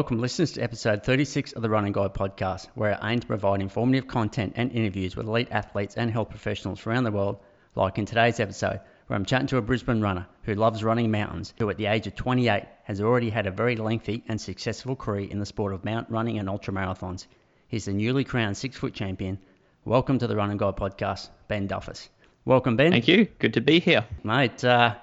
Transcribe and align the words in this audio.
Welcome, 0.00 0.18
listeners, 0.18 0.52
to 0.52 0.62
episode 0.62 1.04
36 1.04 1.52
of 1.52 1.60
the 1.60 1.68
Running 1.68 1.92
Guide 1.92 2.14
podcast, 2.14 2.68
where 2.74 2.98
I 3.04 3.12
aim 3.12 3.20
to 3.20 3.26
provide 3.26 3.60
informative 3.60 4.08
content 4.08 4.54
and 4.56 4.72
interviews 4.72 5.14
with 5.14 5.28
elite 5.28 5.48
athletes 5.50 5.94
and 5.94 6.10
health 6.10 6.30
professionals 6.30 6.86
around 6.86 7.04
the 7.04 7.10
world, 7.10 7.38
like 7.74 7.98
in 7.98 8.06
today's 8.06 8.40
episode, 8.40 8.80
where 9.06 9.14
I'm 9.18 9.26
chatting 9.26 9.48
to 9.48 9.58
a 9.58 9.62
Brisbane 9.62 10.00
runner 10.00 10.26
who 10.44 10.54
loves 10.54 10.82
running 10.82 11.10
mountains, 11.10 11.52
who 11.58 11.68
at 11.68 11.76
the 11.76 11.84
age 11.84 12.06
of 12.06 12.14
28 12.14 12.64
has 12.84 13.02
already 13.02 13.28
had 13.28 13.46
a 13.46 13.50
very 13.50 13.76
lengthy 13.76 14.24
and 14.26 14.40
successful 14.40 14.96
career 14.96 15.28
in 15.30 15.38
the 15.38 15.44
sport 15.44 15.74
of 15.74 15.84
mountain 15.84 16.14
running 16.14 16.38
and 16.38 16.48
ultramarathons. 16.48 17.26
He's 17.68 17.84
the 17.84 17.92
newly 17.92 18.24
crowned 18.24 18.56
six 18.56 18.78
foot 18.78 18.94
champion. 18.94 19.38
Welcome 19.84 20.18
to 20.20 20.26
the 20.26 20.34
Running 20.34 20.56
Guide 20.56 20.76
podcast, 20.76 21.28
Ben 21.46 21.68
Duffus. 21.68 22.08
Welcome, 22.46 22.76
Ben. 22.76 22.90
Thank 22.90 23.06
you. 23.06 23.26
Good 23.38 23.52
to 23.52 23.60
be 23.60 23.80
here. 23.80 24.06
Mate, 24.24 24.64
uh, 24.64 24.94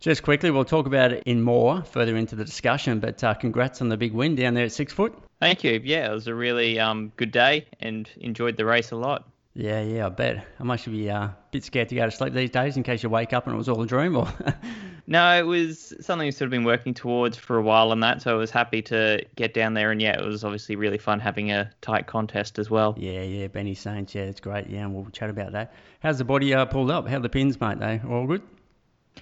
just 0.00 0.22
quickly, 0.22 0.50
we'll 0.50 0.64
talk 0.64 0.86
about 0.86 1.12
it 1.12 1.22
in 1.26 1.42
more 1.42 1.82
further 1.82 2.16
into 2.16 2.36
the 2.36 2.44
discussion, 2.44 3.00
but 3.00 3.22
uh, 3.24 3.34
congrats 3.34 3.80
on 3.82 3.88
the 3.88 3.96
big 3.96 4.12
win 4.12 4.34
down 4.34 4.54
there 4.54 4.64
at 4.64 4.72
six 4.72 4.92
foot. 4.92 5.16
Thank 5.40 5.64
you. 5.64 5.80
Yeah, 5.82 6.10
it 6.10 6.12
was 6.12 6.26
a 6.26 6.34
really 6.34 6.78
um, 6.78 7.12
good 7.16 7.30
day 7.30 7.66
and 7.80 8.08
enjoyed 8.20 8.56
the 8.56 8.64
race 8.64 8.90
a 8.92 8.96
lot. 8.96 9.28
Yeah, 9.54 9.82
yeah, 9.82 10.06
I 10.06 10.08
bet. 10.10 10.46
I'm 10.60 10.70
actually 10.70 10.98
be 10.98 11.10
uh, 11.10 11.24
a 11.24 11.36
bit 11.50 11.64
scared 11.64 11.88
to 11.88 11.96
go 11.96 12.04
to 12.04 12.12
sleep 12.12 12.32
these 12.32 12.50
days 12.50 12.76
in 12.76 12.84
case 12.84 13.02
you 13.02 13.08
wake 13.08 13.32
up 13.32 13.46
and 13.46 13.54
it 13.54 13.58
was 13.58 13.68
all 13.68 13.82
a 13.82 13.86
dream. 13.86 14.16
Or 14.16 14.32
no, 15.08 15.36
it 15.36 15.42
was 15.42 15.94
something 16.00 16.26
we've 16.26 16.34
sort 16.34 16.46
of 16.46 16.52
been 16.52 16.62
working 16.62 16.94
towards 16.94 17.36
for 17.36 17.56
a 17.56 17.62
while 17.62 17.90
on 17.90 17.98
that, 18.00 18.22
so 18.22 18.30
I 18.32 18.34
was 18.34 18.52
happy 18.52 18.82
to 18.82 19.24
get 19.34 19.54
down 19.54 19.74
there. 19.74 19.90
And 19.90 20.00
yeah, 20.00 20.16
it 20.16 20.24
was 20.24 20.44
obviously 20.44 20.76
really 20.76 20.98
fun 20.98 21.18
having 21.18 21.50
a 21.50 21.72
tight 21.80 22.06
contest 22.06 22.60
as 22.60 22.70
well. 22.70 22.94
Yeah, 22.96 23.22
yeah, 23.22 23.48
Benny 23.48 23.74
Saints, 23.74 24.14
yeah, 24.14 24.22
it's 24.22 24.38
great. 24.38 24.68
Yeah, 24.68 24.84
and 24.84 24.94
we'll 24.94 25.10
chat 25.10 25.28
about 25.28 25.50
that. 25.52 25.74
How's 26.00 26.18
the 26.18 26.24
body 26.24 26.54
uh, 26.54 26.64
pulled 26.66 26.92
up? 26.92 27.08
How 27.08 27.16
are 27.16 27.20
the 27.20 27.28
pins, 27.28 27.60
mate? 27.60 27.80
They 27.80 28.00
all 28.08 28.28
good? 28.28 28.42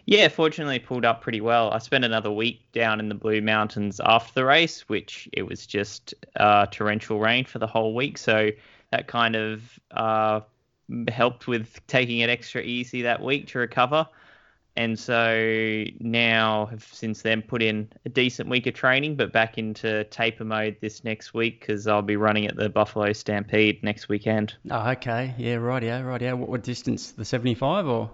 Yeah, 0.06 0.28
fortunately 0.28 0.78
pulled 0.78 1.04
up 1.04 1.20
pretty 1.20 1.40
well. 1.40 1.72
I 1.72 1.78
spent 1.78 2.04
another 2.04 2.30
week 2.30 2.60
down 2.72 3.00
in 3.00 3.08
the 3.08 3.14
Blue 3.14 3.40
Mountains 3.40 4.00
after 4.04 4.32
the 4.34 4.44
race, 4.44 4.88
which 4.88 5.28
it 5.32 5.42
was 5.42 5.66
just 5.66 6.14
uh, 6.36 6.66
torrential 6.66 7.18
rain 7.18 7.44
for 7.44 7.58
the 7.58 7.66
whole 7.66 7.92
week, 7.92 8.16
so 8.16 8.50
that 8.92 9.08
kind 9.08 9.34
of 9.34 9.80
uh, 9.90 10.40
helped 11.08 11.48
with 11.48 11.84
taking 11.88 12.20
it 12.20 12.30
extra 12.30 12.62
easy 12.62 13.02
that 13.02 13.20
week 13.20 13.48
to 13.48 13.58
recover. 13.58 14.06
And 14.76 14.96
so 14.96 15.84
now 15.98 16.66
have 16.66 16.84
since 16.84 17.22
then 17.22 17.42
put 17.42 17.62
in 17.62 17.88
a 18.04 18.08
decent 18.08 18.48
week 18.48 18.66
of 18.66 18.74
training, 18.74 19.16
but 19.16 19.32
back 19.32 19.58
into 19.58 20.04
taper 20.04 20.44
mode 20.44 20.76
this 20.80 21.02
next 21.02 21.34
week 21.34 21.60
because 21.60 21.86
I'll 21.88 22.02
be 22.02 22.16
running 22.16 22.46
at 22.46 22.56
the 22.56 22.68
Buffalo 22.68 23.12
Stampede 23.12 23.82
next 23.82 24.08
weekend. 24.08 24.54
Oh, 24.70 24.90
okay. 24.90 25.34
Yeah, 25.38 25.54
right, 25.54 25.82
yeah, 25.82 26.02
right, 26.02 26.20
yeah. 26.20 26.34
What, 26.34 26.50
what 26.50 26.62
distance? 26.62 27.12
The 27.12 27.24
75 27.24 27.86
or? 27.86 28.10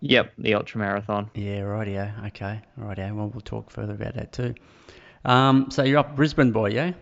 Yep, 0.00 0.32
the 0.38 0.54
ultra 0.54 0.78
marathon. 0.78 1.30
Yeah, 1.34 1.60
right, 1.60 1.86
yeah. 1.86 2.12
Okay, 2.28 2.60
right, 2.76 2.98
yeah. 2.98 3.12
Well, 3.12 3.28
we'll 3.28 3.42
talk 3.42 3.70
further 3.70 3.94
about 3.94 4.14
that 4.14 4.32
too. 4.32 4.54
Um, 5.24 5.70
so 5.70 5.82
you're 5.82 5.98
up 5.98 6.16
Brisbane 6.16 6.52
boy, 6.52 6.70
yeah? 6.70 6.92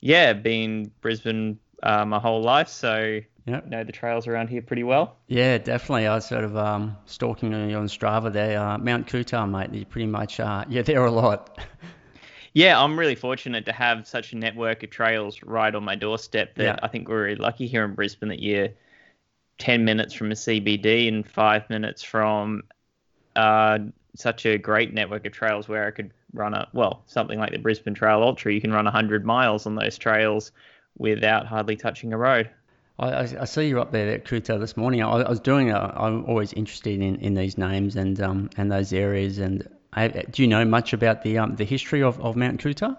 Yeah, 0.00 0.32
been 0.32 0.90
Brisbane 1.00 1.60
uh, 1.82 2.04
my 2.04 2.18
whole 2.18 2.42
life, 2.42 2.68
so 2.68 3.20
yep. 3.46 3.66
know 3.66 3.84
the 3.84 3.92
trails 3.92 4.26
around 4.26 4.48
here 4.48 4.62
pretty 4.62 4.82
well. 4.82 5.16
Yeah, 5.28 5.58
definitely. 5.58 6.08
I 6.08 6.16
was 6.16 6.26
sort 6.26 6.44
of 6.44 6.56
um, 6.56 6.96
stalking 7.06 7.52
you 7.52 7.76
on 7.76 7.86
Strava 7.86 8.32
there. 8.32 8.60
Uh, 8.60 8.78
Mount 8.78 9.06
Coot-tha, 9.06 9.46
mate. 9.46 9.72
You 9.72 9.86
pretty 9.86 10.08
much 10.08 10.40
uh, 10.40 10.64
you're 10.68 10.82
there 10.82 11.04
a 11.04 11.10
lot. 11.10 11.58
Yeah, 12.54 12.82
I'm 12.82 12.98
really 12.98 13.14
fortunate 13.14 13.64
to 13.66 13.72
have 13.72 14.06
such 14.06 14.32
a 14.32 14.36
network 14.36 14.82
of 14.82 14.90
trails 14.90 15.42
right 15.42 15.74
on 15.74 15.84
my 15.84 15.94
doorstep 15.94 16.56
that 16.56 16.62
yeah. 16.62 16.76
I 16.82 16.88
think 16.88 17.08
we're 17.08 17.24
really 17.24 17.36
lucky 17.36 17.66
here 17.66 17.84
in 17.84 17.94
Brisbane 17.94 18.28
that 18.28 18.42
you're 18.42 18.68
10 19.58 19.84
minutes 19.84 20.14
from 20.14 20.30
a 20.30 20.34
CBD 20.34 21.08
and 21.08 21.26
five 21.26 21.68
minutes 21.70 22.02
from 22.02 22.62
uh, 23.36 23.78
such 24.14 24.46
a 24.46 24.58
great 24.58 24.92
network 24.92 25.26
of 25.26 25.32
trails 25.32 25.68
where 25.68 25.86
I 25.86 25.90
could 25.90 26.12
run 26.32 26.54
a, 26.54 26.68
well, 26.72 27.02
something 27.06 27.38
like 27.38 27.52
the 27.52 27.58
Brisbane 27.58 27.94
Trail 27.94 28.22
Ultra. 28.22 28.52
You 28.52 28.60
can 28.60 28.72
run 28.72 28.84
100 28.84 29.24
miles 29.24 29.66
on 29.66 29.74
those 29.74 29.98
trails 29.98 30.52
without 30.98 31.46
hardly 31.46 31.76
touching 31.76 32.12
a 32.12 32.18
road. 32.18 32.50
I, 32.98 33.22
I 33.40 33.44
see 33.44 33.68
you 33.68 33.80
up 33.80 33.90
there 33.90 34.08
at 34.10 34.24
Coot-tha 34.24 34.58
this 34.58 34.76
morning. 34.76 35.02
I, 35.02 35.08
I 35.08 35.28
was 35.28 35.40
doing. 35.40 35.72
I'm 35.72 36.24
always 36.26 36.52
interested 36.52 37.00
in, 37.00 37.16
in 37.16 37.34
these 37.34 37.56
names 37.56 37.96
and 37.96 38.20
um 38.20 38.50
and 38.56 38.70
those 38.70 38.92
areas. 38.92 39.38
And 39.38 39.66
I, 39.92 40.08
do 40.08 40.42
you 40.42 40.48
know 40.48 40.64
much 40.64 40.92
about 40.92 41.22
the 41.22 41.38
um 41.38 41.56
the 41.56 41.64
history 41.64 42.02
of, 42.02 42.20
of 42.20 42.36
Mount 42.36 42.60
Coot-tha? 42.60 42.96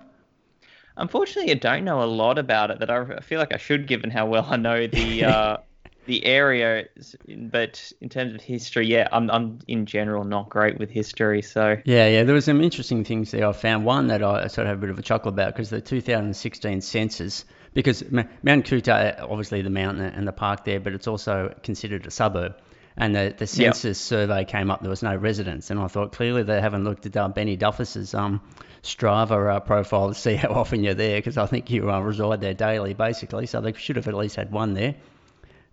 Unfortunately, 0.98 1.52
I 1.52 1.56
don't 1.56 1.86
know 1.86 2.04
a 2.04 2.06
lot 2.06 2.38
about 2.38 2.72
it. 2.72 2.80
That 2.80 2.90
I 2.90 3.20
feel 3.20 3.40
like 3.40 3.54
I 3.54 3.58
should, 3.58 3.88
given 3.88 4.10
how 4.10 4.26
well 4.26 4.48
I 4.50 4.58
know 4.58 4.88
the 4.88 5.24
uh, 5.26 5.58
the 6.06 6.26
area. 6.26 6.88
But 7.28 7.92
in 8.02 8.10
terms 8.10 8.34
of 8.34 8.42
history, 8.42 8.88
yeah, 8.88 9.08
I'm 9.12 9.30
I'm 9.30 9.60
in 9.68 9.86
general 9.86 10.24
not 10.24 10.50
great 10.50 10.78
with 10.78 10.90
history. 10.90 11.42
So 11.42 11.78
yeah, 11.86 12.08
yeah, 12.08 12.24
there 12.24 12.36
was 12.36 12.46
some 12.46 12.62
interesting 12.62 13.04
things 13.04 13.32
there. 13.32 13.48
I 13.48 13.54
found 13.54 13.86
one 13.86 14.08
that 14.08 14.24
I 14.24 14.48
sort 14.48 14.68
of 14.68 14.70
have 14.70 14.78
a 14.78 14.82
bit 14.82 14.90
of 14.90 15.00
a 15.00 15.04
chuckle 15.04 15.30
about 15.30 15.54
because 15.54 15.70
the 15.70 15.82
2016 15.82 16.82
census 16.82 17.46
because 17.74 18.04
Mount 18.12 18.66
Coot-tha, 18.66 19.28
obviously 19.28 19.62
the 19.62 19.70
mountain 19.70 20.06
and 20.06 20.28
the 20.28 20.32
park 20.32 20.64
there, 20.66 20.80
but 20.80 20.94
it's 20.94 21.08
also 21.08 21.54
considered 21.64 22.06
a 22.06 22.12
suburb. 22.12 22.56
And 22.96 23.16
the, 23.16 23.34
the 23.36 23.48
census 23.48 24.00
yep. 24.00 24.20
survey 24.20 24.46
came 24.46 24.70
up, 24.70 24.82
there 24.82 24.90
was 24.90 25.02
no 25.02 25.16
residents. 25.16 25.72
And 25.72 25.80
I 25.80 25.88
thought 25.88 26.12
clearly 26.12 26.44
they 26.44 26.62
haven't 26.62 26.84
looked 26.84 27.08
at 27.08 27.18
uh, 27.18 27.28
Benny 27.28 27.56
Duffus's 27.56 28.14
um, 28.14 28.42
Strava 28.84 29.56
uh, 29.56 29.60
profile 29.62 30.10
to 30.10 30.14
see 30.14 30.36
how 30.36 30.50
often 30.54 30.84
you're 30.84 30.94
there, 30.94 31.18
because 31.18 31.38
I 31.38 31.48
think 31.48 31.72
you 31.72 31.90
uh, 31.90 32.00
reside 32.00 32.42
there 32.42 32.54
daily, 32.54 32.94
basically. 32.94 33.48
So 33.48 33.62
they 33.62 33.74
should 33.74 33.96
have 33.96 34.08
at 34.08 34.14
least 34.14 34.36
had 34.36 34.52
one 34.52 34.76
there. 34.76 34.94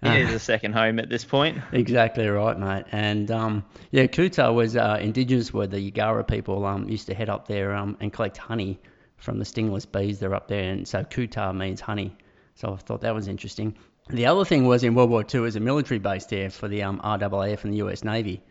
It 0.02 0.28
is 0.28 0.34
a 0.34 0.38
second 0.38 0.72
home 0.72 0.98
at 0.98 1.10
this 1.10 1.24
point. 1.24 1.58
Exactly 1.72 2.26
right, 2.26 2.58
mate. 2.58 2.84
And 2.90 3.30
um, 3.30 3.64
yeah, 3.90 4.06
Coot-tha 4.06 4.50
was 4.52 4.74
uh, 4.74 4.98
indigenous 4.98 5.52
where 5.52 5.66
the 5.66 5.90
Yagara 5.90 6.26
people 6.26 6.64
um, 6.64 6.88
used 6.88 7.06
to 7.08 7.14
head 7.14 7.28
up 7.28 7.46
there 7.46 7.74
um, 7.74 7.98
and 8.00 8.10
collect 8.10 8.38
honey 8.38 8.80
from 9.18 9.38
the 9.38 9.44
stingless 9.44 9.84
bees 9.84 10.18
that 10.20 10.26
are 10.26 10.34
up 10.34 10.48
there. 10.48 10.70
And 10.72 10.88
so 10.88 11.04
Coot-tha 11.04 11.52
means 11.52 11.82
honey. 11.82 12.16
So 12.54 12.72
I 12.72 12.76
thought 12.76 13.02
that 13.02 13.14
was 13.14 13.28
interesting. 13.28 13.76
The 14.08 14.26
other 14.26 14.46
thing 14.46 14.66
was 14.66 14.84
in 14.84 14.94
World 14.94 15.10
War 15.10 15.22
II, 15.22 15.40
was 15.40 15.56
a 15.56 15.60
military 15.60 15.98
base 15.98 16.24
there 16.26 16.48
for 16.48 16.66
the 16.66 16.82
um, 16.82 16.98
RAAF 17.04 17.64
and 17.64 17.72
the 17.74 17.78
US 17.78 18.02
Navy. 18.02 18.42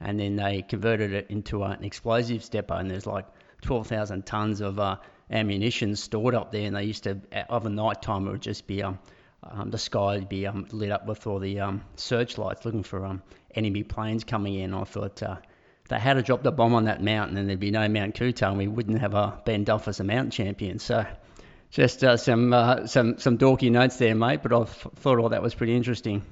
And 0.00 0.20
then 0.20 0.36
they 0.36 0.62
converted 0.62 1.14
it 1.14 1.26
into 1.30 1.64
uh, 1.64 1.70
an 1.70 1.84
explosives 1.84 2.50
depot. 2.50 2.76
And 2.76 2.90
there's 2.90 3.06
like 3.06 3.26
12,000 3.62 4.26
tons 4.26 4.60
of 4.60 4.78
uh, 4.78 4.96
ammunition 5.30 5.96
stored 5.96 6.34
up 6.34 6.52
there. 6.52 6.66
And 6.66 6.76
they 6.76 6.84
used 6.84 7.04
to, 7.04 7.18
over 7.48 7.70
night 7.70 8.02
time, 8.02 8.28
it 8.28 8.32
would 8.32 8.42
just 8.42 8.66
be 8.66 8.82
um, 8.82 8.98
um, 9.42 9.70
the 9.70 9.78
sky 9.78 10.16
would 10.16 10.28
be 10.28 10.46
um, 10.46 10.66
lit 10.72 10.90
up 10.90 11.06
with 11.06 11.26
all 11.26 11.38
the 11.38 11.60
um, 11.60 11.82
searchlights 11.96 12.64
looking 12.64 12.82
for 12.82 13.04
um, 13.06 13.22
enemy 13.54 13.82
planes 13.82 14.24
coming 14.24 14.54
in. 14.54 14.74
I 14.74 14.84
thought 14.84 15.22
uh, 15.22 15.36
they 15.88 15.98
had 15.98 16.14
to 16.14 16.22
drop 16.22 16.42
the 16.42 16.52
bomb 16.52 16.74
on 16.74 16.84
that 16.84 17.02
mountain 17.02 17.36
and 17.36 17.48
there'd 17.48 17.60
be 17.60 17.70
no 17.70 17.88
Mount 17.88 18.14
Coot-tha 18.14 18.46
and 18.46 18.58
we 18.58 18.68
wouldn't 18.68 19.00
have 19.00 19.14
a 19.14 19.40
Ben 19.44 19.64
Duffus 19.64 20.00
a 20.00 20.04
mountain 20.04 20.30
champion. 20.30 20.78
So 20.78 21.06
just 21.70 22.02
uh, 22.02 22.16
some 22.16 22.52
uh, 22.52 22.86
some 22.86 23.18
some 23.18 23.38
dorky 23.38 23.70
notes 23.70 23.96
there, 23.96 24.14
mate. 24.14 24.42
But 24.42 24.52
I 24.52 24.64
thought 24.64 25.18
all 25.18 25.30
that 25.30 25.42
was 25.42 25.54
pretty 25.54 25.76
interesting. 25.76 26.24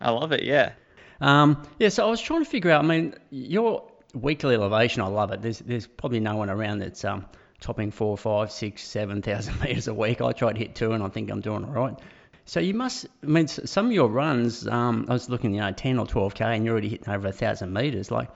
I 0.00 0.10
love 0.10 0.32
it. 0.32 0.44
Yeah. 0.44 0.72
Um, 1.20 1.62
yeah. 1.78 1.88
So 1.88 2.06
I 2.06 2.10
was 2.10 2.20
trying 2.20 2.44
to 2.44 2.50
figure 2.50 2.70
out. 2.70 2.84
I 2.84 2.86
mean, 2.86 3.14
your 3.30 3.90
weekly 4.14 4.54
elevation, 4.54 5.02
I 5.02 5.08
love 5.08 5.32
it. 5.32 5.42
There's 5.42 5.58
there's 5.58 5.86
probably 5.86 6.20
no 6.20 6.36
one 6.36 6.50
around 6.50 6.78
that's 6.78 7.04
um, 7.04 7.26
topping 7.60 7.90
four, 7.90 8.16
five, 8.16 8.52
six, 8.52 8.82
seven 8.82 9.22
thousand 9.22 9.60
meters 9.64 9.88
a 9.88 9.94
week. 9.94 10.20
I 10.20 10.32
try 10.32 10.52
to 10.52 10.58
hit 10.58 10.74
two, 10.74 10.92
and 10.92 11.02
I 11.02 11.08
think 11.08 11.30
I'm 11.30 11.40
doing 11.40 11.64
all 11.64 11.72
right. 11.72 11.98
So 12.44 12.60
you 12.60 12.74
must, 12.74 13.06
I 13.22 13.26
mean, 13.26 13.48
some 13.48 13.86
of 13.86 13.92
your 13.92 14.08
runs, 14.08 14.66
um, 14.66 15.06
I 15.08 15.12
was 15.12 15.28
looking, 15.28 15.54
you 15.54 15.60
know, 15.60 15.72
10 15.72 15.98
or 15.98 16.06
12k, 16.06 16.40
and 16.40 16.64
you're 16.64 16.72
already 16.72 16.88
hitting 16.88 17.12
over 17.12 17.28
a 17.28 17.32
thousand 17.32 17.72
meters. 17.72 18.10
Like, 18.10 18.28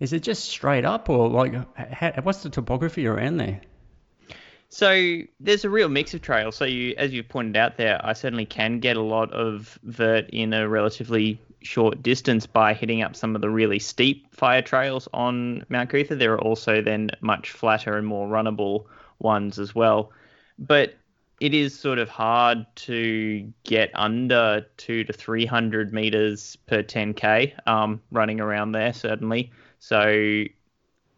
is 0.00 0.12
it 0.12 0.22
just 0.22 0.44
straight 0.46 0.84
up, 0.84 1.08
or 1.08 1.28
like, 1.28 1.54
how, 1.76 2.12
what's 2.22 2.42
the 2.42 2.50
topography 2.50 3.06
around 3.06 3.36
there? 3.36 3.60
So 4.70 5.22
there's 5.40 5.64
a 5.64 5.70
real 5.70 5.88
mix 5.88 6.14
of 6.14 6.22
trails. 6.22 6.56
So 6.56 6.64
you, 6.64 6.94
as 6.96 7.12
you 7.12 7.22
pointed 7.22 7.56
out 7.56 7.76
there, 7.76 8.00
I 8.04 8.12
certainly 8.12 8.46
can 8.46 8.78
get 8.78 8.96
a 8.96 9.02
lot 9.02 9.32
of 9.32 9.78
vert 9.82 10.30
in 10.30 10.52
a 10.52 10.68
relatively 10.68 11.40
short 11.62 12.02
distance 12.02 12.46
by 12.46 12.72
hitting 12.72 13.02
up 13.02 13.16
some 13.16 13.34
of 13.34 13.42
the 13.42 13.50
really 13.50 13.80
steep 13.80 14.34
fire 14.34 14.62
trails 14.62 15.08
on 15.12 15.64
Mount 15.68 15.90
Coot-tha. 15.90 16.16
There 16.16 16.34
are 16.34 16.40
also 16.40 16.80
then 16.82 17.10
much 17.20 17.50
flatter 17.50 17.96
and 17.96 18.06
more 18.06 18.28
runnable 18.28 18.86
ones 19.18 19.58
as 19.58 19.74
well. 19.74 20.12
But 20.58 20.94
it 21.40 21.54
is 21.54 21.76
sort 21.76 21.98
of 21.98 22.08
hard 22.08 22.66
to 22.76 23.50
get 23.64 23.90
under 23.94 24.66
two 24.76 25.04
to 25.04 25.12
three 25.12 25.46
hundred 25.46 25.92
meters 25.92 26.56
per 26.66 26.82
10k 26.82 27.66
um, 27.66 28.00
running 28.10 28.40
around 28.40 28.72
there 28.72 28.92
certainly. 28.92 29.50
So, 29.78 30.44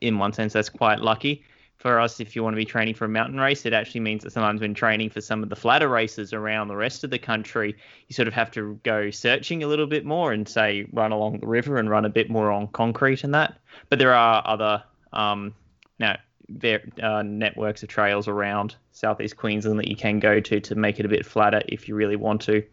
in 0.00 0.18
one 0.18 0.32
sense, 0.32 0.52
that's 0.52 0.68
quite 0.68 1.00
lucky. 1.00 1.44
For 1.76 1.98
us, 1.98 2.20
if 2.20 2.36
you 2.36 2.44
want 2.44 2.54
to 2.54 2.56
be 2.56 2.64
training 2.64 2.94
for 2.94 3.06
a 3.06 3.08
mountain 3.08 3.40
race, 3.40 3.66
it 3.66 3.72
actually 3.72 4.02
means 4.02 4.22
that 4.22 4.30
sometimes 4.30 4.60
when 4.60 4.72
training 4.72 5.10
for 5.10 5.20
some 5.20 5.42
of 5.42 5.48
the 5.48 5.56
flatter 5.56 5.88
races 5.88 6.32
around 6.32 6.68
the 6.68 6.76
rest 6.76 7.02
of 7.02 7.10
the 7.10 7.18
country, 7.18 7.74
you 8.06 8.14
sort 8.14 8.28
of 8.28 8.34
have 8.34 8.52
to 8.52 8.78
go 8.84 9.10
searching 9.10 9.64
a 9.64 9.66
little 9.66 9.88
bit 9.88 10.04
more 10.04 10.32
and 10.32 10.48
say 10.48 10.86
run 10.92 11.10
along 11.10 11.40
the 11.40 11.46
river 11.48 11.78
and 11.78 11.90
run 11.90 12.04
a 12.04 12.08
bit 12.08 12.30
more 12.30 12.52
on 12.52 12.68
concrete 12.68 13.24
and 13.24 13.34
that. 13.34 13.58
But 13.88 13.98
there 13.98 14.14
are 14.14 14.44
other 14.46 14.84
um, 15.12 15.54
now 15.98 16.18
there 16.58 16.82
uh, 17.02 17.22
networks 17.22 17.82
of 17.82 17.88
trails 17.88 18.28
around 18.28 18.76
southeast 18.92 19.36
Queensland 19.36 19.78
that 19.78 19.88
you 19.88 19.96
can 19.96 20.20
go 20.20 20.40
to 20.40 20.60
to 20.60 20.74
make 20.74 21.00
it 21.00 21.06
a 21.06 21.08
bit 21.08 21.26
flatter 21.26 21.62
if 21.66 21.88
you 21.88 21.94
really 21.94 22.16
want 22.16 22.42
to, 22.42 22.64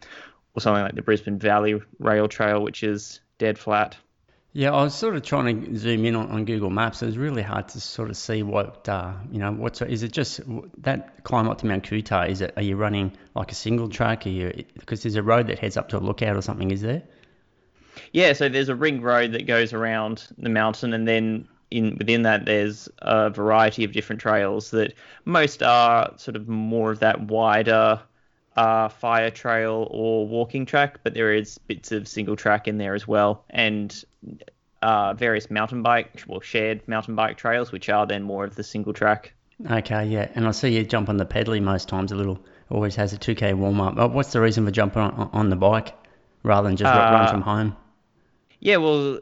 or 0.53 0.61
something 0.61 0.83
like 0.83 0.95
the 0.95 1.01
Brisbane 1.01 1.39
Valley 1.39 1.81
Rail 1.99 2.27
Trail, 2.27 2.61
which 2.61 2.83
is 2.83 3.21
dead 3.37 3.57
flat. 3.57 3.97
Yeah, 4.51 4.71
I 4.71 4.81
was 4.81 4.95
sort 4.95 5.15
of 5.15 5.21
trying 5.21 5.63
to 5.63 5.77
zoom 5.77 6.05
in 6.05 6.15
on, 6.15 6.31
on 6.31 6.45
Google 6.45 6.71
Maps. 6.71 7.03
It 7.03 7.05
was 7.05 7.19
really 7.19 7.43
hard 7.43 7.69
to 7.69 7.79
sort 7.79 8.09
of 8.09 8.17
see 8.17 8.41
what, 8.41 8.89
uh, 8.89 9.13
you 9.31 9.37
know, 9.37 9.51
what's 9.51 9.79
is 9.83 10.01
it 10.01 10.11
just 10.11 10.41
that 10.79 11.23
climb 11.23 11.47
up 11.47 11.59
to 11.59 11.67
Mount 11.67 11.87
Coot-tha? 11.87 12.27
Is 12.29 12.41
it 12.41 12.53
are 12.55 12.63
you 12.63 12.75
running 12.75 13.15
like 13.35 13.51
a 13.51 13.55
single 13.55 13.89
track? 13.89 14.25
Are 14.25 14.29
you 14.29 14.65
because 14.73 15.03
there's 15.03 15.15
a 15.15 15.23
road 15.23 15.47
that 15.47 15.59
heads 15.59 15.77
up 15.77 15.89
to 15.89 15.97
a 15.97 15.99
lookout 15.99 16.35
or 16.35 16.41
something? 16.41 16.71
Is 16.71 16.81
there? 16.81 17.03
Yeah, 18.11 18.33
so 18.33 18.49
there's 18.49 18.69
a 18.69 18.75
ring 18.75 19.01
road 19.01 19.33
that 19.33 19.45
goes 19.45 19.73
around 19.73 20.27
the 20.37 20.49
mountain, 20.49 20.93
and 20.93 21.07
then 21.07 21.47
in 21.71 21.95
within 21.97 22.23
that 22.23 22.45
there's 22.45 22.89
a 22.99 23.29
variety 23.29 23.83
of 23.83 23.91
different 23.91 24.21
trails 24.21 24.71
that 24.71 24.93
most 25.25 25.61
are 25.61 26.13
sort 26.17 26.35
of 26.35 26.47
more 26.47 26.91
of 26.91 26.99
that 26.99 27.21
wider 27.21 28.01
uh, 28.55 28.89
fire 28.89 29.29
trail 29.29 29.87
or 29.91 30.27
walking 30.27 30.65
track, 30.65 30.99
but 31.03 31.13
there 31.13 31.33
is 31.33 31.57
bits 31.59 31.91
of 31.91 32.07
single 32.07 32.35
track 32.35 32.67
in 32.67 32.77
there 32.77 32.95
as 32.95 33.07
well, 33.07 33.45
and 33.49 34.03
uh, 34.81 35.13
various 35.13 35.49
mountain 35.49 35.83
bike, 35.83 36.23
well, 36.27 36.41
shared 36.41 36.85
mountain 36.87 37.15
bike 37.15 37.37
trails, 37.37 37.71
which 37.71 37.89
are 37.89 38.05
then 38.05 38.23
more 38.23 38.43
of 38.43 38.55
the 38.55 38.63
single 38.63 38.93
track. 38.93 39.33
Okay, 39.69 40.05
yeah, 40.05 40.29
and 40.35 40.47
I 40.47 40.51
see 40.51 40.75
you 40.75 40.83
jump 40.83 41.09
on 41.09 41.17
the 41.17 41.25
pedally 41.25 41.61
most 41.61 41.89
times. 41.89 42.11
A 42.11 42.15
little 42.15 42.39
always 42.69 42.95
has 42.95 43.13
a 43.13 43.17
2k 43.17 43.55
warm 43.55 43.81
up. 43.81 43.95
But 43.95 44.11
what's 44.11 44.31
the 44.31 44.39
reason 44.39 44.65
for 44.65 44.71
jumping 44.71 45.01
on, 45.01 45.29
on 45.33 45.49
the 45.49 45.55
bike 45.55 45.93
rather 46.43 46.67
than 46.67 46.77
just 46.77 46.93
uh, 46.93 46.97
run 46.97 47.27
from 47.27 47.41
home? 47.41 47.75
Yeah, 48.59 48.77
well, 48.77 49.19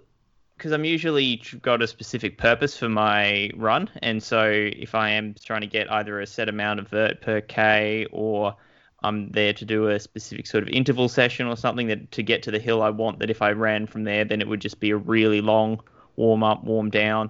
because 0.57 0.71
I'm 0.71 0.86
usually 0.86 1.42
got 1.62 1.83
a 1.83 1.88
specific 1.88 2.38
purpose 2.38 2.75
for 2.75 2.89
my 2.89 3.51
run, 3.56 3.89
and 4.01 4.21
so 4.21 4.50
if 4.50 4.95
I 4.95 5.12
am 5.12 5.36
trying 5.44 5.62
to 5.62 5.68
get 5.68 5.92
either 5.92 6.19
a 6.19 6.25
set 6.25 6.50
amount 6.50 6.80
of 6.80 6.88
vert 6.88 7.21
per 7.21 7.42
k, 7.42 8.07
or 8.12 8.56
I'm 9.04 9.30
there 9.30 9.54
to 9.54 9.65
do 9.65 9.88
a 9.88 10.00
specific 10.00 10.48
sort 10.48 10.63
of 10.63 10.69
interval 10.69 11.09
session 11.09 11.45
or 11.45 11.56
something 11.56 11.88
that 11.88 12.12
to 12.13 12.24
get 12.24 12.42
to 12.44 12.51
the 12.51 12.59
hill, 12.59 12.81
I 12.81 12.89
want 12.89 13.19
that 13.19 13.30
if 13.30 13.42
I 13.42 13.51
ran 13.51 13.86
from 13.86 14.04
there, 14.04 14.25
then 14.25 14.42
it 14.42 14.48
would 14.48 14.59
just 14.59 14.80
be 14.80 14.89
a 14.89 14.98
really 14.98 15.42
long 15.42 15.80
warm 16.15 16.44
up, 16.44 16.63
warm 16.63 16.89
down, 16.89 17.30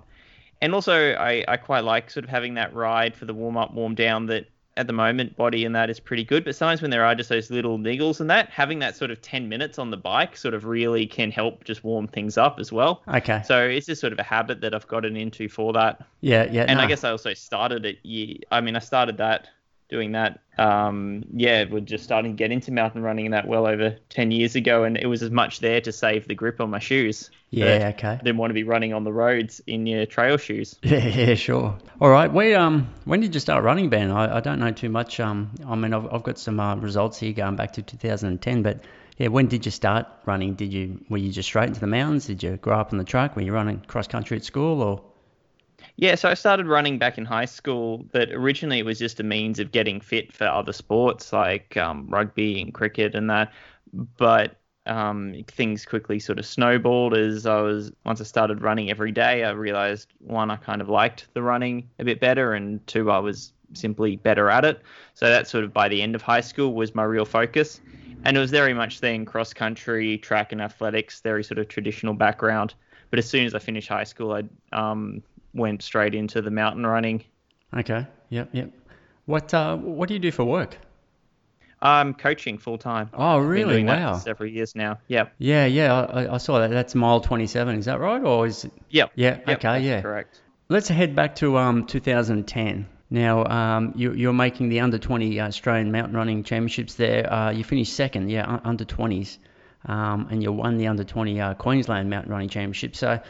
and 0.61 0.73
also 0.73 1.13
I, 1.13 1.43
I 1.47 1.57
quite 1.57 1.83
like 1.83 2.09
sort 2.09 2.23
of 2.23 2.29
having 2.29 2.53
that 2.53 2.73
ride 2.73 3.15
for 3.15 3.25
the 3.25 3.33
warm 3.33 3.57
up, 3.57 3.73
warm 3.73 3.93
down 3.93 4.27
that 4.27 4.47
at 4.77 4.87
the 4.87 4.93
moment, 4.93 5.35
body 5.35 5.65
and 5.65 5.75
that 5.75 5.89
is 5.89 5.99
pretty 5.99 6.23
good. 6.23 6.45
But 6.45 6.55
sometimes 6.55 6.81
when 6.81 6.91
there 6.91 7.03
are 7.03 7.15
just 7.15 7.29
those 7.29 7.49
little 7.49 7.77
niggles 7.77 8.19
and 8.19 8.29
that, 8.29 8.49
having 8.49 8.79
that 8.79 8.95
sort 8.95 9.11
of 9.11 9.21
10 9.21 9.49
minutes 9.49 9.79
on 9.79 9.91
the 9.91 9.97
bike 9.97 10.37
sort 10.37 10.53
of 10.53 10.65
really 10.65 11.05
can 11.05 11.31
help 11.31 11.63
just 11.63 11.83
warm 11.83 12.07
things 12.07 12.37
up 12.37 12.59
as 12.59 12.71
well. 12.71 13.01
Okay. 13.07 13.41
So 13.43 13.61
it's 13.61 13.87
just 13.87 13.99
sort 13.99 14.13
of 14.13 14.19
a 14.19 14.23
habit 14.23 14.61
that 14.61 14.73
I've 14.73 14.87
gotten 14.87 15.17
into 15.17 15.49
for 15.49 15.73
that. 15.73 16.05
Yeah, 16.21 16.47
yeah. 16.49 16.65
And 16.67 16.77
no. 16.77 16.83
I 16.83 16.87
guess 16.87 17.03
I 17.03 17.11
also 17.11 17.33
started 17.33 17.85
it. 17.85 18.45
I 18.51 18.61
mean, 18.61 18.75
I 18.75 18.79
started 18.79 19.17
that 19.17 19.49
doing 19.89 20.13
that. 20.13 20.39
Um, 20.57 21.23
yeah, 21.33 21.65
we're 21.69 21.81
just 21.81 22.03
starting 22.03 22.31
to 22.31 22.35
get 22.35 22.51
into 22.51 22.71
mountain 22.71 23.03
running 23.03 23.31
that 23.31 23.47
well 23.47 23.67
over 23.67 23.97
10 24.09 24.31
years 24.31 24.55
ago, 24.55 24.83
and 24.83 24.97
it 24.97 25.05
was 25.05 25.21
as 25.21 25.31
much 25.31 25.59
there 25.59 25.81
to 25.81 25.91
save 25.91 26.27
the 26.27 26.35
grip 26.35 26.59
on 26.59 26.69
my 26.69 26.79
shoes. 26.79 27.29
Yeah, 27.49 27.91
okay. 27.95 28.19
Didn't 28.23 28.37
want 28.37 28.49
to 28.49 28.55
be 28.55 28.63
running 28.63 28.93
on 28.93 29.03
the 29.03 29.13
roads 29.13 29.61
in 29.67 29.85
your 29.85 30.05
trail 30.05 30.37
shoes. 30.37 30.75
Yeah, 30.87 31.05
yeah, 31.05 31.35
sure. 31.35 31.77
All 32.01 32.09
right. 32.09 32.31
We 32.31 32.55
um, 32.55 32.89
when 33.05 33.19
did 33.19 33.33
you 33.33 33.39
start 33.39 33.63
running, 33.63 33.89
Ben? 33.89 34.09
I, 34.09 34.37
I 34.37 34.39
don't 34.39 34.59
know 34.59 34.71
too 34.71 34.89
much. 34.89 35.19
Um, 35.19 35.51
I 35.67 35.75
mean, 35.75 35.93
I've, 35.93 36.11
I've 36.13 36.23
got 36.23 36.39
some 36.39 36.59
uh, 36.59 36.75
results 36.75 37.17
here 37.19 37.33
going 37.33 37.55
back 37.55 37.73
to 37.73 37.81
2010, 37.81 38.63
but 38.63 38.81
yeah, 39.17 39.27
when 39.27 39.47
did 39.47 39.65
you 39.65 39.71
start 39.71 40.07
running? 40.25 40.53
Did 40.55 40.73
you 40.73 41.03
were 41.09 41.17
you 41.17 41.31
just 41.31 41.47
straight 41.47 41.67
into 41.67 41.79
the 41.79 41.87
mountains? 41.87 42.25
Did 42.25 42.41
you 42.41 42.57
grow 42.57 42.79
up 42.79 42.93
on 42.93 42.99
the 42.99 43.03
track? 43.03 43.35
Were 43.35 43.41
you 43.41 43.53
running 43.53 43.81
cross 43.81 44.07
country 44.07 44.37
at 44.37 44.43
school 44.43 44.81
or? 44.81 45.01
Yeah, 45.97 46.13
so 46.13 46.29
I 46.29 46.35
started 46.35 46.67
running 46.67 46.99
back 46.99 47.17
in 47.17 47.25
high 47.25 47.45
school, 47.45 48.05
but 48.11 48.29
originally 48.31 48.77
it 48.79 48.85
was 48.85 48.99
just 48.99 49.19
a 49.19 49.23
means 49.23 49.59
of 49.59 49.71
getting 49.71 49.99
fit 49.99 50.31
for 50.31 50.45
other 50.45 50.71
sports 50.71 51.33
like 51.33 51.75
um, 51.75 52.07
rugby 52.07 52.61
and 52.61 52.71
cricket 52.71 53.15
and 53.15 53.29
that. 53.31 53.51
But 53.93 54.57
um, 54.85 55.35
things 55.47 55.85
quickly 55.85 56.19
sort 56.19 56.37
of 56.37 56.45
snowballed 56.45 57.15
as 57.17 57.47
I 57.47 57.59
was 57.61 57.91
once 58.05 58.21
I 58.21 58.25
started 58.25 58.61
running 58.61 58.91
every 58.91 59.11
day. 59.11 59.43
I 59.43 59.51
realized 59.51 60.13
one, 60.19 60.51
I 60.51 60.57
kind 60.57 60.81
of 60.81 60.89
liked 60.89 61.27
the 61.33 61.41
running 61.41 61.89
a 61.97 62.03
bit 62.05 62.19
better, 62.19 62.53
and 62.53 62.85
two, 62.85 63.09
I 63.09 63.17
was 63.17 63.53
simply 63.73 64.17
better 64.17 64.49
at 64.51 64.65
it. 64.65 64.81
So 65.15 65.27
that 65.27 65.47
sort 65.47 65.63
of 65.63 65.73
by 65.73 65.89
the 65.89 66.01
end 66.03 66.13
of 66.13 66.21
high 66.21 66.41
school 66.41 66.73
was 66.75 66.93
my 66.93 67.03
real 67.03 67.25
focus, 67.25 67.81
and 68.23 68.37
it 68.37 68.39
was 68.39 68.51
very 68.51 68.73
much 68.73 69.01
then 69.01 69.25
cross 69.25 69.51
country, 69.51 70.19
track, 70.19 70.51
and 70.51 70.61
athletics, 70.61 71.21
very 71.21 71.43
sort 71.43 71.57
of 71.57 71.67
traditional 71.69 72.13
background. 72.13 72.75
But 73.09 73.17
as 73.17 73.27
soon 73.27 73.45
as 73.47 73.55
I 73.55 73.59
finished 73.59 73.87
high 73.89 74.03
school, 74.03 74.33
I 74.33 74.43
um, 74.77 75.23
went 75.53 75.81
straight 75.81 76.15
into 76.15 76.41
the 76.41 76.51
mountain 76.51 76.85
running. 76.85 77.23
Okay. 77.75 78.05
Yep. 78.29 78.49
Yep. 78.53 78.71
What 79.25 79.53
uh, 79.53 79.77
What 79.77 80.07
do 80.07 80.13
you 80.13 80.19
do 80.19 80.31
for 80.31 80.43
work? 80.43 80.77
I'm 81.81 82.13
coaching 82.13 82.57
full 82.57 82.77
time. 82.77 83.09
Oh, 83.13 83.37
really? 83.37 83.83
wow. 83.83 84.17
several 84.17 84.49
years 84.49 84.75
now. 84.75 84.99
Yep. 85.07 85.33
Yeah. 85.37 85.65
Yeah. 85.65 85.93
I, 85.93 86.33
I, 86.35 86.37
saw 86.37 86.59
that. 86.59 86.71
That's 86.71 86.95
mile 86.95 87.21
27. 87.21 87.77
Is 87.77 87.85
that 87.85 87.99
right? 87.99 88.23
Or 88.23 88.47
is 88.47 88.65
it? 88.65 88.71
Yep. 88.89 89.11
Yeah. 89.15 89.39
Yep, 89.47 89.57
okay. 89.57 89.79
Yeah. 89.81 90.01
Correct. 90.01 90.41
Let's 90.69 90.87
head 90.87 91.15
back 91.15 91.35
to 91.35 91.57
um 91.57 91.85
2010. 91.85 92.87
Now, 93.09 93.45
um, 93.45 93.93
you, 93.95 94.13
you're 94.13 94.33
making 94.33 94.69
the 94.69 94.81
under 94.81 94.97
20 94.97 95.39
Australian 95.39 95.91
mountain 95.91 96.15
running 96.15 96.43
championships 96.43 96.95
there. 96.95 97.31
Uh, 97.31 97.51
you 97.51 97.63
finished 97.63 97.93
second, 97.93 98.29
yeah, 98.29 98.59
under 98.65 98.83
20s, 98.83 99.37
um, 99.85 100.27
and 100.29 100.43
you 100.43 100.51
won 100.51 100.77
the 100.77 100.87
under 100.87 101.05
20 101.05 101.39
uh, 101.39 101.53
Queensland 101.53 102.09
mountain 102.09 102.33
running 102.33 102.49
championship. 102.49 102.97
So, 102.97 103.21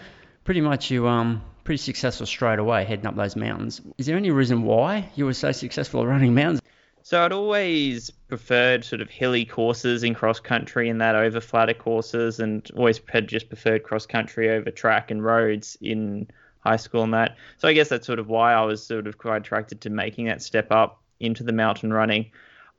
pretty 0.45 0.61
much 0.61 0.89
you 0.89 1.07
um 1.07 1.43
pretty 1.67 1.83
successful 1.83 2.25
straight 2.25 2.59
away 2.59 2.85
heading 2.85 3.05
up 3.05 3.17
those 3.17 3.35
mountains. 3.35 3.81
Is 3.97 4.05
there 4.05 4.15
any 4.15 4.31
reason 4.31 4.63
why 4.63 5.09
you 5.15 5.25
were 5.25 5.33
so 5.33 5.51
successful 5.51 6.01
at 6.01 6.07
running 6.07 6.33
mountains? 6.33 6.61
So 7.03 7.21
I'd 7.25 7.33
always 7.33 8.09
preferred 8.09 8.85
sort 8.85 9.01
of 9.01 9.09
hilly 9.09 9.43
courses 9.43 10.01
in 10.01 10.13
cross 10.13 10.39
country 10.39 10.87
and 10.87 11.01
that 11.01 11.15
over 11.15 11.41
flatter 11.41 11.73
courses, 11.73 12.39
and 12.39 12.65
always 12.77 13.01
had 13.09 13.27
just 13.27 13.49
preferred 13.49 13.83
cross 13.83 14.05
country 14.05 14.49
over 14.49 14.71
track 14.71 15.11
and 15.11 15.21
roads 15.21 15.77
in 15.81 16.29
high 16.61 16.77
school 16.77 17.03
and 17.03 17.13
that. 17.13 17.35
So 17.57 17.67
I 17.67 17.73
guess 17.73 17.89
that's 17.89 18.07
sort 18.07 18.19
of 18.19 18.29
why 18.29 18.53
I 18.53 18.63
was 18.63 18.81
sort 18.81 19.05
of 19.05 19.17
quite 19.17 19.41
attracted 19.41 19.81
to 19.81 19.89
making 19.89 20.27
that 20.27 20.41
step 20.41 20.71
up 20.71 21.01
into 21.19 21.43
the 21.43 21.51
mountain 21.51 21.91
running. 21.91 22.31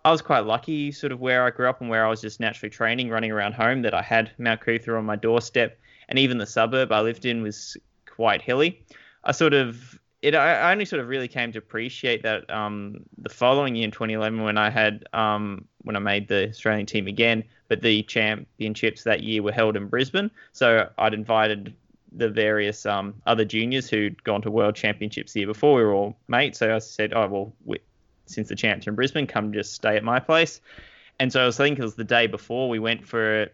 I 0.03 0.13
was 0.13 0.23
quite 0.23 0.47
lucky, 0.47 0.93
sort 0.93 1.13
of 1.13 1.21
where 1.21 1.45
I 1.45 1.51
grew 1.51 1.69
up 1.69 1.83
and 1.83 1.91
where 1.91 2.07
I 2.07 2.09
was 2.09 2.23
just 2.23 2.41
naturally 2.41 2.71
training, 2.71 3.11
running 3.11 3.33
around 3.33 3.53
home, 3.53 3.83
that 3.83 3.93
I 3.93 4.01
had 4.01 4.31
Mount 4.39 4.63
Coot-tha 4.63 4.97
on 4.97 5.05
my 5.05 5.17
doorstep, 5.17 5.79
and 6.09 6.19
even 6.19 6.39
the 6.39 6.47
suburb 6.47 6.91
I 6.91 7.03
lived 7.03 7.27
in 7.27 7.43
was 7.43 7.77
quite 8.19 8.43
hilly. 8.43 8.85
I 9.23 9.31
sort 9.31 9.55
of 9.55 10.01
it 10.23 10.35
I 10.35 10.73
only 10.73 10.85
sort 10.85 11.01
of 11.01 11.07
really 11.07 11.29
came 11.29 11.53
to 11.53 11.59
appreciate 11.59 12.25
that 12.25 12.51
um, 12.51 13.05
the 13.19 13.29
following 13.29 13.77
year 13.77 13.85
in 13.85 13.93
2011 13.93 14.43
when 14.43 14.59
I 14.59 14.71
had 14.71 15.05
um, 15.13 15.65
when 15.83 15.95
I 15.95 16.01
made 16.01 16.27
the 16.27 16.49
Australian 16.49 16.87
team 16.87 17.07
again, 17.07 17.45
but 17.69 17.81
the 17.81 18.03
championships 18.03 19.05
that 19.05 19.23
year 19.23 19.41
were 19.45 19.53
held 19.53 19.77
in 19.77 19.87
Brisbane. 19.87 20.33
So 20.53 20.91
I'd 20.99 21.15
invited 21.15 21.73
the 22.11 22.29
various 22.29 22.87
um, 22.87 23.15
other 23.25 23.45
juniors 23.45 23.89
who'd 23.89 24.25
gone 24.25 24.43
to 24.43 24.51
world 24.51 24.75
championships 24.75 25.35
the 25.35 25.41
year 25.41 25.47
before. 25.47 25.77
We 25.77 25.85
were 25.85 25.95
all 25.95 26.17
mates, 26.27 26.59
so 26.59 26.75
I 26.75 26.81
said, 26.81 27.13
"Oh 27.15 27.29
well, 27.29 27.53
we, 27.65 27.79
since 28.27 28.49
the 28.49 28.57
champs 28.57 28.89
in 28.89 28.97
Brisbane, 28.97 29.29
come 29.29 29.53
just 29.53 29.75
stay 29.75 29.97
at 29.97 30.03
my 30.03 30.19
place." 30.19 30.61
And 31.21 31.33
so 31.33 31.41
I 31.41 31.47
was 31.47 31.57
thinking 31.57 31.83
it 31.83 31.85
was 31.85 31.95
the 31.95 32.03
day 32.03 32.27
before 32.27 32.69
we 32.69 32.81
went 32.81 33.07
for. 33.07 33.47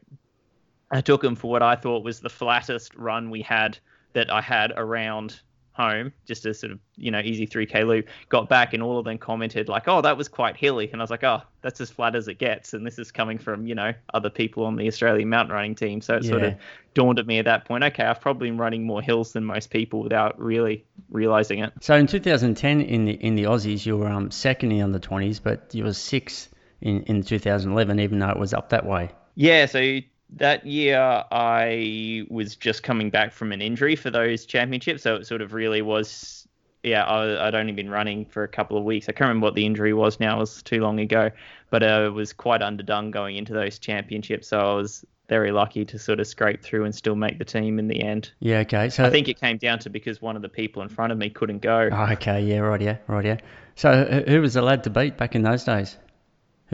I 0.91 1.03
took 1.03 1.21
them 1.21 1.37
for 1.37 1.51
what 1.51 1.63
I 1.63 1.77
thought 1.77 2.03
was 2.05 2.21
the 2.21 2.31
flattest 2.31 2.95
run 2.95 3.29
we 3.29 3.43
had 3.43 3.79
that 4.15 4.33
I 4.33 4.41
had 4.41 4.73
around 4.77 5.41
home, 5.75 6.13
just 6.25 6.47
a 6.47 6.55
sort 6.55 6.73
of, 6.73 6.79
you 6.97 7.11
know, 7.11 7.19
easy 7.19 7.47
3K 7.47 7.87
loop, 7.87 8.09
got 8.29 8.49
back 8.49 8.75
and 8.75 8.83
all 8.83 8.99
of 8.99 9.05
them 9.05 9.19
commented 9.19 9.69
like, 9.69 9.89
oh, 9.89 10.01
that 10.01 10.17
was 10.17 10.29
quite 10.29 10.57
hilly. 10.57 10.89
And 10.91 11.01
I 11.01 11.03
was 11.03 11.11
like, 11.11 11.25
oh, 11.25 11.43
that's 11.63 11.81
as 11.81 11.91
flat 11.91 12.15
as 12.15 12.29
it 12.29 12.39
gets. 12.39 12.75
And 12.75 12.87
this 12.87 12.99
is 12.99 13.11
coming 13.11 13.39
from, 13.39 13.67
you 13.67 13.75
know, 13.75 13.93
other 14.13 14.31
people 14.31 14.65
on 14.67 14.77
the 14.77 14.87
Australian 14.87 15.29
mountain 15.29 15.55
running 15.55 15.75
team. 15.75 16.01
So 16.01 16.15
it 16.15 16.25
yeah. 16.25 16.31
sort 16.31 16.43
of 16.45 16.55
dawned 16.95 17.19
at 17.19 17.27
me 17.27 17.41
at 17.41 17.47
that 17.47 17.65
point, 17.65 17.83
okay, 17.83 18.05
I've 18.05 18.21
probably 18.21 18.49
been 18.49 18.59
running 18.59 18.85
more 18.85 19.03
hills 19.03 19.33
than 19.33 19.45
most 19.45 19.71
people 19.71 20.03
without 20.03 20.41
really 20.41 20.85
realizing 21.11 21.59
it. 21.59 21.73
So 21.81 21.97
in 21.97 22.07
2010 22.07 22.81
in 22.81 23.05
the 23.05 23.13
in 23.13 23.35
the 23.35 23.45
Aussies, 23.45 23.85
you 23.85 23.97
were 23.97 24.09
um, 24.09 24.31
second 24.31 24.71
in 24.71 24.93
the 24.93 25.01
20s, 25.01 25.41
but 25.43 25.75
you 25.75 25.85
were 25.85 25.93
sixth 25.93 26.55
in, 26.81 27.03
in 27.03 27.23
2011, 27.25 27.99
even 27.99 28.21
though 28.21 28.31
it 28.31 28.39
was 28.39 28.55
up 28.55 28.69
that 28.69 28.87
way. 28.87 29.11
Yeah, 29.35 29.67
so 29.67 29.99
that 30.31 30.67
year 30.67 31.25
I 31.31 32.27
was 32.29 32.57
just 32.57 32.83
coming 32.83 33.11
back 33.11 33.33
from 33.33 33.53
an 33.53 33.63
injury 33.63 33.97
for 33.97 34.11
those 34.11 34.47
championships, 34.47 35.03
so 35.03 35.17
it 35.17 35.27
sort 35.27 35.43
of 35.43 35.53
really 35.53 35.83
was. 35.83 36.47
Yeah, 36.83 37.05
I, 37.05 37.47
would 37.47 37.55
only 37.55 37.73
been 37.73 37.89
running 37.89 38.27
for 38.27 38.45
a 38.45 38.49
couple 38.49 38.77
of 38.77 38.85
weeks. 38.85 39.09
I 39.09 39.13
can't 39.13 39.29
remember 39.29 39.47
what 39.47 39.55
the 39.55 39.65
injury 39.65 39.95
was 39.95 40.21
now; 40.21 40.37
it 40.37 40.41
was 40.41 40.63
too 40.63 40.81
long 40.81 41.01
ago. 41.01 41.31
But 41.71 41.83
uh, 41.83 41.87
I 41.87 42.09
was 42.09 42.33
quite 42.35 42.61
underdone 42.61 43.11
going 43.11 43.37
into 43.37 43.55
those 43.55 43.79
championships, 43.79 44.49
so 44.49 44.59
I 44.59 44.75
was 44.75 45.05
very 45.29 45.51
lucky 45.51 45.85
to 45.87 45.99
sort 45.99 46.21
of 46.21 46.27
scrape 46.27 46.63
through 46.63 46.85
and 46.85 46.95
still 46.95 47.17
make 47.17 47.39
the 47.39 47.45
team 47.45 47.79
in 47.79 47.89
the 47.89 48.03
end. 48.03 48.31
Yeah, 48.41 48.59
okay. 48.59 48.91
So 48.91 49.05
I 49.05 49.11
think 49.11 49.29
it 49.29 49.41
came 49.41 49.57
down 49.57 49.79
to 49.81 49.91
because 49.91 50.21
one 50.21 50.37
of 50.37 50.43
the 50.43 50.49
people 50.49 50.83
in 50.83 50.89
front 50.89 51.13
of 51.13 51.19
me 51.19 51.31
couldn't 51.31 51.63
go. 51.63 51.89
Oh, 51.91 52.13
okay, 52.13 52.43
yeah, 52.43 52.59
right, 52.59 52.81
yeah, 52.81 52.99
right, 53.07 53.25
yeah. 53.25 53.39
So 53.77 54.23
who 54.29 54.41
was 54.41 54.55
the 54.55 54.63
lad 54.63 54.85
to 54.85 54.91
beat 54.91 55.17
back 55.17 55.35
in 55.35 55.43
those 55.43 55.65
days? 55.65 55.97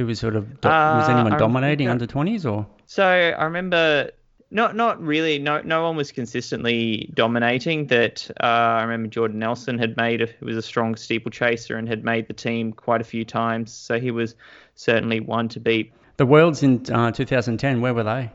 Who 0.01 0.07
was 0.07 0.19
sort 0.19 0.35
of 0.35 0.63
do- 0.63 0.69
uh, 0.71 0.97
was 0.97 1.11
anyone 1.11 1.39
dominating 1.39 1.87
under 1.87 2.07
twenties 2.07 2.47
or? 2.47 2.67
So 2.87 3.05
I 3.05 3.45
remember 3.45 4.13
not 4.51 4.75
not 4.75 4.99
really 5.03 5.39
no 5.39 5.61
no 5.61 5.83
one 5.83 5.95
was 5.95 6.11
consistently 6.11 7.11
dominating 7.13 7.89
that 7.89 8.31
uh, 8.43 8.47
I 8.47 8.83
remember 8.85 9.11
Jordan 9.11 9.41
Nelson 9.41 9.79
had 9.79 9.99
made 9.99 10.23
a, 10.23 10.29
was 10.41 10.57
a 10.57 10.63
strong 10.63 10.97
steeplechaser 10.97 11.77
and 11.77 11.87
had 11.87 12.03
made 12.03 12.29
the 12.29 12.33
team 12.33 12.73
quite 12.73 13.03
a 13.03 13.05
few 13.05 13.27
times. 13.27 13.75
So 13.75 14.01
he 14.01 14.11
was 14.11 14.37
certainly 14.75 15.21
one 15.21 15.51
to 15.51 15.61
beat. 15.61 15.93
The 16.17 16.25
worlds 16.25 16.63
in 16.63 16.83
uh, 16.91 17.13
2010 17.13 17.83
where 17.83 17.93
were 17.93 18.03
they? 18.03 18.33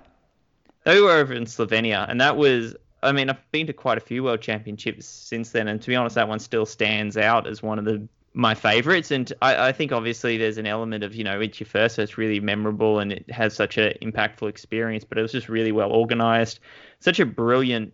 They 0.84 1.02
were 1.02 1.14
over 1.14 1.34
in 1.34 1.46
Slovenia 1.46 2.08
and 2.08 2.22
that 2.22 2.38
was 2.38 2.76
I 3.02 3.12
mean, 3.12 3.32
I've 3.32 3.52
been 3.52 3.66
to 3.66 3.74
quite 3.74 3.98
a 3.98 4.02
few 4.02 4.24
world 4.24 4.42
championships 4.42 5.08
since 5.08 5.50
then, 5.50 5.68
and 5.68 5.82
to 5.82 5.88
be 5.88 5.96
honest, 5.96 6.16
that 6.16 6.28
one 6.28 6.40
still 6.40 6.66
stands 6.66 7.18
out 7.18 7.48
as 7.48 7.62
one 7.62 7.78
of 7.78 7.86
the 7.86 8.08
my 8.36 8.54
favorites. 8.54 9.12
And 9.12 9.32
I, 9.42 9.70
I 9.70 9.72
think 9.72 9.92
obviously 9.92 10.38
there's 10.38 10.58
an 10.58 10.68
element 10.68 11.04
of 11.04 11.16
you 11.16 11.24
know 11.24 11.40
it's 11.40 11.60
your 11.60 11.68
first, 11.68 11.96
so 11.96 12.04
it's 12.04 12.18
really 12.18 12.40
memorable 12.40 13.00
and 13.00 13.12
it 13.12 13.32
has 13.32 13.56
such 13.56 13.78
an 13.78 13.94
impactful 14.02 14.48
experience. 14.50 15.04
But 15.04 15.18
it 15.18 15.22
was 15.22 15.32
just 15.32 15.50
really 15.50 15.72
well 15.72 15.92
organized, 15.92 16.60
such 17.00 17.20
a 17.20 17.26
brilliant 17.26 17.94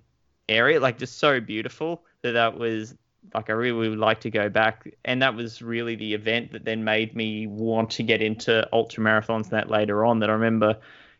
area, 0.50 0.80
like 0.80 0.98
just 0.98 1.20
so 1.20 1.40
beautiful 1.40 2.04
that 2.24 2.34
that 2.34 2.58
was 2.58 2.96
like 3.36 3.50
I 3.50 3.54
really 3.54 3.88
would 3.90 4.00
like 4.00 4.22
to 4.22 4.32
go 4.32 4.50
back. 4.50 4.92
And 5.06 5.22
that 5.22 5.36
was 5.36 5.62
really 5.62 5.96
the 5.96 6.14
event 6.14 6.52
that 6.54 6.66
then 6.66 6.84
made 6.84 7.16
me 7.16 7.46
want 7.46 7.92
to 7.92 8.04
get 8.04 8.22
into 8.22 8.68
ultra 8.74 9.04
marathons 9.04 9.50
that 9.50 9.70
later 9.70 10.06
on. 10.06 10.20
That 10.20 10.30
I 10.32 10.34
remember 10.34 10.78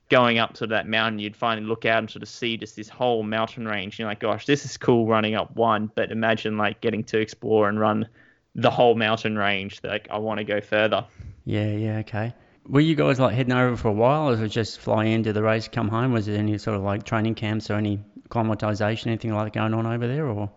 going 0.10 0.40
up 0.40 0.54
to 0.56 0.68
that 0.68 0.88
mountain, 0.88 1.20
you'd 1.20 1.36
finally 1.38 1.68
look 1.68 1.86
out 1.86 2.00
and 2.00 2.10
sort 2.10 2.24
of 2.24 2.28
see 2.28 2.58
just 2.58 2.76
this 2.76 2.90
whole 2.90 3.22
mountain 3.22 3.68
range. 3.68 4.00
You're 4.00 4.08
like, 4.08 4.20
gosh, 4.20 4.48
this 4.48 4.66
is 4.66 4.78
cool 4.78 5.08
running 5.08 5.36
up 5.36 5.56
one, 5.56 5.92
but 5.94 6.12
imagine 6.12 6.58
like 6.58 6.82
getting 6.82 7.04
to 7.06 7.20
explore 7.20 7.70
and 7.70 7.80
run 7.80 8.10
the 8.56 8.70
whole 8.70 8.96
mountain 8.96 9.38
range. 9.38 9.80
Like 9.84 10.08
I 10.12 10.18
want 10.18 10.40
to 10.40 10.44
go 10.44 10.62
further. 10.62 11.06
Yeah, 11.46 11.72
yeah, 11.72 11.98
okay. 12.00 12.34
Were 12.68 12.80
you 12.80 12.96
guys 12.96 13.20
like 13.20 13.34
heading 13.36 13.54
over 13.54 13.76
for 13.76 13.88
a 13.88 13.94
while, 13.94 14.28
or 14.28 14.32
was 14.32 14.42
it 14.42 14.50
just 14.50 14.80
fly 14.80 15.06
into 15.06 15.34
the 15.34 15.42
race, 15.42 15.68
come 15.68 15.88
home? 15.88 16.14
Was 16.14 16.28
there 16.28 16.38
any 16.38 16.58
sort 16.60 16.78
of 16.78 16.84
like 16.84 17.04
training 17.04 17.36
camps 17.36 17.72
or 17.72 17.76
any 17.76 18.00
acclimatization, 18.26 19.10
anything 19.10 19.34
like 19.34 19.52
that 19.52 19.60
going 19.60 19.74
on 19.74 19.88
over 19.88 20.08
there, 20.08 20.28
or? 20.28 20.52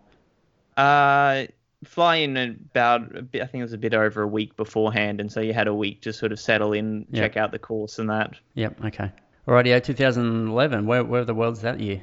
Uh, 0.77 1.45
fly 1.83 2.17
in 2.17 2.37
about 2.37 3.15
a 3.17 3.21
bit, 3.21 3.41
I 3.41 3.45
think 3.47 3.61
it 3.61 3.65
was 3.65 3.73
a 3.73 3.77
bit 3.77 3.93
over 3.93 4.21
a 4.21 4.27
week 4.27 4.55
beforehand, 4.55 5.19
and 5.19 5.31
so 5.31 5.39
you 5.41 5.53
had 5.53 5.67
a 5.67 5.73
week 5.73 6.01
to 6.03 6.13
sort 6.13 6.31
of 6.31 6.39
settle 6.39 6.73
in, 6.73 7.05
Yep. 7.09 7.21
check 7.23 7.37
out 7.37 7.51
the 7.51 7.59
course 7.59 7.97
and 7.97 8.09
that. 8.09 8.35
Yep, 8.53 8.85
okay. 8.85 9.11
Alrighty, 9.47 9.83
2011. 9.83 10.85
Where 10.85 11.03
where 11.03 11.21
were 11.21 11.25
the 11.25 11.33
worlds 11.33 11.61
that 11.61 11.79
year? 11.79 12.01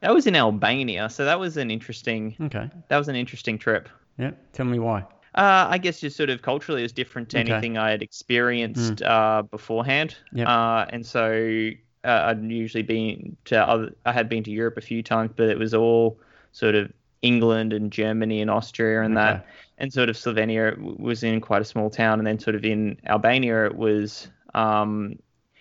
That 0.00 0.12
was 0.14 0.26
in 0.26 0.34
Albania, 0.36 1.08
so 1.10 1.24
that 1.24 1.38
was 1.38 1.56
an 1.56 1.70
interesting 1.70 2.34
Okay. 2.40 2.68
that 2.88 2.98
was 2.98 3.08
an 3.08 3.16
interesting 3.16 3.58
trip. 3.58 3.88
Yep. 4.18 4.52
Tell 4.52 4.66
me 4.66 4.78
why. 4.78 5.00
Uh, 5.34 5.66
I 5.70 5.78
guess 5.78 6.00
just 6.00 6.16
sort 6.16 6.28
of 6.28 6.42
culturally 6.42 6.82
was 6.82 6.92
different 6.92 7.30
to 7.30 7.40
Okay. 7.40 7.50
Anything 7.52 7.78
I 7.78 7.90
had 7.90 8.02
experienced 8.02 9.00
uh, 9.02 9.42
beforehand. 9.50 10.16
Yep. 10.32 10.46
Uh, 10.46 10.86
and 10.90 11.06
so 11.06 11.70
uh, 12.04 12.22
I'd 12.26 12.42
usually 12.42 12.82
been 12.82 13.36
to 13.46 13.58
other, 13.58 13.94
I 14.04 14.12
had 14.12 14.28
been 14.28 14.44
to 14.44 14.50
Europe 14.50 14.76
a 14.76 14.82
few 14.82 15.02
times, 15.02 15.30
but 15.34 15.48
it 15.48 15.58
was 15.58 15.72
all 15.72 16.18
sort 16.52 16.74
of 16.74 16.92
England 17.22 17.72
and 17.72 17.90
Germany 17.90 18.42
and 18.42 18.50
Austria 18.50 19.02
and 19.02 19.16
Okay. 19.16 19.24
that. 19.24 19.46
And 19.78 19.92
sort 19.92 20.10
of 20.10 20.16
Slovenia 20.16 20.76
was 20.98 21.22
in 21.22 21.40
quite 21.40 21.62
a 21.62 21.64
small 21.64 21.88
town, 21.88 22.18
and 22.20 22.26
then 22.26 22.38
sort 22.38 22.54
of 22.54 22.64
in 22.64 22.98
Albania 23.06 23.66
it 23.66 23.76
was. 23.76 24.28
Um, 24.54 25.18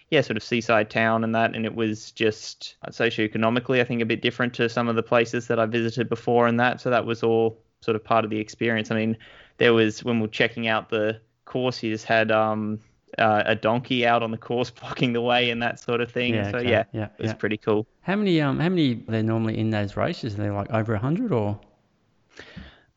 yeah, 0.09 0.19
sort 0.19 0.35
of 0.35 0.43
seaside 0.43 0.89
town 0.89 1.23
and 1.23 1.33
that, 1.35 1.55
and 1.55 1.65
it 1.65 1.73
was 1.73 2.11
just 2.11 2.75
socioeconomically, 2.89 3.79
I 3.79 3.85
think, 3.85 4.01
a 4.01 4.05
bit 4.05 4.21
different 4.21 4.53
to 4.55 4.67
some 4.67 4.89
of 4.89 4.97
the 4.97 5.03
places 5.03 5.47
that 5.47 5.57
I 5.57 5.65
visited 5.65 6.09
before 6.09 6.47
and 6.47 6.59
that. 6.59 6.81
So 6.81 6.89
that 6.89 7.05
was 7.05 7.23
all 7.23 7.57
sort 7.81 7.95
of 7.95 8.03
part 8.03 8.23
of 8.23 8.29
the 8.31 8.39
experience. 8.39 8.91
I 8.91 8.95
mean, 8.95 9.17
there 9.57 9.73
was 9.73 10.03
when 10.03 10.17
we 10.17 10.23
were 10.23 10.27
checking 10.27 10.67
out 10.67 10.89
the 10.89 11.19
course, 11.45 11.81
you 11.83 11.91
just 11.91 12.05
had 12.05 12.31
um, 12.31 12.79
uh, 13.17 13.43
a 13.45 13.55
donkey 13.55 14.05
out 14.05 14.23
on 14.23 14.31
the 14.31 14.37
course 14.37 14.69
blocking 14.79 15.13
the 15.13 15.21
way 15.21 15.49
and 15.49 15.61
that 15.61 15.79
sort 15.79 16.01
of 16.01 16.11
thing. 16.11 16.35
Yeah, 16.35 16.51
so 16.51 16.57
okay. 16.59 16.69
yeah, 16.69 16.83
Yeah, 16.93 17.05
it 17.17 17.21
was 17.21 17.31
yeah. 17.31 17.33
pretty 17.33 17.57
cool. 17.57 17.87
How 18.01 18.15
many 18.15 18.39
um 18.41 18.59
how 18.59 18.69
many 18.69 18.93
they're 18.93 19.23
normally 19.23 19.57
in 19.57 19.69
those 19.71 19.97
races? 19.97 20.35
Are 20.35 20.37
they 20.43 20.49
like 20.49 20.69
over 20.71 20.95
hundred 20.95 21.31
or? 21.31 21.59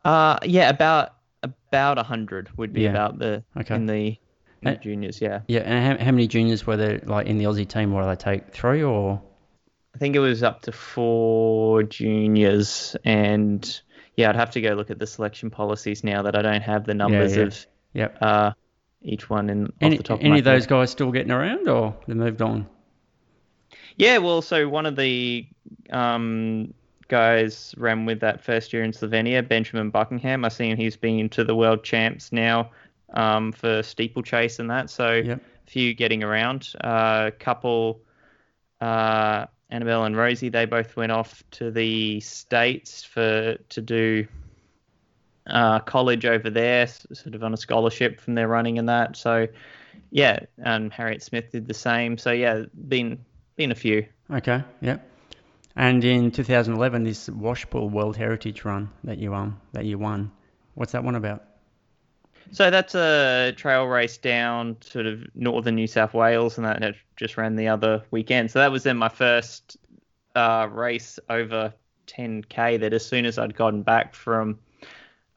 Uh, 0.05 0.39
yeah, 0.45 0.69
about 0.69 1.15
about 1.43 1.99
a 1.99 2.03
hundred 2.03 2.57
would 2.59 2.73
be 2.73 2.83
Yeah. 2.83 2.91
about 2.91 3.19
the 3.19 3.43
Okay. 3.57 3.75
in 3.75 3.87
the, 3.87 4.07
in 4.09 4.19
the 4.63 4.71
Uh, 4.73 4.75
juniors. 4.77 5.21
Yeah, 5.21 5.41
Yeah, 5.49 5.61
and 5.61 5.99
how, 5.99 6.05
how 6.07 6.11
many 6.13 6.27
juniors 6.27 6.67
were 6.67 6.77
there 6.77 7.01
like 7.05 7.27
in 7.27 7.39
the 7.39 7.45
Aussie 7.45 7.69
team? 7.69 7.93
What 7.93 8.03
do 8.03 8.09
they 8.09 8.17
take? 8.17 8.53
Three 8.53 8.83
or? 8.83 9.21
I 9.95 9.99
think 9.99 10.17
it 10.17 10.21
was 10.21 10.43
up 10.43 10.63
to 10.63 10.73
four 10.73 11.83
juniors, 11.85 12.97
and 13.05 13.81
yeah, 14.17 14.29
I'd 14.29 14.37
have 14.37 14.51
to 14.53 14.61
go 14.61 14.75
look 14.75 14.91
at 14.91 14.99
the 14.99 15.07
selection 15.07 15.51
policies 15.51 16.05
now 16.05 16.23
that 16.23 16.37
I 16.37 16.43
don't 16.43 16.63
have 16.63 16.85
the 16.85 16.95
numbers 16.95 17.37
yeah. 17.37 17.43
of 17.43 17.67
Yep. 17.95 18.19
uh, 18.21 18.53
each 19.03 19.31
one 19.31 19.51
in 19.51 19.73
Any, 19.81 19.97
off 19.97 19.99
the 19.99 20.03
top 20.05 20.21
any 20.21 20.27
of 20.27 20.33
my 20.33 20.39
of 20.39 20.45
those 20.45 20.67
guys 20.67 20.91
still 20.91 21.13
getting 21.13 21.31
around 21.31 21.69
or 21.69 21.95
they 22.09 22.15
moved 22.15 22.43
on? 22.43 22.67
Yeah, 23.97 24.19
well, 24.19 24.43
so 24.43 24.69
one 24.69 24.87
of 24.87 24.97
the 24.97 25.47
um, 25.91 26.75
guys 27.09 27.75
ran 27.77 28.07
with 28.07 28.21
that 28.21 28.43
first 28.43 28.73
year 28.73 28.83
in 28.83 28.93
Slovenia, 28.93 29.47
Benjamin 29.47 29.91
Buckingham. 29.91 30.45
I 30.45 30.49
seen 30.49 30.77
he's 30.77 30.97
been 30.97 31.29
to 31.31 31.45
the 31.45 31.55
world 31.55 31.85
champs 31.85 32.33
now 32.33 32.71
um, 33.13 33.53
for 33.53 33.83
steeplechase 33.83 34.59
and 34.59 34.71
that. 34.71 34.91
So 34.91 35.15
Yep. 35.15 35.41
a 35.41 35.71
few 35.71 35.95
getting 35.95 36.25
around. 36.25 36.71
A 36.81 36.87
uh, 36.87 37.31
couple, 37.39 38.01
uh, 38.81 39.47
Annabelle 39.75 40.05
and 40.05 40.17
Rosie, 40.17 40.51
they 40.51 40.67
both 40.67 40.95
went 40.95 41.11
off 41.11 41.43
to 41.51 41.73
the 41.73 42.21
states 42.21 43.03
for 43.03 43.57
to 43.71 43.81
do 43.81 44.29
uh, 45.49 45.81
college 45.81 46.25
over 46.25 46.49
there, 46.49 46.87
sort 46.87 47.35
of 47.35 47.43
on 47.43 47.53
a 47.53 47.57
scholarship 47.57 48.21
from 48.21 48.37
their 48.37 48.47
running 48.47 48.79
and 48.79 48.89
that. 48.89 49.17
So 49.17 49.49
yeah, 50.11 50.39
and 50.59 50.93
Harriet 50.93 51.25
Smith 51.25 51.51
did 51.51 51.67
the 51.67 51.75
same. 51.75 52.19
So 52.19 52.31
yeah, 52.31 52.63
been 52.89 53.25
been 53.57 53.73
a 53.73 53.75
few. 53.75 54.07
Okay. 54.31 54.63
Yep. 54.81 55.11
And 55.75 56.05
in 56.05 56.31
2011, 56.31 57.03
this 57.03 57.29
Washpool 57.29 57.91
World 57.91 58.17
Heritage 58.17 58.65
Run 58.65 58.91
that 59.03 59.19
you 59.19 59.35
um 59.35 59.61
that 59.73 59.85
you 59.85 59.99
won. 59.99 60.31
What's 60.75 60.93
that 60.93 61.03
one 61.03 61.17
about? 61.17 61.43
So 62.55 62.71
that's 62.71 62.95
a 62.95 63.53
trail 63.57 63.87
race 63.87 64.17
down 64.17 64.77
sort 64.81 65.07
of 65.07 65.25
northern 65.35 65.75
New 65.75 65.89
South 65.89 66.15
Wales, 66.15 66.57
and 66.57 66.65
that 66.65 66.81
had 66.81 66.95
just 67.17 67.37
ran 67.37 67.57
the 67.57 67.67
other 67.67 68.05
weekend. 68.13 68.49
So 68.53 68.61
that 68.61 68.71
was 68.71 68.85
then 68.85 68.97
my 68.97 69.09
first 69.09 69.77
uh, 70.37 70.69
race 70.71 71.19
over 71.29 71.75
10k. 72.07 72.79
That 72.79 72.93
as 72.93 73.05
soon 73.05 73.27
as 73.27 73.39
I'd 73.39 73.57
gotten 73.57 73.83
back 73.83 74.15
from 74.15 74.61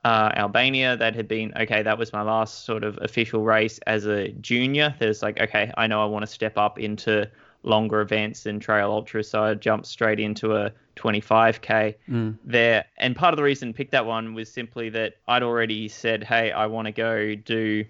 uh, 0.05 0.31
Albania, 0.35 0.95
that 0.95 1.15
had 1.15 1.27
been 1.27 1.53
okay. 1.57 1.81
That 1.81 1.97
was 1.97 2.13
my 2.13 2.21
last 2.21 2.65
sort 2.65 2.83
of 2.83 2.99
official 3.01 3.43
race 3.43 3.79
as 3.87 4.05
a 4.05 4.27
junior. 4.33 4.93
There's 4.99 5.23
like 5.23 5.41
okay, 5.41 5.71
I 5.75 5.87
know 5.87 6.03
I 6.03 6.05
want 6.05 6.21
to 6.21 6.31
step 6.31 6.55
up 6.55 6.77
into 6.77 7.27
longer 7.63 8.01
events 8.01 8.45
and 8.45 8.61
trail 8.61 8.91
ultra, 8.91 9.23
so 9.23 9.43
I 9.43 9.55
jumped 9.55 9.87
straight 9.87 10.19
into 10.19 10.55
a 10.55 10.71
25k 10.97 11.95
Mm. 12.09 12.37
there. 12.43 12.85
And 12.97 13.15
part 13.15 13.33
of 13.33 13.37
the 13.37 13.43
reason 13.43 13.69
I 13.69 13.71
picked 13.71 13.91
that 13.91 14.05
one 14.05 14.33
was 14.33 14.51
simply 14.51 14.89
that 14.89 15.15
I'd 15.27 15.43
already 15.43 15.87
said, 15.87 16.23
hey, 16.23 16.51
I 16.51 16.65
want 16.65 16.87
to 16.87 16.91
go 16.91 17.35
do 17.35 17.85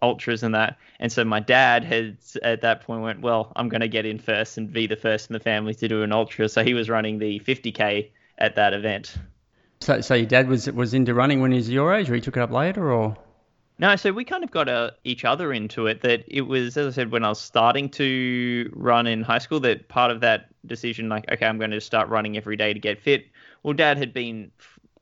ultras 0.00 0.42
and 0.42 0.54
that. 0.54 0.78
And 0.98 1.12
so 1.12 1.24
my 1.24 1.40
dad 1.40 1.84
had 1.84 2.16
at 2.42 2.62
that 2.62 2.82
point 2.82 3.02
went, 3.02 3.20
well, 3.20 3.52
I'm 3.54 3.68
going 3.68 3.82
to 3.82 3.88
get 3.88 4.04
in 4.06 4.18
first 4.18 4.58
and 4.58 4.72
be 4.72 4.86
the 4.86 4.96
first 4.96 5.30
in 5.30 5.34
the 5.34 5.40
family 5.40 5.74
to 5.74 5.88
do 5.88 6.02
an 6.02 6.12
ultra. 6.12 6.48
So 6.48 6.64
he 6.64 6.74
was 6.74 6.88
running 6.90 7.18
the 7.18 7.40
50k 7.40 8.10
at 8.38 8.56
that 8.56 8.72
event. 8.74 9.14
So, 9.80 10.00
so 10.00 10.14
your 10.14 10.26
dad 10.26 10.48
was 10.48 10.70
was 10.70 10.94
into 10.94 11.12
running 11.14 11.40
when 11.40 11.50
he 11.50 11.58
was 11.58 11.68
your 11.68 11.92
age, 11.92 12.08
or 12.10 12.14
he 12.14 12.20
took 12.20 12.36
it 12.36 12.40
up 12.40 12.52
later, 12.52 12.92
or? 12.92 13.16
No, 13.78 13.96
so 13.96 14.12
we 14.12 14.24
kind 14.24 14.44
of 14.44 14.50
got 14.50 14.68
uh, 14.68 14.92
each 15.04 15.24
other 15.24 15.52
into 15.52 15.86
it. 15.86 16.02
That 16.02 16.24
it 16.28 16.42
was, 16.42 16.76
as 16.76 16.86
I 16.86 16.90
said, 16.94 17.10
when 17.10 17.24
I 17.24 17.30
was 17.30 17.40
starting 17.40 17.88
to 17.90 18.70
run 18.74 19.06
in 19.06 19.22
high 19.22 19.38
school, 19.38 19.60
that 19.60 19.88
part 19.88 20.10
of 20.10 20.20
that 20.20 20.48
decision, 20.66 21.08
like, 21.08 21.30
okay, 21.30 21.46
I'm 21.46 21.58
going 21.58 21.70
to 21.72 21.80
start 21.80 22.08
running 22.08 22.36
every 22.36 22.56
day 22.56 22.72
to 22.72 22.78
get 22.78 23.00
fit. 23.00 23.26
Well, 23.62 23.74
Dad 23.74 23.98
had 23.98 24.12
been 24.12 24.52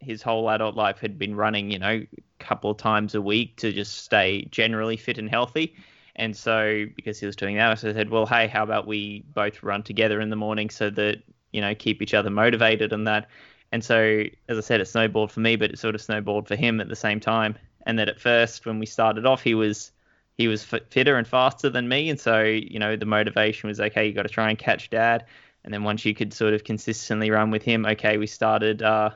his 0.00 0.22
whole 0.22 0.50
adult 0.50 0.76
life 0.76 0.98
had 0.98 1.18
been 1.18 1.34
running, 1.34 1.70
you 1.70 1.78
know, 1.78 1.88
a 1.88 2.08
couple 2.38 2.70
of 2.70 2.78
times 2.78 3.14
a 3.14 3.20
week 3.20 3.56
to 3.56 3.72
just 3.72 3.98
stay 4.04 4.46
generally 4.50 4.96
fit 4.96 5.18
and 5.18 5.28
healthy. 5.28 5.76
And 6.16 6.36
so, 6.36 6.86
because 6.96 7.20
he 7.20 7.26
was 7.26 7.36
doing 7.36 7.56
that, 7.56 7.70
I 7.70 7.74
said, 7.74 8.10
well, 8.10 8.26
hey, 8.26 8.46
how 8.46 8.62
about 8.62 8.86
we 8.86 9.24
both 9.34 9.62
run 9.62 9.82
together 9.82 10.20
in 10.20 10.30
the 10.30 10.36
morning 10.36 10.70
so 10.70 10.90
that 10.90 11.22
you 11.52 11.60
know 11.60 11.74
keep 11.74 12.02
each 12.02 12.14
other 12.14 12.30
motivated 12.30 12.92
and 12.92 13.06
that. 13.06 13.28
And 13.72 13.84
so, 13.84 14.24
as 14.48 14.58
I 14.58 14.60
said, 14.60 14.80
it 14.80 14.86
snowballed 14.86 15.30
for 15.30 15.40
me, 15.40 15.56
but 15.56 15.70
it 15.70 15.78
sort 15.78 15.94
of 15.94 16.02
snowballed 16.02 16.48
for 16.48 16.56
him 16.56 16.80
at 16.80 16.88
the 16.88 16.96
same 16.96 17.20
time. 17.20 17.56
And 17.86 17.98
that 17.98 18.08
at 18.08 18.20
first, 18.20 18.66
when 18.66 18.78
we 18.78 18.86
started 18.86 19.26
off, 19.26 19.42
he 19.42 19.54
was 19.54 19.92
he 20.36 20.48
was 20.48 20.64
fitter 20.64 21.16
and 21.16 21.26
faster 21.26 21.68
than 21.68 21.88
me, 21.88 22.08
and 22.08 22.18
so 22.18 22.42
you 22.42 22.78
know 22.78 22.96
the 22.96 23.06
motivation 23.06 23.68
was 23.68 23.80
okay. 23.80 24.06
You 24.06 24.12
got 24.12 24.22
to 24.22 24.28
try 24.28 24.48
and 24.50 24.58
catch 24.58 24.90
dad. 24.90 25.26
And 25.64 25.74
then 25.74 25.84
once 25.84 26.04
you 26.06 26.14
could 26.14 26.32
sort 26.32 26.54
of 26.54 26.64
consistently 26.64 27.30
run 27.30 27.50
with 27.50 27.62
him, 27.62 27.84
okay, 27.84 28.16
we 28.16 28.26
started. 28.26 28.82
Uh, 28.82 29.10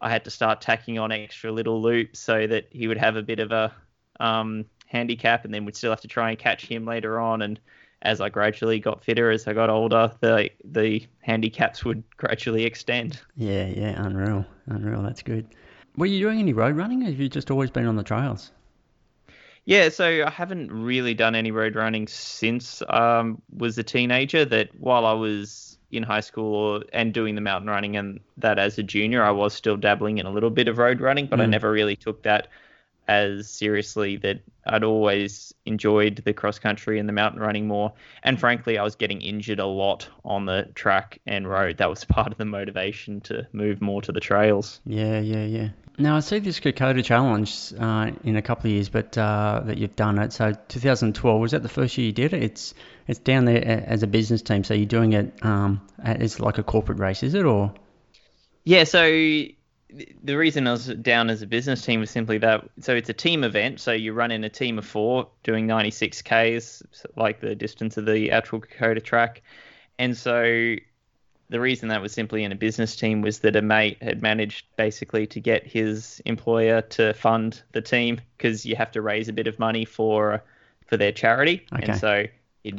I 0.00 0.10
had 0.10 0.24
to 0.24 0.30
start 0.30 0.60
tacking 0.60 0.98
on 0.98 1.12
extra 1.12 1.52
little 1.52 1.80
loops 1.80 2.18
so 2.18 2.46
that 2.46 2.68
he 2.70 2.88
would 2.88 2.98
have 2.98 3.16
a 3.16 3.22
bit 3.22 3.38
of 3.38 3.52
a 3.52 3.72
um, 4.20 4.64
handicap, 4.86 5.44
and 5.44 5.52
then 5.52 5.64
we'd 5.64 5.76
still 5.76 5.90
have 5.90 6.00
to 6.02 6.08
try 6.08 6.30
and 6.30 6.38
catch 6.38 6.66
him 6.66 6.84
later 6.84 7.20
on. 7.20 7.42
And 7.42 7.60
as 8.02 8.20
I 8.20 8.28
gradually 8.28 8.80
got 8.80 9.04
fitter, 9.04 9.30
as 9.30 9.46
I 9.46 9.52
got 9.52 9.70
older, 9.70 10.12
the 10.20 10.50
the 10.64 11.06
handicaps 11.20 11.84
would 11.84 12.02
gradually 12.16 12.64
extend. 12.64 13.20
Yeah, 13.36 13.66
yeah, 13.66 14.02
unreal, 14.02 14.46
unreal. 14.66 15.02
That's 15.02 15.22
good. 15.22 15.46
Were 15.96 16.06
you 16.06 16.20
doing 16.20 16.40
any 16.40 16.52
road 16.52 16.76
running, 16.76 17.02
or 17.02 17.06
have 17.06 17.20
you 17.20 17.28
just 17.28 17.50
always 17.50 17.70
been 17.70 17.86
on 17.86 17.96
the 17.96 18.02
trails? 18.02 18.50
Yeah, 19.66 19.88
so 19.88 20.24
I 20.26 20.30
haven't 20.30 20.70
really 20.70 21.14
done 21.14 21.34
any 21.34 21.50
road 21.50 21.74
running 21.74 22.06
since 22.06 22.82
um 22.88 23.40
was 23.56 23.78
a 23.78 23.82
teenager. 23.82 24.44
That 24.44 24.68
while 24.78 25.06
I 25.06 25.12
was 25.12 25.78
in 25.90 26.02
high 26.02 26.20
school 26.20 26.82
and 26.92 27.14
doing 27.14 27.34
the 27.36 27.40
mountain 27.40 27.70
running 27.70 27.96
and 27.96 28.20
that 28.38 28.58
as 28.58 28.78
a 28.78 28.82
junior, 28.82 29.22
I 29.22 29.30
was 29.30 29.54
still 29.54 29.76
dabbling 29.76 30.18
in 30.18 30.26
a 30.26 30.30
little 30.30 30.50
bit 30.50 30.66
of 30.68 30.78
road 30.78 31.00
running, 31.00 31.26
but 31.26 31.40
I 31.40 31.46
Mm. 31.46 31.50
never 31.50 31.70
really 31.70 31.94
took 31.96 32.22
that 32.24 32.48
as 33.06 33.48
seriously 33.48 34.16
that 34.16 34.40
I'd 34.66 34.82
always 34.82 35.54
enjoyed 35.66 36.22
the 36.24 36.32
cross 36.32 36.58
country 36.58 36.98
and 36.98 37.08
the 37.08 37.12
mountain 37.12 37.40
running 37.40 37.68
more. 37.68 37.92
And 38.22 38.40
frankly, 38.40 38.76
I 38.78 38.82
was 38.82 38.96
getting 38.96 39.20
injured 39.20 39.60
a 39.60 39.66
lot 39.66 40.08
on 40.24 40.46
the 40.46 40.68
track 40.74 41.20
and 41.26 41.46
road. 41.48 41.76
That 41.76 41.90
was 41.90 42.04
part 42.16 42.32
of 42.32 42.38
the 42.38 42.44
motivation 42.46 43.20
to 43.22 43.46
move 43.52 43.80
more 43.80 44.02
to 44.02 44.10
the 44.10 44.20
trails. 44.20 44.80
Yeah, 44.84 45.20
yeah, 45.20 45.44
yeah. 45.44 45.68
Now 45.96 46.16
I 46.16 46.20
see 46.20 46.40
this 46.40 46.58
Kokoda 46.58 47.04
Challenge 47.04 47.72
uh, 47.78 48.10
in 48.24 48.36
a 48.36 48.42
couple 48.42 48.68
of 48.68 48.74
years, 48.74 48.88
but 48.88 49.16
uh, 49.16 49.62
that 49.64 49.78
you've 49.78 49.94
done 49.94 50.18
it. 50.18 50.32
So 50.32 50.52
2012 50.68 51.40
was 51.40 51.52
that 51.52 51.62
the 51.62 51.68
first 51.68 51.96
year 51.96 52.06
you 52.06 52.12
did 52.12 52.32
it? 52.32 52.42
It's 52.42 52.74
it's 53.06 53.20
down 53.20 53.44
there 53.44 53.64
as 53.64 54.02
a 54.02 54.06
business 54.06 54.42
team, 54.42 54.64
so 54.64 54.74
you're 54.74 54.86
doing 54.86 55.12
it 55.12 55.32
um, 55.42 55.80
as 56.02 56.40
like 56.40 56.58
a 56.58 56.62
corporate 56.62 56.98
race, 56.98 57.22
is 57.22 57.34
it 57.34 57.44
or? 57.44 57.72
Yeah, 58.64 58.84
so 58.84 59.04
the 59.04 60.36
reason 60.36 60.66
I 60.66 60.72
was 60.72 60.86
down 60.86 61.30
as 61.30 61.42
a 61.42 61.46
business 61.46 61.84
team 61.84 62.00
was 62.00 62.10
simply 62.10 62.38
that. 62.38 62.68
So 62.80 62.94
it's 62.94 63.08
a 63.08 63.14
team 63.14 63.44
event. 63.44 63.80
So 63.80 63.92
you 63.92 64.12
run 64.12 64.30
in 64.30 64.42
a 64.42 64.48
team 64.48 64.78
of 64.78 64.86
four 64.86 65.28
doing 65.42 65.66
96 65.66 66.22
Ks, 66.22 66.82
like 67.16 67.40
the 67.40 67.54
distance 67.54 67.96
of 67.96 68.06
the 68.06 68.32
actual 68.32 68.60
Kokoda 68.60 69.02
track. 69.02 69.42
And 69.98 70.16
so 70.16 70.74
the 71.54 71.60
reason 71.60 71.88
that 71.88 72.02
was 72.02 72.12
simply 72.12 72.42
in 72.42 72.50
a 72.50 72.56
business 72.56 72.96
team 72.96 73.22
was 73.22 73.38
that 73.38 73.54
a 73.54 73.62
mate 73.62 73.96
had 74.02 74.20
managed 74.20 74.66
basically 74.74 75.24
to 75.28 75.38
get 75.38 75.64
his 75.64 76.20
employer 76.26 76.80
to 76.80 77.14
fund 77.14 77.62
the 77.70 77.80
team 77.80 78.20
because 78.36 78.66
you 78.66 78.74
have 78.74 78.90
to 78.90 79.00
raise 79.00 79.28
a 79.28 79.32
bit 79.32 79.46
of 79.46 79.56
money 79.60 79.84
for 79.84 80.42
for 80.88 80.96
their 80.96 81.12
charity. 81.12 81.64
Okay. 81.72 81.84
And 81.84 82.00
so 82.00 82.24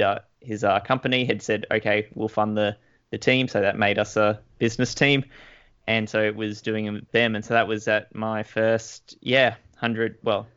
uh, 0.05 0.19
his 0.41 0.65
uh, 0.65 0.81
company 0.81 1.23
had 1.23 1.41
said, 1.41 1.65
okay, 1.71 2.09
we'll 2.15 2.27
fund 2.27 2.57
the, 2.57 2.75
the 3.11 3.17
team. 3.17 3.47
So 3.47 3.61
that 3.61 3.77
made 3.77 3.97
us 3.97 4.17
a 4.17 4.41
business 4.59 4.93
team 4.93 5.23
and 5.87 6.09
so 6.09 6.21
it 6.21 6.35
was 6.35 6.61
doing 6.61 7.05
them, 7.13 7.35
and 7.35 7.45
so 7.45 7.53
that 7.53 7.67
was 7.67 7.87
at 7.87 8.13
my 8.13 8.43
first, 8.43 9.17
yeah, 9.21 9.55
hundred. 9.77 10.17
Well, 10.21 10.47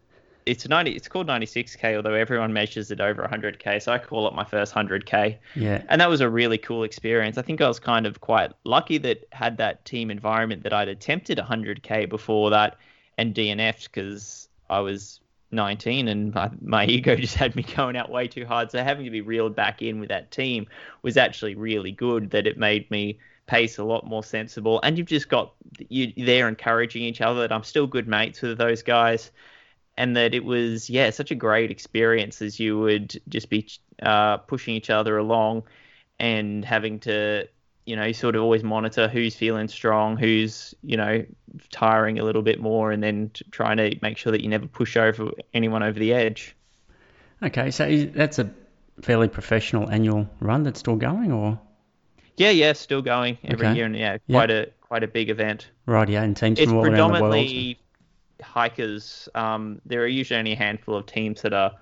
it's 0.48 0.66
90. 0.66 0.92
It's 0.92 1.08
called 1.08 1.26
96k, 1.26 1.96
although 1.96 2.14
everyone 2.14 2.52
measures 2.52 2.90
it 2.90 3.00
over 3.00 3.22
100k. 3.22 3.82
So 3.82 3.92
I 3.92 3.98
call 3.98 4.26
it 4.26 4.34
my 4.34 4.44
first 4.44 4.74
100k. 4.74 5.36
Yeah. 5.54 5.82
And 5.88 6.00
that 6.00 6.08
was 6.08 6.20
a 6.20 6.28
really 6.28 6.58
cool 6.58 6.82
experience. 6.82 7.36
I 7.38 7.42
think 7.42 7.60
I 7.60 7.68
was 7.68 7.78
kind 7.78 8.06
of 8.06 8.20
quite 8.20 8.52
lucky 8.64 8.98
that 8.98 9.26
had 9.32 9.58
that 9.58 9.84
team 9.84 10.10
environment 10.10 10.62
that 10.62 10.72
I'd 10.72 10.88
attempted 10.88 11.38
100k 11.38 12.08
before 12.08 12.50
that 12.50 12.78
and 13.18 13.34
DNF'd 13.34 13.92
because 13.92 14.48
I 14.70 14.80
was 14.80 15.20
19 15.50 16.08
and 16.08 16.34
my, 16.34 16.50
my, 16.60 16.86
ego 16.86 17.14
just 17.16 17.34
had 17.34 17.54
me 17.54 17.62
going 17.62 17.96
out 17.96 18.10
way 18.10 18.26
too 18.26 18.46
hard. 18.46 18.70
So 18.70 18.82
having 18.82 19.04
to 19.04 19.10
be 19.10 19.20
reeled 19.20 19.54
back 19.54 19.82
in 19.82 20.00
with 20.00 20.08
that 20.08 20.30
team 20.30 20.66
was 21.02 21.16
actually 21.16 21.54
really 21.54 21.92
good. 21.92 22.30
That 22.30 22.46
it 22.46 22.58
made 22.58 22.90
me 22.90 23.18
pace 23.46 23.78
a 23.78 23.84
lot 23.84 24.06
more 24.06 24.22
sensible. 24.22 24.80
And 24.82 24.96
you've 24.96 25.08
just 25.08 25.28
got 25.28 25.52
you 25.88 26.12
there 26.16 26.48
encouraging 26.48 27.02
each 27.02 27.20
other 27.20 27.40
that 27.40 27.52
I'm 27.52 27.64
still 27.64 27.86
good 27.86 28.06
mates 28.06 28.40
with 28.40 28.58
those 28.58 28.82
guys. 28.82 29.30
And 29.98 30.16
that 30.16 30.32
it 30.32 30.44
was, 30.44 30.88
yeah, 30.88 31.10
such 31.10 31.32
a 31.32 31.34
great 31.34 31.72
experience 31.72 32.40
as 32.40 32.60
you 32.60 32.78
would 32.78 33.20
just 33.28 33.50
be 33.50 33.68
uh, 34.00 34.36
pushing 34.36 34.76
each 34.76 34.90
other 34.90 35.18
along 35.18 35.64
and 36.20 36.64
having 36.64 37.00
to, 37.00 37.48
you 37.84 37.96
know, 37.96 38.12
sort 38.12 38.36
of 38.36 38.42
always 38.42 38.62
monitor 38.62 39.08
who's 39.08 39.34
feeling 39.34 39.66
strong, 39.66 40.16
who's, 40.16 40.72
you 40.84 40.96
know, 40.96 41.24
tiring 41.72 42.20
a 42.20 42.24
little 42.24 42.42
bit 42.42 42.60
more, 42.60 42.92
and 42.92 43.02
then 43.02 43.32
trying 43.50 43.76
to 43.78 43.98
make 44.00 44.18
sure 44.18 44.30
that 44.30 44.40
you 44.40 44.48
never 44.48 44.68
push 44.68 44.96
over 44.96 45.32
anyone 45.52 45.82
over 45.82 45.98
the 45.98 46.12
edge. 46.12 46.54
Okay, 47.42 47.72
so 47.72 48.04
that's 48.14 48.38
a 48.38 48.48
fairly 49.02 49.26
professional 49.26 49.90
annual 49.90 50.28
run 50.38 50.62
that's 50.62 50.78
still 50.78 50.94
going, 50.94 51.32
or? 51.32 51.58
Yeah, 52.36 52.50
yeah, 52.50 52.72
still 52.74 53.02
going 53.02 53.36
every 53.42 53.66
okay. 53.66 53.76
year, 53.76 53.86
and 53.86 53.96
yeah, 53.96 54.18
quite 54.30 54.50
yep. 54.50 54.68
a 54.68 54.86
quite 54.86 55.02
a 55.02 55.08
big 55.08 55.28
event. 55.28 55.70
Right, 55.86 56.08
yeah, 56.08 56.22
and 56.22 56.36
teams 56.36 56.60
it's 56.60 56.70
from 56.70 56.78
all 56.78 56.86
around 56.86 57.14
the 57.14 57.20
world. 57.20 57.76
Hikers. 58.42 59.28
Um, 59.34 59.80
there 59.86 60.02
are 60.02 60.06
usually 60.06 60.38
only 60.38 60.52
a 60.52 60.56
handful 60.56 60.96
of 60.96 61.06
teams 61.06 61.42
that 61.42 61.52
are 61.52 61.72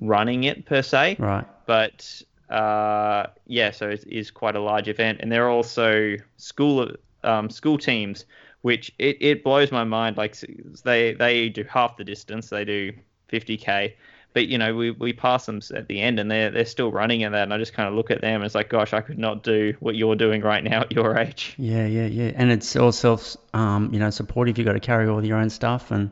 running 0.00 0.44
it 0.44 0.66
per 0.66 0.82
se. 0.82 1.16
Right. 1.18 1.46
But 1.66 2.22
uh, 2.50 3.26
yeah, 3.46 3.70
so 3.70 3.90
it 3.90 4.04
is 4.06 4.30
quite 4.30 4.56
a 4.56 4.60
large 4.60 4.88
event, 4.88 5.20
and 5.20 5.30
there 5.30 5.44
are 5.46 5.50
also 5.50 6.16
school 6.36 6.90
um, 7.22 7.50
school 7.50 7.78
teams, 7.78 8.26
which 8.62 8.92
it, 8.98 9.16
it 9.20 9.44
blows 9.44 9.72
my 9.72 9.84
mind. 9.84 10.16
Like 10.16 10.36
they 10.84 11.14
they 11.14 11.48
do 11.48 11.64
half 11.64 11.96
the 11.96 12.04
distance, 12.04 12.50
they 12.50 12.64
do 12.64 12.92
50k, 13.32 13.94
but 14.34 14.48
you 14.48 14.58
know 14.58 14.74
we, 14.74 14.90
we 14.90 15.14
pass 15.14 15.46
them 15.46 15.60
at 15.74 15.88
the 15.88 16.02
end 16.02 16.20
and 16.20 16.30
they're 16.30 16.50
they're 16.50 16.66
still 16.66 16.92
running 16.92 17.22
in 17.22 17.32
that 17.32 17.44
and 17.44 17.54
I 17.54 17.58
just 17.58 17.72
kind 17.72 17.88
of 17.88 17.94
look 17.94 18.10
at 18.10 18.20
them 18.20 18.34
and 18.34 18.44
it's 18.44 18.54
like 18.54 18.68
gosh 18.68 18.92
I 18.92 19.00
could 19.00 19.18
not 19.18 19.42
do 19.42 19.74
what 19.80 19.94
you're 19.94 20.16
doing 20.16 20.42
right 20.42 20.62
now 20.62 20.82
at 20.82 20.92
your 20.92 21.16
age. 21.16 21.54
Yeah 21.56 21.86
yeah 21.86 22.06
yeah. 22.06 22.32
And 22.34 22.52
it's 22.52 22.76
all 22.76 22.92
self 22.92 23.36
um 23.54 23.94
you 23.94 23.98
know 23.98 24.10
supportive 24.10 24.58
you 24.58 24.64
got 24.64 24.74
to 24.74 24.80
carry 24.80 25.08
all 25.08 25.24
your 25.24 25.38
own 25.38 25.48
stuff 25.48 25.90
and 25.90 26.10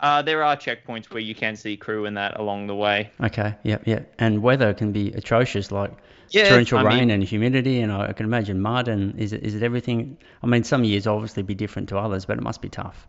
uh, 0.00 0.20
there 0.20 0.42
are 0.42 0.54
checkpoints 0.54 1.06
where 1.06 1.22
you 1.22 1.34
can 1.34 1.56
see 1.56 1.78
crew 1.78 2.04
in 2.04 2.12
that 2.14 2.38
along 2.38 2.66
the 2.66 2.74
way. 2.74 3.10
Okay 3.22 3.54
yep 3.62 3.86
yep. 3.86 4.12
And 4.18 4.42
weather 4.42 4.74
can 4.74 4.92
be 4.92 5.12
atrocious 5.12 5.72
like 5.72 5.92
yeah, 6.30 6.48
torrential 6.48 6.78
I 6.78 6.82
rain 6.82 6.98
mean, 6.98 7.10
and 7.10 7.22
humidity 7.22 7.80
and 7.80 7.92
I 7.92 8.12
can 8.12 8.26
imagine 8.26 8.60
mud 8.60 8.88
and 8.88 9.18
is 9.18 9.32
it 9.32 9.44
is 9.44 9.54
it 9.54 9.62
everything? 9.62 10.18
I 10.42 10.46
mean 10.46 10.64
some 10.64 10.84
years 10.84 11.06
obviously 11.06 11.42
be 11.44 11.54
different 11.54 11.88
to 11.90 11.98
others 11.98 12.24
but 12.26 12.36
it 12.36 12.42
must 12.42 12.60
be 12.60 12.68
tough 12.68 13.06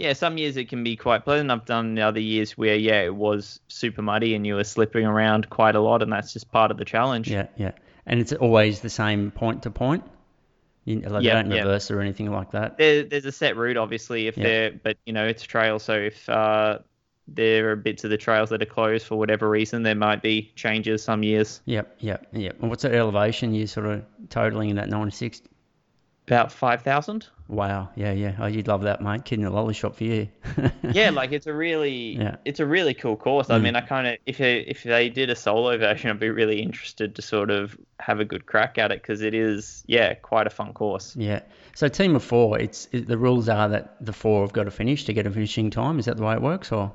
yeah, 0.00 0.14
some 0.14 0.38
years 0.38 0.56
it 0.56 0.70
can 0.70 0.82
be 0.82 0.96
quite 0.96 1.24
pleasant. 1.24 1.50
I've 1.50 1.66
done 1.66 1.94
the 1.94 2.02
other 2.02 2.20
years 2.20 2.56
where 2.56 2.74
yeah, 2.74 3.02
it 3.02 3.14
was 3.14 3.60
super 3.68 4.00
muddy 4.00 4.34
and 4.34 4.46
you 4.46 4.54
were 4.54 4.64
slipping 4.64 5.04
around 5.04 5.50
quite 5.50 5.76
a 5.76 5.80
lot, 5.80 6.02
and 6.02 6.10
that's 6.10 6.32
just 6.32 6.50
part 6.50 6.70
of 6.70 6.78
the 6.78 6.86
challenge. 6.86 7.30
Yeah, 7.30 7.48
yeah, 7.56 7.72
and 8.06 8.18
it's 8.18 8.32
always 8.32 8.80
the 8.80 8.88
same 8.88 9.30
point 9.30 9.64
to 9.64 9.70
point. 9.70 10.04
You, 10.86 11.00
like 11.00 11.22
yeah, 11.22 11.34
don't 11.34 11.50
reverse 11.50 11.90
or 11.90 12.00
anything 12.00 12.32
like 12.32 12.52
that. 12.52 12.78
There, 12.78 13.02
there's 13.02 13.26
a 13.26 13.32
set 13.32 13.58
route, 13.58 13.76
obviously, 13.76 14.26
if 14.26 14.38
yeah. 14.38 14.44
they're, 14.44 14.72
but 14.72 14.96
you 15.04 15.12
know, 15.12 15.26
it's 15.26 15.44
a 15.44 15.46
trail, 15.46 15.78
so 15.78 15.92
if 15.92 16.26
uh, 16.30 16.78
there 17.28 17.70
are 17.70 17.76
bits 17.76 18.02
of 18.02 18.08
the 18.08 18.16
trails 18.16 18.48
that 18.48 18.62
are 18.62 18.66
closed 18.66 19.06
for 19.06 19.16
whatever 19.16 19.50
reason, 19.50 19.82
there 19.82 19.94
might 19.94 20.22
be 20.22 20.50
changes 20.56 21.04
some 21.04 21.22
years. 21.22 21.60
Yep, 21.66 21.96
yep, 21.98 22.26
yep. 22.32 22.56
And 22.62 22.70
what's 22.70 22.84
the 22.84 22.94
elevation 22.94 23.52
you 23.52 23.66
sort 23.66 23.84
of 23.84 24.02
totaling 24.30 24.70
in 24.70 24.76
that 24.76 24.88
96? 24.88 25.42
About 26.30 26.52
5,000. 26.52 27.26
Wow. 27.48 27.88
Yeah, 27.96 28.12
yeah. 28.12 28.36
Oh, 28.38 28.46
you'd 28.46 28.68
love 28.68 28.82
that, 28.82 29.02
mate. 29.02 29.24
Kid 29.24 29.40
in 29.40 29.46
a 29.46 29.50
lolly 29.50 29.74
shop 29.74 29.96
for 29.96 30.04
you. 30.04 30.28
yeah, 30.92 31.10
like 31.10 31.32
it's 31.32 31.48
a 31.48 31.52
really, 31.52 32.16
yeah. 32.16 32.36
it's 32.44 32.60
a 32.60 32.66
really 32.66 32.94
cool 32.94 33.16
course. 33.16 33.48
Mm. 33.48 33.54
I 33.54 33.58
mean, 33.58 33.74
I 33.74 33.80
kind 33.80 34.06
of, 34.06 34.18
if 34.26 34.38
they, 34.38 34.60
if 34.60 34.84
they 34.84 35.08
did 35.08 35.28
a 35.28 35.34
solo 35.34 35.76
version, 35.76 36.08
I'd 36.08 36.20
be 36.20 36.30
really 36.30 36.62
interested 36.62 37.16
to 37.16 37.22
sort 37.22 37.50
of 37.50 37.76
have 37.98 38.20
a 38.20 38.24
good 38.24 38.46
crack 38.46 38.78
at 38.78 38.92
it 38.92 39.02
because 39.02 39.22
it 39.22 39.34
is, 39.34 39.82
yeah, 39.88 40.14
quite 40.14 40.46
a 40.46 40.50
fun 40.50 40.72
course. 40.72 41.16
Yeah. 41.16 41.40
So 41.74 41.88
team 41.88 42.14
of 42.14 42.22
four, 42.22 42.60
it's 42.60 42.86
it, 42.92 43.08
the 43.08 43.18
rules 43.18 43.48
are 43.48 43.68
that 43.70 43.96
the 44.00 44.12
four 44.12 44.42
have 44.42 44.52
got 44.52 44.64
to 44.64 44.70
finish 44.70 45.06
to 45.06 45.12
get 45.12 45.26
a 45.26 45.32
finishing 45.32 45.70
time. 45.70 45.98
Is 45.98 46.04
that 46.04 46.16
the 46.16 46.22
way 46.22 46.34
it 46.34 46.42
works, 46.42 46.70
or? 46.70 46.92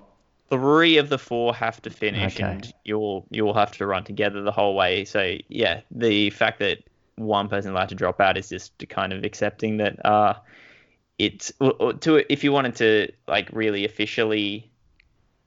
Three 0.49 0.97
of 0.97 1.09
the 1.09 1.19
four 1.19 1.53
have 1.53 1.81
to 1.81 1.89
finish, 1.89 2.35
okay. 2.35 2.43
and 2.43 2.73
you'll 2.85 3.25
you'll 3.31 3.55
have 3.55 3.71
to 3.73 3.85
run 3.85 4.05
together 4.05 4.43
the 4.43 4.51
whole 4.53 4.75
way. 4.75 5.03
So 5.03 5.35
yeah, 5.49 5.81
the 5.91 6.29
fact 6.29 6.59
that 6.59 6.83
one 7.15 7.49
person 7.49 7.71
allowed 7.71 7.89
to 7.89 7.95
drop 7.95 8.19
out 8.19 8.37
is 8.37 8.49
just 8.49 8.73
kind 8.89 9.13
of 9.13 9.23
accepting 9.23 9.77
that 9.77 10.05
uh, 10.05 10.33
it's 11.17 11.53
to 12.01 12.25
if 12.31 12.43
you 12.43 12.51
wanted 12.51 12.75
to 12.75 13.11
like 13.27 13.49
really 13.53 13.85
officially 13.85 14.69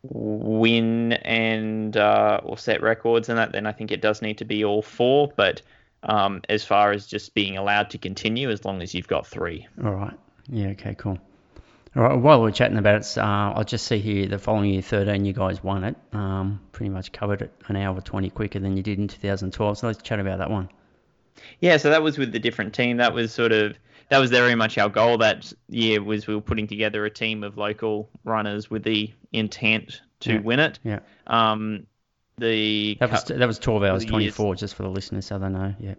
win 0.03 1.13
and 1.13 1.97
uh, 1.97 2.41
or 2.43 2.57
set 2.59 2.83
records 2.83 3.29
and 3.29 3.39
that, 3.39 3.53
then 3.53 3.67
I 3.67 3.73
think 3.73 3.91
it 3.91 4.01
does 4.01 4.23
need 4.23 4.39
to 4.39 4.45
be 4.45 4.65
all 4.65 4.83
four. 4.83 5.33
But 5.37 5.63
um, 6.03 6.43
as 6.49 6.65
far 6.65 6.93
as 6.93 7.07
just 7.07 7.35
being 7.35 7.57
allowed 7.57 7.91
to 7.91 7.99
continue, 7.99 8.51
as 8.51 8.65
long 8.65 8.83
as 8.83 8.95
you've 8.95 9.09
got 9.09 9.27
three. 9.27 9.67
All 9.85 9.93
right. 9.93 10.15
Yeah. 10.49 10.69
Okay. 10.69 10.95
Cool. 10.95 11.19
All 11.97 12.03
right. 12.03 12.15
While 12.15 12.41
we're 12.41 12.53
chatting 12.53 12.79
about 12.79 13.03
it, 13.03 13.19
uh, 13.19 13.53
I'll 13.55 13.65
just 13.65 13.87
see 13.87 13.99
here 13.99 14.29
the 14.29 14.39
following 14.39 14.71
year, 14.71 14.83
13, 14.83 15.25
you 15.25 15.33
guys 15.33 15.63
won 15.63 15.85
it. 15.85 15.97
Um, 16.13 16.61
pretty 16.73 16.91
much 16.91 17.13
covered 17.13 17.43
it 17.43 17.53
an 17.67 17.77
hour 17.77 18.01
20 18.01 18.31
quicker 18.31 18.59
than 18.59 18.77
you 18.77 18.83
did 18.83 18.99
in 18.99 19.09
2012. 19.09 19.79
So 19.79 19.87
let's 19.89 20.03
chat 20.03 20.21
about 20.21 20.39
that 20.39 20.51
one. 20.51 20.69
Yeah, 21.61 21.77
so 21.77 21.91
that 21.91 22.03
was 22.03 22.19
with 22.19 22.33
the 22.33 22.39
different 22.39 22.75
team. 22.75 22.97
That 22.99 23.15
was 23.15 23.33
sort 23.33 23.53
of 23.53 23.77
that 24.09 24.19
was 24.19 24.31
very 24.31 24.55
much 24.55 24.79
our 24.79 24.89
goal 24.89 25.19
that 25.19 25.53
year 25.69 26.03
was 26.03 26.27
we 26.27 26.35
were 26.35 26.41
putting 26.41 26.67
together 26.67 27.05
a 27.05 27.11
team 27.11 27.45
of 27.45 27.59
local 27.59 28.09
runners 28.25 28.71
with 28.71 28.83
the 28.83 29.13
intent 29.33 30.01
to 30.21 30.35
yeah. 30.35 30.41
win 30.41 30.61
it. 30.61 30.79
Yeah. 30.83 31.01
Um, 31.27 31.87
the 32.39 32.97
that 33.01 33.11
was 33.11 33.25
that 33.25 33.47
was 33.47 33.59
12 33.59 33.83
hours 33.83 34.05
24 34.05 34.55
just 34.55 34.75
for 34.75 34.85
the 34.85 34.89
listeners 34.89 35.27
so 35.27 35.39
they 35.39 35.49
know. 35.49 35.75
Yeah. 35.79 35.95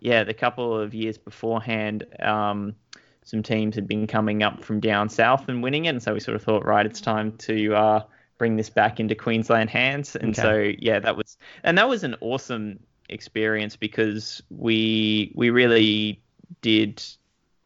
Yeah, 0.00 0.24
the 0.24 0.34
couple 0.34 0.76
of 0.76 0.94
years 0.94 1.16
beforehand, 1.16 2.04
um, 2.18 2.74
some 3.22 3.44
teams 3.44 3.76
had 3.76 3.86
been 3.86 4.08
coming 4.08 4.42
up 4.42 4.64
from 4.64 4.80
down 4.80 5.08
south 5.08 5.48
and 5.48 5.62
winning 5.62 5.84
it, 5.84 5.90
and 5.90 6.02
so 6.02 6.14
we 6.14 6.18
sort 6.18 6.34
of 6.34 6.42
thought, 6.42 6.64
right, 6.64 6.84
it's 6.84 7.00
time 7.00 7.36
to 7.38 7.72
uh, 7.72 8.02
bring 8.36 8.56
this 8.56 8.68
back 8.68 8.98
into 8.98 9.14
Queensland 9.14 9.70
hands. 9.70 10.16
And 10.16 10.36
okay. 10.36 10.42
so 10.42 10.72
yeah, 10.80 10.98
that 10.98 11.16
was 11.16 11.36
and 11.62 11.78
that 11.78 11.88
was 11.88 12.02
an 12.02 12.16
awesome 12.20 12.80
experience 13.12 13.76
because 13.76 14.42
we 14.50 15.32
we 15.34 15.50
really 15.50 16.20
did 16.60 17.02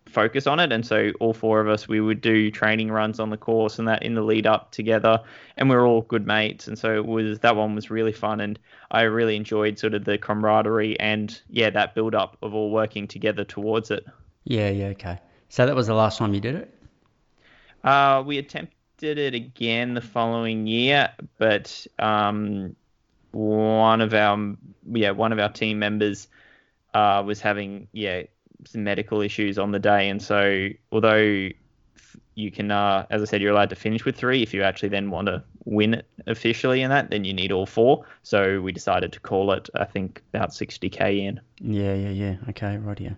focus 0.06 0.46
on 0.46 0.60
it. 0.60 0.72
And 0.72 0.86
so 0.86 1.12
all 1.20 1.34
four 1.34 1.60
of 1.60 1.68
us 1.68 1.88
we 1.88 2.00
would 2.00 2.20
do 2.20 2.50
training 2.50 2.90
runs 2.90 3.20
on 3.20 3.30
the 3.30 3.36
course 3.36 3.78
and 3.78 3.86
that 3.88 4.02
in 4.02 4.14
the 4.14 4.22
lead 4.22 4.46
up 4.46 4.72
together. 4.72 5.20
And 5.56 5.68
we 5.68 5.76
are 5.76 5.84
all 5.84 6.02
good 6.02 6.26
mates. 6.26 6.68
And 6.68 6.78
so 6.78 6.94
it 6.94 7.06
was 7.06 7.40
that 7.40 7.56
one 7.56 7.74
was 7.74 7.90
really 7.90 8.12
fun. 8.12 8.40
And 8.40 8.58
I 8.90 9.02
really 9.02 9.36
enjoyed 9.36 9.78
sort 9.78 9.94
of 9.94 10.04
the 10.04 10.16
camaraderie 10.18 10.98
and 11.00 11.38
yeah 11.48 11.70
that 11.70 11.94
build 11.94 12.14
up 12.14 12.36
of 12.42 12.54
all 12.54 12.70
working 12.70 13.06
together 13.06 13.44
towards 13.44 13.90
it. 13.90 14.06
Yeah 14.44 14.70
yeah 14.70 14.86
okay. 14.88 15.18
So 15.48 15.66
that 15.66 15.76
was 15.76 15.86
the 15.86 15.94
last 15.94 16.18
time 16.18 16.34
you 16.34 16.40
did 16.40 16.54
it? 16.54 16.74
Uh 17.84 18.22
we 18.26 18.38
attempted 18.38 18.72
it 19.02 19.34
again 19.34 19.92
the 19.92 20.00
following 20.00 20.66
year, 20.66 21.10
but 21.38 21.86
um, 21.98 22.74
one 23.36 24.00
of 24.00 24.14
our 24.14 24.56
yeah 24.92 25.10
one 25.10 25.32
of 25.32 25.38
our 25.38 25.50
team 25.50 25.78
members 25.78 26.28
uh, 26.94 27.22
was 27.24 27.40
having 27.40 27.88
yeah 27.92 28.22
some 28.66 28.84
medical 28.84 29.20
issues 29.20 29.58
on 29.58 29.72
the 29.72 29.78
day, 29.78 30.08
and 30.08 30.22
so 30.22 30.68
although 30.90 31.48
you 32.34 32.50
can, 32.50 32.70
uh, 32.70 33.06
as 33.10 33.22
I 33.22 33.24
said, 33.24 33.40
you're 33.40 33.52
allowed 33.52 33.70
to 33.70 33.76
finish 33.76 34.04
with 34.04 34.16
three. 34.16 34.42
If 34.42 34.52
you 34.52 34.62
actually 34.62 34.90
then 34.90 35.10
want 35.10 35.26
to 35.26 35.42
win 35.64 35.94
it 35.94 36.06
officially 36.26 36.82
in 36.82 36.90
that, 36.90 37.10
then 37.10 37.24
you 37.24 37.32
need 37.32 37.50
all 37.50 37.64
four. 37.64 38.04
So 38.22 38.60
we 38.60 38.72
decided 38.72 39.12
to 39.14 39.20
call 39.20 39.52
it, 39.52 39.70
I 39.74 39.84
think, 39.84 40.22
about 40.34 40.50
60k 40.50 41.26
in. 41.26 41.40
Yeah, 41.60 41.94
yeah, 41.94 42.10
yeah. 42.10 42.36
Okay, 42.50 42.76
right, 42.76 43.00
yeah. 43.00 43.14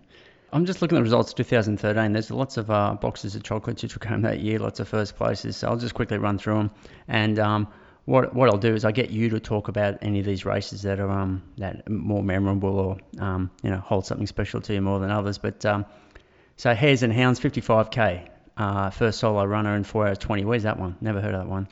I'm 0.53 0.65
just 0.65 0.81
looking 0.81 0.97
at 0.97 0.99
the 0.99 1.03
results 1.03 1.31
of 1.31 1.35
2013. 1.35 2.13
There's 2.13 2.31
lots 2.31 2.55
of 2.55 2.71
uh, 2.71 2.93
boxes 2.93 3.35
of 3.35 3.43
chocolates 3.43 3.81
took 3.81 4.05
home 4.05 4.21
that 4.21 4.39
year, 4.39 4.57
lots 4.57 4.79
of 4.79 4.87
first 4.87 5.17
places. 5.17 5.57
So 5.57 5.67
I'll 5.67 5.77
just 5.77 5.93
quickly 5.93 6.17
run 6.17 6.37
through 6.37 6.55
them. 6.55 6.71
And 7.09 7.39
um, 7.39 7.67
what 8.09 8.33
what 8.33 8.49
I'll 8.49 8.57
do 8.57 8.73
is 8.73 8.85
I 8.85 8.91
get 8.91 9.11
you 9.11 9.29
to 9.29 9.39
talk 9.39 9.67
about 9.67 9.99
any 10.01 10.19
of 10.19 10.25
these 10.25 10.43
races 10.43 10.81
that 10.81 10.99
are 10.99 11.09
um 11.09 11.43
that 11.57 11.83
are 11.87 11.91
more 11.91 12.23
memorable 12.23 12.79
or 12.79 12.97
um 13.23 13.51
you 13.61 13.69
know 13.69 13.77
hold 13.77 14.05
something 14.05 14.27
special 14.27 14.59
to 14.61 14.73
you 14.73 14.81
more 14.81 14.99
than 14.99 15.11
others. 15.11 15.37
But 15.37 15.63
um, 15.65 15.85
so 16.57 16.73
Hares 16.73 17.03
and 17.03 17.13
Hounds 17.13 17.39
55k, 17.39 18.27
uh, 18.57 18.89
first 18.89 19.19
solo 19.19 19.45
runner 19.45 19.75
in 19.75 19.83
four 19.83 20.07
hours 20.07 20.17
20. 20.17 20.43
Where's 20.43 20.63
that 20.63 20.79
one? 20.79 20.97
Never 20.99 21.21
heard 21.21 21.35
of 21.35 21.43
that 21.43 21.49
one. 21.49 21.67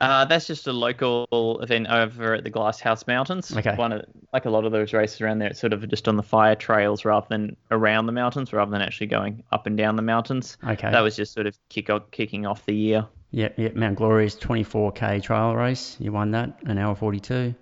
Uh, 0.00 0.24
that's 0.24 0.46
just 0.46 0.66
a 0.68 0.72
local 0.72 1.60
event 1.60 1.88
over 1.88 2.34
at 2.34 2.44
the 2.44 2.50
Glasshouse 2.50 3.06
Mountains. 3.06 3.54
Okay. 3.56 3.74
One 3.74 3.92
of, 3.92 4.04
like 4.32 4.44
a 4.44 4.50
lot 4.50 4.64
of 4.64 4.70
those 4.70 4.92
races 4.92 5.20
around 5.20 5.40
there, 5.40 5.48
it's 5.48 5.60
sort 5.60 5.72
of 5.72 5.88
just 5.88 6.06
on 6.06 6.16
the 6.16 6.22
fire 6.22 6.54
trails 6.54 7.04
rather 7.04 7.26
than 7.28 7.56
around 7.72 8.06
the 8.06 8.12
mountains, 8.12 8.52
rather 8.52 8.70
than 8.70 8.80
actually 8.80 9.08
going 9.08 9.42
up 9.50 9.66
and 9.66 9.76
down 9.76 9.96
the 9.96 10.02
mountains. 10.02 10.56
Okay. 10.64 10.90
That 10.90 11.00
was 11.00 11.16
just 11.16 11.32
sort 11.32 11.48
of 11.48 11.58
kick 11.68 11.90
off, 11.90 12.10
kicking 12.12 12.46
off 12.46 12.64
the 12.64 12.74
year. 12.74 13.06
Yep, 13.30 13.58
yep. 13.58 13.74
Mount 13.74 13.96
Glorious 13.96 14.36
24k 14.36 15.22
trail 15.22 15.54
race. 15.54 15.96
You 16.00 16.12
won 16.12 16.30
that, 16.32 16.58
an 16.64 16.78
hour 16.78 16.94
42. 16.94 17.54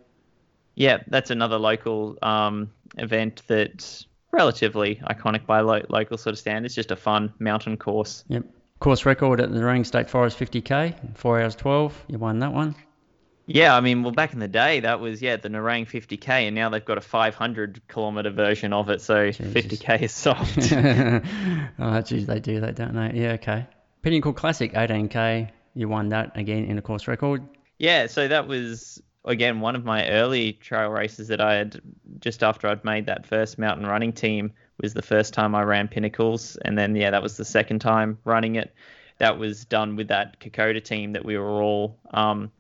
Yeah, 0.75 0.99
that's 1.09 1.31
another 1.31 1.59
local 1.59 2.19
um, 2.23 2.71
event 2.99 3.43
that's 3.47 4.07
relatively 4.31 4.97
iconic 4.97 5.47
by 5.47 5.61
lo- 5.61 5.83
local 5.89 6.19
sort 6.19 6.35
of 6.35 6.39
standards. 6.39 6.75
Just 6.75 6.91
a 6.91 6.97
fun 6.97 7.33
mountain 7.39 7.77
course. 7.77 8.25
Yep. 8.29 8.45
Course 8.79 9.07
record 9.07 9.41
at 9.41 9.51
the 9.51 9.59
Nerang 9.59 9.87
State 9.87 10.11
Forest 10.11 10.39
50k, 10.39 11.17
4 11.17 11.41
hours 11.41 11.57
12. 11.57 12.05
You 12.09 12.19
won 12.19 12.41
that 12.41 12.53
one. 12.53 12.75
Yeah, 13.47 13.75
I 13.75 13.81
mean, 13.81 14.03
well, 14.03 14.13
back 14.13 14.33
in 14.33 14.41
the 14.41 14.49
day, 14.49 14.81
that 14.81 15.01
was 15.01 15.23
yeah 15.23 15.37
the 15.37 15.49
Nerang 15.49 15.89
50k, 15.89 16.29
and 16.29 16.55
now 16.55 16.69
they've 16.69 16.85
got 16.85 16.99
a 16.99 17.01
500 17.01 17.81
kilometer 17.87 18.31
version 18.31 18.73
of 18.73 18.91
it, 18.91 19.01
so 19.01 19.31
Jesus. 19.31 19.55
50k 19.55 20.03
is 20.03 20.13
soft. 20.13 20.73
oh, 21.79 22.01
geez, 22.03 22.27
they 22.27 22.41
do 22.41 22.61
that, 22.61 22.75
don't 22.75 22.95
they? 22.95 23.21
Yeah, 23.21 23.33
okay. 23.33 23.67
Pinnacle 24.03 24.33
Classic 24.33 24.73
18k. 24.73 25.51
You 25.77 25.89
won 25.89 26.09
that 26.09 26.33
again 26.35 26.65
in 26.65 26.79
a 26.79 26.83
course 26.83 27.07
record. 27.07 27.43
yeah, 27.79 28.07
so 28.07 28.27
that 28.27 28.49
was 28.49 29.01
again 29.27 29.61
one 29.61 29.77
of 29.77 29.85
my 29.85 30.09
early 30.09 30.55
trail 30.55 30.89
races 30.89 31.29
that 31.29 31.41
I 31.41 31.55
had 31.55 31.81
just 32.19 32.43
after 32.43 32.67
I'd 32.67 32.85
made 32.85 33.07
that 33.07 33.27
first 33.27 33.59
mountain 33.59 33.87
running 33.87 34.13
team 34.13 34.53
was 34.81 34.95
the 34.95 35.03
first 35.03 35.35
time 35.35 35.55
I 35.55 35.63
ran 35.63 35.89
Pinnacles, 35.89 36.57
and 36.65 36.79
then 36.79 36.97
yeah, 36.97 37.11
that 37.11 37.23
was 37.23 37.37
the 37.37 37.45
second 37.45 37.81
time 37.81 38.19
running 38.25 38.57
it. 38.57 38.75
That 39.19 39.39
was 39.39 39.65
done 39.67 39.97
with 39.97 40.09
that 40.09 40.41
Kokoda 40.41 40.83
team 40.83 41.13
that 41.13 41.25
we 41.25 41.37
were 41.37 41.63
all 41.63 41.99
um, 42.11 42.51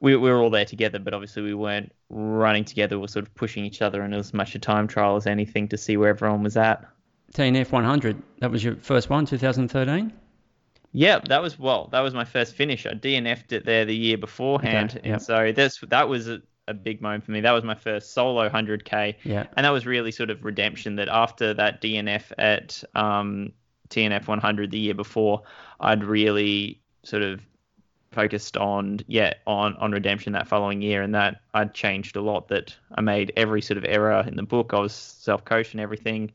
we, 0.00 0.14
we 0.16 0.30
were 0.30 0.40
all 0.40 0.50
there 0.50 0.64
together, 0.64 0.98
but 0.98 1.14
obviously 1.14 1.42
we 1.42 1.54
weren't 1.54 1.92
running 2.10 2.64
together. 2.64 2.96
We 2.96 3.02
were 3.02 3.08
sort 3.08 3.26
of 3.26 3.34
pushing 3.34 3.64
each 3.64 3.82
other, 3.82 4.02
and 4.02 4.14
it 4.14 4.16
was 4.16 4.28
as 4.28 4.34
much 4.34 4.54
a 4.54 4.58
time 4.58 4.86
trial 4.86 5.16
as 5.16 5.26
anything 5.26 5.68
to 5.68 5.76
see 5.76 5.96
where 5.96 6.10
everyone 6.10 6.42
was 6.42 6.56
at. 6.56 6.84
TNF 7.34 7.72
100. 7.72 8.22
That 8.38 8.50
was 8.50 8.62
your 8.62 8.76
first 8.76 9.10
one, 9.10 9.26
2013. 9.26 10.12
Yeah, 10.96 11.18
that 11.28 11.42
was 11.42 11.58
well, 11.58 11.88
that 11.90 12.00
was 12.00 12.14
my 12.14 12.24
first 12.24 12.54
finish. 12.54 12.86
I 12.86 12.90
DNF'd 12.90 13.52
it 13.52 13.66
there 13.66 13.84
the 13.84 13.96
year 13.96 14.16
beforehand, 14.16 14.96
Okay, 14.96 15.10
and 15.10 15.20
so 15.20 15.50
that's 15.50 15.80
that 15.88 16.08
was 16.08 16.28
a, 16.28 16.40
a 16.68 16.72
big 16.72 17.02
moment 17.02 17.24
for 17.24 17.32
me. 17.32 17.40
That 17.40 17.50
was 17.50 17.64
my 17.64 17.74
first 17.74 18.12
solo 18.14 18.48
100k, 18.48 19.16
Yeah. 19.24 19.46
and 19.56 19.66
that 19.66 19.70
was 19.70 19.86
really 19.86 20.12
sort 20.12 20.30
of 20.30 20.44
redemption. 20.44 20.94
That 20.96 21.08
after 21.08 21.52
that 21.54 21.82
DNF 21.82 22.30
at 22.38 22.84
um, 22.94 23.52
TNF 23.88 24.28
100 24.28 24.70
the 24.70 24.78
year 24.78 24.94
before, 24.94 25.42
I'd 25.80 26.04
really 26.04 26.80
sort 27.02 27.24
of 27.24 27.40
focused 28.12 28.56
on 28.56 29.00
yeah 29.08 29.34
on 29.48 29.74
on 29.78 29.90
redemption 29.90 30.32
that 30.34 30.46
following 30.46 30.80
year, 30.80 31.02
and 31.02 31.12
that 31.16 31.40
I'd 31.54 31.74
changed 31.74 32.14
a 32.14 32.20
lot. 32.22 32.46
That 32.48 32.72
I 32.94 33.00
made 33.00 33.32
every 33.36 33.60
sort 33.62 33.78
of 33.78 33.84
error 33.84 34.22
in 34.24 34.36
the 34.36 34.44
book. 34.44 34.70
I 34.72 34.78
was 34.78 34.92
self 34.92 35.44
coached 35.44 35.72
and 35.72 35.80
everything, 35.80 36.30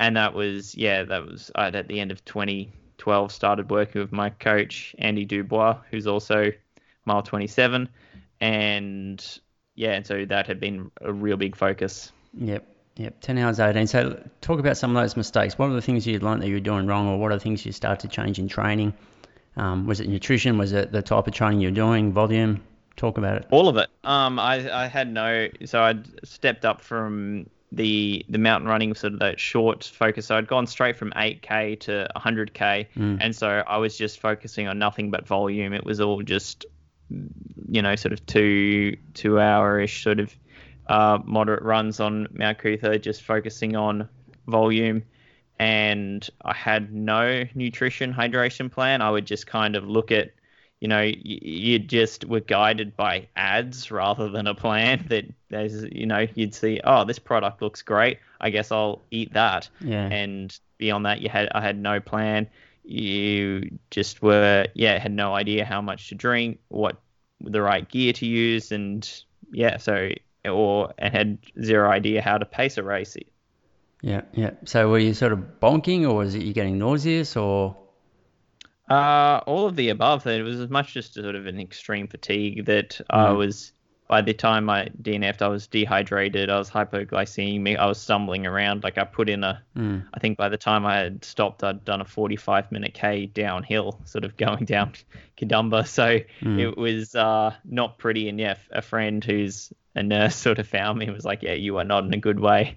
and 0.00 0.16
that 0.16 0.32
was 0.32 0.74
yeah 0.74 1.02
that 1.02 1.26
was 1.26 1.50
I'd 1.56 1.76
at 1.76 1.88
the 1.88 2.00
end 2.00 2.10
of 2.10 2.24
2012 3.02 3.32
started 3.32 3.70
working 3.70 4.00
with 4.00 4.12
my 4.12 4.30
coach 4.30 4.94
Andy 4.98 5.24
Dubois, 5.24 5.76
who's 5.90 6.06
also 6.06 6.52
mile 7.04 7.22
27, 7.22 7.88
and 8.40 9.40
yeah, 9.74 9.92
and 9.92 10.06
so 10.06 10.24
that 10.24 10.46
had 10.46 10.60
been 10.60 10.90
a 11.00 11.12
real 11.12 11.36
big 11.36 11.56
focus. 11.56 12.12
Yep. 12.34 12.68
Yep. 12.96 13.20
10 13.20 13.38
hours 13.38 13.58
18. 13.58 13.86
So 13.86 14.22
talk 14.40 14.60
about 14.60 14.76
some 14.76 14.96
of 14.96 15.02
those 15.02 15.16
mistakes. 15.16 15.58
What 15.58 15.70
are 15.70 15.72
the 15.72 15.82
things 15.82 16.06
you 16.06 16.18
learned 16.20 16.42
that 16.42 16.48
you 16.48 16.54
were 16.54 16.60
doing 16.60 16.86
wrong, 16.86 17.08
or 17.08 17.18
what 17.18 17.32
are 17.32 17.36
the 17.36 17.40
things 17.40 17.66
you 17.66 17.72
started 17.72 18.08
to 18.08 18.14
change 18.14 18.38
in 18.38 18.48
training? 18.48 18.94
Um, 19.56 19.86
was 19.86 20.00
it 20.00 20.08
nutrition? 20.08 20.56
Was 20.58 20.72
it 20.72 20.92
the 20.92 21.02
type 21.02 21.26
of 21.26 21.34
training 21.34 21.60
you're 21.60 21.72
doing? 21.72 22.12
Volume? 22.12 22.62
Talk 22.96 23.18
about 23.18 23.38
it. 23.38 23.46
All 23.50 23.68
of 23.68 23.76
it. 23.78 23.88
Um, 24.04 24.38
I 24.38 24.84
I 24.84 24.86
had 24.86 25.10
no, 25.10 25.48
so 25.64 25.82
I'd 25.82 26.06
stepped 26.26 26.64
up 26.64 26.80
from 26.82 27.48
the 27.74 28.24
the 28.28 28.38
mountain 28.38 28.68
running 28.68 28.94
sort 28.94 29.14
of 29.14 29.18
that 29.20 29.40
short 29.40 29.84
focus. 29.84 30.26
So 30.26 30.36
I'd 30.36 30.46
gone 30.46 30.66
straight 30.66 30.96
from 30.96 31.10
8k 31.12 31.80
to 31.80 32.08
100k, 32.14 32.86
and 33.20 33.34
so 33.34 33.62
I 33.66 33.78
was 33.78 33.96
just 33.96 34.20
focusing 34.20 34.68
on 34.68 34.78
nothing 34.78 35.10
but 35.10 35.26
volume. 35.26 35.72
It 35.72 35.84
was 35.84 36.00
all 36.00 36.22
just, 36.22 36.66
you 37.08 37.82
know, 37.82 37.96
sort 37.96 38.12
of 38.12 38.24
two 38.26 38.96
two 39.14 39.40
hour 39.40 39.80
ish 39.80 40.04
sort 40.04 40.20
of 40.20 40.34
uh, 40.86 41.18
moderate 41.24 41.62
runs 41.62 42.00
on 42.00 42.28
Mount 42.32 42.58
Coot-tha, 42.58 42.98
just 42.98 43.22
focusing 43.22 43.76
on 43.76 44.08
volume. 44.46 45.04
And 45.58 46.28
I 46.44 46.54
had 46.54 46.92
no 46.92 47.44
nutrition 47.54 48.12
hydration 48.12 48.70
plan. 48.70 49.00
I 49.00 49.10
would 49.10 49.26
just 49.26 49.46
kind 49.46 49.76
of 49.76 49.88
look 49.88 50.10
at 50.10 50.32
you 50.82 50.88
know, 50.88 51.02
you, 51.02 51.38
you 51.42 51.78
just 51.78 52.24
were 52.24 52.40
guided 52.40 52.96
by 52.96 53.28
ads 53.36 53.92
rather 53.92 54.28
than 54.28 54.48
a 54.48 54.54
plan. 54.54 55.06
That 55.08 55.26
there's, 55.48 55.84
you 55.84 56.06
know, 56.06 56.26
you'd 56.34 56.56
see, 56.56 56.80
oh, 56.82 57.04
this 57.04 57.20
product 57.20 57.62
looks 57.62 57.82
great. 57.82 58.18
I 58.40 58.50
guess 58.50 58.72
I'll 58.72 59.02
eat 59.12 59.32
that. 59.34 59.68
Yeah. 59.80 60.08
And 60.08 60.58
beyond 60.78 61.06
that, 61.06 61.20
you 61.20 61.28
had, 61.28 61.50
I 61.54 61.60
had 61.60 61.78
no 61.78 62.00
plan. 62.00 62.48
You 62.82 63.78
just 63.92 64.22
were, 64.22 64.66
yeah, 64.74 64.98
had 64.98 65.12
no 65.12 65.34
idea 65.36 65.64
how 65.64 65.80
much 65.80 66.08
to 66.08 66.16
drink, 66.16 66.58
what 66.66 67.00
the 67.40 67.62
right 67.62 67.88
gear 67.88 68.12
to 68.14 68.26
use, 68.26 68.72
and 68.72 69.08
yeah, 69.52 69.76
so 69.76 70.10
or 70.44 70.92
and 70.98 71.14
had 71.14 71.38
zero 71.62 71.90
idea 71.90 72.22
how 72.22 72.38
to 72.38 72.44
pace 72.44 72.76
a 72.76 72.82
race. 72.82 73.16
Yeah. 74.00 74.22
Yeah. 74.32 74.50
So 74.64 74.90
were 74.90 74.98
you 74.98 75.14
sort 75.14 75.30
of 75.32 75.60
bonking, 75.60 76.10
or 76.10 76.16
was 76.16 76.34
it 76.34 76.42
you 76.42 76.52
getting 76.52 76.78
nauseous, 76.78 77.36
or? 77.36 77.76
Uh, 78.92 79.40
all 79.46 79.66
of 79.66 79.76
the 79.76 79.88
above. 79.88 80.26
It 80.26 80.42
was 80.42 80.60
as 80.60 80.68
much 80.68 80.92
just 80.94 81.14
sort 81.14 81.34
of 81.34 81.46
an 81.46 81.58
extreme 81.58 82.08
fatigue 82.08 82.66
that 82.66 83.00
I 83.10 83.28
Mm. 83.28 83.36
was. 83.38 83.72
By 84.08 84.20
the 84.20 84.34
time 84.34 84.68
I 84.68 84.88
DNF'd, 85.00 85.40
I 85.40 85.48
was 85.48 85.66
dehydrated. 85.66 86.50
I 86.50 86.58
was 86.58 86.68
hypoglycemic. 86.68 87.78
I 87.78 87.86
was 87.86 87.98
stumbling 87.98 88.46
around. 88.46 88.84
Like 88.84 88.98
I 88.98 89.04
put 89.04 89.30
in 89.30 89.42
a. 89.42 89.62
Mm. 89.74 90.04
I 90.12 90.18
think 90.20 90.36
by 90.36 90.50
the 90.50 90.58
time 90.58 90.84
I 90.84 90.96
had 90.98 91.24
stopped, 91.24 91.64
I'd 91.64 91.82
done 91.86 92.02
a 92.02 92.04
45 92.04 92.70
minute 92.70 92.92
K 92.92 93.24
downhill, 93.26 93.98
sort 94.04 94.24
of 94.24 94.36
going 94.44 94.66
down 94.66 94.92
Katoomba. 95.38 95.86
So 95.86 96.18
Mm. 96.42 96.58
it 96.60 96.76
was 96.76 97.14
uh, 97.14 97.54
not 97.64 97.96
pretty. 97.96 98.28
And 98.28 98.38
yeah, 98.38 98.56
a 98.70 98.82
friend 98.82 99.24
who's 99.24 99.72
a 99.94 100.02
nurse 100.02 100.36
sort 100.46 100.58
of 100.58 100.68
found 100.68 100.98
me 100.98 101.06
and 101.06 101.14
was 101.14 101.24
like, 101.24 101.42
"Yeah, 101.42 101.54
you 101.54 101.78
are 101.78 101.84
not 101.84 102.04
in 102.04 102.12
a 102.12 102.18
good 102.18 102.40
way." 102.40 102.76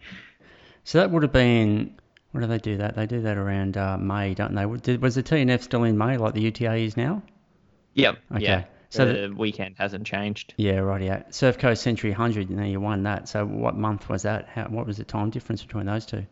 So 0.86 1.00
that 1.00 1.12
would 1.12 1.24
have 1.24 1.34
been. 1.34 1.96
When 2.36 2.42
do 2.42 2.48
they 2.50 2.58
do 2.58 2.76
that? 2.76 2.96
They 2.98 3.06
do 3.06 3.22
that 3.22 3.38
around 3.38 3.78
uh, 3.78 3.98
May, 3.98 4.34
don't 4.34 4.54
they? 4.54 4.66
Did, 4.80 5.02
was 5.02 5.16
the 5.16 5.24
TNF 5.24 5.62
still 5.62 5.86
in 5.86 5.98
May, 5.98 6.18
like 6.18 6.34
the 6.34 6.42
UTA 6.42 6.76
is 6.76 6.98
now? 6.98 7.24
Yep. 7.94 8.18
Okay. 8.34 8.44
Yeah. 8.44 8.64
So 8.90 9.06
So 9.06 9.28
the 9.30 9.34
weekend 9.34 9.76
hasn't 9.78 10.06
changed. 10.06 10.54
Yeah, 10.58 10.80
right. 10.80 11.02
Yeah, 11.02 11.24
Surf 11.30 11.58
Coast 11.58 11.82
Century 11.82 12.10
100. 12.10 12.50
You 12.50 12.58
know, 12.58 12.66
you 12.66 12.82
won 12.82 13.04
that. 13.04 13.30
So 13.30 13.46
what 13.46 13.78
month 13.78 14.10
was 14.10 14.24
that? 14.24 14.50
How, 14.50 14.66
what 14.66 14.86
was 14.86 14.98
the 14.98 15.06
time 15.06 15.30
difference 15.30 15.64
between 15.64 15.86
those 15.86 16.06
two? 16.06 16.26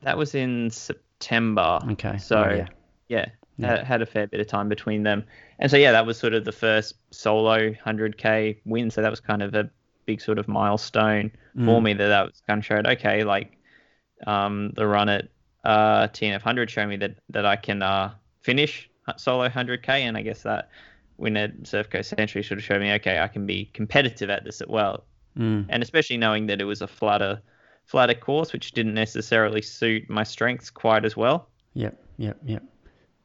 That 0.00 0.16
was 0.16 0.34
in 0.34 0.70
September. 0.70 1.80
Okay. 1.90 2.16
So 2.16 2.40
right, 2.40 2.56
yeah. 2.56 2.68
yeah, 3.08 3.26
Yeah. 3.58 3.84
Had, 3.84 4.00
a 4.00 4.06
fair 4.06 4.26
bit 4.26 4.40
of 4.40 4.46
time 4.46 4.70
between 4.70 5.02
them. 5.02 5.22
And 5.58 5.70
so 5.70 5.76
yeah, 5.76 5.92
that 5.92 6.06
was 6.06 6.18
sort 6.18 6.32
of 6.32 6.46
the 6.46 6.52
first 6.52 6.94
solo 7.10 7.72
100k 7.72 8.56
win. 8.64 8.90
So 8.90 9.02
that 9.02 9.10
was 9.10 9.20
kind 9.20 9.42
of 9.42 9.54
a 9.54 9.68
big 10.06 10.22
sort 10.22 10.38
of 10.38 10.48
milestone 10.48 11.30
for 11.54 11.78
Mm. 11.78 11.82
me 11.82 11.92
that 11.92 12.08
that 12.08 12.24
was 12.24 12.42
kind 12.46 12.60
of 12.60 12.64
showed 12.64 12.86
okay, 12.86 13.22
like 13.22 13.58
um, 14.26 14.72
the 14.76 14.86
run 14.86 15.10
at 15.10 15.28
uh, 15.64 16.08
TNF 16.08 16.32
100 16.32 16.70
showed 16.70 16.88
me 16.88 16.96
that 16.96 17.16
that 17.30 17.46
I 17.46 17.56
can 17.56 17.82
uh, 17.82 18.12
finish 18.40 18.88
solo 19.16 19.48
100k, 19.48 19.88
and 19.88 20.16
I 20.16 20.22
guess 20.22 20.42
that 20.42 20.70
win 21.18 21.36
at 21.36 21.52
Surf 21.66 21.90
Coast 21.90 22.10
Century 22.10 22.42
sort 22.42 22.58
of 22.58 22.64
showed 22.64 22.80
me 22.80 22.92
okay, 22.94 23.18
I 23.20 23.28
can 23.28 23.46
be 23.46 23.70
competitive 23.74 24.30
at 24.30 24.44
this 24.44 24.60
as 24.60 24.68
well 24.68 25.04
Mm. 25.38 25.64
and 25.70 25.82
especially 25.82 26.18
knowing 26.18 26.46
that 26.48 26.60
it 26.60 26.64
was 26.64 26.82
a 26.82 26.86
flatter 26.86 27.40
flatter 27.86 28.12
course 28.12 28.52
which 28.52 28.72
didn't 28.72 28.92
necessarily 28.92 29.62
suit 29.62 30.10
my 30.10 30.24
strengths 30.24 30.68
quite 30.68 31.06
as 31.06 31.16
well 31.16 31.48
Yep, 31.72 31.98
yep, 32.18 32.36
yep. 32.44 32.62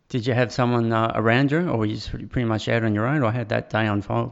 Did 0.08 0.26
you 0.26 0.34
have 0.34 0.54
someone 0.54 0.94
uh, 0.94 1.12
around 1.16 1.52
you, 1.52 1.68
or 1.68 1.80
were 1.80 1.86
you 1.86 2.00
pretty 2.30 2.46
much 2.46 2.70
out 2.70 2.86
on 2.86 2.96
your 2.96 3.06
own, 3.06 3.24
or 3.24 3.32
had 3.34 3.50
that 3.50 3.70
day 3.70 3.86
unfold? 3.88 4.32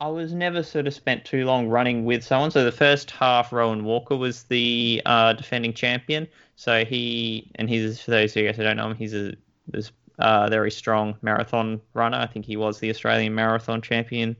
I 0.00 0.08
was 0.08 0.32
never 0.32 0.62
sort 0.62 0.86
of 0.86 0.94
spent 0.94 1.26
too 1.26 1.44
long 1.44 1.68
running 1.68 2.06
with 2.06 2.24
someone. 2.24 2.50
So 2.50 2.64
the 2.64 2.72
first 2.72 3.10
half, 3.10 3.52
Rowan 3.52 3.84
Walker 3.84 4.16
was 4.16 4.44
the 4.44 5.02
uh, 5.04 5.34
defending 5.34 5.74
champion. 5.74 6.26
So 6.56 6.84
he 6.84 7.50
and 7.56 7.68
he's 7.68 8.00
for 8.00 8.12
those 8.12 8.32
of 8.32 8.42
you 8.42 8.48
guys 8.48 8.56
who 8.56 8.62
don't 8.62 8.76
know 8.76 8.90
him, 8.90 8.96
he's 8.96 9.14
a 9.14 9.34
was 9.72 9.92
uh, 10.18 10.48
very 10.48 10.70
strong 10.70 11.16
marathon 11.22 11.80
runner. 11.94 12.18
I 12.18 12.26
think 12.26 12.44
he 12.44 12.56
was 12.56 12.78
the 12.78 12.90
Australian 12.90 13.34
marathon 13.34 13.82
champion 13.82 14.36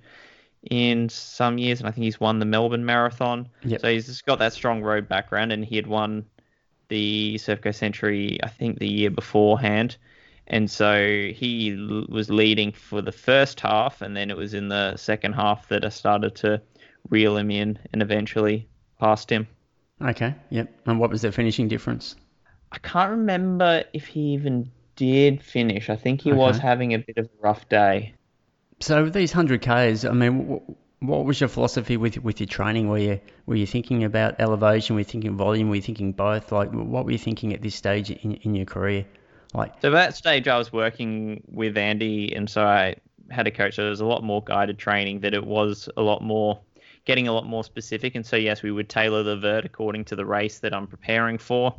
in 0.71 1.09
some 1.09 1.59
years, 1.59 1.81
and 1.81 1.89
I 1.89 1.91
think 1.91 2.05
he's 2.05 2.21
won 2.21 2.39
the 2.39 2.47
Melbourne 2.47 2.85
Marathon. 2.85 3.49
Yep. 3.65 3.81
So 3.81 3.89
he's 3.89 4.07
just 4.07 4.27
got 4.27 4.39
that 4.39 4.53
strong 4.53 4.83
road 4.83 5.09
background, 5.09 5.53
and 5.53 5.65
he 5.65 5.77
had 5.77 5.87
won 5.87 6.25
the 6.89 7.39
Surf 7.39 7.61
Coast 7.61 7.79
Century, 7.79 8.39
I 8.43 8.49
think, 8.49 8.79
the 8.79 8.89
year 8.89 9.11
beforehand. 9.11 9.97
And 10.47 10.71
so 10.71 11.31
he 11.35 11.73
l- 11.73 12.07
was 12.09 12.31
leading 12.31 12.73
for 12.73 13.03
the 13.03 13.13
first 13.13 13.61
half, 13.61 14.01
and 14.03 14.17
then 14.17 14.31
it 14.31 14.37
was 14.37 14.55
in 14.55 14.69
the 14.69 14.97
second 14.97 15.35
half 15.35 15.69
that 15.69 15.85
I 15.85 15.89
started 15.89 16.35
to 16.37 16.61
reel 17.11 17.37
him 17.37 17.51
in 17.51 17.79
and 17.93 18.03
eventually 18.03 18.69
passed 18.99 19.31
him. 19.31 19.47
Okay, 20.03 20.35
yep. 20.51 20.73
And 20.87 20.99
what 20.99 21.11
was 21.11 21.23
the 21.23 21.33
finishing 21.33 21.69
difference? 21.69 22.17
I 22.73 22.79
can't 22.79 23.11
remember 23.11 23.85
if 23.93 24.07
he 24.07 24.33
even 24.33 24.71
did 24.97 25.43
finish. 25.43 25.91
I 25.91 25.97
think 25.97 26.21
he 26.21 26.33
was 26.33 26.59
having 26.59 26.95
a 26.95 26.99
bit 26.99 27.19
of 27.19 27.27
a 27.27 27.43
rough 27.43 27.69
day. 27.69 28.15
So 28.81 29.09
these 29.09 29.33
hundred 29.33 29.63
k's, 29.63 30.05
I 30.05 30.13
mean, 30.13 30.61
what 31.01 31.25
was 31.25 31.41
your 31.41 31.49
philosophy 31.49 31.97
with 31.97 32.19
with 32.19 32.41
your 32.41 32.47
training? 32.47 32.89
Were 32.89 32.99
you 32.99 33.21
were 33.47 33.55
you 33.57 33.67
thinking 33.67 34.05
about 34.05 34.41
elevation? 34.41 34.95
Were 34.97 35.01
you 35.01 35.05
thinking 35.05 35.37
volume? 35.37 35.69
Were 35.69 35.77
you 35.77 35.83
thinking 35.83 36.13
both? 36.13 36.51
Like, 36.53 36.73
what 36.73 37.05
were 37.05 37.13
you 37.13 37.19
thinking 37.19 37.53
at 37.53 37.63
this 37.63 37.75
stage 37.75 38.11
in 38.11 38.35
in 38.35 38.55
your 38.55 38.67
career? 38.67 39.07
Like, 39.53 39.81
So 39.83 39.89
at 39.89 39.93
that 39.93 40.17
stage, 40.17 40.49
I 40.49 40.59
was 40.59 40.73
working 40.73 41.45
with 41.49 41.77
Andy, 41.79 42.35
and 42.35 42.51
so 42.51 42.65
I 42.65 42.97
had 43.31 43.47
a 43.47 43.51
coach. 43.53 43.77
So 43.77 43.83
there 43.83 43.91
was 43.91 44.01
a 44.01 44.07
lot 44.07 44.25
more 44.25 44.43
guided 44.43 44.79
training. 44.79 45.21
That 45.21 45.35
it 45.35 45.47
was 45.47 45.89
a 45.97 46.03
lot 46.03 46.23
more 46.23 46.61
getting 47.05 47.29
a 47.29 47.33
lot 47.33 47.47
more 47.47 47.65
specific. 47.65 48.15
And 48.15 48.25
so 48.25 48.37
yes, 48.37 48.63
we 48.63 48.71
would 48.71 48.89
tailor 48.89 49.23
the 49.23 49.37
vert 49.37 49.65
according 49.65 50.05
to 50.07 50.17
the 50.17 50.25
race 50.27 50.59
that 50.61 50.75
I'm 50.75 50.87
preparing 50.87 51.39
for. 51.39 51.75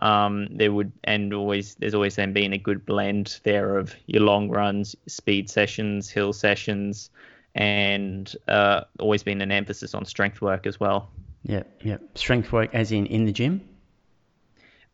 Um, 0.00 0.48
there 0.50 0.72
would 0.72 0.92
and 1.04 1.34
always 1.34 1.74
there's 1.76 1.94
always 1.94 2.14
then 2.16 2.32
been 2.32 2.52
a 2.52 2.58
good 2.58 2.86
blend 2.86 3.40
there 3.42 3.76
of 3.78 3.94
your 4.06 4.22
long 4.22 4.48
runs, 4.48 4.94
speed 5.08 5.50
sessions, 5.50 6.08
hill 6.08 6.32
sessions, 6.32 7.10
and 7.54 8.34
uh, 8.46 8.82
always 9.00 9.22
been 9.24 9.40
an 9.40 9.50
emphasis 9.50 9.94
on 9.94 10.04
strength 10.04 10.40
work 10.40 10.66
as 10.66 10.78
well. 10.78 11.10
yeah, 11.42 11.62
yeah, 11.82 11.96
strength 12.14 12.52
work 12.52 12.74
as 12.74 12.92
in 12.92 13.06
in 13.06 13.24
the 13.24 13.32
gym. 13.32 13.60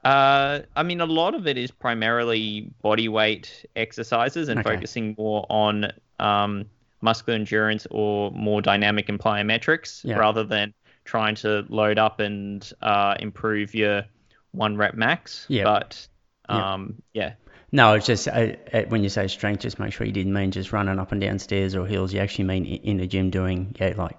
Uh, 0.04 0.60
I 0.76 0.82
mean, 0.82 1.00
a 1.00 1.06
lot 1.06 1.34
of 1.34 1.46
it 1.46 1.56
is 1.56 1.70
primarily 1.70 2.70
body 2.82 3.08
weight 3.08 3.64
exercises 3.74 4.48
and 4.48 4.60
Okay. 4.60 4.62
focusing 4.62 5.14
more 5.16 5.46
on 5.48 5.92
um, 6.20 6.66
muscular 7.04 7.36
endurance 7.38 7.86
or 7.90 8.30
more 8.32 8.60
dynamic 8.62 9.08
and 9.08 9.20
plyometrics 9.20 10.02
Yeah. 10.04 10.16
rather 10.16 10.42
than 10.42 10.74
trying 11.04 11.34
to 11.36 11.64
load 11.68 11.98
up 11.98 12.18
and 12.18 12.68
uh, 12.82 13.14
improve 13.20 13.74
your 13.74 14.04
one 14.52 14.76
rep 14.76 14.94
max. 14.94 15.46
Yeah. 15.48 15.64
But 15.64 16.08
Yeah. 16.48 16.72
um, 16.74 17.02
yeah. 17.12 17.34
No, 17.70 17.94
it's 17.94 18.06
just 18.06 18.28
uh, 18.28 18.52
when 18.88 19.02
you 19.02 19.08
say 19.08 19.26
strength, 19.26 19.60
just 19.62 19.78
make 19.78 19.92
sure 19.92 20.06
you 20.06 20.12
didn't 20.12 20.32
mean 20.32 20.50
just 20.52 20.72
running 20.72 20.98
up 20.98 21.12
and 21.12 21.20
down 21.20 21.38
stairs 21.40 21.74
or 21.74 21.86
hills. 21.86 22.12
You 22.14 22.20
actually 22.20 22.44
mean 22.44 22.64
in 22.64 22.96
the 22.98 23.06
gym 23.06 23.30
doing 23.30 23.74
yeah, 23.80 23.94
like 23.96 24.16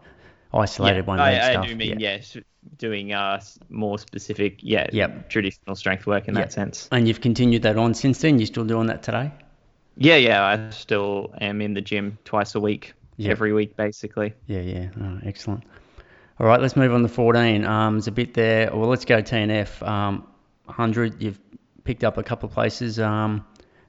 isolated 0.53 0.99
yeah, 0.99 1.05
one 1.05 1.19
I, 1.19 1.31
leg 1.31 1.41
I 1.41 1.51
stuff. 1.53 1.67
do 1.67 1.75
mean, 1.75 1.99
yeah. 1.99 2.17
yes, 2.17 2.37
doing 2.77 3.13
uh, 3.13 3.41
more 3.69 3.97
specific, 3.97 4.59
yeah, 4.61 4.87
Yep. 4.91 5.29
traditional 5.29 5.75
strength 5.75 6.05
work 6.05 6.27
in 6.27 6.35
Yep. 6.35 6.43
that 6.43 6.53
sense. 6.53 6.89
And 6.91 7.07
you've 7.07 7.21
continued 7.21 7.63
that 7.63 7.77
on 7.77 7.93
since 7.93 8.19
then. 8.19 8.39
You're 8.39 8.47
still 8.47 8.65
doing 8.65 8.87
that 8.87 9.03
today. 9.03 9.31
Yeah, 9.97 10.17
yeah, 10.17 10.43
I 10.43 10.69
still 10.71 11.33
am 11.39 11.61
in 11.61 11.73
the 11.73 11.81
gym 11.81 12.17
twice 12.25 12.55
a 12.55 12.59
week, 12.59 12.93
Yep. 13.17 13.31
every 13.31 13.53
week 13.53 13.77
basically. 13.77 14.33
Yeah, 14.47 14.59
yeah. 14.61 14.89
Oh, 15.01 15.19
excellent. 15.25 15.63
All 16.39 16.47
right, 16.47 16.59
let's 16.59 16.75
move 16.75 16.93
on 16.93 17.01
to 17.03 17.07
14. 17.07 17.63
Um, 17.63 17.95
there's 17.95 18.07
a 18.07 18.11
bit 18.11 18.33
there. 18.33 18.69
Well, 18.75 18.89
let's 18.89 19.05
go 19.05 19.21
TNF. 19.21 19.81
Um, 19.87 20.27
100, 20.65 21.21
you've 21.23 21.39
picked 21.85 22.03
up 22.03 22.17
a 22.17 22.23
couple 22.23 22.49
of 22.49 22.53
places. 22.53 22.99
Um, 22.99 23.45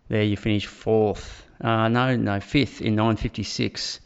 there 0.09 0.23
you 0.23 0.37
finished 0.37 0.69
fourth. 0.69 1.45
Uh, 1.61 1.89
no, 1.89 2.15
no, 2.15 2.39
fifth 2.39 2.83
in 2.83 2.95
956. 2.95 3.99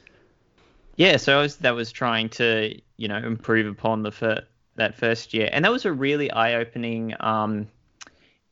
Yeah, 0.96 1.16
so 1.18 1.38
I 1.38 1.42
was, 1.42 1.56
that 1.58 1.74
was 1.74 1.92
trying 1.92 2.30
to, 2.30 2.74
you 2.96 3.08
know, 3.08 3.16
improve 3.18 3.66
upon 3.66 4.02
the 4.02 4.12
fir- 4.12 4.44
that 4.76 4.94
first 4.96 5.34
year, 5.34 5.50
and 5.52 5.64
that 5.64 5.72
was 5.72 5.84
a 5.84 5.92
really 5.92 6.30
eye-opening 6.30 7.14
um, 7.20 7.68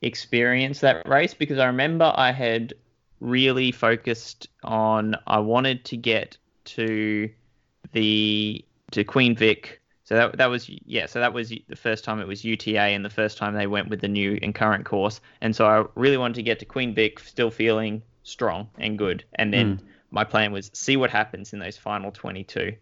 experience 0.02 0.80
that 0.80 1.08
race 1.08 1.32
because 1.34 1.58
I 1.58 1.66
remember 1.66 2.12
I 2.14 2.32
had 2.32 2.74
really 3.20 3.72
focused 3.72 4.48
on 4.62 5.16
I 5.26 5.38
wanted 5.38 5.85
to 5.87 5.96
get 5.96 6.37
to 6.66 7.31
the 7.92 8.64
to 8.92 9.04
Queen 9.04 9.37
Vic. 9.37 9.81
So 10.04 10.14
that 10.14 10.38
that 10.38 10.46
was 10.46 10.68
yeah. 10.68 11.07
So 11.07 11.20
that 11.20 11.33
was 11.33 11.50
the 11.50 11.76
first 11.76 12.04
time 12.04 12.20
it 12.20 12.26
was 12.26 12.44
UTA 12.44 12.78
and 12.78 13.04
the 13.04 13.11
first 13.11 13.37
time 13.37 13.54
they 13.54 13.66
went 13.66 13.88
with 13.88 14.00
the 14.00 14.09
new 14.09 14.38
and 14.42 14.54
current 14.54 14.85
course. 14.85 15.20
And 15.40 15.54
so 15.54 15.66
I 15.66 15.85
really 16.00 16.16
wanted 16.16 16.37
to 16.37 16.42
get 16.42 16.59
to 16.61 16.64
Queen 16.64 16.94
Vic, 16.94 17.20
still 17.20 17.50
feeling 17.50 18.02
strong 18.22 18.68
and 18.78 18.96
good. 18.96 19.24
And 19.35 19.52
then 19.52 19.81
my 20.11 20.24
plan 20.24 20.52
was 20.52 20.70
see 20.72 20.96
what 20.96 21.11
happens 21.11 21.52
in 21.52 21.59
those 21.59 21.76
final 21.76 22.11
22. 22.11 22.74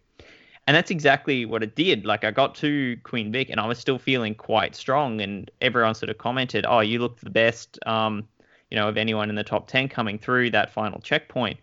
And 0.67 0.75
that's 0.75 0.91
exactly 0.91 1.45
what 1.45 1.63
it 1.63 1.75
did. 1.75 2.05
Like 2.05 2.25
I 2.25 2.31
got 2.31 2.55
to 2.55 2.97
Queen 3.03 3.31
Vic 3.31 3.49
and 3.49 3.59
I 3.59 3.65
was 3.65 3.79
still 3.79 3.97
feeling 3.97 4.35
quite 4.35 4.75
strong. 4.75 5.21
And 5.21 5.49
everyone 5.61 5.95
sort 5.95 6.09
of 6.09 6.17
commented, 6.17 6.65
"Oh, 6.67 6.81
you 6.81 6.99
looked 6.99 7.23
the 7.23 7.29
best." 7.29 7.79
Um, 7.85 8.27
you 8.69 8.75
know, 8.75 8.87
of 8.87 8.97
anyone 8.97 9.29
in 9.29 9.35
the 9.35 9.43
top 9.43 9.67
10 9.67 9.89
coming 9.89 10.17
through 10.17 10.51
that 10.51 10.71
final 10.71 10.99
checkpoint 10.99 11.59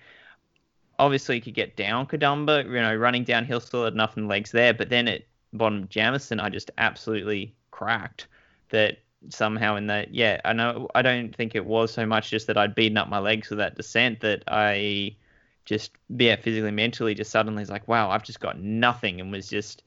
obviously 0.99 1.37
you 1.37 1.43
could 1.43 1.55
get 1.55 1.77
down 1.77 2.07
Katoomba, 2.07 2.65
you 2.65 2.73
know, 2.73 2.95
running 2.95 3.25
downhill 3.25 3.61
still 3.61 3.85
had 3.85 3.93
enough 3.93 4.17
in 4.17 4.25
the 4.25 4.29
legs 4.29 4.51
there, 4.53 4.75
but 4.75 4.89
then 4.89 5.09
at 5.09 5.23
bottom 5.53 5.89
Jamison, 5.89 6.41
I 6.41 6.49
just 6.49 6.71
absolutely 6.79 7.55
cracked 7.71 8.27
that 8.71 8.99
somehow 9.29 9.77
in 9.77 9.87
that, 9.89 10.15
yeah, 10.15 10.41
I 10.45 10.53
know, 10.53 10.89
I 10.95 11.03
don't 11.03 11.35
think 11.35 11.55
it 11.55 11.65
was 11.65 11.93
so 11.93 12.07
much 12.07 12.31
just 12.31 12.47
that 12.47 12.59
I'd 12.59 12.75
beaten 12.75 12.99
up 12.99 13.09
my 13.09 13.19
legs 13.19 13.51
with 13.51 13.59
that 13.59 13.77
descent 13.77 14.21
that 14.21 14.45
I 14.49 15.17
just, 15.65 15.93
yeah, 16.09 16.37
physically, 16.37 16.71
mentally, 16.71 17.15
just 17.15 17.31
suddenly 17.31 17.63
was 17.63 17.71
like, 17.71 17.89
wow, 17.89 18.11
I've 18.11 18.25
just 18.25 18.41
got 18.41 18.61
nothing 18.61 19.21
and 19.21 19.33
was 19.33 19.49
just 19.49 19.83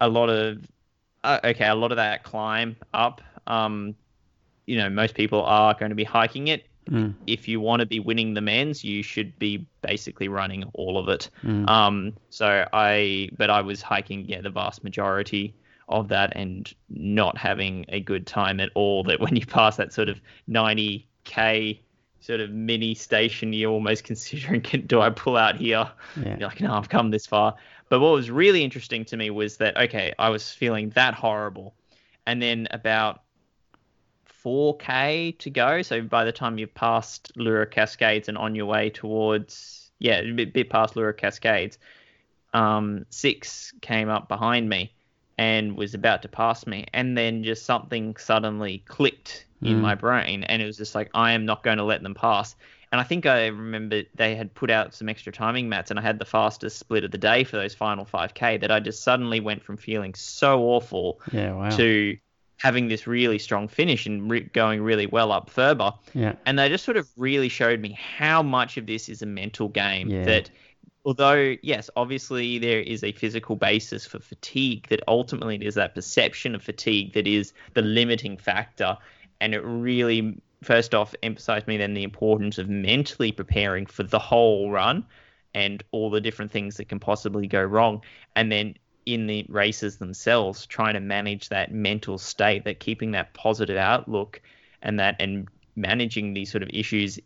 a 0.00 0.08
lot 0.08 0.28
of, 0.28 0.58
uh, 1.22 1.40
okay, 1.44 1.66
a 1.66 1.74
lot 1.74 1.92
of 1.92 1.96
that 1.96 2.24
climb 2.24 2.76
up, 2.92 3.22
um, 3.46 3.94
you 4.66 4.76
know, 4.76 4.88
most 4.88 5.14
people 5.14 5.42
are 5.42 5.74
going 5.74 5.90
to 5.90 5.96
be 5.96 6.04
hiking 6.04 6.48
it 6.48 6.66
Mm, 6.90 7.14
if 7.26 7.48
you 7.48 7.60
want 7.60 7.80
to 7.80 7.86
be 7.86 7.98
winning 7.98 8.34
the 8.34 8.40
men's, 8.40 8.84
you 8.84 9.02
should 9.02 9.38
be 9.38 9.66
basically 9.80 10.28
running 10.28 10.64
all 10.74 10.98
of 10.98 11.08
it. 11.08 11.30
mm, 11.42 11.68
Um, 11.68 12.12
so 12.28 12.68
I, 12.72 13.30
but 13.38 13.48
I 13.48 13.62
was 13.62 13.80
hiking, 13.80 14.26
yeah, 14.28 14.42
the 14.42 14.50
vast 14.50 14.84
majority 14.84 15.54
of 15.88 16.08
that 16.08 16.36
and 16.36 16.72
not 16.90 17.38
having 17.38 17.86
a 17.88 18.00
good 18.00 18.26
time 18.26 18.60
at 18.60 18.70
all. 18.74 19.02
That 19.04 19.20
when 19.20 19.34
you 19.34 19.46
pass 19.46 19.76
that 19.76 19.92
sort 19.94 20.08
of 20.10 20.20
90k 20.50 21.78
sort 22.20 22.40
of 22.40 22.50
mini 22.50 22.94
station, 22.94 23.52
you're 23.52 23.70
almost 23.70 24.04
considering, 24.12 24.60
do 24.60 25.00
I 25.00 25.10
pull 25.10 25.36
out 25.36 25.56
here? 25.56 25.90
yeah. 26.22 26.36
You're 26.38 26.48
like, 26.48 26.60
no, 26.60 26.74
I've 26.74 26.88
come 26.88 27.10
this 27.10 27.26
far. 27.26 27.54
But 27.88 28.00
what 28.00 28.12
was 28.12 28.30
really 28.30 28.62
interesting 28.62 29.04
to 29.06 29.16
me 29.16 29.30
was 29.30 29.56
that, 29.58 29.76
okay, 29.76 30.12
I 30.18 30.28
was 30.30 30.50
feeling 30.50 30.90
that 30.90 31.14
horrible. 31.14 31.74
And 32.26 32.40
then 32.40 32.68
about 32.70 33.22
4K 34.44 35.32
to 35.40 35.50
go. 35.50 35.82
So 35.82 36.02
by 36.02 36.24
the 36.24 36.32
time 36.32 36.58
you've 36.58 36.74
passed 36.74 37.32
Leura 37.36 37.66
Cascades 37.66 38.28
and 38.28 38.38
on 38.38 38.54
your 38.54 38.66
way 38.66 38.90
towards, 38.90 39.90
yeah, 39.98 40.18
a 40.20 40.32
bit, 40.32 40.52
bit 40.54 40.70
past 40.70 40.96
Leura 40.96 41.14
Cascades, 41.14 41.78
um, 42.52 43.06
six 43.10 43.72
came 43.82 44.08
up 44.08 44.28
behind 44.28 44.68
me 44.68 44.94
and 45.38 45.76
was 45.76 45.94
about 45.94 46.22
to 46.22 46.28
pass 46.28 46.66
me. 46.66 46.86
And 46.94 47.18
then 47.18 47.42
just 47.44 47.66
something 47.66 48.16
suddenly 48.16 48.84
clicked 48.86 49.46
in 49.64 49.78
Mm. 49.78 49.80
my 49.80 49.94
brain. 49.96 50.44
And 50.44 50.62
it 50.62 50.66
was 50.66 50.76
just 50.76 50.94
like, 50.94 51.10
I 51.14 51.32
am 51.32 51.46
not 51.46 51.62
going 51.64 51.78
to 51.78 51.84
let 51.84 52.02
them 52.02 52.14
pass. 52.14 52.54
And 52.92 53.00
I 53.00 53.04
think 53.04 53.26
I 53.26 53.46
remember 53.48 54.02
they 54.14 54.36
had 54.36 54.54
put 54.54 54.70
out 54.70 54.94
some 54.94 55.08
extra 55.08 55.32
timing 55.32 55.68
mats, 55.68 55.90
and 55.90 55.98
I 55.98 56.02
had 56.02 56.18
the 56.20 56.24
fastest 56.24 56.78
split 56.78 57.02
of 57.04 57.10
the 57.10 57.18
day 57.18 57.42
for 57.44 57.56
those 57.56 57.74
final 57.74 58.04
5K 58.04 58.58
that 58.58 58.70
I 58.70 58.78
just 58.80 59.02
suddenly 59.02 59.40
went 59.40 59.64
from 59.64 59.76
feeling 59.76 60.14
so 60.14 60.62
awful 60.62 61.20
Yeah, 61.32 61.54
wow. 61.54 61.70
to 61.70 62.16
having 62.64 62.88
this 62.88 63.06
really 63.06 63.38
strong 63.38 63.68
finish 63.68 64.06
and 64.06 64.30
re- 64.30 64.48
going 64.54 64.80
really 64.80 65.04
well 65.04 65.32
up 65.32 65.50
Furber. 65.50 65.92
Yeah, 66.14 66.34
And 66.46 66.58
they 66.58 66.70
just 66.70 66.82
sort 66.82 66.96
of 66.96 67.06
really 67.14 67.50
showed 67.50 67.78
me 67.78 67.92
how 67.92 68.42
much 68.42 68.78
of 68.78 68.86
this 68.86 69.10
is 69.10 69.20
a 69.20 69.26
mental 69.26 69.68
game. 69.68 70.08
Yeah. 70.08 70.24
That 70.24 70.50
although, 71.04 71.56
yes, 71.62 71.90
obviously 71.94 72.58
there 72.58 72.80
is 72.80 73.04
a 73.04 73.12
physical 73.12 73.54
basis 73.54 74.06
for 74.06 74.18
fatigue, 74.18 74.86
that 74.88 75.02
ultimately 75.06 75.56
it 75.56 75.62
is 75.62 75.74
that 75.74 75.94
perception 75.94 76.54
of 76.54 76.62
fatigue 76.62 77.12
that 77.12 77.26
is 77.26 77.52
the 77.74 77.82
limiting 77.82 78.38
factor. 78.38 78.96
And 79.42 79.54
it 79.54 79.60
really, 79.60 80.40
first 80.62 80.94
off, 80.94 81.14
emphasized 81.22 81.66
me 81.66 81.76
then 81.76 81.92
the 81.92 82.02
importance 82.02 82.56
of 82.56 82.70
mentally 82.70 83.30
preparing 83.30 83.84
for 83.84 84.04
the 84.04 84.18
whole 84.18 84.70
run 84.70 85.04
and 85.52 85.84
all 85.90 86.08
the 86.08 86.22
different 86.22 86.50
things 86.50 86.78
that 86.78 86.88
can 86.88 86.98
possibly 86.98 87.46
go 87.46 87.62
wrong. 87.62 88.00
And 88.34 88.50
then 88.50 88.74
in 89.06 89.26
the 89.26 89.44
races 89.48 89.96
themselves, 89.96 90.66
trying 90.66 90.94
to 90.94 91.00
manage 91.00 91.48
that 91.50 91.72
mental 91.72 92.18
state, 92.18 92.64
that 92.64 92.80
keeping 92.80 93.12
that 93.12 93.34
positive 93.34 93.76
outlook 93.76 94.40
and 94.82 95.00
that 95.00 95.16
and 95.20 95.48
managing 95.76 96.34
these 96.34 96.50
sort 96.50 96.62
of 96.62 96.70
issues 96.72 97.18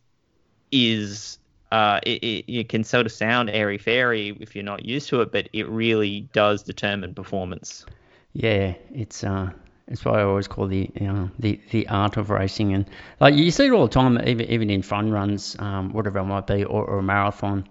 is 0.73 1.39
uh, 1.71 2.01
it, 2.03 2.23
it, 2.23 2.53
it, 2.53 2.69
can 2.69 2.83
sort 2.83 3.05
of 3.05 3.13
sound 3.13 3.51
airy 3.51 3.79
fairy 3.79 4.37
if 4.41 4.55
you're 4.55 4.65
not 4.65 4.85
used 4.85 5.09
to 5.11 5.21
it, 5.21 5.31
but 5.31 5.49
it 5.53 5.69
really 5.69 6.23
does 6.33 6.63
determine 6.63 7.15
performance. 7.15 7.85
Yeah, 8.33 8.75
it's 8.95 9.23
uh, 9.23 9.51
it's 9.87 10.05
what 10.05 10.17
I 10.17 10.23
always 10.23 10.49
call 10.49 10.67
the 10.67 10.91
you 10.95 11.07
know, 11.07 11.31
the 11.39 11.61
the 11.71 11.89
art 11.89 12.17
of 12.17 12.31
racing, 12.31 12.73
and 12.73 12.87
like 13.21 13.35
you 13.35 13.51
see 13.51 13.67
it 13.67 13.73
all 13.73 13.87
the 13.87 13.93
time, 13.93 14.19
even 14.27 14.47
even 14.47 14.71
in 14.71 14.83
fun 14.83 15.11
runs, 15.11 15.57
um, 15.59 15.93
whatever 15.93 16.21
it 16.21 16.25
might 16.25 16.47
be, 16.47 16.65
or, 16.65 16.85
or 16.85 16.99
a 16.99 17.03
marathon, 17.03 17.67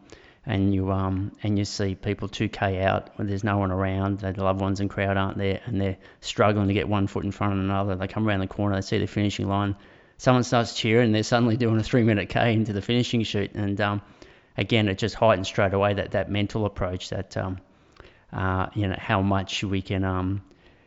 and 0.47 0.73
you 0.73 0.89
um 0.91 1.33
and 1.43 1.60
you 1.60 1.65
see 1.65 1.93
people 1.93 2.29
2k 2.29 2.81
out 2.81 3.10
when 3.17 3.27
there's 3.27 3.43
no 3.43 3.57
one 3.57 3.69
around, 3.69 4.19
their 4.19 4.33
loved 4.33 4.62
ones 4.62 4.79
and 4.79 4.89
crowd 4.89 5.17
aren't 5.17 5.38
there, 5.38 5.60
and 5.65 5.79
they're 5.79 5.97
struggling 6.21 6.69
to 6.69 6.73
get 6.73 6.88
one 6.88 7.05
foot 7.05 7.25
in 7.25 7.31
front 7.31 7.53
of 7.53 7.60
another. 7.60 7.95
They 7.95 8.07
come 8.07 8.27
around 8.27 8.39
the 8.39 8.47
corner, 8.47 8.75
they 8.75 8.81
see 8.81 8.97
the 8.97 9.07
finishing 9.07 9.47
line, 9.47 9.75
someone 10.17 10.43
starts 10.43 10.73
cheering, 10.73 11.12
they're 11.12 11.23
suddenly 11.23 11.57
doing 11.57 11.77
a 11.77 11.83
three 11.83 12.03
minute 12.03 12.29
k 12.29 12.53
into 12.53 12.71
the 12.71 12.81
finishing 12.81 13.23
chute, 13.23 13.53
and 13.55 13.79
um, 13.81 14.01
again 14.55 14.88
it 14.88 14.97
just 14.97 15.15
heightens 15.15 15.49
straight 15.49 15.73
away 15.73 15.93
that 15.93 16.12
that 16.12 16.31
mental 16.31 16.65
approach 16.65 17.10
that 17.10 17.36
um, 17.36 17.60
uh, 18.31 18.67
you 18.73 18.88
know 18.88 18.95
how 18.97 19.21
much 19.21 19.65
we 19.65 19.81
can 19.81 20.05
um 20.05 20.41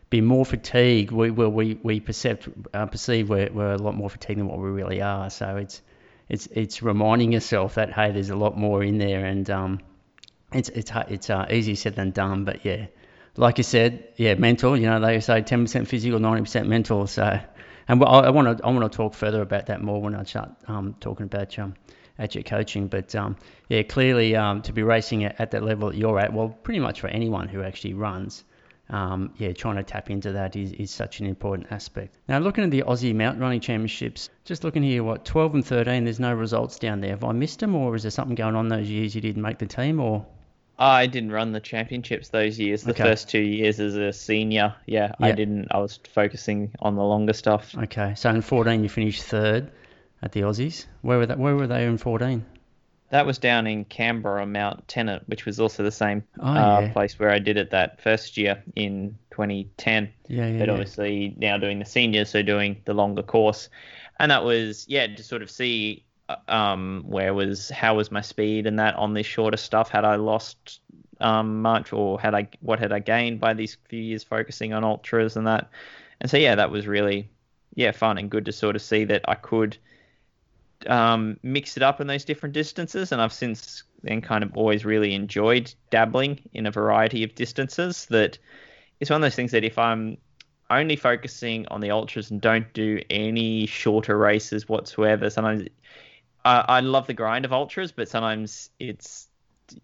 be 0.08 0.22
more 0.22 0.46
fatigued. 0.46 1.12
We 1.12 1.30
we 1.30 1.78
we 1.82 2.00
perceive 2.00 2.48
uh, 2.72 2.86
perceive 2.86 3.28
we're, 3.28 3.52
we're 3.52 3.72
a 3.72 3.78
lot 3.78 3.94
more 3.94 4.08
fatigued 4.08 4.40
than 4.40 4.48
what 4.48 4.58
we 4.58 4.70
really 4.70 5.02
are. 5.02 5.28
So 5.28 5.56
it's 5.56 5.82
it's 6.30 6.46
it's 6.46 6.80
reminding 6.80 7.32
yourself 7.32 7.74
that 7.74 7.92
hey, 7.92 8.12
there's 8.12 8.30
a 8.30 8.36
lot 8.36 8.56
more 8.56 8.82
in 8.84 8.98
there, 8.98 9.24
and 9.24 9.50
um, 9.50 9.80
it's 10.52 10.68
it's 10.68 10.92
it's 11.08 11.28
uh, 11.28 11.46
easier 11.50 11.74
said 11.74 11.96
than 11.96 12.12
done. 12.12 12.44
But 12.44 12.64
yeah, 12.64 12.86
like 13.36 13.58
you 13.58 13.64
said, 13.64 14.08
yeah, 14.16 14.34
mental. 14.34 14.76
You 14.76 14.86
know, 14.86 15.00
they 15.00 15.18
say 15.20 15.42
10% 15.42 15.88
physical, 15.88 16.20
90% 16.20 16.66
mental. 16.66 17.08
So, 17.08 17.40
and 17.88 18.04
I 18.04 18.30
want 18.30 18.58
to 18.58 18.64
I 18.64 18.70
want 18.70 18.90
to 18.90 18.96
talk 18.96 19.14
further 19.14 19.42
about 19.42 19.66
that 19.66 19.82
more 19.82 20.00
when 20.00 20.14
I 20.14 20.22
start 20.22 20.50
um, 20.68 20.94
talking 21.00 21.26
about 21.26 21.58
um, 21.58 21.74
at 22.16 22.36
your 22.36 22.44
coaching. 22.44 22.86
But 22.86 23.12
um, 23.16 23.34
yeah, 23.68 23.82
clearly 23.82 24.36
um, 24.36 24.62
to 24.62 24.72
be 24.72 24.84
racing 24.84 25.24
at, 25.24 25.40
at 25.40 25.50
that 25.50 25.64
level 25.64 25.90
that 25.90 25.96
you're 25.96 26.20
at, 26.20 26.32
well, 26.32 26.48
pretty 26.48 26.80
much 26.80 27.00
for 27.00 27.08
anyone 27.08 27.48
who 27.48 27.62
actually 27.64 27.94
runs 27.94 28.44
um, 28.90 29.32
yeah, 29.38 29.52
trying 29.52 29.76
to 29.76 29.82
tap 29.82 30.10
into 30.10 30.32
that 30.32 30.56
is, 30.56 30.72
is 30.72 30.90
such 30.90 31.20
an 31.20 31.26
important 31.26 31.70
aspect. 31.70 32.18
Now, 32.28 32.38
looking 32.38 32.64
at 32.64 32.70
the 32.70 32.82
Aussie 32.82 33.14
Mountain 33.14 33.40
Running 33.40 33.60
Championships, 33.60 34.30
just 34.44 34.64
looking 34.64 34.82
here, 34.82 35.04
what, 35.04 35.24
12 35.24 35.54
and 35.54 35.64
13, 35.64 36.04
there's 36.04 36.20
no 36.20 36.34
results 36.34 36.78
down 36.78 37.00
there. 37.00 37.10
Have 37.10 37.24
I 37.24 37.32
missed 37.32 37.60
them, 37.60 37.74
or 37.74 37.94
is 37.94 38.02
there 38.02 38.10
something 38.10 38.34
going 38.34 38.56
on 38.56 38.68
those 38.68 38.88
years 38.88 39.14
you 39.14 39.20
didn't 39.20 39.42
make 39.42 39.58
the 39.58 39.66
team, 39.66 40.00
or? 40.00 40.26
I 40.78 41.06
didn't 41.06 41.30
run 41.30 41.52
the 41.52 41.60
championships 41.60 42.30
those 42.30 42.58
years. 42.58 42.82
The 42.82 42.92
okay. 42.92 43.04
first 43.04 43.28
two 43.28 43.40
years 43.40 43.78
as 43.80 43.96
a 43.96 44.12
senior, 44.12 44.74
yeah, 44.86 45.12
I 45.20 45.32
didn't. 45.32 45.68
I 45.70 45.78
was 45.78 46.00
focusing 46.14 46.72
on 46.80 46.96
the 46.96 47.02
longer 47.02 47.34
stuff. 47.34 47.74
Okay, 47.76 48.14
so 48.16 48.30
in 48.30 48.40
14 48.40 48.82
you 48.82 48.88
finished 48.88 49.22
third 49.22 49.70
at 50.22 50.32
the 50.32 50.40
Aussies. 50.40 50.86
Where 51.02 51.18
were 51.18 51.26
that? 51.26 51.38
Where 51.38 51.54
were 51.54 51.66
they 51.66 51.84
in 51.84 51.98
14? 51.98 52.46
That 53.10 53.26
was 53.26 53.38
down 53.38 53.66
in 53.66 53.84
Canberra, 53.84 54.46
Mount 54.46 54.86
Tennant, 54.86 55.28
which 55.28 55.44
was 55.44 55.58
also 55.58 55.82
the 55.82 55.90
same 55.90 56.22
oh, 56.38 56.46
uh, 56.46 56.80
yeah. 56.80 56.92
place 56.92 57.18
where 57.18 57.30
I 57.30 57.40
did 57.40 57.56
it 57.56 57.70
that 57.70 58.00
first 58.00 58.36
year 58.36 58.62
in 58.76 59.18
2010. 59.32 60.12
Yeah, 60.28 60.46
yeah. 60.46 60.58
But 60.60 60.68
obviously 60.68 61.34
now 61.36 61.58
doing 61.58 61.80
the 61.80 61.84
seniors, 61.84 62.30
so 62.30 62.42
doing 62.42 62.80
the 62.84 62.94
longer 62.94 63.22
course, 63.22 63.68
and 64.20 64.30
that 64.30 64.44
was 64.44 64.86
yeah 64.88 65.08
to 65.08 65.22
sort 65.24 65.42
of 65.42 65.50
see 65.50 66.04
uh, 66.28 66.36
um, 66.48 67.02
where 67.06 67.34
was 67.34 67.68
how 67.70 67.96
was 67.96 68.12
my 68.12 68.20
speed 68.20 68.66
and 68.66 68.78
that 68.78 68.94
on 68.94 69.14
this 69.14 69.26
shorter 69.26 69.56
stuff. 69.56 69.90
Had 69.90 70.04
I 70.04 70.14
lost 70.14 70.80
um, 71.20 71.62
much, 71.62 71.92
or 71.92 72.20
had 72.20 72.34
I 72.34 72.48
what 72.60 72.78
had 72.78 72.92
I 72.92 73.00
gained 73.00 73.40
by 73.40 73.54
these 73.54 73.76
few 73.88 74.00
years 74.00 74.22
focusing 74.22 74.72
on 74.72 74.84
ultras 74.84 75.36
and 75.36 75.48
that? 75.48 75.68
And 76.20 76.30
so 76.30 76.36
yeah, 76.36 76.54
that 76.54 76.70
was 76.70 76.86
really 76.86 77.28
yeah 77.74 77.90
fun 77.90 78.18
and 78.18 78.30
good 78.30 78.44
to 78.44 78.52
sort 78.52 78.76
of 78.76 78.82
see 78.82 79.04
that 79.04 79.22
I 79.26 79.34
could 79.34 79.76
um, 80.86 81.38
mix 81.42 81.76
it 81.76 81.82
up 81.82 82.00
in 82.00 82.06
those 82.06 82.24
different 82.24 82.52
distances, 82.52 83.12
and 83.12 83.20
I've 83.20 83.32
since 83.32 83.82
then 84.02 84.20
kind 84.20 84.42
of 84.42 84.56
always 84.56 84.84
really 84.84 85.14
enjoyed 85.14 85.72
dabbling 85.90 86.40
in 86.52 86.66
a 86.66 86.70
variety 86.70 87.22
of 87.24 87.34
distances. 87.34 88.06
That 88.06 88.38
it's 88.98 89.10
one 89.10 89.22
of 89.22 89.22
those 89.22 89.34
things 89.34 89.52
that 89.52 89.64
if 89.64 89.78
I'm 89.78 90.18
only 90.70 90.96
focusing 90.96 91.66
on 91.68 91.80
the 91.80 91.90
ultras 91.90 92.30
and 92.30 92.40
don't 92.40 92.72
do 92.72 93.00
any 93.10 93.66
shorter 93.66 94.16
races 94.16 94.68
whatsoever, 94.68 95.30
sometimes 95.30 95.68
I, 96.44 96.64
I 96.68 96.80
love 96.80 97.06
the 97.06 97.14
grind 97.14 97.44
of 97.44 97.52
ultras, 97.52 97.92
but 97.92 98.08
sometimes 98.08 98.70
it's 98.78 99.29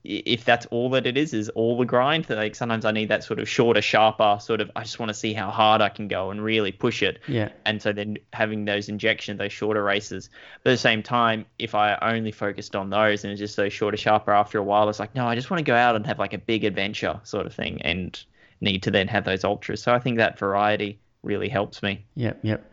if 0.05 0.45
that's 0.45 0.67
all 0.67 0.91
that 0.91 1.07
it 1.07 1.17
is, 1.17 1.33
is 1.35 1.49
all 1.51 1.77
the 1.79 1.85
grind. 1.85 2.29
Like 2.29 2.55
sometimes 2.55 2.85
I 2.85 2.93
need 2.93 3.09
that 3.09 3.25
sort 3.25 3.39
of 3.39 3.49
shorter, 3.49 3.83
sharper 3.83 4.39
sort 4.41 4.61
of. 4.61 4.71
I 4.77 4.83
just 4.83 4.99
want 4.99 5.11
to 5.11 5.15
see 5.15 5.33
how 5.33 5.51
hard 5.51 5.81
I 5.81 5.89
can 5.89 6.09
go 6.09 6.31
and 6.31 6.43
really 6.43 6.73
push 6.73 7.03
it. 7.03 7.21
Yeah. 7.29 7.51
And 7.65 7.81
so 7.81 7.93
then 7.93 8.19
having 8.33 8.65
those 8.65 8.89
injections, 8.89 9.39
those 9.39 9.53
shorter 9.53 9.83
races. 9.83 10.31
But 10.63 10.71
at 10.71 10.75
the 10.75 10.79
same 10.79 11.03
time, 11.03 11.47
if 11.59 11.75
I 11.75 11.97
only 12.03 12.33
focused 12.33 12.77
on 12.77 12.91
those 12.91 13.25
and 13.25 13.33
it's 13.33 13.41
just 13.41 13.57
those 13.57 13.73
shorter, 13.73 13.97
sharper, 13.97 14.33
after 14.33 14.59
a 14.59 14.63
while, 14.63 14.89
it's 14.89 15.01
like 15.01 15.15
no, 15.15 15.27
I 15.27 15.35
just 15.35 15.51
want 15.51 15.59
to 15.59 15.65
go 15.65 15.75
out 15.75 15.97
and 15.97 16.07
have 16.07 16.19
like 16.19 16.33
a 16.33 16.39
big 16.39 16.65
adventure 16.65 17.21
sort 17.25 17.47
of 17.47 17.55
thing, 17.55 17.83
and 17.83 18.19
need 18.61 18.83
to 18.85 18.91
then 18.91 19.09
have 19.09 19.25
those 19.25 19.45
ultras. 19.45 19.83
So 19.83 19.93
I 19.93 19.99
think 19.99 20.19
that 20.19 20.39
variety 20.39 20.99
really 21.23 21.49
helps 21.49 21.83
me. 21.83 22.05
Yep. 22.15 22.41
Yep. 22.43 22.73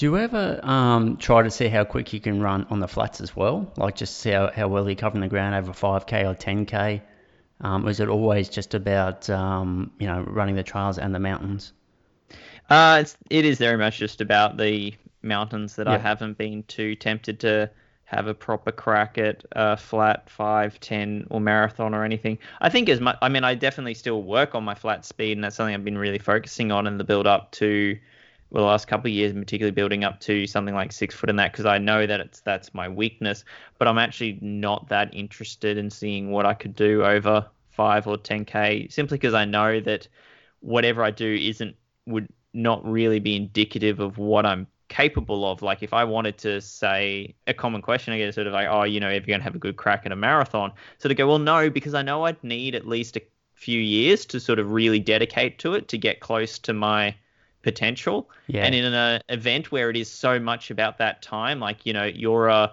Do 0.00 0.06
you 0.06 0.16
ever 0.16 0.58
um, 0.62 1.18
try 1.18 1.42
to 1.42 1.50
see 1.50 1.68
how 1.68 1.84
quick 1.84 2.14
you 2.14 2.20
can 2.20 2.40
run 2.40 2.66
on 2.70 2.80
the 2.80 2.88
flats 2.88 3.20
as 3.20 3.36
well? 3.36 3.70
Like 3.76 3.96
just 3.96 4.16
see 4.16 4.30
how, 4.30 4.50
how 4.50 4.66
well 4.66 4.88
you're 4.88 4.96
covering 4.96 5.20
the 5.20 5.28
ground 5.28 5.54
over 5.54 5.72
5k 5.72 6.24
or 6.24 6.34
10k? 6.34 7.02
Um, 7.60 7.86
or 7.86 7.90
is 7.90 8.00
it 8.00 8.08
always 8.08 8.48
just 8.48 8.72
about 8.72 9.28
um, 9.28 9.90
you 9.98 10.06
know 10.06 10.22
running 10.22 10.54
the 10.54 10.62
trails 10.62 10.96
and 10.96 11.14
the 11.14 11.18
mountains? 11.18 11.74
Uh, 12.70 13.00
it's, 13.02 13.14
it 13.28 13.44
is 13.44 13.58
very 13.58 13.76
much 13.76 13.98
just 13.98 14.22
about 14.22 14.56
the 14.56 14.94
mountains 15.20 15.76
that 15.76 15.86
I 15.86 15.98
haven't 15.98 16.38
been 16.38 16.62
too 16.62 16.94
tempted 16.94 17.38
to 17.40 17.70
have 18.04 18.26
a 18.26 18.32
proper 18.32 18.72
crack 18.72 19.18
at 19.18 19.44
a 19.52 19.76
flat 19.76 20.30
5, 20.30 20.80
10 20.80 21.26
or 21.28 21.42
marathon 21.42 21.94
or 21.94 22.04
anything. 22.04 22.38
I 22.62 22.70
think 22.70 22.88
as 22.88 23.02
much, 23.02 23.18
I 23.20 23.28
mean, 23.28 23.44
I 23.44 23.54
definitely 23.54 23.92
still 23.92 24.22
work 24.22 24.54
on 24.54 24.64
my 24.64 24.74
flat 24.74 25.04
speed, 25.04 25.32
and 25.32 25.44
that's 25.44 25.56
something 25.56 25.74
I've 25.74 25.84
been 25.84 25.98
really 25.98 26.18
focusing 26.18 26.72
on 26.72 26.86
in 26.86 26.96
the 26.96 27.04
build 27.04 27.26
up 27.26 27.50
to 27.52 27.98
well, 28.50 28.64
the 28.64 28.68
last 28.68 28.88
couple 28.88 29.08
of 29.08 29.14
years, 29.14 29.32
particularly 29.32 29.72
building 29.72 30.04
up 30.04 30.20
to 30.20 30.46
something 30.46 30.74
like 30.74 30.92
six 30.92 31.14
foot 31.14 31.30
in 31.30 31.36
that, 31.36 31.52
because 31.52 31.66
I 31.66 31.78
know 31.78 32.06
that 32.06 32.20
it's 32.20 32.40
that's 32.40 32.74
my 32.74 32.88
weakness. 32.88 33.44
But 33.78 33.88
I'm 33.88 33.98
actually 33.98 34.38
not 34.40 34.88
that 34.88 35.14
interested 35.14 35.78
in 35.78 35.90
seeing 35.90 36.30
what 36.30 36.46
I 36.46 36.54
could 36.54 36.74
do 36.74 37.04
over 37.04 37.46
five 37.70 38.06
or 38.06 38.16
ten 38.16 38.44
k, 38.44 38.88
simply 38.88 39.18
because 39.18 39.34
I 39.34 39.44
know 39.44 39.80
that 39.80 40.08
whatever 40.60 41.02
I 41.02 41.10
do 41.10 41.34
isn't 41.34 41.76
would 42.06 42.28
not 42.52 42.84
really 42.84 43.20
be 43.20 43.36
indicative 43.36 44.00
of 44.00 44.18
what 44.18 44.44
I'm 44.44 44.66
capable 44.88 45.50
of. 45.50 45.62
Like 45.62 45.82
if 45.82 45.94
I 45.94 46.04
wanted 46.04 46.36
to 46.38 46.60
say 46.60 47.34
a 47.46 47.54
common 47.54 47.80
question, 47.80 48.12
I 48.12 48.18
get 48.18 48.34
sort 48.34 48.48
of 48.48 48.52
like, 48.52 48.66
oh, 48.68 48.82
you 48.82 49.00
know, 49.00 49.08
if 49.08 49.26
you're 49.26 49.34
gonna 49.34 49.44
have 49.44 49.54
a 49.54 49.58
good 49.58 49.76
crack 49.76 50.04
at 50.04 50.12
a 50.12 50.16
marathon, 50.16 50.72
so 50.98 51.08
to 51.08 51.14
go, 51.14 51.28
well, 51.28 51.38
no, 51.38 51.70
because 51.70 51.94
I 51.94 52.02
know 52.02 52.24
I'd 52.24 52.42
need 52.42 52.74
at 52.74 52.86
least 52.86 53.16
a 53.16 53.22
few 53.54 53.80
years 53.80 54.26
to 54.26 54.40
sort 54.40 54.58
of 54.58 54.72
really 54.72 54.98
dedicate 54.98 55.58
to 55.60 55.74
it 55.74 55.86
to 55.88 55.98
get 55.98 56.20
close 56.20 56.58
to 56.58 56.72
my 56.72 57.14
potential. 57.62 58.30
Yeah. 58.46 58.64
And 58.64 58.74
in 58.74 58.92
an 58.92 59.22
event 59.28 59.70
where 59.70 59.90
it 59.90 59.96
is 59.96 60.10
so 60.10 60.38
much 60.38 60.70
about 60.70 60.98
that 60.98 61.22
time, 61.22 61.60
like 61.60 61.86
you 61.86 61.92
know, 61.92 62.04
you're 62.04 62.48
a, 62.48 62.72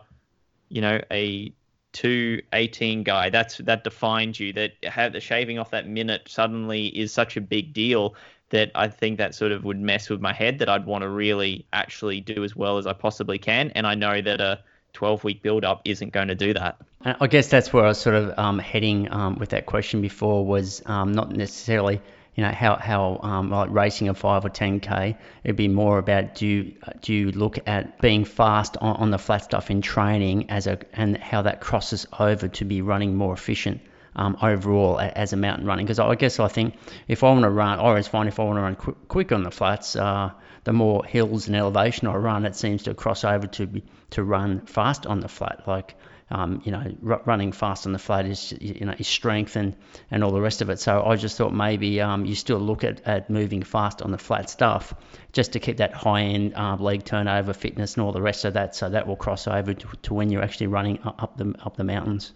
you 0.70 0.82
know, 0.82 1.02
a 1.12 1.54
two 1.92 2.42
eighteen 2.54 3.04
guy. 3.04 3.30
That's 3.30 3.58
that 3.58 3.84
defines 3.84 4.40
you. 4.40 4.54
That 4.54 4.72
have 4.84 5.14
the 5.14 5.20
shaving 5.20 5.60
off 5.60 5.72
that 5.72 5.88
minute 5.88 6.24
suddenly 6.28 6.88
is 6.88 7.12
such 7.12 7.38
a 7.38 7.42
big 7.42 7.74
deal 7.74 8.16
that 8.50 8.72
I 8.76 8.88
think 8.88 9.18
that 9.18 9.36
sort 9.36 9.52
of 9.52 9.66
would 9.66 9.80
mess 9.80 10.10
with 10.10 10.22
my 10.22 10.34
head. 10.34 10.60
That 10.60 10.70
I'd 10.70 10.86
want 10.86 11.04
to 11.04 11.10
really 11.10 11.66
actually 11.74 12.22
do 12.22 12.44
as 12.44 12.56
well 12.56 12.78
as 12.78 12.88
I 12.88 12.94
possibly 12.94 13.38
can. 13.38 13.72
And 13.72 13.86
I 13.86 13.96
know 13.96 14.22
that 14.22 14.42
a 14.42 14.60
12 14.94 15.24
week 15.24 15.44
build 15.44 15.64
up 15.64 15.82
isn't 15.86 16.12
going 16.12 16.30
to 16.30 16.36
do 16.36 16.54
that. 16.54 16.78
I 17.04 17.28
guess 17.28 17.50
that's 17.50 17.72
where 17.72 17.86
I 17.86 17.90
was 17.90 18.00
sort 18.00 18.16
of 18.16 18.38
um, 18.40 18.58
heading 18.58 19.12
um, 19.12 19.38
with 19.38 19.50
that 19.50 19.66
question 19.66 20.02
before 20.02 20.46
was 20.46 20.82
um, 20.86 21.14
not 21.14 21.32
necessarily 21.32 22.02
you 22.38 22.44
know 22.44 22.52
how 22.52 22.76
how 22.76 23.20
um, 23.24 23.50
like 23.50 23.72
racing 23.72 24.10
a 24.10 24.14
five 24.14 24.46
or 24.46 24.50
ten 24.50 24.80
k. 24.80 25.18
It'd 25.44 25.58
be 25.58 25.68
more 25.68 25.98
about 25.98 26.36
do 26.36 26.46
you, 26.46 26.76
do 27.02 27.14
you 27.14 27.32
look 27.32 27.58
at 27.68 28.00
being 28.00 28.26
fast 28.26 28.78
on, 28.78 28.96
on 28.98 29.10
the 29.10 29.18
flat 29.18 29.44
stuff 29.44 29.72
in 29.72 29.82
training 29.82 30.52
as 30.52 30.68
a 30.68 30.78
and 30.94 31.18
how 31.18 31.42
that 31.42 31.62
crosses 31.62 32.06
over 32.18 32.48
to 32.48 32.64
be 32.64 32.82
running 32.82 33.16
more 33.16 33.34
efficient. 33.34 33.82
Um, 34.16 34.36
overall 34.42 35.00
as 35.00 35.32
a 35.34 35.38
mountain 35.38 35.68
running 35.68 35.86
because 35.86 36.00
I 36.00 36.16
guess 36.16 36.40
I 36.40 36.48
think 36.48 36.74
if 37.08 37.24
I 37.24 37.30
want 37.30 37.44
to 37.44 37.52
run, 37.52 37.80
or 37.80 38.00
it's 38.00 38.08
fine 38.08 38.28
if 38.28 38.40
I 38.40 38.46
want 38.46 38.58
to 38.58 38.62
run 38.62 38.76
quick, 38.76 39.08
quick 39.08 39.32
on 39.32 39.44
the 39.44 39.52
flats. 39.52 39.96
Uh, 39.96 40.32
the 40.64 40.74
more 40.74 41.06
hills 41.06 41.48
and 41.48 41.56
elevation 41.56 42.08
I 42.08 42.16
run, 42.16 42.44
it 42.44 42.56
seems 42.56 42.84
to 42.84 42.96
cross 42.96 43.24
over 43.24 43.46
to 43.46 43.68
be, 43.68 43.84
to 44.10 44.24
run 44.24 44.66
fast 44.66 45.06
on 45.06 45.20
the 45.20 45.28
flat. 45.28 45.68
Like 45.68 45.96
um, 46.30 46.62
you 46.66 46.72
know, 46.72 46.84
r- 47.08 47.22
running 47.26 47.52
fast 47.52 47.86
on 47.86 47.94
the 47.94 48.00
flat 48.00 48.26
is, 48.26 48.54
you 48.60 48.86
know, 48.86 48.94
is 48.98 49.08
strength 49.08 49.56
and, 49.56 49.76
and 50.12 50.24
all 50.24 50.32
the 50.32 50.42
rest 50.42 50.62
of 50.62 50.70
it. 50.70 50.80
So 50.80 51.04
I 51.04 51.16
just 51.16 51.38
thought 51.38 51.54
maybe 51.54 52.02
um, 52.02 52.26
you 52.26 52.36
still 52.36 52.60
look 52.60 52.84
at, 52.84 53.02
at 53.06 53.30
moving 53.30 53.64
fast 53.64 54.02
on 54.02 54.12
the 54.12 54.18
flat 54.18 54.50
stuff 54.50 54.94
just 55.32 55.54
to 55.54 55.60
keep 55.60 55.78
that 55.78 55.94
high 55.94 56.22
end 56.22 56.54
uh, 56.56 56.76
leg 56.76 57.06
turnover, 57.06 57.54
fitness, 57.54 57.96
and 57.96 58.04
all 58.04 58.12
the 58.12 58.22
rest 58.22 58.44
of 58.44 58.54
that. 58.56 58.76
So 58.76 58.90
that 58.90 59.08
will 59.08 59.16
cross 59.16 59.48
over 59.48 59.74
to, 59.74 59.88
to 60.04 60.14
when 60.14 60.30
you're 60.30 60.44
actually 60.44 60.68
running 60.68 61.00
up 61.04 61.38
the 61.38 61.56
up 61.64 61.78
the 61.78 61.86
mountains. 61.86 62.34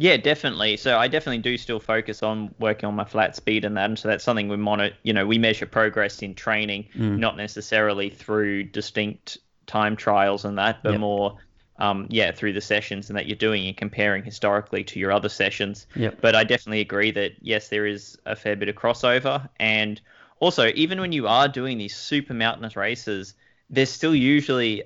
Yeah, 0.00 0.16
definitely. 0.16 0.76
So 0.76 0.96
I 0.96 1.08
definitely 1.08 1.42
do 1.42 1.56
still 1.56 1.80
focus 1.80 2.22
on 2.22 2.54
working 2.60 2.86
on 2.86 2.94
my 2.94 3.04
flat 3.04 3.34
speed 3.34 3.64
and 3.64 3.76
that, 3.76 3.86
and 3.86 3.98
so 3.98 4.06
that's 4.06 4.22
something 4.22 4.48
we 4.48 4.56
monitor. 4.56 4.94
You 5.02 5.12
know, 5.12 5.26
we 5.26 5.38
measure 5.38 5.66
progress 5.66 6.22
in 6.22 6.36
training, 6.36 6.86
mm. 6.94 7.18
not 7.18 7.36
necessarily 7.36 8.10
through 8.10 8.64
distinct 8.64 9.38
time 9.66 9.96
trials 9.96 10.44
and 10.44 10.58
that, 10.58 10.84
but 10.84 10.92
yep. 10.92 11.00
more 11.00 11.38
um, 11.78 12.06
yeah, 12.10 12.32
through 12.32 12.52
the 12.52 12.60
sessions 12.60 13.08
and 13.08 13.16
that 13.16 13.26
you're 13.26 13.36
doing 13.36 13.66
and 13.66 13.76
comparing 13.76 14.24
historically 14.24 14.84
to 14.84 14.98
your 14.98 15.12
other 15.12 15.28
sessions. 15.28 15.86
Yep. 15.96 16.20
But 16.20 16.34
I 16.34 16.44
definitely 16.44 16.80
agree 16.80 17.10
that 17.12 17.32
yes, 17.40 17.68
there 17.68 17.86
is 17.86 18.18
a 18.26 18.36
fair 18.36 18.56
bit 18.56 18.68
of 18.68 18.74
crossover, 18.74 19.48
and 19.60 20.00
also 20.40 20.70
even 20.74 21.00
when 21.00 21.12
you 21.12 21.26
are 21.28 21.48
doing 21.48 21.78
these 21.78 21.96
super 21.96 22.34
mountainous 22.34 22.76
races, 22.76 23.34
there's 23.70 23.90
still 23.90 24.14
usually 24.14 24.84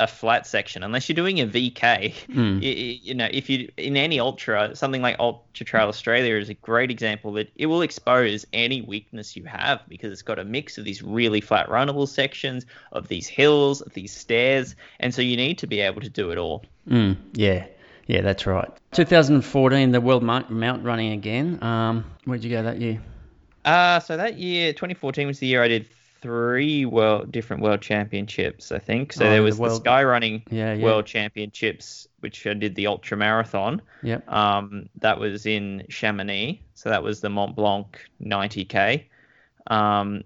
a 0.00 0.06
flat 0.06 0.46
section 0.46 0.82
unless 0.82 1.08
you're 1.08 1.14
doing 1.14 1.40
a 1.40 1.46
VK. 1.46 2.14
Mm. 2.28 2.62
You, 2.62 2.70
you 2.70 3.14
know, 3.14 3.28
if 3.30 3.50
you 3.50 3.70
in 3.76 3.96
any 3.96 4.20
ultra, 4.20 4.74
something 4.76 5.02
like 5.02 5.16
Ultra 5.18 5.66
Trail 5.66 5.88
Australia 5.88 6.36
is 6.36 6.48
a 6.48 6.54
great 6.54 6.90
example 6.90 7.32
that 7.32 7.50
it 7.56 7.66
will 7.66 7.82
expose 7.82 8.46
any 8.52 8.82
weakness 8.82 9.36
you 9.36 9.44
have 9.44 9.80
because 9.88 10.12
it's 10.12 10.22
got 10.22 10.38
a 10.38 10.44
mix 10.44 10.78
of 10.78 10.84
these 10.84 11.02
really 11.02 11.40
flat 11.40 11.68
runnable 11.68 12.06
sections, 12.06 12.66
of 12.92 13.08
these 13.08 13.26
hills, 13.26 13.80
of 13.80 13.92
these 13.94 14.14
stairs, 14.14 14.76
and 15.00 15.14
so 15.14 15.22
you 15.22 15.36
need 15.36 15.58
to 15.58 15.66
be 15.66 15.80
able 15.80 16.00
to 16.00 16.10
do 16.10 16.30
it 16.30 16.38
all. 16.38 16.64
Mm, 16.88 17.16
yeah, 17.32 17.66
yeah, 18.06 18.22
that's 18.22 18.46
right. 18.46 18.70
2014, 18.92 19.92
the 19.92 20.00
World 20.00 20.22
Mount 20.22 20.48
Running 20.50 21.12
again. 21.12 21.62
Um, 21.62 22.04
where'd 22.24 22.44
you 22.44 22.50
go 22.50 22.62
that 22.62 22.80
year? 22.80 23.02
Uh, 23.64 24.00
so 24.00 24.16
that 24.16 24.38
year, 24.38 24.72
2014 24.72 25.26
was 25.26 25.40
the 25.40 25.46
year 25.46 25.62
I 25.62 25.68
did 25.68 25.88
three 26.20 26.84
world 26.84 27.30
different 27.32 27.62
world 27.62 27.80
championships, 27.80 28.72
I 28.72 28.78
think. 28.78 29.12
So 29.12 29.26
Oh, 29.26 29.30
there 29.30 29.42
was 29.42 29.56
the, 29.56 29.62
world- 29.62 29.82
Sky 29.82 30.02
Running 30.04 30.42
Yeah, 30.50 30.74
yeah. 30.74 30.84
World 30.84 31.06
Championships, 31.06 32.08
which 32.20 32.46
I 32.46 32.54
did 32.54 32.74
the 32.74 32.86
ultra 32.88 33.16
marathon. 33.16 33.80
Yep. 34.02 34.28
Um, 34.30 34.88
that 34.96 35.18
was 35.20 35.46
in 35.46 35.84
Chamonix. 35.88 36.60
So 36.74 36.88
that 36.90 37.02
was 37.02 37.20
the 37.20 37.28
Mont 37.30 37.54
Blanc 37.56 37.98
90k. 38.22 39.04
Um, 39.68 40.24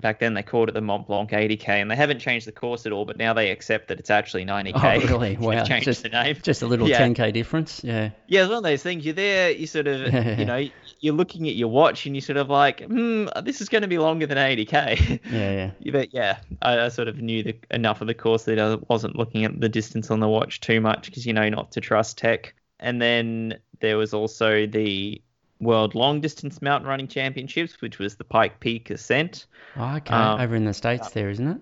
back 0.00 0.18
then 0.18 0.34
they 0.34 0.42
called 0.42 0.68
it 0.68 0.72
the 0.72 0.80
Mont 0.80 1.06
Blanc 1.06 1.30
80k, 1.30 1.68
and 1.68 1.90
they 1.90 1.96
haven't 1.96 2.18
changed 2.18 2.46
the 2.46 2.52
course 2.52 2.84
at 2.86 2.92
all. 2.92 3.04
But 3.04 3.16
now 3.16 3.32
they 3.32 3.50
accept 3.50 3.88
that 3.88 3.98
it's 3.98 4.10
actually 4.10 4.44
90k. 4.44 4.74
Oh, 4.74 5.06
really? 5.06 5.36
Wow. 5.40 5.64
changed 5.64 5.84
Just- 5.86 6.02
the 6.02 6.08
name. 6.08 6.36
Just 6.42 6.62
a 6.62 6.66
little 6.66 6.88
Yeah. 6.88 7.00
10k 7.00 7.32
difference. 7.32 7.82
Yeah. 7.84 8.10
Yeah, 8.26 8.42
it's 8.42 8.48
one 8.48 8.58
of 8.58 8.64
those 8.64 8.82
things. 8.82 9.04
You're 9.04 9.14
there, 9.14 9.50
you 9.50 9.66
sort 9.66 9.86
of, 9.86 10.12
you 10.38 10.44
know, 10.44 10.66
you're 11.00 11.14
looking 11.14 11.48
at 11.48 11.54
your 11.54 11.68
watch, 11.68 12.06
and 12.06 12.14
you 12.14 12.20
sort 12.20 12.36
of 12.38 12.48
like, 12.50 12.82
hmm, 12.82 13.26
this 13.44 13.60
is 13.60 13.68
going 13.68 13.82
to 13.82 13.88
be 13.88 13.98
longer 13.98 14.26
than 14.26 14.38
80k. 14.38 15.20
Yeah, 15.30 15.52
yeah. 15.52 15.70
Yeah, 15.80 15.92
But 15.92 16.12
yeah, 16.14 16.38
I, 16.62 16.80
I 16.80 16.88
sort 16.88 17.08
of 17.08 17.18
knew 17.18 17.42
the, 17.42 17.56
enough 17.70 18.00
of 18.00 18.06
the 18.06 18.14
course 18.14 18.44
that 18.44 18.58
I 18.58 18.76
wasn't 18.88 19.16
looking 19.16 19.44
at 19.44 19.60
the 19.60 19.68
distance 19.68 20.10
on 20.10 20.20
the 20.20 20.28
watch 20.28 20.60
too 20.60 20.80
much 20.80 21.06
because 21.06 21.26
you 21.26 21.32
know 21.32 21.48
not 21.48 21.72
to 21.72 21.80
trust 21.80 22.18
tech. 22.18 22.54
And 22.80 23.00
then 23.00 23.58
there 23.80 23.96
was 23.96 24.12
also 24.12 24.66
the 24.66 25.22
World 25.60 25.94
Long 25.94 26.20
Distance 26.20 26.60
Mountain 26.60 26.88
Running 26.88 27.08
Championships, 27.08 27.80
which 27.80 27.98
was 27.98 28.16
the 28.16 28.24
Pikes 28.24 28.56
Peak 28.60 28.90
Ascent. 28.90 29.46
Oh, 29.76 29.96
okay. 29.96 30.14
Um, 30.14 30.40
Over 30.40 30.54
in 30.56 30.64
the 30.64 30.74
States 30.74 31.10
there, 31.10 31.30
isn't 31.30 31.46
it? 31.46 31.60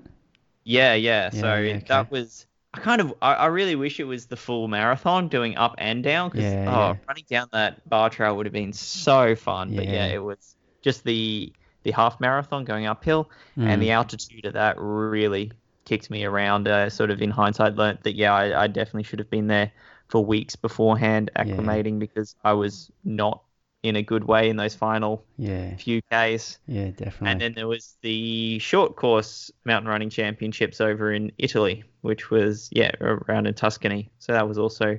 Yeah, 0.64 0.95
yeah. 0.95 1.30
Yeah, 1.32 1.40
so 1.40 1.57
yeah, 1.57 1.74
okay. 1.76 1.84
that 1.88 2.11
was. 2.11 2.47
I 2.74 2.80
kind 2.80 3.03
of, 3.03 3.12
I, 3.20 3.34
I 3.34 3.47
really 3.47 3.76
wish 3.76 4.01
it 4.01 4.05
was 4.05 4.26
the 4.26 4.36
full 4.36 4.66
marathon, 4.66 5.28
doing 5.28 5.57
up 5.59 5.74
and 5.76 6.03
down, 6.03 6.30
because 6.30 6.45
Yeah, 6.51 6.64
oh, 6.74 6.93
yeah. 6.93 6.95
running 7.07 7.24
down 7.28 7.49
that 7.53 7.86
Barr 7.86 8.09
Trail 8.09 8.34
would 8.36 8.47
have 8.47 8.53
been 8.55 8.72
so 8.72 9.36
fun. 9.36 9.76
But 9.76 9.84
yeah, 9.84 10.07
Yeah. 10.07 10.14
it 10.14 10.22
was 10.24 10.57
just 10.80 11.05
the 11.05 11.53
the 11.82 11.90
half 11.90 12.18
marathon 12.20 12.64
going 12.64 12.86
uphill, 12.86 13.28
Mm. 13.59 13.66
and 13.66 13.82
the 13.82 13.90
altitude 13.90 14.47
of 14.47 14.53
that 14.55 14.76
really 14.78 15.53
kicked 15.84 16.11
me 16.11 16.24
around. 16.24 16.66
Uh, 16.68 16.88
sort 16.88 17.11
of 17.11 17.20
in 17.20 17.30
hindsight, 17.30 17.74
learnt 17.74 18.05
that 18.05 18.14
yeah, 18.14 18.32
I, 18.32 18.62
I 18.62 18.66
definitely 18.68 19.03
should 19.03 19.18
have 19.18 19.28
been 19.30 19.49
there 19.49 19.70
for 20.09 20.24
weeks 20.24 20.57
beforehand, 20.57 21.30
Yeah. 21.36 21.45
acclimating 21.45 21.99
because 21.99 22.36
I 22.45 22.53
was 22.55 22.90
not 23.05 23.43
in 23.83 23.97
a 23.97 24.03
good 24.03 24.24
way 24.24 24.49
in 24.49 24.57
those 24.57 24.74
final 24.74 25.24
Yeah. 25.39 25.74
few 25.76 26.01
Ks. 26.03 26.59
Yeah, 26.68 26.91
definitely. 26.91 27.28
And 27.30 27.41
then 27.41 27.53
there 27.55 27.66
was 27.66 27.97
the 28.03 28.59
short 28.61 28.95
course 28.97 29.51
mountain 29.64 29.89
running 29.91 30.09
championships 30.11 30.80
over 30.80 31.12
in 31.12 31.33
Italy, 31.39 31.83
which 32.03 32.30
was 32.30 32.68
yeah 32.72 32.93
around 33.01 33.47
in 33.47 33.55
Tuscany. 33.55 34.11
So 34.18 34.33
that 34.33 34.47
was 34.49 34.59
also 34.59 34.99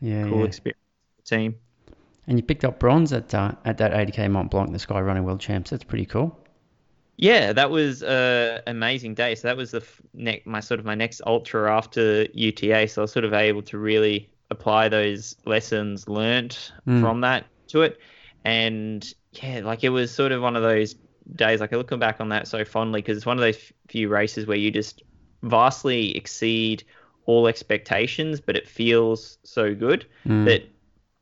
yeah, 0.00 0.26
a 0.26 0.28
cool 0.28 0.40
yeah. 0.40 0.44
experience 0.46 0.80
for 1.16 1.22
the 1.22 1.36
team. 1.36 1.54
And 2.26 2.38
you 2.38 2.42
picked 2.42 2.64
up 2.64 2.78
bronze 2.80 3.12
at 3.12 3.32
uh, 3.34 3.52
at 3.64 3.78
that 3.78 3.92
80k 3.92 4.30
Mont 4.30 4.50
Blanc, 4.50 4.72
the 4.72 4.78
Sky 4.78 5.00
Running 5.00 5.24
World 5.24 5.40
Champs. 5.40 5.70
That's 5.70 5.84
pretty 5.84 6.06
cool. 6.06 6.36
Yeah, 7.16 7.52
that 7.52 7.70
was 7.70 8.02
a 8.02 8.60
amazing 8.66 9.14
day. 9.14 9.36
So 9.36 9.46
that 9.46 9.56
was 9.56 9.70
the 9.70 9.78
f- 9.78 10.02
ne- 10.14 10.42
my 10.44 10.58
sort 10.58 10.80
of 10.80 10.86
my 10.86 10.96
next 10.96 11.20
ultra 11.26 11.72
after 11.76 12.26
UTA. 12.32 12.88
So 12.88 13.02
I 13.02 13.04
was 13.04 13.12
sort 13.12 13.24
of 13.24 13.32
able 13.32 13.62
to 13.62 13.78
really 13.78 14.28
apply 14.50 14.88
those 14.88 15.36
lessons 15.46 16.08
learnt 16.08 16.72
Mm. 16.88 17.00
from 17.00 17.20
that 17.20 17.44
to 17.68 17.82
it. 17.82 18.00
And 18.44 19.12
yeah, 19.32 19.60
like 19.64 19.84
it 19.84 19.88
was 19.90 20.14
sort 20.14 20.32
of 20.32 20.42
one 20.42 20.56
of 20.56 20.62
those 20.62 20.94
days. 21.34 21.60
Like 21.60 21.72
I 21.72 21.76
look 21.76 21.98
back 21.98 22.20
on 22.20 22.28
that 22.30 22.46
so 22.48 22.64
fondly 22.64 23.00
because 23.00 23.16
it's 23.16 23.26
one 23.26 23.38
of 23.38 23.42
those 23.42 23.56
f- 23.56 23.72
few 23.88 24.08
races 24.08 24.46
where 24.46 24.56
you 24.56 24.70
just 24.70 25.02
vastly 25.42 26.16
exceed 26.16 26.84
all 27.26 27.46
expectations, 27.46 28.40
but 28.40 28.56
it 28.56 28.68
feels 28.68 29.38
so 29.44 29.74
good 29.74 30.06
Mm. 30.26 30.44
that 30.46 30.62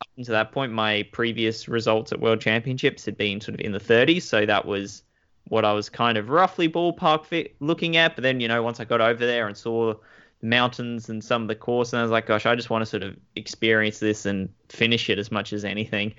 up 0.01 0.07
until 0.17 0.33
that 0.33 0.51
point, 0.51 0.71
my 0.71 1.03
previous 1.11 1.67
results 1.67 2.11
at 2.11 2.19
World 2.19 2.41
Championships 2.41 3.05
had 3.05 3.17
been 3.17 3.39
sort 3.41 3.55
of 3.55 3.61
in 3.61 3.71
the 3.71 3.79
30s, 3.79 4.25
so 4.25 4.45
that 4.45 4.65
was 4.65 5.03
what 5.47 5.65
I 5.65 5.73
was 5.73 5.89
kind 5.89 6.17
of 6.17 6.29
roughly 6.29 6.69
ballpark 6.69 7.25
fit 7.25 7.55
looking 7.59 7.97
at. 7.97 8.15
But 8.15 8.23
then, 8.23 8.39
you 8.39 8.47
know, 8.47 8.63
once 8.63 8.79
I 8.79 8.85
got 8.85 9.01
over 9.01 9.25
there 9.25 9.47
and 9.47 9.55
saw 9.57 9.93
the 10.41 10.47
mountains 10.47 11.09
and 11.09 11.23
some 11.23 11.43
of 11.43 11.47
the 11.47 11.55
course, 11.55 11.93
and 11.93 11.99
I 11.99 12.03
was 12.03 12.11
like, 12.11 12.25
gosh, 12.25 12.45
I 12.45 12.55
just 12.55 12.69
want 12.69 12.81
to 12.81 12.85
sort 12.85 13.03
of 13.03 13.15
experience 13.35 13.99
this 13.99 14.25
and 14.25 14.49
finish 14.69 15.09
it 15.09 15.19
as 15.19 15.31
much 15.31 15.53
as 15.53 15.63
anything. 15.65 16.13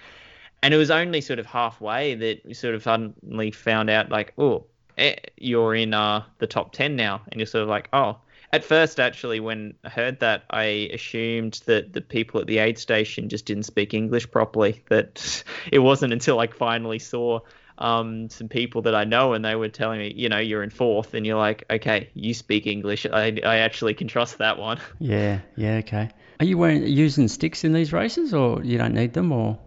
And 0.65 0.73
it 0.73 0.79
was 0.79 0.91
only 0.91 1.21
sort 1.21 1.39
of 1.39 1.45
halfway 1.45 2.15
that 2.15 2.47
we 2.47 2.55
sort 2.55 2.75
of 2.75 2.83
suddenly 2.83 3.51
found 3.51 3.91
out, 3.91 4.09
like, 4.09 4.33
oh, 4.39 4.65
eh, 4.97 5.17
you're 5.37 5.75
in 5.75 5.93
uh, 5.93 6.25
the 6.39 6.47
top 6.47 6.73
10 6.73 6.97
now. 6.97 7.21
And 7.31 7.39
you're 7.39 7.47
sort 7.47 7.65
of 7.65 7.69
like, 7.69 7.91
oh, 7.93 8.17
at 8.51 8.65
first, 8.65 8.99
actually, 8.99 9.41
when 9.41 9.75
I 9.85 9.91
heard 9.91 10.21
that, 10.21 10.45
I 10.49 10.89
assumed 10.91 11.61
that 11.67 11.93
the 11.93 12.01
people 12.01 12.41
at 12.41 12.47
the 12.47 12.61
aid 12.61 12.79
station 12.79 13.29
just 13.29 13.45
didn't 13.45 13.65
speak 13.65 13.93
English 13.93 14.31
properly. 14.31 14.83
That 14.89 15.45
it 15.71 15.81
wasn't 15.81 16.15
until 16.15 16.41
I 16.41 16.47
finally 16.47 16.99
saw 16.99 17.41
um, 17.77 18.31
some 18.31 18.49
people 18.49 18.81
that 18.83 18.95
I 18.95 19.05
know 19.05 19.35
and 19.35 19.45
they 19.45 19.57
were 19.57 19.69
telling 19.69 19.99
me, 19.99 20.15
you 20.17 20.31
know, 20.31 20.39
you're 20.39 20.63
in 20.63 20.71
fourth, 20.71 21.13
and 21.13 21.27
you're 21.27 21.37
like, 21.37 21.65
okay, 21.69 22.09
you 22.15 22.33
speak 22.33 22.67
English. 22.67 23.05
I, 23.05 23.39
I 23.45 23.59
actually 23.59 23.93
can 23.93 24.09
trust 24.09 24.39
that 24.39 24.59
one. 24.59 24.81
Yeah, 24.99 25.41
yeah, 25.57 25.75
okay. 25.85 26.09
Are 26.41 26.47
you 26.47 26.57
wearing, 26.57 26.87
using 26.87 27.29
sticks 27.29 27.65
in 27.65 27.75
these 27.75 27.93
races, 27.93 28.33
or 28.33 28.65
you 28.65 28.79
don't 28.79 28.95
need 28.95 29.13
them, 29.13 29.31
or? 29.31 29.59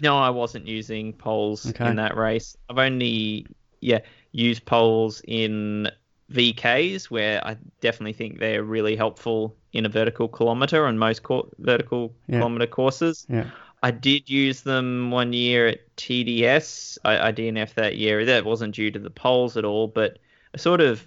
No, 0.00 0.18
I 0.18 0.30
wasn't 0.30 0.66
using 0.66 1.12
poles 1.12 1.68
Okay. 1.70 1.88
in 1.88 1.96
that 1.96 2.16
race. 2.16 2.56
I've 2.68 2.78
only, 2.78 3.46
yeah, 3.80 4.00
used 4.32 4.64
poles 4.66 5.22
in 5.26 5.88
VKs 6.32 7.10
where 7.10 7.46
I 7.46 7.56
definitely 7.80 8.14
think 8.14 8.38
they're 8.38 8.64
really 8.64 8.96
helpful 8.96 9.54
in 9.72 9.86
a 9.86 9.88
vertical 9.88 10.28
kilometer 10.28 10.86
on 10.86 10.98
most 10.98 11.22
vertical 11.58 12.14
Yeah. 12.26 12.38
kilometer 12.38 12.66
courses. 12.66 13.26
Yeah. 13.28 13.50
I 13.82 13.90
did 13.90 14.30
use 14.30 14.62
them 14.62 15.10
one 15.10 15.32
year 15.34 15.68
at 15.68 15.96
TDS. 15.96 16.96
I, 17.04 17.28
I 17.28 17.32
DNF 17.32 17.74
that 17.74 17.96
year. 17.96 18.24
That 18.24 18.44
wasn't 18.46 18.74
due 18.74 18.90
to 18.90 18.98
the 18.98 19.10
poles 19.10 19.56
at 19.56 19.64
all, 19.64 19.88
but 19.88 20.18
I 20.54 20.58
sort 20.58 20.80
of 20.80 21.06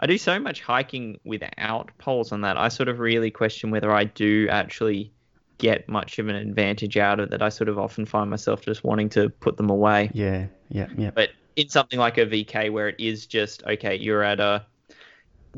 I 0.00 0.06
do 0.06 0.16
so 0.16 0.38
much 0.38 0.62
hiking 0.62 1.18
without 1.24 1.90
poles 1.98 2.30
on 2.32 2.40
that. 2.42 2.56
I 2.56 2.68
sort 2.68 2.88
of 2.88 2.98
really 3.00 3.30
question 3.30 3.70
whether 3.70 3.92
I 3.92 4.04
do 4.04 4.48
actually 4.48 5.12
get 5.58 5.88
much 5.88 6.18
of 6.18 6.28
an 6.28 6.36
advantage 6.36 6.96
out 6.96 7.20
of 7.20 7.32
it. 7.32 7.42
I 7.42 7.48
sort 7.48 7.68
of 7.68 7.78
often 7.78 8.06
find 8.06 8.30
myself 8.30 8.62
just 8.62 8.84
wanting 8.84 9.08
to 9.10 9.28
put 9.28 9.56
them 9.56 9.70
away. 9.70 10.10
Yeah, 10.14 10.46
yeah, 10.68 10.86
yeah. 10.96 11.10
But 11.14 11.30
in 11.56 11.68
something 11.68 11.98
like 11.98 12.18
a 12.18 12.26
VK 12.26 12.72
where 12.72 12.88
it 12.88 12.96
is 12.98 13.26
just 13.26 13.64
okay, 13.64 13.96
you're 13.96 14.22
at 14.22 14.40
a 14.40 14.64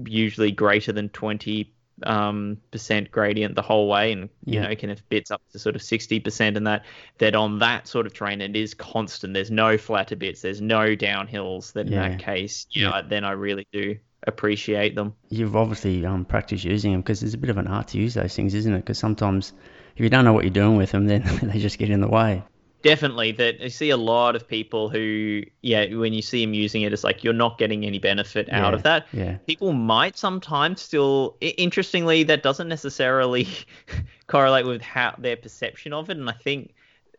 usually 0.04 0.52
greater 0.52 0.92
than 0.92 1.08
20 1.10 1.72
um, 2.02 2.56
percent 2.70 3.10
gradient 3.10 3.54
the 3.54 3.62
whole 3.62 3.86
way, 3.88 4.12
and 4.12 4.30
you 4.46 4.54
Yeah. 4.54 4.68
know 4.68 4.74
can 4.74 4.88
have 4.88 5.06
bits 5.10 5.30
up 5.30 5.42
to 5.52 5.58
sort 5.58 5.76
of 5.76 5.82
60 5.82 6.20
percent, 6.20 6.56
and 6.56 6.66
that 6.66 6.86
that 7.18 7.34
on 7.34 7.58
that 7.58 7.86
sort 7.86 8.06
of 8.06 8.14
terrain 8.14 8.40
it 8.40 8.56
is 8.56 8.72
constant. 8.72 9.34
There's 9.34 9.50
no 9.50 9.76
flatter 9.76 10.16
bits, 10.16 10.40
there's 10.40 10.62
no 10.62 10.96
downhills. 10.96 11.74
Then 11.74 11.88
in 11.88 11.94
that 11.94 12.18
case, 12.18 12.66
Yeah. 12.70 12.88
yeah, 12.88 13.02
then 13.06 13.24
I 13.24 13.32
really 13.32 13.66
do 13.72 13.98
appreciate 14.26 14.94
them. 14.94 15.14
You've 15.28 15.56
obviously 15.56 16.04
um, 16.06 16.24
practiced 16.24 16.64
using 16.64 16.92
them 16.92 17.02
because 17.02 17.22
it's 17.22 17.34
a 17.34 17.38
bit 17.38 17.50
of 17.50 17.58
an 17.58 17.66
art 17.66 17.88
to 17.88 17.98
use 17.98 18.14
those 18.14 18.34
things, 18.34 18.54
isn't 18.54 18.72
it? 18.72 18.78
Because 18.78 18.98
sometimes 18.98 19.52
if 19.96 20.00
you 20.00 20.08
don't 20.08 20.24
know 20.24 20.32
what 20.32 20.44
you're 20.44 20.52
doing 20.52 20.76
with 20.76 20.90
them, 20.90 21.06
then 21.06 21.22
they 21.42 21.58
just 21.58 21.78
get 21.78 21.90
in 21.90 22.00
the 22.00 22.08
way. 22.08 22.42
Definitely, 22.82 23.32
that 23.32 23.56
I 23.62 23.68
see 23.68 23.90
a 23.90 23.96
lot 23.98 24.34
of 24.34 24.48
people 24.48 24.88
who, 24.88 25.42
yeah, 25.60 25.92
when 25.94 26.14
you 26.14 26.22
see 26.22 26.42
them 26.42 26.54
using 26.54 26.80
it, 26.80 26.94
it's 26.94 27.04
like 27.04 27.22
you're 27.22 27.34
not 27.34 27.58
getting 27.58 27.84
any 27.84 27.98
benefit 27.98 28.48
out 28.50 28.72
of 28.72 28.84
that. 28.84 29.06
Yeah, 29.12 29.36
people 29.46 29.74
might 29.74 30.16
sometimes 30.16 30.80
still 30.80 31.36
interestingly 31.42 32.22
that 32.22 32.42
doesn't 32.42 32.68
necessarily 32.68 33.48
correlate 34.28 34.64
with 34.64 34.80
how 34.80 35.14
their 35.18 35.36
perception 35.36 35.92
of 35.92 36.08
it 36.08 36.16
and 36.16 36.28
i 36.30 36.32
think 36.32 36.72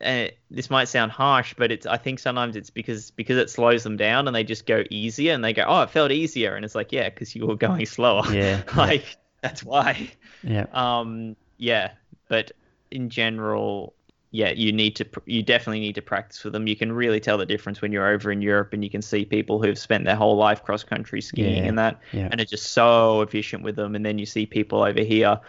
uh, 0.03 0.28
this 0.49 0.69
might 0.69 0.86
sound 0.86 1.11
harsh 1.11 1.53
but 1.57 1.72
it's 1.72 1.86
i 1.86 1.97
think 1.97 2.17
sometimes 2.17 2.55
it's 2.55 2.72
because 2.72 3.11
because 3.11 3.38
it 3.38 3.49
slows 3.49 3.84
them 3.84 3.97
down 3.97 4.28
and 4.28 4.36
they 4.36 4.43
just 4.43 4.65
go 4.65 4.84
easier 4.89 5.34
and 5.34 5.43
they 5.43 5.53
go 5.53 5.63
oh 5.67 5.82
it 5.84 5.89
felt 5.91 6.11
easier 6.11 6.55
and 6.55 6.65
it's 6.65 6.74
like 6.74 6.91
yeah 6.91 7.07
because 7.09 7.36
you 7.36 7.45
were 7.45 7.55
going 7.67 7.86
slower. 7.86 8.24
Yeah, 8.34 8.63
like 8.76 9.05
that's 9.41 9.63
why. 9.63 10.09
Yeah, 10.41 10.65
um 10.74 11.36
yeah 11.57 11.91
but 12.30 12.51
in 12.91 13.09
general 13.09 13.93
yeah 14.31 14.49
you 14.51 14.71
need 14.71 14.95
to 14.95 15.05
you 15.25 15.43
definitely 15.43 15.79
need 15.79 15.95
to 15.95 16.01
practice 16.01 16.43
with 16.43 16.53
them 16.53 16.67
you 16.67 16.75
can 16.75 16.91
really 16.91 17.19
tell 17.19 17.37
the 17.37 17.45
difference 17.45 17.81
when 17.81 17.91
you're 17.91 18.07
over 18.07 18.31
in 18.31 18.41
europe 18.41 18.71
and 18.73 18.83
you 18.83 18.89
can 18.89 19.01
see 19.01 19.25
people 19.25 19.61
who've 19.61 19.77
spent 19.77 20.05
their 20.05 20.15
whole 20.15 20.37
life 20.37 20.63
cross 20.63 20.83
country 20.83 21.21
skiing 21.21 21.63
Yeah, 21.63 21.69
and 21.69 21.79
that 21.79 21.99
yeah. 22.13 22.29
and 22.31 22.39
are 22.39 22.45
just 22.45 22.71
so 22.71 23.21
efficient 23.21 23.63
with 23.63 23.75
them 23.75 23.95
and 23.95 24.05
then 24.05 24.17
you 24.17 24.25
see 24.25 24.45
people 24.45 24.83
over 24.83 25.01
here 25.01 25.39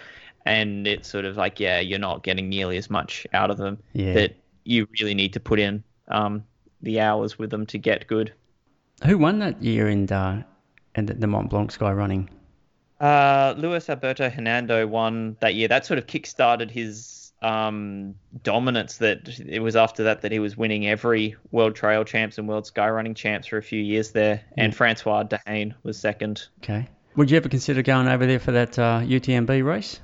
and 0.45 0.89
it's 0.89 1.09
sort 1.09 1.25
of 1.25 1.37
like 1.37 1.61
yeah, 1.61 1.79
you're 1.79 2.01
not 2.01 2.25
getting 2.25 2.49
nearly 2.49 2.77
as 2.77 2.91
much 2.91 3.27
out 3.33 3.51
of 3.51 3.59
them 3.59 3.79
Yeah. 3.93 4.15
that 4.15 4.37
you 4.65 4.89
really 5.01 5.15
need 5.15 5.33
to 5.35 5.41
put 5.41 5.61
in 5.61 5.85
um, 6.09 6.45
the 6.81 6.99
hours 7.01 7.39
with 7.39 7.51
them 7.51 7.65
to 7.67 7.79
get 7.79 8.09
good. 8.09 8.33
Who 9.05 9.19
won 9.19 9.39
that 9.39 9.63
year 9.63 9.89
in 9.89 10.11
uh, 10.11 10.43
in 10.97 11.07
the, 11.07 11.15
the 11.15 11.29
Mont 11.29 11.49
Blanc 11.51 11.71
Sky 11.71 11.93
Running? 11.93 12.29
Uh, 13.01 13.55
Luis 13.57 13.89
Alberto 13.89 14.29
Hernando 14.31 14.85
won 14.87 15.37
that 15.41 15.55
year. 15.55 15.69
That 15.69 15.87
sort 15.87 15.99
of 15.99 16.07
kick-started 16.09 16.71
his 16.73 17.22
um, 17.43 18.15
dominance. 18.43 18.99
That 18.99 19.29
it 19.47 19.61
was 19.61 19.77
after 19.77 20.05
that 20.05 20.23
that 20.23 20.33
he 20.33 20.39
was 20.39 20.57
winning 20.57 20.87
every 20.87 21.37
World 21.51 21.75
Trail 21.75 22.05
Champs 22.05 22.39
and 22.39 22.49
World 22.49 22.65
Skyrunning 22.65 23.17
Champs 23.17 23.49
for 23.49 23.59
a 23.59 23.63
few 23.63 23.81
years 23.81 24.13
there. 24.13 24.43
And 24.57 24.75
Francois 24.75 25.25
D'haene 25.25 25.75
was 25.83 25.99
second. 25.99 26.49
Okay. 26.63 26.89
Would 27.17 27.31
you 27.31 27.37
ever 27.37 27.49
consider 27.49 27.83
going 27.83 28.09
over 28.09 28.25
there 28.25 28.39
for 28.39 28.53
that 28.53 28.79
uh, 28.79 29.01
UTMB 29.03 29.65
race? 29.65 30.01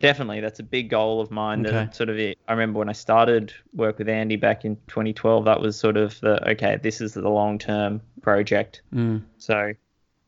Definitely, 0.00 0.40
that's 0.40 0.60
a 0.60 0.62
big 0.62 0.88
goal 0.88 1.20
of 1.20 1.30
mine. 1.30 1.66
Okay. 1.66 1.74
That 1.74 1.94
sort 1.94 2.08
of 2.08 2.18
it. 2.18 2.38
I 2.48 2.52
remember 2.52 2.78
when 2.78 2.88
I 2.88 2.92
started 2.92 3.52
work 3.74 3.98
with 3.98 4.08
Andy 4.08 4.36
back 4.36 4.64
in 4.64 4.76
2012. 4.86 5.44
That 5.44 5.60
was 5.60 5.78
sort 5.78 5.98
of 5.98 6.18
the 6.20 6.50
okay. 6.52 6.78
This 6.82 7.02
is 7.02 7.12
the 7.12 7.28
long-term 7.28 8.00
project. 8.22 8.80
Mm. 8.94 9.24
So 9.36 9.74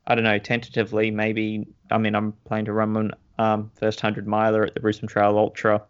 I 0.07 0.15
don't 0.15 0.25
know. 0.25 0.39
Tentatively, 0.39 1.11
maybe. 1.11 1.67
I 1.91 1.97
mean, 1.97 2.15
I'm 2.15 2.33
planning 2.45 2.67
to 2.67 2.75
run 2.75 2.93
one 2.93 3.13
um, 3.39 3.71
first 3.77 4.03
hundred 4.03 4.27
miler 4.27 4.67
at 4.67 4.75
the 4.75 4.81
Brisbane 4.81 5.09
Trail 5.09 5.39
Ultra 5.39 5.83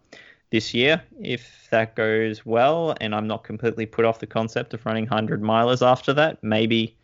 this 0.53 0.75
year. 0.75 1.03
If 1.21 1.67
that 1.71 1.97
goes 1.97 2.47
well, 2.47 2.95
and 3.01 3.15
I'm 3.15 3.27
not 3.27 3.43
completely 3.43 3.87
put 3.87 4.05
off 4.05 4.21
the 4.21 4.29
concept 4.29 4.75
of 4.75 4.87
running 4.87 5.09
hundred 5.09 5.43
milers 5.43 5.85
after 5.85 6.13
that, 6.15 6.45
maybe, 6.45 6.97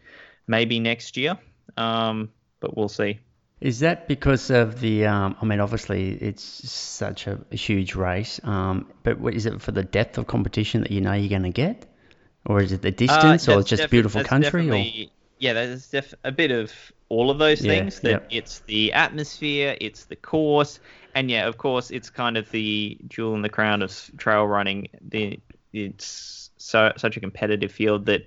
maybe 0.46 0.78
next 0.78 1.16
year. 1.16 1.36
Um, 1.76 2.30
but 2.60 2.76
we'll 2.76 2.88
see. 2.88 3.18
Is 3.60 3.80
that 3.80 4.06
because 4.06 4.50
of 4.50 4.80
the? 4.80 5.06
Um, 5.06 5.36
I 5.42 5.44
mean, 5.44 5.58
obviously 5.60 6.10
it's 6.10 6.44
such 6.70 7.26
a, 7.26 7.40
a 7.50 7.56
huge 7.56 7.96
race. 7.96 8.40
Um, 8.44 8.86
but 9.02 9.18
what, 9.18 9.34
is 9.34 9.46
it 9.46 9.60
for 9.60 9.72
the 9.72 9.82
depth 9.82 10.18
of 10.18 10.28
competition 10.28 10.82
that 10.82 10.92
you 10.92 11.00
know 11.00 11.12
you're 11.12 11.28
going 11.28 11.42
to 11.42 11.50
get, 11.50 11.86
or 12.46 12.62
is 12.62 12.70
it 12.70 12.82
the 12.82 12.88
Uh, 12.88 12.92
distance, 12.92 13.48
or 13.48 13.62
just 13.64 13.90
beautiful 13.90 14.22
country? 14.22 14.70
Or 14.70 14.76
Yeah, 15.40 15.54
there's 15.54 15.88
def- 15.88 16.14
a 16.22 16.30
bit 16.30 16.52
of 16.52 16.72
all 17.08 17.30
of 17.30 17.38
those 17.38 17.60
things. 17.60 18.00
Yeah. 18.02 18.12
That 18.12 18.26
it's 18.30 18.60
the 18.60 18.92
atmosphere, 18.92 19.76
it's 19.80 20.04
the 20.04 20.16
course, 20.16 20.80
and 21.14 21.30
yeah, 21.30 21.46
of 21.46 21.58
course, 21.58 21.90
it's 21.90 22.10
kind 22.10 22.36
of 22.36 22.50
the 22.50 22.98
jewel 23.08 23.34
in 23.34 23.42
the 23.42 23.48
crown 23.48 23.82
of 23.82 24.10
trail 24.16 24.46
running. 24.46 24.88
The 25.00 25.40
it's 25.72 26.50
so 26.56 26.92
such 26.96 27.16
a 27.16 27.20
competitive 27.20 27.72
field 27.72 28.06
that 28.06 28.26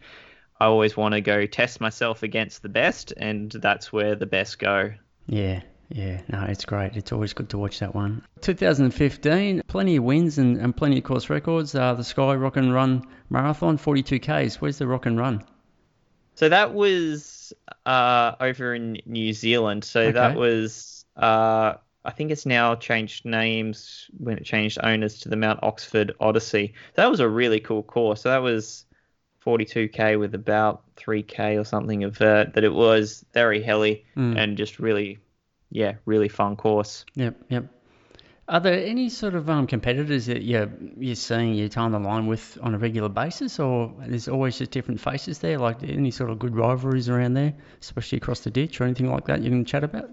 I 0.60 0.66
always 0.66 0.96
want 0.96 1.14
to 1.14 1.22
go 1.22 1.46
test 1.46 1.82
myself 1.82 2.24
against 2.24 2.62
the 2.62 2.70
best, 2.70 3.14
and 3.16 3.52
that's 3.52 3.92
where 3.92 4.16
the 4.16 4.26
best 4.26 4.60
go. 4.60 4.94
yeah, 5.28 5.62
yeah, 5.94 6.22
no, 6.30 6.46
it's 6.48 6.66
great. 6.66 6.96
It's 6.96 7.12
always 7.12 7.34
good 7.34 7.50
to 7.50 7.58
watch 7.58 7.80
that 7.80 7.94
one. 7.94 8.26
2015, 8.42 9.64
plenty 9.68 9.98
of 9.98 10.04
wins 10.04 10.38
and, 10.38 10.58
and 10.58 10.76
plenty 10.76 10.98
of 10.98 11.04
course 11.04 11.30
records. 11.30 11.76
Uh, 11.76 11.94
the 11.96 12.04
Sky 12.04 12.34
Rock 12.36 12.56
and 12.56 12.74
Run 12.74 13.06
Marathon, 13.30 13.78
42 13.78 14.20
k's. 14.20 14.62
Where's 14.62 14.78
the 14.78 14.88
Rock 14.88 15.06
and 15.06 15.20
Run? 15.20 15.44
So 16.42 16.50
that 16.50 16.74
was 16.74 17.54
uh, 17.86 18.32
over 18.40 18.74
in 18.74 18.98
New 19.06 19.32
Zealand. 19.32 19.84
So 19.84 20.00
Okay. 20.00 20.14
that 20.14 20.36
was, 20.36 21.06
uh, 21.16 21.76
I 22.04 22.10
think 22.10 22.32
it's 22.32 22.48
now 22.48 22.74
changed 22.74 23.26
names 23.26 24.10
when 24.18 24.40
it 24.40 24.44
changed 24.44 24.80
owners 24.82 25.20
to 25.20 25.30
the 25.30 25.36
Mount 25.36 25.60
Oxford 25.62 26.14
Odyssey. 26.20 26.74
So 26.96 27.04
that 27.04 27.12
was 27.12 27.20
a 27.20 27.30
really 27.30 27.60
cool 27.60 27.84
course. 27.84 28.24
So 28.24 28.30
that 28.30 28.42
was 28.42 28.88
42k 29.46 30.18
with 30.18 30.34
about 30.34 30.82
3k 30.96 31.60
or 31.60 31.64
something 31.64 32.04
of 32.04 32.18
vert. 32.18 32.56
That 32.56 32.64
it 32.64 32.74
was 32.74 33.24
very 33.36 33.62
hilly 33.62 34.04
Mm. 34.18 34.36
and 34.36 34.58
just 34.58 34.80
really, 34.80 35.20
yeah, 35.70 35.94
really 36.06 36.28
fun 36.28 36.56
course. 36.56 37.06
Yep, 37.14 37.36
yep. 37.50 37.66
Are 38.52 38.60
there 38.60 38.86
any 38.86 39.08
sort 39.08 39.34
of 39.34 39.50
um, 39.50 39.66
competitors 39.66 40.26
that 40.26 40.44
you're, 40.44 40.70
you're 40.98 41.16
seeing 41.16 41.54
you 41.54 41.70
tie 41.70 41.84
on 41.84 41.94
the 41.94 42.00
line 42.00 42.28
with 42.28 42.58
on 42.62 42.76
a 42.76 42.78
regular 42.78 43.08
basis, 43.08 43.60
or 43.62 43.94
there's 44.06 44.28
always 44.28 44.58
just 44.58 44.72
different 44.72 45.00
faces 45.00 45.40
there? 45.40 45.58
Like 45.58 45.82
any 45.84 46.12
sort 46.12 46.30
of 46.30 46.38
good 46.38 46.54
rivalries 46.54 47.08
around 47.08 47.36
there, 47.36 47.54
especially 47.80 48.18
across 48.18 48.42
the 48.42 48.52
ditch 48.52 48.82
or 48.82 48.84
anything 48.84 49.10
like 49.10 49.26
that 49.28 49.42
you 49.42 49.50
can 49.50 49.64
chat 49.64 49.86
about? 49.86 50.10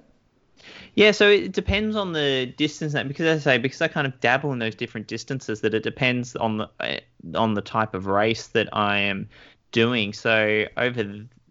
Yeah, 0.95 1.11
so 1.11 1.29
it 1.29 1.51
depends 1.51 1.97
on 1.97 2.13
the 2.13 2.47
distance 2.57 2.93
that 2.93 3.09
because 3.09 3.27
as 3.27 3.45
I 3.45 3.55
say, 3.55 3.59
because 3.59 3.83
I 3.83 3.89
kind 3.89 4.07
of 4.07 4.21
dabble 4.21 4.53
in 4.53 4.61
those 4.61 4.77
different 4.77 5.09
distances, 5.09 5.61
that 5.63 5.75
it 5.75 5.83
depends 5.83 6.37
on 6.37 6.59
the 6.59 6.71
eh, 6.79 7.01
on 7.35 7.55
the 7.55 7.61
type 7.61 7.93
of 7.93 8.07
race 8.07 8.47
that 8.49 8.69
I 8.73 8.99
am 8.99 9.29
doing. 9.73 10.13
So 10.13 10.65
over 10.77 11.01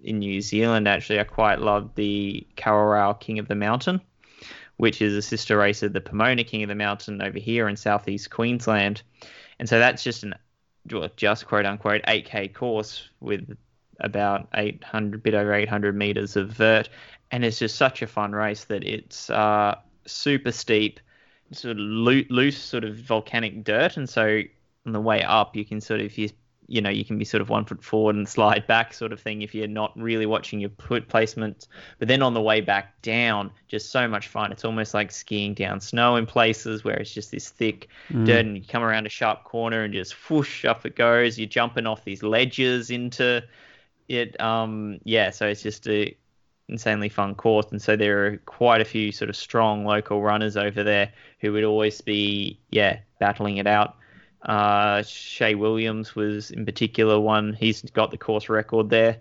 in 0.03 0.19
New 0.19 0.39
Zealand, 0.39 0.87
actually, 0.87 1.19
I 1.19 1.25
quite 1.25 1.59
love 1.59 1.95
the 1.95 2.47
Kawarau 2.55 3.19
King 3.19 3.39
of 3.39 3.49
the 3.49 3.55
Mountain, 3.55 3.99
which 4.77 5.01
is 5.01 5.13
a 5.13 5.21
sister 5.21 5.57
race 5.57 5.83
of 5.83 5.93
the 5.93 6.01
Pomona 6.01 6.43
King 6.43 6.63
of 6.63 6.69
the 6.69 6.75
Mountain 6.75 7.21
over 7.21 7.39
here 7.39 7.67
in 7.67 7.75
southeast 7.75 8.29
Queensland, 8.29 9.01
and 9.59 9.67
so 9.67 9.79
that's 9.79 10.03
just 10.03 10.23
an 10.23 10.35
just 11.15 11.45
quote 11.47 11.65
unquote 11.65 12.01
8k 12.03 12.53
course 12.53 13.09
with 13.19 13.57
about 13.99 14.47
800 14.53 15.23
bit 15.23 15.33
over 15.33 15.53
800 15.53 15.95
meters 15.95 16.35
of 16.35 16.49
vert. 16.49 16.89
And 17.31 17.43
it's 17.43 17.59
just 17.59 17.75
such 17.75 18.01
a 18.01 18.07
fun 18.07 18.31
race 18.31 18.65
that 18.65 18.83
it's 18.83 19.29
uh, 19.29 19.75
super 20.05 20.51
steep, 20.51 20.99
sort 21.51 21.71
of 21.71 21.79
loo- 21.79 22.25
loose, 22.29 22.57
sort 22.57 22.83
of 22.83 22.95
volcanic 22.95 23.63
dirt, 23.63 23.97
and 23.97 24.07
so 24.07 24.41
on 24.85 24.93
the 24.93 25.01
way 25.01 25.21
up 25.23 25.55
you 25.55 25.65
can 25.65 25.81
sort 25.81 25.99
of 25.99 26.17
you 26.17 26.29
you 26.67 26.81
know 26.81 26.89
you 26.89 27.05
can 27.05 27.17
be 27.17 27.25
sort 27.25 27.41
of 27.41 27.49
one 27.49 27.65
foot 27.65 27.83
forward 27.83 28.15
and 28.15 28.27
slide 28.27 28.67
back 28.67 28.93
sort 28.93 29.13
of 29.13 29.19
thing 29.21 29.41
if 29.41 29.55
you're 29.55 29.67
not 29.67 29.97
really 29.97 30.25
watching 30.25 30.59
your 30.59 30.69
foot 30.77 31.07
placement. 31.07 31.67
But 31.99 32.07
then 32.07 32.21
on 32.21 32.33
the 32.33 32.41
way 32.41 32.61
back 32.61 33.01
down, 33.01 33.51
just 33.67 33.89
so 33.91 34.07
much 34.07 34.27
fun. 34.27 34.51
It's 34.51 34.65
almost 34.65 34.93
like 34.93 35.11
skiing 35.11 35.53
down 35.53 35.79
snow 35.79 36.17
in 36.17 36.25
places 36.25 36.83
where 36.83 36.95
it's 36.97 37.13
just 37.13 37.31
this 37.31 37.49
thick 37.49 37.87
dirt, 38.25 38.45
and 38.45 38.57
you 38.57 38.63
come 38.67 38.83
around 38.83 39.05
a 39.05 39.09
sharp 39.09 39.43
corner 39.43 39.83
and 39.83 39.93
just 39.93 40.13
whoosh 40.29 40.65
up 40.65 40.85
it 40.85 40.95
goes. 40.95 41.37
You're 41.39 41.47
jumping 41.47 41.87
off 41.87 42.03
these 42.03 42.21
ledges 42.23 42.89
into 42.91 43.43
it. 44.09 44.39
Um, 44.41 44.99
yeah, 45.03 45.29
so 45.31 45.47
it's 45.47 45.61
just 45.63 45.87
a 45.87 46.15
insanely 46.69 47.07
fun 47.09 47.33
course, 47.33 47.67
and 47.71 47.81
so 47.81 47.95
there 47.95 48.25
are 48.25 48.37
quite 48.45 48.81
a 48.81 48.85
few 48.85 49.11
sort 49.13 49.29
of 49.29 49.35
strong 49.37 49.85
local 49.85 50.21
runners 50.21 50.57
over 50.57 50.83
there 50.83 51.13
who 51.39 51.53
would 51.53 51.63
always 51.63 52.01
be, 52.01 52.59
yeah, 52.71 52.99
battling 53.19 53.57
it 53.57 53.67
out. 53.67 53.95
Uh, 54.41 55.03
Shay 55.03 55.55
Williams 55.55 56.15
was 56.15 56.51
in 56.51 56.65
particular 56.65 57.19
one. 57.19 57.53
He's 57.53 57.81
got 57.81 58.11
the 58.11 58.17
course 58.17 58.49
record 58.49 58.89
there. 58.89 59.17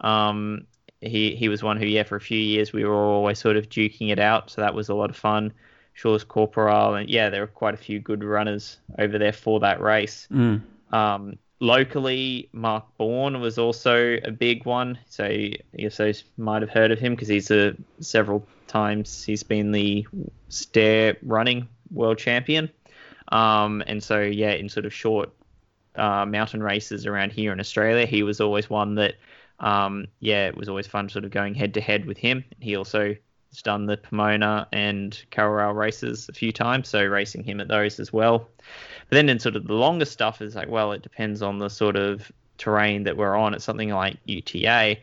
Um, 0.00 0.66
he 1.00 1.34
he 1.34 1.48
was 1.48 1.62
one 1.62 1.76
who, 1.78 1.86
yeah, 1.86 2.02
for 2.02 2.16
a 2.16 2.20
few 2.20 2.38
years 2.38 2.72
we 2.72 2.84
were 2.84 2.94
always 2.94 3.38
sort 3.38 3.56
of 3.56 3.68
duking 3.68 4.10
it 4.10 4.18
out, 4.18 4.50
so 4.50 4.60
that 4.60 4.74
was 4.74 4.88
a 4.88 4.94
lot 4.94 5.10
of 5.10 5.16
fun. 5.16 5.52
Shaw's 5.94 6.24
Corporal, 6.24 6.94
and 6.94 7.08
yeah, 7.10 7.30
there 7.30 7.40
were 7.40 7.46
quite 7.46 7.74
a 7.74 7.78
few 7.78 8.00
good 8.00 8.22
runners 8.24 8.78
over 8.98 9.18
there 9.18 9.32
for 9.32 9.60
that 9.60 9.80
race. 9.80 10.28
Mm. 10.30 10.62
Um, 10.92 11.38
locally, 11.60 12.48
Mark 12.52 12.84
Bourne 12.96 13.40
was 13.40 13.58
also 13.58 14.18
a 14.24 14.30
big 14.30 14.64
one. 14.64 14.98
So 15.08 15.26
you 15.26 15.58
also 15.82 16.12
might 16.36 16.62
have 16.62 16.70
heard 16.70 16.90
of 16.90 16.98
him 16.98 17.14
because 17.14 17.28
he's 17.28 17.50
a 17.50 17.76
several 18.00 18.46
times 18.66 19.24
he's 19.24 19.42
been 19.42 19.72
the 19.72 20.06
stair 20.48 21.16
running 21.22 21.68
world 21.90 22.18
champion. 22.18 22.70
Um, 23.30 23.82
and 23.86 24.02
so 24.02 24.20
yeah, 24.20 24.52
in 24.52 24.68
sort 24.68 24.86
of 24.86 24.92
short 24.92 25.30
uh, 25.96 26.26
mountain 26.26 26.62
races 26.62 27.06
around 27.06 27.32
here 27.32 27.52
in 27.52 27.60
Australia, 27.60 28.06
he 28.06 28.22
was 28.22 28.40
always 28.40 28.68
one 28.68 28.94
that 28.96 29.14
um, 29.60 30.06
yeah, 30.20 30.46
it 30.46 30.56
was 30.56 30.68
always 30.68 30.86
fun 30.86 31.08
sort 31.08 31.24
of 31.24 31.30
going 31.30 31.54
head 31.54 31.74
to 31.74 31.80
head 31.80 32.06
with 32.06 32.18
him. 32.18 32.44
He 32.60 32.76
also 32.76 33.14
has 33.50 33.62
done 33.62 33.86
the 33.86 33.96
Pomona 33.96 34.66
and 34.72 35.20
Kawarau 35.30 35.74
races 35.74 36.28
a 36.28 36.32
few 36.32 36.52
times, 36.52 36.88
so 36.88 37.04
racing 37.04 37.44
him 37.44 37.60
at 37.60 37.68
those 37.68 38.00
as 38.00 38.12
well. 38.12 38.48
But 39.08 39.16
then 39.16 39.28
in 39.28 39.38
sort 39.38 39.56
of 39.56 39.66
the 39.66 39.74
longer 39.74 40.04
stuff 40.04 40.40
is 40.40 40.54
like, 40.54 40.68
well, 40.68 40.92
it 40.92 41.02
depends 41.02 41.42
on 41.42 41.58
the 41.58 41.68
sort 41.68 41.96
of 41.96 42.30
terrain 42.58 43.04
that 43.04 43.16
we're 43.16 43.36
on. 43.36 43.54
It's 43.54 43.64
something 43.64 43.90
like 43.90 44.16
UTA. 44.24 44.98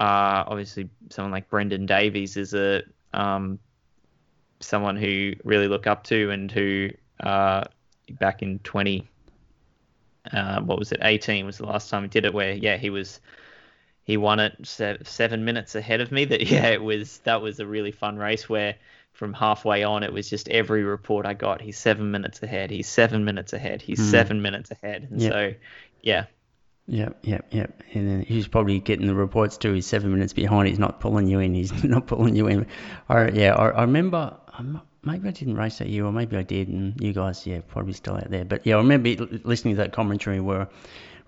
Uh, 0.00 0.44
obviously, 0.46 0.88
someone 1.10 1.32
like 1.32 1.48
Brendan 1.48 1.86
Davies 1.86 2.36
is 2.36 2.54
a 2.54 2.82
um, 3.12 3.58
someone 4.60 4.96
who 4.96 5.34
really 5.44 5.68
look 5.68 5.86
up 5.86 6.04
to 6.04 6.30
and 6.30 6.50
who 6.50 6.90
uh, 7.22 7.64
back 8.18 8.42
in 8.42 8.58
20, 8.60 9.08
uh, 10.32 10.60
what 10.62 10.78
was 10.78 10.92
it, 10.92 11.00
18 11.02 11.46
was 11.46 11.58
the 11.58 11.66
last 11.66 11.90
time 11.90 12.02
he 12.02 12.08
did 12.08 12.24
it, 12.24 12.32
where 12.34 12.52
yeah 12.52 12.76
he 12.76 12.90
was 12.90 13.20
he 14.04 14.16
won 14.16 14.40
it 14.40 14.56
se- 14.62 14.98
seven 15.04 15.44
minutes 15.44 15.74
ahead 15.74 16.00
of 16.00 16.12
me. 16.12 16.24
That 16.24 16.42
yeah, 16.50 16.66
it 16.68 16.82
was 16.82 17.18
that 17.18 17.42
was 17.42 17.60
a 17.60 17.66
really 17.66 17.92
fun 17.92 18.16
race 18.16 18.48
where 18.48 18.76
from 19.12 19.32
halfway 19.34 19.82
on 19.84 20.02
it 20.02 20.12
was 20.12 20.28
just 20.30 20.48
every 20.48 20.82
report 20.84 21.26
I 21.26 21.34
got. 21.34 21.60
He's 21.60 21.78
seven 21.78 22.10
minutes 22.10 22.42
ahead. 22.42 22.70
He's 22.70 22.88
seven 22.88 23.24
minutes 23.24 23.52
ahead. 23.52 23.82
He's 23.82 23.98
Hmm. 24.00 24.10
seven 24.10 24.42
minutes 24.42 24.70
ahead. 24.70 25.08
And 25.10 25.20
Yeah. 25.20 25.28
so 25.28 25.54
yeah, 26.02 26.24
Yep, 26.88 27.18
yep, 27.22 27.46
yep. 27.52 27.82
And 27.94 28.08
then 28.08 28.22
he's 28.22 28.48
probably 28.48 28.80
getting 28.80 29.06
the 29.06 29.14
reports 29.14 29.56
too. 29.56 29.72
He's 29.72 29.86
seven 29.86 30.12
minutes 30.12 30.32
behind. 30.32 30.66
He's 30.68 30.80
not 30.80 30.98
pulling 30.98 31.28
you 31.28 31.38
in. 31.38 31.54
He's 31.54 31.72
not 31.84 32.06
pulling 32.08 32.34
you 32.34 32.48
in. 32.48 32.66
I, 33.08 33.28
yeah, 33.28 33.54
I, 33.54 33.68
I 33.70 33.80
remember. 33.82 34.36
I'm, 34.52 34.72
not- 34.74 34.86
maybe 35.04 35.28
I 35.28 35.32
didn't 35.32 35.56
race 35.56 35.78
that 35.78 35.88
year, 35.88 36.04
or 36.04 36.12
maybe 36.12 36.36
I 36.36 36.42
did, 36.42 36.68
and 36.68 37.00
you 37.00 37.12
guys, 37.12 37.46
yeah, 37.46 37.60
probably 37.66 37.92
still 37.92 38.14
out 38.14 38.30
there. 38.30 38.44
But 38.44 38.66
yeah, 38.66 38.76
I 38.76 38.78
remember 38.78 39.10
listening 39.44 39.74
to 39.76 39.82
that 39.82 39.92
commentary 39.92 40.40
where 40.40 40.68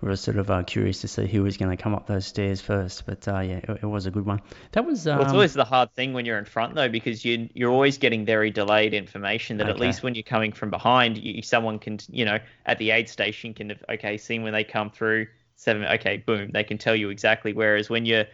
we 0.01 0.09
were 0.09 0.15
sort 0.15 0.37
of 0.37 0.51
uh, 0.51 0.63
curious 0.63 1.01
to 1.01 1.07
see 1.07 1.25
who 1.25 1.43
was 1.43 1.57
going 1.57 1.75
to 1.75 1.81
come 1.81 1.95
up 1.95 2.07
those 2.07 2.25
stairs 2.25 2.61
first. 2.61 3.05
But 3.05 3.27
uh, 3.27 3.39
yeah, 3.39 3.57
it, 3.57 3.79
it, 3.81 3.85
was 3.85 4.05
a 4.05 4.11
good 4.11 4.25
one. 4.25 4.41
That 4.73 4.85
was. 4.85 5.07
Um, 5.07 5.17
well, 5.17 5.25
it's 5.25 5.33
always 5.33 5.53
the 5.53 5.65
hard 5.65 5.93
thing 5.93 6.13
when 6.13 6.25
you're 6.25 6.37
in 6.37 6.45
front 6.45 6.75
though, 6.75 6.89
because 6.89 7.23
you 7.25 7.49
you're 7.53 7.71
always 7.71 7.97
getting 7.97 8.25
very 8.25 8.51
delayed 8.51 8.93
information. 8.93 9.57
That 9.57 9.67
okay. 9.67 9.73
at 9.73 9.79
least 9.79 10.03
when 10.03 10.15
you're 10.15 10.23
coming 10.23 10.51
from 10.51 10.69
behind, 10.69 11.17
you, 11.17 11.41
someone 11.41 11.79
can 11.79 11.99
you 12.09 12.25
know 12.25 12.39
at 12.65 12.77
the 12.77 12.91
aid 12.91 13.09
station 13.09 13.53
can 13.53 13.69
have 13.69 13.83
okay 13.89 14.17
seen 14.17 14.43
when 14.43 14.53
they 14.53 14.63
come 14.63 14.89
through 14.89 15.27
seven 15.57 15.85
okay 15.85 16.17
boom 16.17 16.51
they 16.51 16.63
can 16.63 16.77
tell 16.77 16.95
you 16.95 17.09
exactly. 17.09 17.53
Whereas 17.53 17.89
when 17.89 18.05
you're 18.05 18.25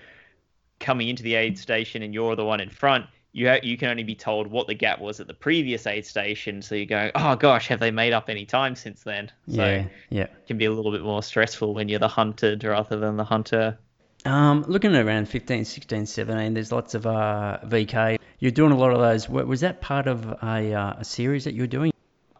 coming 0.79 1.07
into 1.07 1.23
the 1.23 1.35
aid 1.35 1.57
station 1.57 2.01
and 2.01 2.13
you're 2.13 2.35
the 2.35 2.45
one 2.45 2.59
in 2.59 2.69
front, 2.69 3.05
you 3.33 3.47
ha- 3.47 3.59
you 3.63 3.77
can 3.77 3.89
only 3.89 4.03
be 4.03 4.15
told 4.15 4.47
what 4.47 4.67
the 4.67 4.73
gap 4.73 4.99
was 4.99 5.19
at 5.19 5.27
the 5.27 5.33
previous 5.33 5.87
aid 5.87 6.05
station. 6.05 6.61
So 6.61 6.75
you're 6.75 6.85
going, 6.85 7.11
oh 7.15 7.35
gosh, 7.35 7.67
have 7.67 7.79
they 7.79 7.91
made 7.91 8.13
up 8.13 8.29
any 8.29 8.45
time 8.45 8.75
since 8.75 9.03
then? 9.03 9.31
So 9.47 9.65
yeah, 9.65 9.85
yeah. 10.09 10.23
It 10.23 10.47
can 10.47 10.57
be 10.57 10.65
a 10.65 10.71
little 10.71 10.91
bit 10.91 11.01
more 11.01 11.23
stressful 11.23 11.73
when 11.73 11.89
you're 11.89 11.99
the 11.99 12.07
hunted 12.07 12.63
rather 12.63 12.97
than 12.97 13.17
the 13.17 13.23
hunter. 13.23 13.77
Um, 14.23 14.63
looking 14.67 14.95
at 14.95 15.03
around 15.03 15.29
15, 15.29 15.65
16, 15.65 16.05
17, 16.05 16.53
there's 16.53 16.71
lots 16.71 16.93
of 16.93 17.07
uh, 17.07 17.57
VK. 17.63 18.19
You're 18.39 18.51
doing 18.51 18.71
a 18.71 18.77
lot 18.77 18.91
of 18.93 18.99
those. 18.99 19.27
Was 19.27 19.61
that 19.61 19.81
part 19.81 20.07
of 20.07 20.25
a, 20.25 20.73
uh, 20.73 20.93
a 20.99 21.03
series 21.03 21.45
that 21.45 21.53
you 21.53 21.63
were 21.63 21.67
doing? 21.67 21.90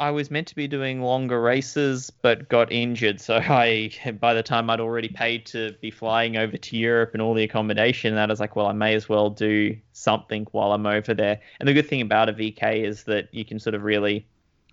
I 0.02 0.10
was 0.10 0.32
meant 0.32 0.48
to 0.48 0.56
be 0.56 0.68
doing 0.68 1.04
longer 1.04 1.40
races, 1.40 2.10
but 2.10 2.50
got 2.50 2.72
injured. 2.72 3.22
So 3.22 3.36
I, 3.36 3.92
by 4.20 4.34
the 4.34 4.42
time 4.42 4.68
I'd 4.72 4.80
already 4.80 5.10
paid 5.10 5.46
to 5.48 5.76
be 5.80 5.92
flying 5.92 6.38
over 6.38 6.58
to 6.58 6.76
Europe 6.76 7.12
and 7.14 7.22
all 7.22 7.36
the 7.36 7.44
accommodation, 7.44 8.16
that 8.16 8.28
I 8.28 8.34
was 8.34 8.40
like, 8.40 8.56
well, 8.56 8.66
I 8.66 8.74
may 8.74 8.96
as 8.96 9.08
well 9.08 9.30
do 9.30 9.78
something 9.94 10.48
while 10.54 10.72
I'm 10.72 10.88
over 10.88 11.14
there. 11.14 11.40
And 11.60 11.70
the 11.70 11.74
good 11.74 11.88
thing 11.88 12.02
about 12.02 12.30
a 12.30 12.34
VK 12.34 12.84
is 12.84 13.04
that 13.04 13.30
you 13.32 13.46
can 13.46 13.60
sort 13.60 13.76
of 13.76 13.84
really, 13.84 14.26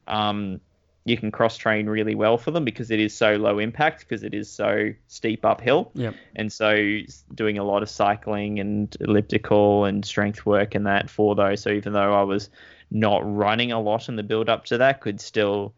um, 0.07 0.63
you 1.05 1.19
can 1.19 1.31
cross 1.31 1.59
train 1.59 1.91
really 1.91 2.15
well 2.15 2.39
for 2.39 2.51
them 2.51 2.65
because 2.65 2.91
it 2.91 2.99
is 2.99 3.15
so 3.15 3.37
low 3.37 3.59
impact 3.59 4.01
because 4.09 4.23
it 4.23 4.33
is 4.33 4.51
so 4.51 4.95
steep 5.09 5.45
uphill. 5.45 5.91
Yep. 5.93 6.15
And 6.37 6.51
so 6.51 7.01
doing 7.35 7.59
a 7.59 7.65
lot 7.65 7.83
of 7.83 7.91
cycling 7.91 8.61
and 8.61 8.97
elliptical 9.01 9.85
and 9.85 10.07
strength 10.07 10.47
work 10.47 10.75
and 10.75 10.87
that 10.87 11.11
for 11.11 11.35
those. 11.35 11.61
So 11.61 11.69
even 11.69 11.93
though 11.93 12.15
I 12.15 12.23
was 12.23 12.49
not 12.91 13.21
running 13.25 13.73
a 13.73 13.81
lot 13.81 14.09
in 14.09 14.17
the 14.17 14.23
build 14.23 14.49
up 14.49 14.65
to 14.67 14.79
that 14.79 15.01
could 15.01 15.21
still, 15.21 15.75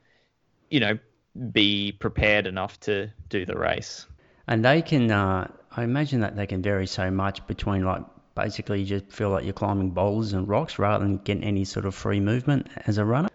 you 0.71 0.81
know, 0.81 0.99
be 1.53 1.93
prepared 1.93 2.47
enough 2.47 2.79
to 2.81 3.11
do 3.29 3.45
the 3.45 3.57
race. 3.57 4.07
And 4.47 4.65
they 4.65 4.83
can, 4.83 5.11
uh, 5.11 5.51
I 5.71 5.85
imagine 5.85 6.21
that 6.21 6.37
they 6.37 6.47
can 6.47 6.63
vary 6.63 6.87
so 6.87 7.11
much 7.11 7.47
between 7.47 7.85
like 7.85 8.03
basically 8.35 8.81
you 8.81 8.87
just 8.87 9.13
feel 9.13 9.31
like 9.31 9.45
you're 9.45 9.53
climbing 9.53 9.91
boulders 9.91 10.33
and 10.33 10.49
rocks 10.49 10.79
rather 10.79 11.05
than 11.05 11.19
getting 11.19 11.45
any 11.45 11.65
sort 11.65 11.87
of 11.87 11.95
free 11.95 12.21
movement 12.21 12.69
as 12.87 12.99
a 12.99 13.05
runner. 13.05 13.29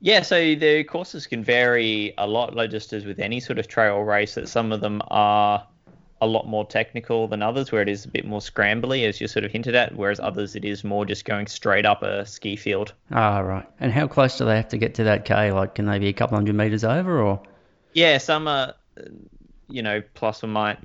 Yeah, 0.00 0.22
so 0.22 0.36
the 0.36 0.82
courses 0.82 1.28
can 1.28 1.44
vary 1.44 2.12
a 2.18 2.26
lot, 2.26 2.56
like 2.56 2.70
just 2.70 2.92
as 2.92 3.04
with 3.04 3.20
any 3.20 3.38
sort 3.38 3.60
of 3.60 3.68
trail 3.68 4.00
race. 4.00 4.34
That 4.34 4.48
some 4.48 4.72
of 4.72 4.80
them 4.80 5.00
are 5.08 5.64
a 6.22 6.26
lot 6.26 6.46
more 6.46 6.64
technical 6.64 7.26
than 7.26 7.42
others, 7.42 7.72
where 7.72 7.82
it 7.82 7.88
is 7.88 8.04
a 8.04 8.08
bit 8.08 8.24
more 8.24 8.38
scrambly, 8.38 9.06
as 9.08 9.20
you 9.20 9.26
sort 9.26 9.44
of 9.44 9.50
hinted 9.50 9.74
at, 9.74 9.96
whereas 9.96 10.20
others 10.20 10.54
it 10.54 10.64
is 10.64 10.84
more 10.84 11.04
just 11.04 11.24
going 11.24 11.48
straight 11.48 11.84
up 11.84 12.02
a 12.04 12.24
ski 12.24 12.54
field. 12.54 12.94
Ah, 13.10 13.40
right. 13.40 13.68
And 13.80 13.92
how 13.92 14.06
close 14.06 14.38
do 14.38 14.44
they 14.44 14.54
have 14.54 14.68
to 14.68 14.78
get 14.78 14.94
to 14.94 15.04
that 15.04 15.24
K? 15.24 15.50
Like, 15.50 15.74
can 15.74 15.84
they 15.86 15.98
be 15.98 16.06
a 16.06 16.12
couple 16.12 16.36
hundred 16.36 16.54
meters 16.54 16.84
over, 16.84 17.20
or? 17.20 17.42
Yeah, 17.92 18.18
some 18.18 18.46
are, 18.46 18.74
you 19.68 19.82
know, 19.82 20.00
plus 20.14 20.44
or 20.44 20.46
minus, 20.46 20.80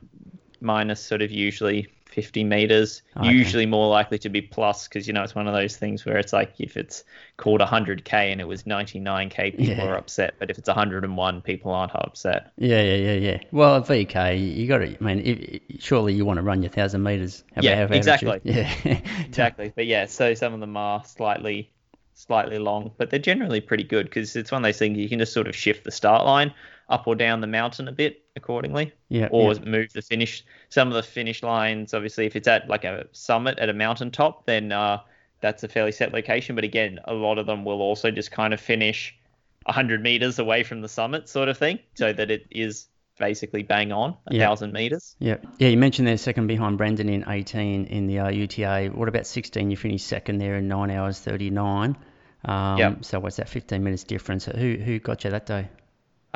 minus 0.59 0.99
sort 0.99 1.21
of 1.21 1.29
usually 1.29 1.87
50 2.17 2.45
meters. 2.45 3.03
Oh, 3.15 3.19
okay. 3.19 3.31
Usually 3.31 3.67
more 3.67 3.89
likely 3.89 4.17
to 4.17 4.29
be 4.29 4.41
plus 4.41 4.87
because 4.87 5.05
you 5.05 5.13
know 5.13 5.21
it's 5.21 5.35
one 5.35 5.47
of 5.47 5.53
those 5.53 5.77
things 5.77 6.03
where 6.03 6.17
it's 6.17 6.33
like 6.33 6.55
if 6.57 6.75
it's 6.75 7.03
called 7.37 7.61
100k 7.61 8.11
and 8.11 8.41
it 8.41 8.47
was 8.47 8.63
99k, 8.63 9.55
people 9.55 9.65
yeah. 9.65 9.85
are 9.85 9.95
upset. 9.95 10.33
But 10.39 10.49
if 10.49 10.57
it's 10.57 10.67
101, 10.67 11.41
people 11.43 11.71
aren't 11.71 11.93
upset. 11.93 12.53
Yeah, 12.57 12.81
yeah, 12.81 12.95
yeah, 12.95 13.13
yeah. 13.13 13.39
Well, 13.51 13.83
VK, 13.83 14.57
you 14.57 14.67
got 14.67 14.79
to. 14.79 14.97
I 14.99 15.03
mean, 15.03 15.19
if, 15.23 15.79
surely 15.79 16.15
you 16.15 16.25
want 16.25 16.37
to 16.37 16.41
run 16.41 16.63
your 16.63 16.71
thousand 16.71 17.03
meters. 17.03 17.43
yeah, 17.61 17.83
exactly. 17.83 18.41
Yeah, 18.43 18.73
exactly. 19.19 19.71
But 19.75 19.85
yeah, 19.85 20.07
so 20.07 20.33
some 20.33 20.55
of 20.55 20.59
them 20.59 20.75
are 20.75 21.05
slightly 21.05 21.69
slightly 22.15 22.57
long, 22.57 22.89
but 22.97 23.11
they're 23.11 23.19
generally 23.19 23.61
pretty 23.61 23.83
good 23.83 24.07
because 24.07 24.35
it's 24.35 24.51
one 24.51 24.63
of 24.63 24.67
those 24.67 24.79
things 24.79 24.97
you 24.97 25.07
can 25.07 25.19
just 25.19 25.33
sort 25.33 25.47
of 25.47 25.55
shift 25.55 25.83
the 25.83 25.91
start 25.91 26.25
line 26.25 26.51
up 26.89 27.07
or 27.07 27.15
down 27.15 27.41
the 27.41 27.47
mountain 27.47 27.87
a 27.87 27.91
bit 27.91 28.23
accordingly. 28.35 28.93
Yeah. 29.09 29.27
Or 29.31 29.53
yeah. 29.53 29.59
move 29.65 29.93
the 29.93 30.01
finish. 30.01 30.45
Some 30.69 30.87
of 30.87 30.93
the 30.93 31.03
finish 31.03 31.43
lines, 31.43 31.93
obviously, 31.93 32.25
if 32.25 32.35
it's 32.35 32.47
at 32.47 32.69
like 32.69 32.83
a 32.83 33.07
summit 33.11 33.59
at 33.59 33.69
a 33.69 33.73
mountaintop, 33.73 34.45
then 34.45 34.71
uh, 34.71 35.01
that's 35.41 35.63
a 35.63 35.67
fairly 35.67 35.91
set 35.91 36.13
location. 36.13 36.55
But 36.55 36.63
again, 36.63 36.99
a 37.05 37.13
lot 37.13 37.37
of 37.37 37.45
them 37.45 37.65
will 37.65 37.81
also 37.81 38.11
just 38.11 38.31
kind 38.31 38.53
of 38.53 38.61
finish 38.61 39.17
100 39.65 40.01
meters 40.01 40.39
away 40.39 40.63
from 40.63 40.81
the 40.81 40.89
summit, 40.89 41.27
sort 41.27 41.49
of 41.49 41.57
thing, 41.57 41.79
so 41.95 42.13
that 42.13 42.31
it 42.31 42.47
is 42.49 42.87
basically 43.19 43.63
bang 43.63 43.91
on 43.91 44.15
a 44.27 44.35
yeah. 44.35 44.45
thousand 44.45 44.71
meters. 44.71 45.15
Yeah, 45.19 45.37
yeah. 45.57 45.69
You 45.69 45.77
mentioned 45.77 46.07
they're 46.07 46.17
second 46.17 46.47
behind 46.47 46.77
Brendan 46.77 47.09
in 47.09 47.25
18 47.27 47.85
in 47.85 48.07
the 48.07 48.19
uh, 48.19 48.29
UTA. 48.29 48.91
What 48.93 49.09
about 49.09 49.27
16? 49.27 49.69
You 49.69 49.75
finished 49.75 50.07
second 50.07 50.37
there 50.37 50.55
in 50.55 50.67
nine 50.67 50.91
hours 50.91 51.19
39. 51.19 51.97
Um, 52.45 52.77
yeah. 52.77 52.95
So 53.01 53.19
what's 53.19 53.37
that? 53.37 53.49
15 53.49 53.83
minutes 53.83 54.03
difference. 54.03 54.45
Who 54.45 54.75
who 54.75 54.99
got 54.99 55.23
you 55.23 55.31
that 55.31 55.45
day? 55.45 55.67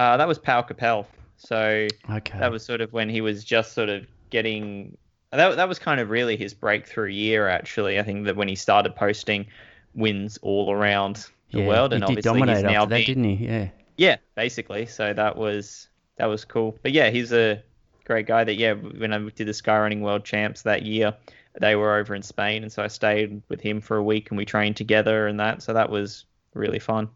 Uh, 0.02 0.18
that 0.18 0.28
was 0.28 0.40
Pau 0.40 0.64
Capell. 0.64 1.06
So 1.38 1.88
okay. 2.10 2.40
that 2.40 2.52
was 2.52 2.66
sort 2.66 2.82
of 2.82 2.92
when 2.92 3.08
he 3.08 3.22
was 3.22 3.44
just 3.44 3.74
sort 3.74 3.90
of 3.90 4.08
getting. 4.32 4.98
That 5.30 5.58
that 5.58 5.70
was 5.70 5.78
kind 5.78 6.00
of 6.00 6.10
really 6.10 6.36
his 6.36 6.56
breakthrough 6.56 7.10
year. 7.10 7.48
Actually, 7.48 8.00
I 8.00 8.04
think 8.04 8.26
that 8.26 8.36
when 8.36 8.48
he 8.48 8.56
started 8.56 8.96
posting 8.96 9.46
wins 9.94 10.40
all 10.42 10.72
around 10.72 11.28
the 11.52 11.60
yeah, 11.60 11.68
world, 11.68 11.94
and 11.94 12.04
he 12.04 12.18
obviously 12.18 12.52
he's 12.52 12.64
now 12.64 12.86
that, 12.86 12.90
been, 12.90 13.06
didn't 13.06 13.24
he? 13.38 13.46
Yeah. 13.46 13.70
Yeah, 13.96 14.16
basically. 14.34 14.88
So 14.88 15.14
that 15.14 15.38
was 15.38 15.88
that 16.18 16.26
was 16.26 16.46
cool. 16.46 16.76
But 16.82 16.94
yeah, 16.94 17.12
he's 17.12 17.32
a 17.32 17.62
great 18.04 18.26
guy. 18.26 18.44
That 18.44 18.56
yeah, 18.56 18.74
when 18.74 19.14
I 19.14 19.20
did 19.20 19.48
the 19.48 19.52
skyrunning 19.52 20.02
world 20.02 20.26
champs 20.26 20.64
that 20.64 20.82
year, 20.82 21.14
they 21.60 21.76
were 21.76 21.96
over 21.96 22.16
in 22.16 22.24
Spain, 22.24 22.64
and 22.64 22.72
so 22.72 22.82
I 22.82 22.88
stayed 22.88 23.44
with 23.50 23.62
him 23.62 23.82
for 23.82 23.98
a 23.98 24.04
week, 24.04 24.32
and 24.32 24.38
we 24.40 24.46
trained 24.46 24.78
together 24.78 25.28
and 25.28 25.40
that. 25.40 25.62
So 25.62 25.74
that 25.74 25.92
was 25.92 26.26
really 26.56 26.80
fun. 26.80 27.08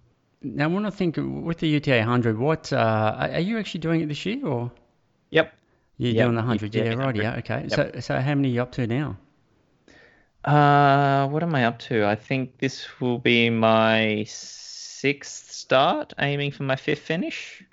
Now, 0.42 0.70
when 0.70 0.86
I 0.86 0.90
think 0.90 1.16
with 1.18 1.60
the 1.60 1.68
UTA 1.68 2.00
100, 2.00 2.38
what 2.38 2.72
uh, 2.72 3.30
are 3.34 3.40
you 3.40 3.58
actually 3.58 3.80
doing 3.80 4.02
it 4.02 4.08
this 4.08 4.26
year 4.26 4.46
or? 4.46 4.72
Yep. 5.32 5.54
You're 5.98 6.14
yep. 6.14 6.26
doing 6.26 6.36
the 6.36 6.42
100, 6.42 6.76
yeah, 6.76 6.94
right, 6.94 7.16
yeah, 7.16 7.36
okay. 7.38 7.68
Yep. 7.70 7.72
So, 7.72 8.00
so 8.00 8.20
how 8.20 8.36
many 8.36 8.50
are 8.50 8.52
you 8.52 8.62
up 8.62 8.72
to 8.74 8.86
now? 8.86 9.18
Uh, 10.44 11.28
what 11.30 11.42
am 11.42 11.56
I 11.56 11.66
up 11.66 11.80
to? 11.80 12.06
I 12.06 12.16
think 12.16 12.60
this 12.60 13.00
will 13.00 13.18
be 13.18 13.50
my 13.50 14.26
sixth 14.28 15.52
start, 15.52 16.14
aiming 16.20 16.52
for 16.52 16.64
my 16.64 16.76
fifth 16.76 17.00
finish. 17.00 17.64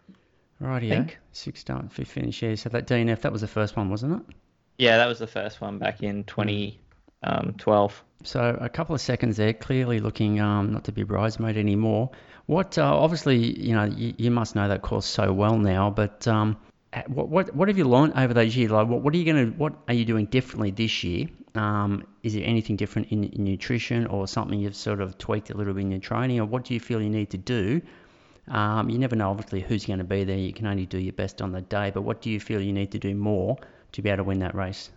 Right, 0.60 0.82
yeah. 0.82 1.06
Sixth 1.32 1.60
start, 1.60 1.92
fifth 1.92 2.12
finish, 2.12 2.40
yeah. 2.42 2.54
So 2.54 2.68
that 2.70 2.86
DNF, 2.86 3.20
that 3.22 3.32
was 3.32 3.40
the 3.40 3.48
first 3.48 3.76
one, 3.76 3.90
wasn't 3.90 4.20
it? 4.20 4.34
Yeah, 4.78 4.96
that 4.96 5.06
was 5.06 5.18
the 5.18 5.26
first 5.26 5.60
one 5.60 5.78
back 5.78 6.02
in 6.02 6.24
2012. 6.24 6.81
Um, 7.24 7.54
so 8.24 8.56
a 8.60 8.68
couple 8.68 8.94
of 8.94 9.00
seconds 9.00 9.36
there, 9.36 9.52
clearly 9.52 10.00
looking 10.00 10.40
um, 10.40 10.72
not 10.72 10.84
to 10.84 10.92
be 10.92 11.02
bridesmaid 11.02 11.56
anymore. 11.56 12.10
What 12.46 12.78
uh, 12.78 12.84
obviously 12.84 13.38
you 13.38 13.74
know 13.74 13.84
you, 13.84 14.14
you, 14.16 14.30
must 14.30 14.54
know 14.54 14.68
that 14.68 14.82
course 14.82 15.06
so 15.06 15.32
well 15.32 15.56
now, 15.56 15.90
but 15.90 16.26
um, 16.26 16.56
what, 17.06 17.28
what 17.28 17.54
what 17.54 17.68
have 17.68 17.78
you 17.78 17.84
learned 17.84 18.14
over 18.16 18.34
those 18.34 18.54
years? 18.56 18.70
Like 18.70 18.88
what, 18.88 19.02
what 19.02 19.14
are 19.14 19.16
you 19.16 19.24
going 19.24 19.52
to 19.52 19.58
what 19.58 19.74
are 19.88 19.94
you 19.94 20.04
doing 20.04 20.26
differently 20.26 20.70
this 20.70 21.04
year? 21.04 21.28
Um, 21.54 22.04
is 22.22 22.34
there 22.34 22.44
anything 22.44 22.76
different 22.76 23.08
in, 23.12 23.24
in, 23.24 23.44
nutrition 23.44 24.06
or 24.06 24.26
something 24.26 24.58
you've 24.58 24.74
sort 24.74 25.02
of 25.02 25.18
tweaked 25.18 25.50
a 25.50 25.56
little 25.56 25.74
bit 25.74 25.82
in 25.82 25.90
your 25.90 26.00
training, 26.00 26.40
or 26.40 26.46
what 26.46 26.64
do 26.64 26.74
you 26.74 26.80
feel 26.80 27.00
you 27.00 27.10
need 27.10 27.30
to 27.30 27.38
do? 27.38 27.82
Um, 28.48 28.88
you 28.88 28.98
never 28.98 29.16
know 29.16 29.30
obviously 29.30 29.60
who's 29.60 29.84
going 29.84 29.98
to 29.98 30.04
be 30.04 30.24
there. 30.24 30.36
You 30.36 30.52
can 30.52 30.66
only 30.66 30.86
do 30.86 30.98
your 30.98 31.12
best 31.12 31.42
on 31.42 31.52
the 31.52 31.60
day, 31.60 31.90
but 31.90 32.02
what 32.02 32.22
do 32.22 32.30
you 32.30 32.40
feel 32.40 32.60
you 32.60 32.72
need 32.72 32.92
to 32.92 32.98
do 32.98 33.14
more 33.14 33.58
to 33.92 34.02
be 34.02 34.08
able 34.08 34.18
to 34.18 34.24
win 34.24 34.38
that 34.40 34.54
race? 34.54 34.90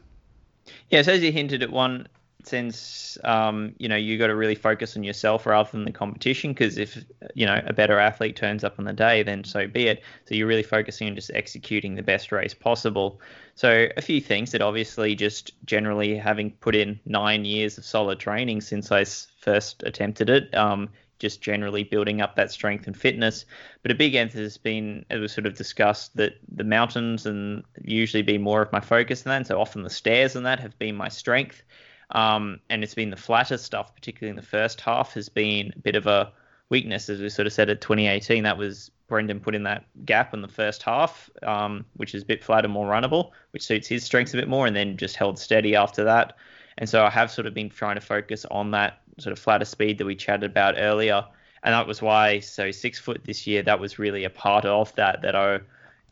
Yeah, 0.90 1.04
so 1.04 1.14
as 1.14 1.22
you 1.22 1.32
hinted 1.32 1.62
at 1.62 1.72
one 1.72 2.08
since 2.48 3.18
um, 3.24 3.74
you 3.78 3.88
know 3.88 3.96
you 3.96 4.18
got 4.18 4.28
to 4.28 4.36
really 4.36 4.56
focus 4.56 4.96
on 4.96 5.04
yourself 5.04 5.46
rather 5.46 5.70
than 5.72 5.86
the 5.86 5.92
competition 5.92 6.52
because 6.52 6.78
if 6.78 7.04
you 7.34 7.46
know 7.46 7.62
a 7.66 7.74
better 7.74 8.00
athlete 8.00 8.36
turns 8.36 8.64
up 8.64 8.78
on 8.80 8.86
the 8.86 8.94
day 8.94 9.24
then 9.24 9.44
so 9.44 9.68
be 9.68 9.88
it. 9.88 10.04
So 10.26 10.36
you're 10.36 10.48
really 10.48 10.64
focusing 10.64 11.08
on 11.08 11.16
just 11.16 11.32
executing 11.34 11.96
the 11.96 12.04
best 12.04 12.32
race 12.32 12.54
possible. 12.54 13.20
So 13.56 13.88
a 13.98 14.02
few 14.02 14.22
things 14.22 14.52
that 14.52 14.62
obviously 14.62 15.16
just 15.16 15.54
generally 15.66 16.18
having 16.18 16.52
put 16.52 16.76
in 16.76 17.00
nine 17.06 17.46
years 17.46 17.78
of 17.78 17.86
solid 17.86 18.20
training 18.20 18.62
since 18.62 18.92
i 18.92 19.06
first 19.06 19.84
attempted 19.84 20.30
it 20.30 20.54
um, 20.56 20.90
just 21.20 21.42
generally 21.42 21.84
building 21.84 22.22
up 22.22 22.36
that 22.36 22.52
strength 22.52 22.88
and 22.88 22.98
fitness. 22.98 23.46
But 23.82 23.92
a 23.92 23.96
big 23.96 24.16
emphasis 24.16 24.54
has 24.54 24.58
been 24.58 25.06
as 25.10 25.20
we 25.20 25.28
sort 25.28 25.46
of 25.46 25.56
discussed 25.56 26.16
that 26.18 26.34
the 26.50 26.64
mountains 26.64 27.26
and 27.26 27.64
usually 27.84 28.24
be 28.24 28.38
more 28.38 28.62
of 28.62 28.72
my 28.72 28.80
focus 28.80 29.22
than 29.22 29.32
that. 29.32 29.48
So 29.48 29.60
often 29.60 29.84
the 29.84 29.90
stairs 29.90 30.36
and 30.36 30.46
that 30.46 30.60
have 30.60 30.78
been 30.78 30.96
my 30.96 31.10
strength 31.10 31.64
um, 32.12 32.60
and 32.70 32.84
it's 32.84 32.96
been 32.96 33.10
the 33.10 33.18
flatter 33.18 33.58
stuff, 33.58 33.96
particularly 33.96 34.30
in 34.30 34.36
the 34.36 34.42
first 34.42 34.82
half, 34.82 35.14
has 35.14 35.30
been 35.30 35.74
a 35.76 35.80
bit 35.80 35.96
of 35.96 36.08
a 36.08 36.32
weakness, 36.70 37.10
as 37.10 37.22
we 37.22 37.30
sort 37.30 37.48
of 37.48 37.54
said 37.54 37.70
at 37.70 37.82
2018. 37.82 38.44
That 38.44 38.58
was 38.58 38.92
Brendan 39.08 39.40
put 39.40 39.56
in 39.56 39.64
that 39.64 39.86
gap 40.06 40.34
in 40.34 40.42
the 40.42 40.48
first 40.48 40.84
half, 40.84 41.30
um, 41.44 41.86
which 41.96 42.16
is 42.16 42.24
a 42.24 42.26
bit 42.26 42.44
flatter, 42.44 42.68
more 42.68 42.88
runnable, 42.88 43.32
which 43.52 43.64
suits 43.64 43.88
his 43.88 44.04
strengths 44.04 44.34
a 44.34 44.38
bit 44.38 44.48
more, 44.48 44.68
and 44.68 44.76
then 44.76 44.98
just 44.98 45.16
held 45.16 45.40
steady 45.40 45.76
after 45.76 46.04
that. 46.04 46.36
And 46.78 46.90
so 46.90 47.06
I 47.06 47.10
have 47.10 47.32
sort 47.32 47.48
of 47.48 47.54
been 47.54 47.70
trying 47.70 47.96
to 47.96 48.02
focus 48.02 48.46
on 48.52 48.72
that 48.72 49.02
sort 49.18 49.32
of 49.32 49.40
flatter 49.40 49.66
speed 49.66 49.98
that 49.98 50.06
we 50.06 50.16
chatted 50.16 50.50
about 50.50 50.76
earlier. 50.78 51.24
And 51.64 51.74
that 51.74 51.88
was 51.88 52.02
why, 52.02 52.40
so 52.40 52.70
six 52.72 53.00
foot 53.00 53.24
this 53.24 53.48
year, 53.48 53.64
that 53.64 53.80
was 53.80 53.98
really 53.98 54.24
a 54.24 54.30
part 54.30 54.66
of 54.66 54.94
that, 54.96 55.22
that 55.22 55.36
oh, 55.36 55.62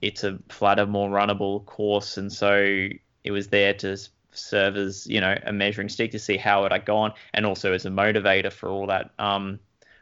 it's 0.02 0.24
a 0.24 0.40
flatter, 0.50 0.86
more 0.86 1.10
runnable 1.10 1.66
course, 1.66 2.18
and 2.18 2.32
so 2.32 2.90
it 3.24 3.32
was 3.32 3.48
there 3.48 3.74
to 3.76 3.98
serve 4.34 4.76
as 4.76 5.08
you 5.08 5.22
know 5.22 5.38
a 5.46 5.54
measuring 5.54 5.90
stick 5.90 6.12
to 6.12 6.20
see 6.20 6.38
how 6.38 6.68
had 6.68 6.86
gone, 6.86 7.14
and 7.34 7.46
also 7.46 7.74
as 7.74 7.86
a 7.86 7.90
motivator 7.90 8.52
for 8.52 8.70
all 8.70 8.88
that 8.88 9.12
um, 9.20 9.60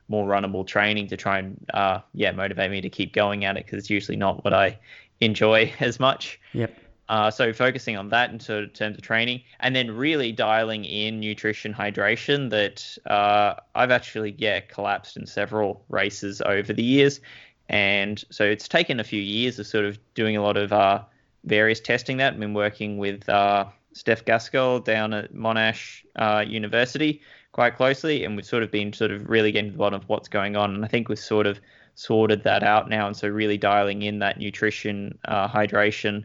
more 0.07 0.27
runnable 0.27 0.67
training 0.67 1.07
to 1.07 1.17
try 1.17 1.39
and 1.39 1.65
uh, 1.73 1.99
yeah 2.13 2.31
motivate 2.31 2.69
me 2.71 2.81
to 2.81 2.89
keep 2.89 3.13
going 3.13 3.45
at 3.45 3.57
it 3.57 3.65
because 3.65 3.79
it's 3.79 3.89
usually 3.89 4.17
not 4.17 4.43
what 4.43 4.53
I 4.53 4.77
enjoy 5.21 5.73
as 5.79 5.99
much. 5.99 6.39
Yep. 6.53 6.77
Uh, 7.09 7.29
so 7.29 7.51
focusing 7.51 7.97
on 7.97 8.07
that 8.07 8.31
in 8.31 8.39
terms 8.39 8.79
of 8.79 9.01
training, 9.01 9.41
and 9.59 9.75
then 9.75 9.91
really 9.91 10.31
dialing 10.31 10.85
in 10.85 11.19
nutrition, 11.19 11.73
hydration. 11.73 12.49
That 12.49 12.97
uh, 13.11 13.55
I've 13.75 13.91
actually 13.91 14.35
yeah 14.37 14.61
collapsed 14.61 15.17
in 15.17 15.25
several 15.25 15.83
races 15.89 16.41
over 16.41 16.71
the 16.71 16.83
years, 16.83 17.19
and 17.67 18.23
so 18.29 18.45
it's 18.45 18.69
taken 18.69 19.01
a 19.01 19.03
few 19.03 19.21
years 19.21 19.59
of 19.59 19.67
sort 19.67 19.83
of 19.83 19.99
doing 20.13 20.37
a 20.37 20.41
lot 20.41 20.55
of 20.55 20.71
uh, 20.71 21.01
various 21.43 21.81
testing. 21.81 22.15
That 22.15 22.33
I've 22.33 22.39
been 22.39 22.53
working 22.53 22.97
with 22.97 23.27
uh, 23.27 23.65
Steph 23.93 24.25
Gaskell 24.25 24.79
down 24.79 25.13
at 25.13 25.33
Monash 25.33 26.03
uh, 26.15 26.43
University 26.47 27.21
quite 27.51 27.75
closely, 27.75 28.23
and 28.23 28.35
we've 28.35 28.45
sort 28.45 28.63
of 28.63 28.71
been 28.71 28.93
sort 28.93 29.11
of 29.11 29.29
really 29.29 29.51
getting 29.51 29.71
to 29.71 29.73
the 29.73 29.77
bottom 29.77 29.99
of 30.01 30.07
what's 30.07 30.29
going 30.29 30.55
on. 30.55 30.73
And 30.73 30.85
I 30.85 30.87
think 30.87 31.09
we've 31.09 31.19
sort 31.19 31.47
of 31.47 31.59
sorted 31.95 32.43
that 32.43 32.63
out 32.63 32.89
now, 32.89 33.07
and 33.07 33.15
so 33.15 33.27
really 33.27 33.57
dialing 33.57 34.03
in 34.03 34.19
that 34.19 34.39
nutrition, 34.39 35.17
uh, 35.25 35.47
hydration 35.47 36.23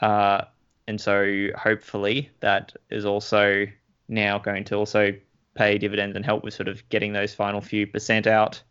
uh, 0.00 0.44
and 0.86 1.00
so 1.00 1.48
hopefully 1.56 2.30
that 2.40 2.72
is 2.90 3.04
also 3.04 3.66
now 4.08 4.38
going 4.38 4.64
to 4.64 4.76
also 4.76 5.14
pay 5.54 5.78
dividends 5.78 6.16
and 6.16 6.24
help 6.24 6.42
with 6.44 6.54
sort 6.54 6.68
of 6.68 6.86
getting 6.88 7.12
those 7.12 7.34
final 7.34 7.60
few 7.60 7.86
percent 7.86 8.26
out. 8.26 8.62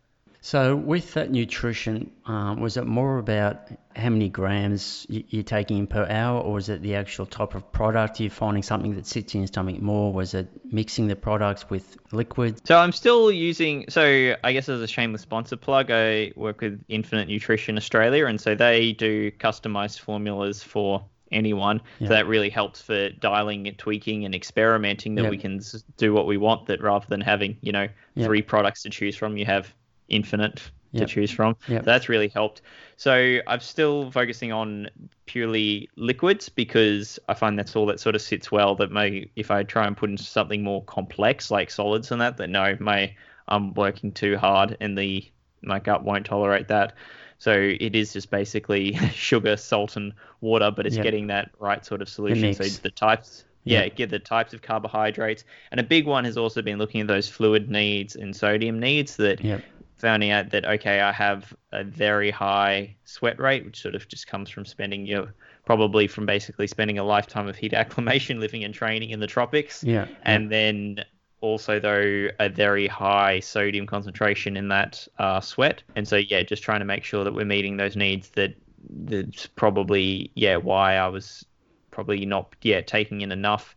So 0.44 0.74
with 0.74 1.14
that 1.14 1.30
nutrition, 1.30 2.10
um, 2.26 2.60
was 2.60 2.76
it 2.76 2.84
more 2.84 3.18
about 3.18 3.68
how 3.94 4.10
many 4.10 4.28
grams 4.28 5.06
you're 5.08 5.44
taking 5.44 5.78
in 5.78 5.86
per 5.86 6.04
hour, 6.04 6.40
or 6.40 6.54
was 6.54 6.68
it 6.68 6.82
the 6.82 6.96
actual 6.96 7.26
type 7.26 7.54
of 7.54 7.70
product? 7.70 8.18
You're 8.18 8.24
you 8.24 8.30
finding 8.30 8.64
something 8.64 8.96
that 8.96 9.06
sits 9.06 9.34
in 9.34 9.42
your 9.42 9.46
stomach 9.46 9.80
more? 9.80 10.12
Was 10.12 10.34
it 10.34 10.48
mixing 10.64 11.06
the 11.06 11.14
products 11.14 11.70
with 11.70 11.96
liquids? 12.10 12.60
So 12.64 12.76
I'm 12.76 12.90
still 12.90 13.30
using. 13.30 13.84
So 13.88 14.34
I 14.42 14.52
guess 14.52 14.68
as 14.68 14.80
a 14.80 14.88
shameless 14.88 15.22
sponsor 15.22 15.56
plug, 15.56 15.92
I 15.92 16.32
work 16.34 16.60
with 16.60 16.84
Infinit 16.88 17.28
Nutrition 17.28 17.76
Australia, 17.76 18.26
and 18.26 18.40
so 18.40 18.56
they 18.56 18.94
do 18.94 19.30
customized 19.30 20.00
formulas 20.00 20.60
for 20.60 21.04
anyone. 21.30 21.82
Yeah. 22.00 22.08
So 22.08 22.14
that 22.14 22.26
really 22.26 22.50
helps 22.50 22.82
for 22.82 23.10
dialing 23.10 23.68
and 23.68 23.78
tweaking 23.78 24.24
and 24.24 24.34
experimenting 24.34 25.14
that 25.14 25.30
we 25.30 25.38
can 25.38 25.60
do 25.98 26.12
what 26.12 26.26
we 26.26 26.36
want. 26.36 26.66
That 26.66 26.82
rather 26.82 27.06
than 27.08 27.20
having 27.20 27.58
you 27.60 27.70
know 27.70 27.86
three 28.18 28.42
products 28.42 28.82
to 28.82 28.90
choose 28.90 29.14
from, 29.14 29.36
you 29.36 29.44
have 29.44 29.72
infinite 30.12 30.62
to 30.94 31.06
choose 31.06 31.30
from. 31.30 31.56
So 31.78 31.84
that's 31.84 32.08
really 32.08 32.28
helped. 32.28 32.62
So 32.96 33.38
I'm 33.46 33.60
still 33.60 34.10
focusing 34.10 34.52
on 34.52 34.90
purely 35.26 35.88
liquids 35.96 36.48
because 36.48 37.18
I 37.28 37.34
find 37.34 37.58
that's 37.58 37.74
all 37.74 37.86
that 37.86 37.98
sort 37.98 38.14
of 38.14 38.22
sits 38.22 38.52
well. 38.52 38.74
That 38.74 38.92
may 38.92 39.30
if 39.34 39.50
I 39.50 39.62
try 39.62 39.86
and 39.86 39.96
put 39.96 40.10
in 40.10 40.18
something 40.18 40.62
more 40.62 40.84
complex 40.84 41.50
like 41.50 41.70
solids 41.70 42.10
and 42.12 42.20
that, 42.20 42.36
that 42.36 42.50
no, 42.50 42.76
my 42.78 43.14
I'm 43.48 43.74
working 43.74 44.12
too 44.12 44.36
hard 44.36 44.76
and 44.80 44.96
the 44.96 45.24
my 45.62 45.78
gut 45.78 46.04
won't 46.04 46.26
tolerate 46.26 46.68
that. 46.68 46.94
So 47.38 47.52
it 47.52 47.96
is 47.96 48.12
just 48.12 48.30
basically 48.30 48.94
sugar, 49.12 49.56
salt, 49.56 49.96
and 49.96 50.12
water, 50.40 50.70
but 50.70 50.86
it's 50.86 50.96
yep. 50.96 51.04
getting 51.04 51.26
that 51.28 51.50
right 51.58 51.84
sort 51.84 52.00
of 52.00 52.08
solution. 52.08 52.54
So 52.54 52.62
the 52.64 52.90
types, 52.90 53.44
yeah, 53.64 53.82
yep. 53.84 53.96
get 53.96 54.10
the 54.10 54.20
types 54.20 54.54
of 54.54 54.62
carbohydrates. 54.62 55.42
And 55.72 55.80
a 55.80 55.82
big 55.82 56.06
one 56.06 56.24
has 56.24 56.36
also 56.36 56.62
been 56.62 56.78
looking 56.78 57.00
at 57.00 57.08
those 57.08 57.28
fluid 57.28 57.68
needs 57.68 58.14
and 58.14 58.36
sodium 58.36 58.78
needs 58.78 59.16
that 59.16 59.42
yep. 59.42 59.64
Finding 60.02 60.30
out 60.30 60.50
that 60.50 60.66
okay, 60.66 61.00
I 61.00 61.12
have 61.12 61.54
a 61.72 61.82
very 61.82 62.30
high 62.30 62.96
sweat 63.04 63.38
rate, 63.38 63.64
which 63.64 63.80
sort 63.80 63.94
of 63.94 64.06
just 64.08 64.26
comes 64.26 64.50
from 64.50 64.66
spending 64.66 65.06
your 65.06 65.32
probably 65.64 66.06
from 66.08 66.26
basically 66.26 66.66
spending 66.66 66.98
a 66.98 67.04
lifetime 67.04 67.48
of 67.48 67.56
heat 67.56 67.72
acclimation 67.82 68.40
living 68.40 68.64
and 68.64 68.74
training 68.74 69.10
in 69.10 69.20
the 69.20 69.26
tropics. 69.26 69.82
Yeah. 69.82 70.06
And 70.24 70.50
then 70.50 71.04
also 71.40 71.80
though 71.80 72.28
a 72.38 72.48
very 72.48 72.86
high 72.86 73.40
sodium 73.40 73.86
concentration 73.86 74.56
in 74.56 74.68
that 74.68 75.06
uh, 75.18 75.40
sweat 75.40 75.82
and 75.96 76.06
so 76.06 76.16
yeah 76.16 76.42
just 76.42 76.62
trying 76.62 76.78
to 76.78 76.84
make 76.86 77.04
sure 77.04 77.24
that 77.24 77.34
we're 77.34 77.44
meeting 77.44 77.76
those 77.76 77.96
needs 77.96 78.30
that 78.30 78.54
that's 78.88 79.48
probably 79.48 80.30
yeah 80.34 80.56
why 80.56 80.94
i 80.94 81.08
was 81.08 81.44
probably 81.90 82.24
not 82.24 82.54
yeah 82.62 82.80
taking 82.80 83.20
in 83.22 83.32
enough 83.32 83.74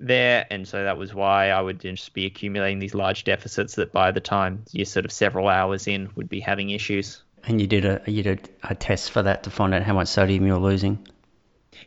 there 0.00 0.46
and 0.50 0.66
so 0.66 0.82
that 0.82 0.96
was 0.96 1.14
why 1.14 1.50
i 1.50 1.60
would 1.60 1.78
just 1.78 2.12
be 2.14 2.26
accumulating 2.26 2.78
these 2.78 2.94
large 2.94 3.24
deficits 3.24 3.74
that 3.74 3.92
by 3.92 4.10
the 4.10 4.20
time 4.20 4.64
you're 4.72 4.86
sort 4.86 5.04
of 5.04 5.12
several 5.12 5.48
hours 5.48 5.86
in 5.86 6.10
would 6.16 6.28
be 6.28 6.40
having 6.40 6.70
issues 6.70 7.22
and 7.44 7.60
you 7.60 7.66
did 7.66 7.84
a 7.84 8.02
you 8.06 8.22
did 8.22 8.48
a 8.64 8.74
test 8.74 9.10
for 9.10 9.22
that 9.22 9.42
to 9.42 9.50
find 9.50 9.74
out 9.74 9.82
how 9.82 9.92
much 9.92 10.08
sodium 10.08 10.46
you're 10.46 10.58
losing 10.58 11.06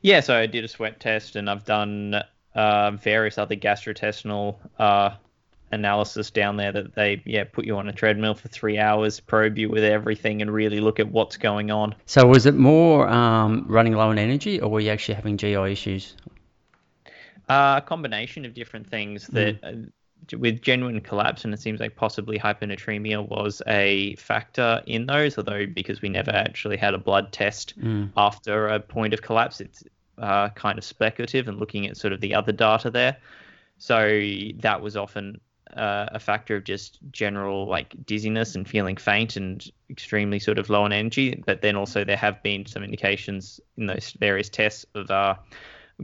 yeah 0.01 0.20
so 0.20 0.36
i 0.36 0.45
did 0.45 0.64
a 0.64 0.68
sweat 0.68 0.99
test 0.99 1.36
and 1.36 1.49
i've 1.49 1.66
done 1.66 2.16
uh, 2.55 2.91
various 2.91 3.39
other 3.39 3.55
gastrointestinal 3.55 4.57
uh, 4.78 5.09
analysis 5.74 6.32
down 6.32 6.55
there 6.55 6.72
that 6.72 6.95
they 6.95 7.22
yeah 7.26 7.43
put 7.43 7.66
you 7.66 7.78
on 7.78 7.89
a 7.89 7.93
treadmill 7.93 8.36
for 8.36 8.47
three 8.47 8.78
hours, 8.78 9.20
probe 9.20 9.57
you 9.57 9.70
with 9.70 9.84
everything, 9.84 10.41
and 10.41 10.53
really 10.53 10.80
look 10.80 10.99
at 10.99 11.11
what's 11.11 11.38
going 11.38 11.72
on. 11.72 11.95
So 12.05 12.26
was 12.28 12.45
it 12.45 12.55
more 12.55 13.07
um, 13.09 13.66
running 13.68 13.93
low 13.93 14.09
on 14.09 14.20
energy, 14.20 14.61
or 14.61 14.70
were 14.70 14.80
you 14.80 14.91
actually 14.91 15.16
having 15.16 15.38
GI 15.38 15.72
issues? 15.72 16.16
Uh, 17.49 17.81
a 17.83 17.85
combination 17.85 18.45
of 18.45 18.53
different 18.53 18.87
things 18.87 19.27
that. 19.27 19.61
Mm. 19.61 19.85
Uh, 19.85 19.89
with 20.37 20.61
genuine 20.61 21.01
collapse, 21.01 21.43
and 21.43 21.53
it 21.53 21.59
seems 21.59 21.81
like 21.81 21.97
possibly 21.97 22.39
hyponatremia 22.39 23.27
was 23.27 23.61
a 23.67 24.15
factor 24.15 24.81
in 24.85 25.05
those. 25.05 25.37
Although 25.37 25.65
because 25.65 26.01
we 26.01 26.07
never 26.07 26.31
actually 26.31 26.77
had 26.77 26.93
a 26.93 26.97
blood 26.97 27.33
test 27.33 27.77
mm. 27.77 28.09
after 28.15 28.69
a 28.69 28.79
point 28.79 29.13
of 29.13 29.21
collapse, 29.21 29.59
it's 29.59 29.83
uh, 30.17 30.49
kind 30.49 30.77
of 30.77 30.83
speculative 30.83 31.47
and 31.47 31.59
looking 31.59 31.87
at 31.87 31.97
sort 31.97 32.13
of 32.13 32.21
the 32.21 32.33
other 32.35 32.51
data 32.51 32.89
there. 32.89 33.17
So 33.77 34.21
that 34.59 34.81
was 34.81 34.95
often 34.95 35.41
uh, 35.75 36.07
a 36.11 36.19
factor 36.19 36.55
of 36.55 36.63
just 36.63 36.99
general 37.11 37.67
like 37.67 37.95
dizziness 38.05 38.55
and 38.55 38.67
feeling 38.67 38.95
faint 38.95 39.35
and 39.35 39.69
extremely 39.89 40.39
sort 40.39 40.59
of 40.59 40.69
low 40.69 40.83
on 40.83 40.93
energy. 40.93 41.43
But 41.45 41.61
then 41.61 41.75
also 41.75 42.03
there 42.03 42.17
have 42.17 42.41
been 42.43 42.65
some 42.65 42.83
indications 42.83 43.59
in 43.77 43.87
those 43.87 44.15
various 44.19 44.49
tests 44.49 44.85
of 44.93 45.09
uh, 45.09 45.35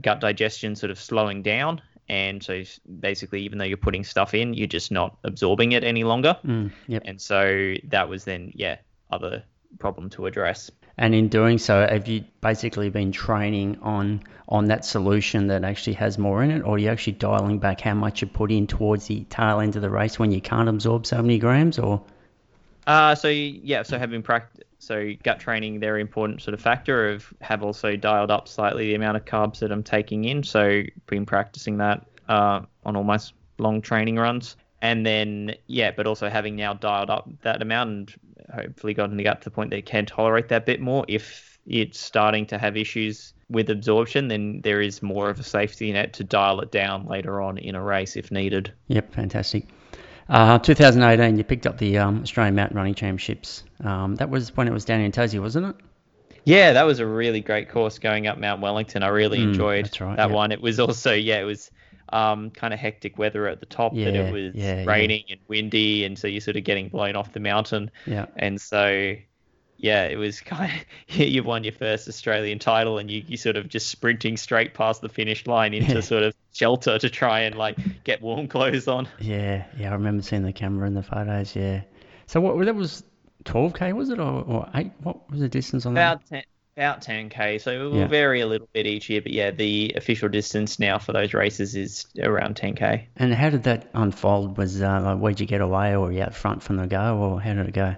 gut 0.02 0.20
digestion 0.20 0.76
sort 0.76 0.92
of 0.92 1.00
slowing 1.00 1.42
down. 1.42 1.82
And 2.08 2.42
so 2.42 2.64
basically, 3.00 3.44
even 3.44 3.60
though 3.60 3.66
you're 3.66 3.78
putting 3.78 4.04
stuff 4.04 4.34
in, 4.34 4.56
you're 4.56 4.68
just 4.68 4.92
not 4.92 5.18
absorbing 5.24 5.74
it 5.74 5.84
any 5.84 6.04
longer. 6.04 6.38
Mm, 6.44 6.72
yep. 6.88 7.04
And 7.06 7.22
so 7.22 7.76
that 7.90 8.10
was 8.10 8.24
then, 8.24 8.52
yeah, 8.56 8.78
other 9.12 9.44
problem 9.78 10.10
to 10.12 10.26
address. 10.26 10.72
And 10.98 11.14
in 11.16 11.30
doing 11.30 11.60
so, 11.60 11.88
have 11.88 12.08
you 12.08 12.26
basically 12.42 12.90
been 12.90 13.12
training 13.12 13.78
on 13.82 14.24
on 14.50 14.66
that 14.66 14.84
solution 14.84 15.48
that 15.48 15.64
actually 15.64 15.94
has 15.94 16.18
more 16.18 16.44
in 16.44 16.50
it, 16.50 16.64
or 16.64 16.76
are 16.76 16.78
you 16.80 16.90
actually 16.90 17.14
dialing 17.14 17.60
back 17.60 17.80
how 17.82 17.94
much 17.94 18.22
you 18.22 18.28
put 18.28 18.52
in 18.52 18.66
towards 18.66 19.06
the 19.06 19.24
tail 19.26 19.60
end 19.60 19.76
of 19.76 19.84
the 19.84 19.90
race 19.90 20.18
when 20.18 20.32
you 20.32 20.42
can't 20.42 20.68
absorb 20.68 21.06
so 21.06 21.22
many 21.22 21.38
grams, 21.38 21.78
or? 21.78 22.04
Uh, 22.88 23.14
so 23.14 23.28
yeah, 23.28 23.84
so 23.84 24.00
having 24.00 24.24
practice, 24.24 24.64
so 24.80 25.12
gut 25.24 25.40
training, 25.40 25.80
very 25.80 26.02
important 26.02 26.42
sort 26.42 26.54
of 26.54 26.62
factor 26.62 27.10
of 27.10 27.32
have 27.42 27.64
also 27.64 27.96
dialed 27.96 28.32
up 28.32 28.48
slightly 28.48 28.88
the 28.88 28.96
amount 28.96 29.18
of 29.18 29.26
carbs 29.26 29.60
that 29.60 29.72
I'm 29.72 29.84
taking 29.84 30.26
in. 30.26 30.42
So 30.44 30.84
been 31.06 31.26
practicing 31.26 31.78
that 31.78 32.06
uh, 32.28 32.62
on 32.86 32.96
almost 32.96 33.34
long 33.58 33.82
training 33.82 34.16
runs, 34.16 34.56
and 34.82 35.06
then 35.06 35.56
yeah, 35.68 35.92
but 35.92 36.08
also 36.08 36.30
having 36.30 36.56
now 36.56 36.74
dialed 36.74 37.10
up 37.10 37.30
that 37.42 37.62
amount 37.62 37.90
and 37.90 38.16
hopefully 38.54 38.94
gotten 38.94 39.18
the 39.18 39.24
gut 39.24 39.42
to 39.42 39.46
the 39.46 39.52
point 39.52 39.70
that 39.72 39.78
it 39.78 39.86
can 39.86 40.06
tolerate 40.06 40.48
that 40.48 40.66
bit 40.66 40.80
more. 40.80 41.06
If 41.08 41.60
it's 41.68 42.00
starting 42.00 42.46
to 42.48 42.58
have 42.58 42.78
issues 42.78 43.34
with 43.50 43.70
absorption, 43.70 44.28
then 44.30 44.62
there 44.62 44.82
is 44.82 45.02
more 45.02 45.30
of 45.30 45.40
a 45.40 45.44
safety 45.44 45.92
net 45.92 46.14
to 46.14 46.24
dial 46.24 46.62
it 46.62 46.72
down 46.72 47.06
later 47.06 47.42
on 47.42 47.58
in 47.58 47.76
a 47.76 47.84
race 47.84 48.16
if 48.16 48.32
needed. 48.32 48.74
Yep, 48.88 49.14
fantastic. 49.14 49.68
Uh, 50.30 50.60
2018, 50.60 51.38
you 51.38 51.44
picked 51.44 51.66
up 51.66 51.78
the 51.80 51.98
um, 51.98 52.22
Australian 52.22 52.56
Mountain 52.56 52.78
Running 52.78 52.94
Championships. 52.94 53.64
Um, 53.84 54.16
that 54.16 54.30
was 54.30 54.56
when 54.56 54.68
it 54.68 54.72
was 54.72 54.86
down 54.86 55.02
in 55.02 55.12
Tassie, 55.12 55.42
wasn't 55.42 55.68
it? 55.68 55.76
Yeah, 56.46 56.74
that 56.74 56.84
was 56.84 57.00
a 57.00 57.06
really 57.06 57.42
great 57.42 57.70
course 57.70 58.00
going 58.00 58.28
up 58.28 58.38
Mount 58.38 58.62
Wellington. 58.62 59.04
I 59.04 59.08
really 59.08 59.40
mm, 59.40 59.50
enjoyed 59.50 59.90
right, 60.00 60.16
that 60.18 60.28
yep. 60.28 60.36
one. 60.36 60.52
It 60.52 60.62
was 60.62 60.80
also, 60.80 61.14
yeah, 61.14 61.40
it 61.40 61.44
was 61.44 61.72
um, 62.14 62.52
kind 62.52 62.74
of 62.74 62.80
hectic 62.80 63.18
weather 63.18 63.48
at 63.48 63.60
the 63.60 63.66
top 63.66 63.94
yeah, 63.96 64.06
that 64.06 64.16
it 64.16 64.32
was 64.32 64.56
yeah, 64.56 64.84
raining 64.86 65.24
yeah. 65.28 65.34
and 65.36 65.42
windy, 65.48 66.06
and 66.06 66.18
so 66.18 66.28
you're 66.28 66.42
sort 66.42 66.58
of 66.58 66.64
getting 66.64 66.90
blown 66.90 67.16
off 67.16 67.34
the 67.34 67.40
mountain. 67.40 67.92
Yeah. 68.06 68.28
And 68.36 68.60
so, 68.60 69.16
yeah, 69.80 70.06
it 70.06 70.18
was 70.18 70.42
kind 70.42 70.72
of 70.72 71.16
you've 71.16 71.46
won 71.46 71.64
your 71.64 71.74
first 71.74 72.08
Australian 72.08 72.60
title, 72.60 72.98
and 72.98 73.10
you 73.10 73.24
you 73.28 73.38
sort 73.38 73.58
of 73.58 73.68
just 73.68 73.90
sprinting 73.90 74.38
straight 74.38 74.74
past 74.74 75.02
the 75.02 75.10
finish 75.10 75.48
line 75.48 75.74
into 75.74 76.02
sort 76.02 76.24
of 76.24 76.36
shelter 76.54 77.00
to 77.00 77.10
try 77.10 77.42
and 77.42 77.56
like 77.56 77.78
get 78.04 78.22
warm 78.22 78.48
clothes 78.48 78.88
on. 78.88 79.08
Yeah, 79.20 79.66
yeah, 79.78 79.90
I 79.90 79.94
remember 79.94 80.22
seeing 80.22 80.44
the 80.44 80.54
camera 80.54 80.88
in 80.88 80.94
the 80.94 81.04
photos. 81.04 81.56
Yeah. 81.56 81.82
So 82.28 82.42
what 82.42 82.64
that 82.66 82.76
was 82.76 83.04
12k 83.46 83.94
was 83.94 84.10
it 84.10 84.20
or, 84.20 84.44
or 84.44 84.70
eight? 84.76 84.92
What 85.02 85.30
was 85.32 85.40
the 85.40 85.50
distance 85.50 85.86
on 85.86 85.94
About 85.94 86.22
that? 86.30 86.30
10, 86.30 86.44
about 86.78 87.02
10k, 87.02 87.62
so 87.62 87.72
it 87.72 87.78
will 87.78 87.96
yeah. 87.98 88.08
vary 88.08 88.42
a 88.42 88.48
little 88.48 88.70
bit 88.74 88.86
each 88.86 89.10
year. 89.10 89.22
But 89.22 89.32
yeah, 89.32 89.52
the 89.52 89.94
official 89.96 90.30
distance 90.30 90.80
now 90.80 91.00
for 91.00 91.14
those 91.14 91.34
races 91.34 91.76
is 91.76 92.06
around 92.22 92.56
10k. 92.56 93.06
And 93.16 93.34
how 93.34 93.50
did 93.50 93.64
that 93.64 93.90
unfold? 93.94 94.58
Was 94.58 94.82
uh, 94.82 95.02
like, 95.02 95.20
where'd 95.20 95.40
you 95.40 95.48
get 95.48 95.62
away, 95.62 95.94
or 95.94 96.02
were 96.02 96.12
you 96.12 96.22
out 96.22 96.36
front 96.36 96.62
from 96.62 96.78
the 96.78 96.88
go, 96.88 97.18
or 97.18 97.42
how 97.42 97.54
did 97.54 97.68
it 97.68 97.74
go? 97.74 97.96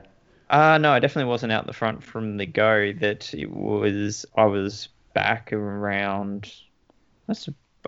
Uh, 0.51 0.77
no, 0.77 0.91
I 0.91 0.99
definitely 0.99 1.29
wasn't 1.29 1.53
out 1.53 1.65
the 1.65 1.73
front 1.73 2.03
from 2.03 2.35
the 2.37 2.45
go. 2.45 2.91
That 2.91 3.33
it 3.33 3.49
was, 3.49 4.25
I 4.35 4.45
was 4.45 4.89
back 5.13 5.53
around. 5.53 6.51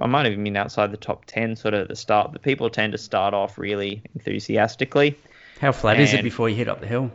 I 0.01 0.07
might 0.07 0.25
have 0.25 0.41
been 0.41 0.55
outside 0.57 0.91
the 0.91 0.97
top 0.97 1.25
ten, 1.25 1.57
sort 1.57 1.73
of 1.73 1.81
at 1.81 1.87
the 1.89 1.95
start. 1.95 2.31
But 2.31 2.41
people 2.41 2.69
tend 2.69 2.93
to 2.93 2.97
start 2.97 3.33
off 3.33 3.57
really 3.57 4.01
enthusiastically. 4.15 5.19
How 5.59 5.73
flat 5.73 5.99
is 5.99 6.13
it 6.13 6.23
before 6.23 6.49
you 6.49 6.55
hit 6.55 6.69
up 6.69 6.79
the 6.79 6.87
hill? 6.87 7.11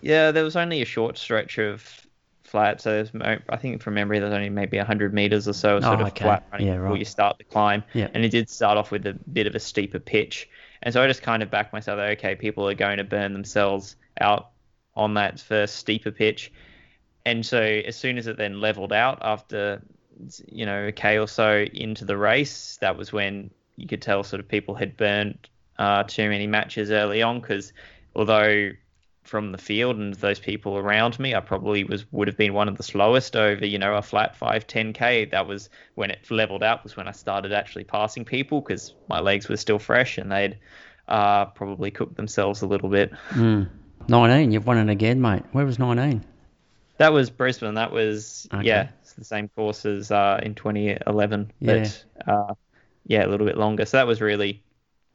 Yeah, 0.00 0.30
there 0.30 0.44
was 0.44 0.54
only 0.56 0.82
a 0.82 0.84
short 0.86 1.18
stretch 1.18 1.58
of 1.58 2.06
flat, 2.44 2.80
so 2.80 2.90
there's, 2.90 3.40
I 3.48 3.56
think 3.56 3.82
from 3.82 3.94
memory 3.94 4.20
there's 4.20 4.32
only 4.32 4.50
maybe 4.50 4.76
100 4.76 5.12
meters 5.12 5.48
or 5.48 5.52
so 5.52 5.80
sort 5.80 5.98
Oh, 5.98 6.02
of 6.02 6.08
okay. 6.08 6.24
flat 6.24 6.46
running 6.52 6.68
Yeah, 6.68 6.76
before 6.76 6.96
you 6.96 7.04
start 7.04 7.38
the 7.38 7.44
climb. 7.44 7.82
Yeah. 7.94 8.08
And 8.14 8.24
it 8.24 8.28
did 8.28 8.48
start 8.48 8.78
off 8.78 8.90
with 8.92 9.06
a 9.06 9.14
bit 9.32 9.46
of 9.46 9.54
a 9.54 9.60
steeper 9.60 9.98
pitch, 9.98 10.48
and 10.82 10.92
so 10.92 11.02
I 11.02 11.08
just 11.08 11.22
kind 11.22 11.42
of 11.42 11.50
backed 11.50 11.72
myself. 11.72 11.98
Okay, 11.98 12.36
people 12.36 12.68
are 12.68 12.74
going 12.74 12.98
to 12.98 13.04
burn 13.04 13.32
themselves 13.32 13.96
out 14.20 14.50
on 14.94 15.14
that 15.14 15.40
first 15.40 15.76
steeper 15.76 16.10
pitch, 16.10 16.52
and 17.26 17.44
so 17.44 17.60
as 17.60 17.96
soon 17.96 18.18
as 18.18 18.26
it 18.26 18.36
then 18.36 18.60
leveled 18.60 18.92
out 18.92 19.18
after 19.22 19.82
you 20.46 20.64
know 20.64 20.86
a 20.86 20.92
k 20.92 21.18
or 21.18 21.28
so 21.28 21.64
into 21.72 22.04
the 22.04 22.16
race, 22.16 22.78
that 22.80 22.96
was 22.96 23.12
when 23.12 23.50
you 23.76 23.86
could 23.86 24.02
tell 24.02 24.22
sort 24.22 24.40
of 24.40 24.48
people 24.48 24.74
had 24.74 24.96
burned 24.96 25.48
uh, 25.78 26.04
too 26.04 26.28
many 26.28 26.46
matches 26.46 26.90
early 26.90 27.22
on 27.22 27.40
because 27.40 27.72
although 28.14 28.70
from 29.24 29.52
the 29.52 29.58
field 29.58 29.96
and 29.96 30.14
those 30.14 30.38
people 30.38 30.76
around 30.76 31.18
me, 31.18 31.34
I 31.34 31.40
probably 31.40 31.82
was 31.82 32.04
would 32.12 32.28
have 32.28 32.36
been 32.36 32.52
one 32.52 32.68
of 32.68 32.76
the 32.76 32.82
slowest 32.82 33.34
over, 33.34 33.66
you 33.66 33.78
know, 33.78 33.94
a 33.94 34.02
flat 34.02 34.36
5 34.36 34.66
10k. 34.66 35.30
That 35.30 35.46
was 35.48 35.70
when 35.94 36.10
it 36.10 36.30
leveled 36.30 36.62
out 36.62 36.84
was 36.84 36.96
when 36.96 37.08
I 37.08 37.12
started 37.12 37.52
actually 37.52 37.84
passing 37.84 38.24
people 38.24 38.60
because 38.60 38.94
my 39.08 39.20
legs 39.20 39.48
were 39.48 39.56
still 39.56 39.78
fresh 39.78 40.18
and 40.18 40.30
they'd 40.30 40.58
uh, 41.08 41.46
probably 41.46 41.90
cooked 41.90 42.16
themselves 42.16 42.62
a 42.62 42.66
little 42.66 42.90
bit. 42.90 43.12
Mm. 43.30 43.68
19, 44.08 44.52
you've 44.52 44.66
won 44.66 44.78
it 44.78 44.90
again, 44.90 45.20
mate. 45.20 45.42
Where 45.52 45.64
was 45.64 45.78
19? 45.78 46.24
That 46.98 47.12
was 47.12 47.30
Brisbane. 47.30 47.74
That 47.74 47.90
was 47.90 48.48
Okay. 48.54 48.64
yeah, 48.66 48.88
it's 49.02 49.14
the 49.14 49.24
same 49.24 49.48
course 49.48 49.84
as 49.84 50.10
uh, 50.10 50.40
in 50.42 50.54
2011, 50.54 51.50
Yeah. 51.60 51.78
but 51.82 52.04
uh, 52.32 52.54
yeah, 53.06 53.26
a 53.26 53.28
little 53.28 53.46
bit 53.46 53.56
longer. 53.56 53.84
So 53.84 53.96
that 53.96 54.06
was 54.06 54.20
really 54.20 54.62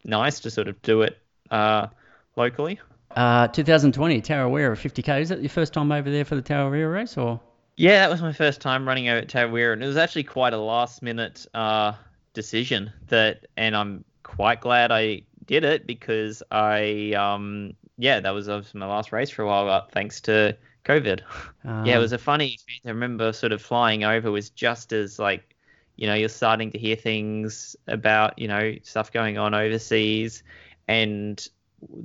nice 0.03 0.39
to 0.41 0.51
sort 0.51 0.67
of 0.67 0.81
do 0.81 1.01
it 1.03 1.17
uh, 1.51 1.87
locally. 2.35 2.79
Uh, 3.15 3.47
2020, 3.47 4.21
Tarawera, 4.21 4.71
50k. 4.73 5.21
Is 5.21 5.29
that 5.29 5.41
your 5.41 5.49
first 5.49 5.73
time 5.73 5.91
over 5.91 6.11
there 6.11 6.25
for 6.25 6.35
the 6.35 6.41
Tarawera 6.41 6.91
race, 6.93 7.17
or? 7.17 7.39
Yeah, 7.77 7.99
that 7.99 8.09
was 8.09 8.21
my 8.21 8.33
first 8.33 8.59
time 8.61 8.87
running 8.87 9.07
over 9.07 9.19
at 9.19 9.29
Tarawera, 9.29 9.73
and 9.73 9.83
it 9.83 9.87
was 9.87 9.97
actually 9.97 10.23
quite 10.25 10.53
a 10.53 10.57
last 10.57 11.01
minute 11.01 11.45
uh, 11.53 11.93
decision 12.33 12.91
that, 13.07 13.47
and 13.57 13.75
I'm 13.75 14.03
quite 14.23 14.61
glad 14.61 14.91
I 14.91 15.23
did 15.45 15.63
it 15.63 15.87
because 15.87 16.43
I, 16.51 17.13
um, 17.13 17.73
yeah, 17.99 18.21
that 18.21 18.31
was, 18.31 18.47
my 18.73 18.85
last 18.85 19.11
race 19.11 19.29
for 19.29 19.43
a 19.43 19.47
while, 19.47 19.69
uh, 19.69 19.81
thanks 19.91 20.21
to 20.21 20.57
COVID. 20.85 21.19
Um, 21.65 21.85
yeah, 21.85 21.97
it 21.97 21.99
was 21.99 22.13
a 22.13 22.17
funny 22.17 22.53
experience. 22.53 22.85
I 22.85 22.89
remember 22.89 23.33
sort 23.33 23.51
of 23.51 23.61
flying 23.61 24.05
over 24.05 24.31
was 24.31 24.49
just 24.49 24.93
as 24.93 25.19
like, 25.19 25.55
you 25.97 26.07
know, 26.07 26.13
you're 26.13 26.29
starting 26.29 26.71
to 26.71 26.77
hear 26.77 26.95
things 26.95 27.75
about, 27.87 28.39
you 28.39 28.47
know, 28.47 28.73
stuff 28.83 29.11
going 29.11 29.37
on 29.37 29.53
overseas, 29.53 30.43
and 30.87 31.45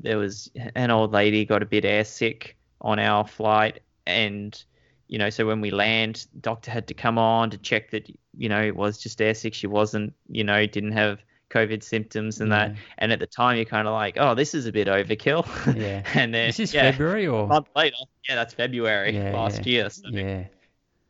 there 0.00 0.18
was 0.18 0.50
an 0.74 0.90
old 0.90 1.12
lady 1.12 1.44
got 1.44 1.62
a 1.62 1.66
bit 1.66 1.84
airsick 1.84 2.54
on 2.80 2.98
our 2.98 3.24
flight, 3.24 3.80
and 4.04 4.64
you 5.06 5.18
know, 5.18 5.30
so 5.30 5.46
when 5.46 5.60
we 5.60 5.70
land, 5.70 6.26
doctor 6.40 6.72
had 6.72 6.88
to 6.88 6.94
come 6.94 7.18
on 7.18 7.50
to 7.50 7.58
check 7.58 7.92
that, 7.92 8.10
you 8.36 8.48
know, 8.48 8.60
it 8.60 8.74
was 8.74 8.98
just 8.98 9.20
airsick. 9.20 9.54
She 9.54 9.68
wasn't, 9.68 10.14
you 10.28 10.42
know, 10.42 10.66
didn't 10.66 10.92
have 10.92 11.20
COVID 11.54 11.82
symptoms 11.82 12.40
and 12.40 12.50
that. 12.52 12.74
And 12.98 13.12
at 13.12 13.20
the 13.20 13.26
time, 13.26 13.56
you're 13.56 13.64
kind 13.64 13.86
of 13.86 13.94
like, 13.94 14.16
oh, 14.18 14.34
this 14.34 14.54
is 14.54 14.66
a 14.66 14.72
bit 14.72 14.88
overkill. 14.88 15.46
Yeah. 15.76 16.02
and 16.14 16.34
then 16.34 16.48
Is 16.48 16.56
this 16.56 16.74
yeah, 16.74 16.90
February 16.90 17.26
a 17.26 17.32
or? 17.32 17.46
month 17.46 17.68
later, 17.76 17.96
yeah, 18.28 18.34
that's 18.34 18.54
February 18.54 19.16
Yeah, 19.16 19.32
last 19.32 19.64
yeah. 19.66 19.72
year. 19.72 19.90
So, 19.90 20.02
Yeah. 20.10 20.44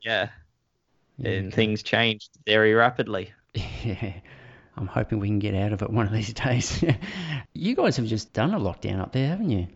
yeah, 0.02 0.28
yeah, 1.16 1.30
and 1.30 1.46
okay. 1.48 1.56
things 1.56 1.82
changed 1.82 2.30
very 2.46 2.74
rapidly. 2.74 3.32
Yeah. 3.84 4.12
I'm 4.76 4.88
hoping 4.88 5.20
we 5.20 5.28
can 5.28 5.38
get 5.38 5.54
out 5.54 5.72
of 5.72 5.82
it 5.82 5.90
one 5.90 6.06
of 6.06 6.12
these 6.12 6.32
days. 6.44 6.84
you 7.52 7.76
guys 7.76 7.96
have 7.98 8.06
just 8.06 8.32
done 8.32 8.52
a 8.54 8.58
lockdown 8.58 8.98
up 9.00 9.12
there, 9.12 9.28
haven't 9.28 9.50
you? 9.50 9.68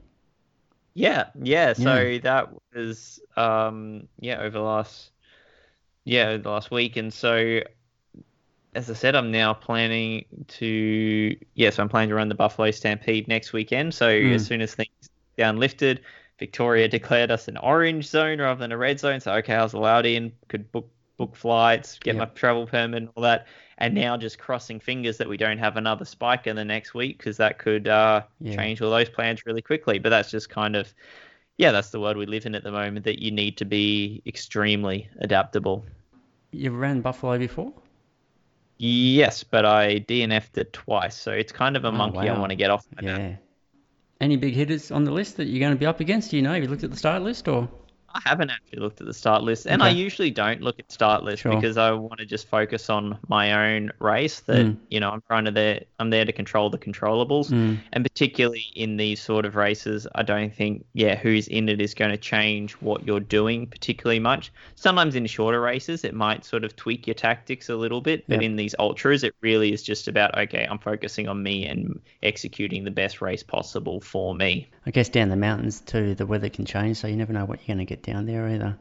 Yeah, 0.94 1.26
yeah. 1.40 1.74
So 1.74 1.94
Yeah. 2.00 2.18
that 2.22 2.48
was 2.74 3.20
um 3.36 4.08
yeah 4.18 4.38
over 4.40 4.50
the 4.58 4.60
last 4.64 5.12
yeah 6.04 6.36
the 6.36 6.50
last 6.50 6.72
week, 6.72 6.96
and 6.96 7.14
so 7.14 7.60
as 8.78 8.88
I 8.88 8.94
said, 8.94 9.16
I'm 9.16 9.32
now 9.32 9.52
planning 9.52 10.24
to 10.46 11.36
yeah, 11.54 11.70
so 11.70 11.82
I'm 11.82 11.88
planning 11.88 12.10
to 12.10 12.14
run 12.14 12.28
the 12.28 12.36
Buffalo 12.36 12.70
Stampede 12.70 13.26
next 13.26 13.52
weekend. 13.52 13.92
So 13.92 14.08
Mm. 14.08 14.34
as 14.34 14.46
soon 14.46 14.60
as 14.60 14.72
things 14.74 14.88
down 15.36 15.56
lifted, 15.56 16.00
Victoria 16.38 16.86
declared 16.88 17.32
us 17.32 17.48
an 17.48 17.56
orange 17.56 18.06
zone 18.06 18.40
rather 18.40 18.60
than 18.60 18.70
a 18.70 18.76
red 18.78 19.00
zone. 19.00 19.18
So 19.20 19.32
okay, 19.34 19.54
I 19.54 19.62
was 19.64 19.72
allowed 19.72 20.06
in, 20.06 20.32
could 20.46 20.70
book 20.70 20.88
book 21.16 21.34
flights, 21.34 21.98
get 21.98 22.14
Yep. 22.14 22.28
my 22.28 22.34
travel 22.36 22.66
permit, 22.68 23.02
and 23.02 23.10
all 23.16 23.24
that. 23.24 23.48
And 23.78 23.94
now 23.94 24.16
just 24.16 24.38
crossing 24.38 24.78
fingers 24.78 25.16
that 25.18 25.28
we 25.28 25.36
don't 25.36 25.58
have 25.58 25.76
another 25.76 26.04
spike 26.04 26.46
in 26.46 26.54
the 26.54 26.64
next 26.64 26.94
week 26.94 27.18
because 27.18 27.36
that 27.38 27.58
could 27.58 27.88
uh, 27.88 28.22
Yeah. 28.38 28.54
change 28.54 28.80
all 28.80 28.90
those 28.90 29.08
plans 29.08 29.44
really 29.44 29.62
quickly. 29.62 29.98
But 29.98 30.10
that's 30.10 30.30
just 30.30 30.48
kind 30.48 30.76
of 30.76 30.94
yeah, 31.56 31.72
that's 31.72 31.90
the 31.90 31.98
world 31.98 32.16
we 32.16 32.26
live 32.26 32.46
in 32.46 32.54
at 32.54 32.62
the 32.62 32.70
moment. 32.70 33.04
That 33.04 33.20
you 33.20 33.32
need 33.32 33.56
to 33.56 33.64
be 33.64 34.22
extremely 34.24 35.10
adaptable. 35.18 35.84
You've 36.52 36.76
ran 36.76 37.00
Buffalo 37.00 37.36
before? 37.38 37.72
Yes, 38.78 39.42
but 39.44 39.64
I 39.64 40.00
DNF'd 40.00 40.56
it 40.58 40.72
twice, 40.72 41.16
so 41.16 41.32
it's 41.32 41.52
kind 41.52 41.76
of 41.76 41.84
a 41.84 41.88
Oh, 41.88 41.92
monkey 41.92 42.28
I 42.28 42.38
want 42.38 42.50
to 42.50 42.56
get 42.56 42.70
off. 42.70 42.86
Yeah. 43.00 43.36
Any 44.20 44.36
big 44.36 44.54
hitters 44.54 44.90
on 44.90 45.04
the 45.04 45.10
list 45.10 45.36
that 45.36 45.46
you're 45.46 45.60
going 45.60 45.72
to 45.72 45.78
be 45.78 45.86
up 45.86 46.00
against? 46.00 46.30
Do 46.30 46.36
you 46.36 46.42
know? 46.42 46.52
Have 46.52 46.62
you 46.62 46.68
looked 46.68 46.84
at 46.84 46.90
the 46.90 46.96
start 46.96 47.22
list 47.22 47.48
or? 47.48 47.68
I 48.14 48.20
haven't 48.24 48.50
actually 48.50 48.80
looked 48.80 49.00
at 49.00 49.06
the 49.06 49.12
start 49.14 49.42
list, 49.42 49.66
and 49.66 49.82
I 49.82 49.90
usually 49.90 50.30
don't 50.30 50.62
look 50.62 50.78
at 50.78 50.90
start 50.90 51.24
list 51.24 51.42
Sure. 51.42 51.54
because 51.54 51.76
I 51.76 51.90
want 51.92 52.18
to 52.20 52.26
just 52.26 52.48
focus 52.48 52.88
on 52.88 53.18
my 53.28 53.74
own 53.74 53.90
race. 53.98 54.40
That 54.40 54.66
Mm. 54.66 54.76
you 54.88 54.98
know, 55.00 55.10
I'm 55.10 55.20
trying 55.26 55.44
to 55.44 55.50
there, 55.50 55.82
I'm 55.98 56.10
there 56.10 56.24
to 56.24 56.32
control 56.32 56.70
the 56.70 56.78
controllables, 56.78 57.50
Mm. 57.50 57.78
and 57.92 58.04
particularly 58.04 58.64
in 58.74 58.96
these 58.96 59.20
sort 59.20 59.44
of 59.44 59.56
races, 59.56 60.06
I 60.14 60.22
don't 60.22 60.52
think 60.54 60.84
yeah, 60.94 61.16
who's 61.16 61.48
in 61.48 61.68
it 61.68 61.80
is 61.82 61.92
going 61.94 62.10
to 62.10 62.16
change 62.16 62.72
what 62.74 63.06
you're 63.06 63.20
doing 63.20 63.66
particularly 63.66 64.20
much. 64.20 64.50
Sometimes 64.74 65.14
in 65.14 65.26
shorter 65.26 65.60
races, 65.60 66.02
it 66.04 66.14
might 66.14 66.44
sort 66.44 66.64
of 66.64 66.74
tweak 66.76 67.06
your 67.06 67.14
tactics 67.14 67.68
a 67.68 67.76
little 67.76 68.00
bit, 68.00 68.24
but 68.26 68.36
Yep. 68.36 68.42
in 68.42 68.56
these 68.56 68.74
ultras, 68.78 69.22
it 69.22 69.34
really 69.42 69.72
is 69.72 69.82
just 69.82 70.08
about 70.08 70.36
okay, 70.38 70.66
I'm 70.68 70.78
focusing 70.78 71.28
on 71.28 71.42
me 71.42 71.66
and 71.66 72.00
executing 72.22 72.84
the 72.84 72.90
best 72.90 73.20
race 73.20 73.42
possible 73.42 74.00
for 74.00 74.34
me. 74.34 74.68
I 74.86 74.90
guess 74.90 75.08
down 75.08 75.28
the 75.28 75.36
mountains 75.36 75.80
too, 75.82 76.14
the 76.14 76.26
weather 76.26 76.48
can 76.48 76.64
change, 76.64 76.96
so 76.96 77.06
you 77.06 77.16
never 77.16 77.32
know 77.32 77.44
what 77.44 77.60
you're 77.60 77.74
going 77.76 77.86
to 77.86 77.88
get 77.88 78.02
down 78.12 78.26
there 78.26 78.48
either. 78.48 78.76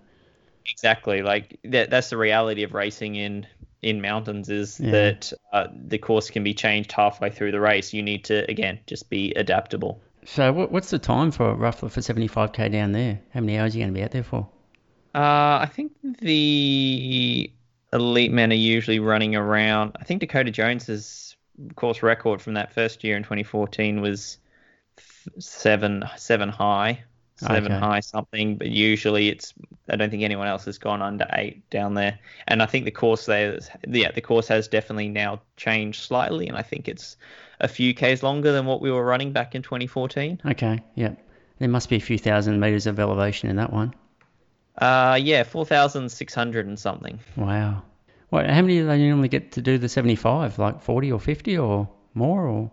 Exactly. 0.69 1.21
Like 1.21 1.59
that, 1.63 1.89
that's 1.89 2.09
the 2.09 2.17
reality 2.17 2.63
of 2.63 2.73
racing 2.73 3.15
in 3.15 3.47
in 3.81 4.01
mountains 4.01 4.49
is 4.49 4.79
Yeah. 4.79 4.91
that 4.91 5.33
uh, 5.53 5.67
the 5.71 5.97
course 5.99 6.29
can 6.31 6.43
be 6.43 6.53
changed 6.53 6.91
halfway 6.91 7.29
through 7.29 7.51
the 7.51 7.59
race. 7.59 7.93
You 7.93 8.01
need 8.03 8.25
to 8.25 8.49
again 8.49 8.79
just 8.87 9.09
be 9.09 9.33
adaptable. 9.35 10.01
So 10.25 10.51
what, 10.51 10.71
what's 10.71 10.89
the 10.89 10.99
time 10.99 11.31
for 11.31 11.53
roughly 11.55 11.89
for 11.89 12.01
75k 12.01 12.71
down 12.71 12.91
there? 12.91 13.21
How 13.33 13.39
many 13.39 13.57
hours 13.57 13.73
are 13.73 13.77
you 13.77 13.83
going 13.85 13.93
to 13.93 13.97
be 13.99 14.03
out 14.03 14.11
there 14.11 14.23
for? 14.23 14.49
Uh, 15.15 15.59
I 15.61 15.69
think 15.71 15.93
the 16.21 17.49
elite 17.93 18.31
men 18.33 18.51
are 18.51 18.55
usually 18.55 18.99
running 18.99 19.35
around. 19.35 19.95
I 19.99 20.03
think 20.03 20.19
Dakota 20.19 20.51
Jones's 20.51 21.35
course 21.75 22.03
record 22.03 22.41
from 22.41 22.55
that 22.55 22.73
first 22.73 23.03
year 23.03 23.15
in 23.15 23.23
2014 23.23 24.01
was 24.01 24.37
seven 25.39 26.03
seven 26.17 26.49
high, 26.49 27.03
seven 27.37 27.71
Okay. 27.71 27.79
high 27.79 27.99
something. 28.01 28.57
But 28.57 28.67
usually 28.69 29.29
it's 29.29 29.53
I 29.89 29.95
don't 29.95 30.09
think 30.09 30.23
anyone 30.23 30.47
else 30.47 30.65
has 30.65 30.77
gone 30.77 31.01
under 31.01 31.25
eight 31.33 31.67
down 31.69 31.93
there. 31.93 32.19
And 32.47 32.61
I 32.61 32.65
think 32.65 32.85
the 32.85 32.91
course 32.91 33.25
there, 33.25 33.53
is- 33.53 33.69
yeah, 33.87 34.11
the 34.11 34.21
course 34.21 34.47
has 34.49 34.67
definitely 34.67 35.07
now 35.09 35.41
changed 35.55 36.01
slightly, 36.03 36.47
and 36.47 36.57
I 36.57 36.61
think 36.61 36.87
it's 36.87 37.15
a 37.59 37.67
few 37.67 37.93
k's 37.93 38.21
longer 38.23 38.51
than 38.51 38.65
what 38.65 38.81
we 38.81 38.91
were 38.91 39.03
running 39.05 39.31
back 39.31 39.55
in 39.55 39.61
2014. 39.61 40.41
Okay, 40.45 40.79
yep. 40.95 41.17
There 41.59 41.69
must 41.69 41.89
be 41.89 41.95
a 41.95 41.99
few 42.01 42.17
thousand 42.17 42.59
meters 42.59 42.85
of 42.85 42.99
elevation 42.99 43.49
in 43.49 43.55
that 43.55 43.73
one. 43.73 43.93
Uh, 44.77 45.17
yeah, 45.19 45.41
4,600 45.43 46.67
and 46.67 46.77
something. 46.77 47.19
Wow. 47.35 47.81
What? 48.29 48.47
How 48.47 48.61
many 48.61 48.77
do 48.79 48.85
they 48.87 49.07
normally 49.07 49.29
get 49.29 49.53
to 49.53 49.61
do 49.61 49.77
the 49.77 49.89
75? 49.89 50.59
Like 50.59 50.81
40 50.81 51.11
or 51.11 51.19
50 51.19 51.57
or 51.57 51.89
more? 52.13 52.45
Or 52.47 52.69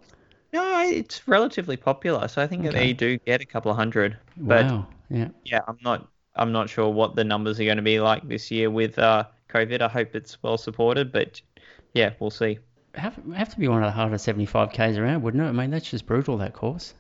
it's 0.87 1.27
relatively 1.29 1.77
popular, 1.77 2.29
so 2.29 2.43
I 2.43 2.47
think 2.47 2.67
Okay. 2.67 2.71
they 2.71 2.93
do 2.93 3.19
get 3.19 3.41
a 3.41 3.47
couple 3.47 3.71
of 3.71 3.77
hundred. 3.77 4.19
But 4.37 4.67
wow. 4.67 4.87
Yeah. 5.11 5.29
yeah, 5.45 5.61
I'm 5.69 5.79
not 5.83 6.09
I'm 6.37 6.53
not 6.53 6.69
sure 6.71 6.89
what 6.91 7.15
the 7.17 7.25
numbers 7.25 7.61
are 7.61 7.65
going 7.65 7.77
to 7.77 7.83
be 7.83 8.01
like 8.01 8.27
this 8.29 8.51
year 8.51 8.71
with 8.71 8.99
uh, 8.99 9.25
COVID. 9.49 9.81
I 9.83 9.89
hope 9.89 10.15
it's 10.15 10.43
well 10.43 10.59
supported, 10.59 11.13
but 11.13 11.41
yeah, 11.95 12.13
we'll 12.21 12.31
see. 12.31 12.59
Have 12.95 13.19
have 13.35 13.51
to 13.51 13.59
be 13.59 13.69
one 13.69 13.83
of 13.83 13.89
the 13.89 13.93
harder 13.93 14.17
75k's 14.17 14.99
around, 14.99 15.23
wouldn't 15.23 15.43
it? 15.43 15.47
I 15.49 15.53
mean, 15.53 15.71
that's 15.71 15.91
just 15.91 16.07
brutal 16.07 16.37
that 16.39 16.53
course. 16.55 16.95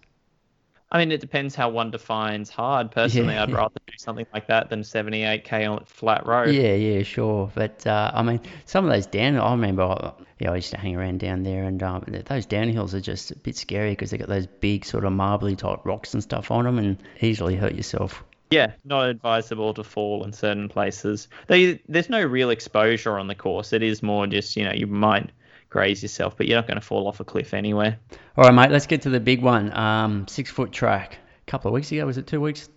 I 0.95 0.99
mean, 0.99 1.11
it 1.11 1.21
depends 1.21 1.57
how 1.57 1.71
one 1.71 1.91
defines 1.91 2.51
hard. 2.51 2.93
Personally, 2.93 3.35
Yeah, 3.35 3.43
I'd 3.43 3.53
rather 3.53 3.75
do 3.85 3.95
something 3.99 4.27
like 4.33 4.47
that 4.47 4.71
than 4.71 4.83
78k 4.83 5.69
on 5.69 5.85
flat 5.87 6.25
road. 6.25 6.55
Yeah, 6.55 6.75
yeah, 6.75 7.03
sure. 7.03 7.51
But 7.53 7.85
uh, 7.85 8.13
I 8.15 8.23
mean, 8.23 8.41
some 8.65 8.85
of 8.85 8.93
those 8.93 9.07
down, 9.07 9.37
I 9.37 9.51
remember, 9.51 10.13
yeah, 10.39 10.53
I 10.53 10.55
used 10.55 10.71
to 10.71 10.79
hang 10.79 10.95
around 10.95 11.19
down 11.19 11.43
there, 11.43 11.65
and 11.65 11.83
um, 11.83 12.05
those 12.07 12.47
downhills 12.47 12.95
are 12.95 13.01
just 13.01 13.33
a 13.33 13.37
bit 13.37 13.57
scary 13.57 13.91
because 13.91 14.13
they 14.13 14.19
got 14.19 14.29
those 14.29 14.47
big 14.47 14.85
sort 14.85 15.05
of 15.05 15.13
marbly 15.13 15.57
type 15.57 15.81
rocks 15.85 16.15
and 16.15 16.23
stuff 16.23 16.53
on 16.53 16.65
them, 16.65 16.79
and 16.79 16.97
easily 17.21 17.57
hurt 17.57 17.75
yourself. 17.75 18.23
Yeah, 18.53 18.71
not 18.85 19.09
advisable 19.09 19.75
to 19.75 19.83
fall 19.83 20.23
in 20.23 20.33
certain 20.33 20.69
places. 20.69 21.27
They, 21.49 21.83
there's 21.89 22.09
no 22.09 22.23
real 22.23 22.51
exposure 22.51 23.19
on 23.19 23.27
the 23.27 23.35
course. 23.35 23.73
It 23.73 23.83
is 23.83 24.01
more 24.01 24.29
just, 24.29 24.57
you 24.57 24.63
know, 24.63 24.73
you 24.73 24.87
might 24.87 25.31
graze 25.75 26.03
yourself, 26.03 26.37
but 26.37 26.47
you're 26.47 26.57
not 26.57 26.69
going 26.69 26.81
to 26.81 26.87
fall 26.87 27.09
off 27.09 27.19
a 27.19 27.25
cliff 27.25 27.53
anywhere. 27.53 27.99
All 28.37 28.45
right, 28.45 28.55
mate, 28.55 28.71
let's 28.71 28.87
get 28.87 29.03
to 29.03 29.11
the 29.11 29.19
big 29.19 29.43
one. 29.43 29.77
Um, 29.77 30.29
six 30.29 30.49
foot 30.49 30.71
track. 30.71 31.19
A 31.49 31.51
couple 31.51 31.69
of 31.69 31.75
weeks 31.75 31.91
ago, 31.91 32.07
was 32.07 32.17
it 32.17 32.29
two 32.29 32.41
weeks? 32.41 32.69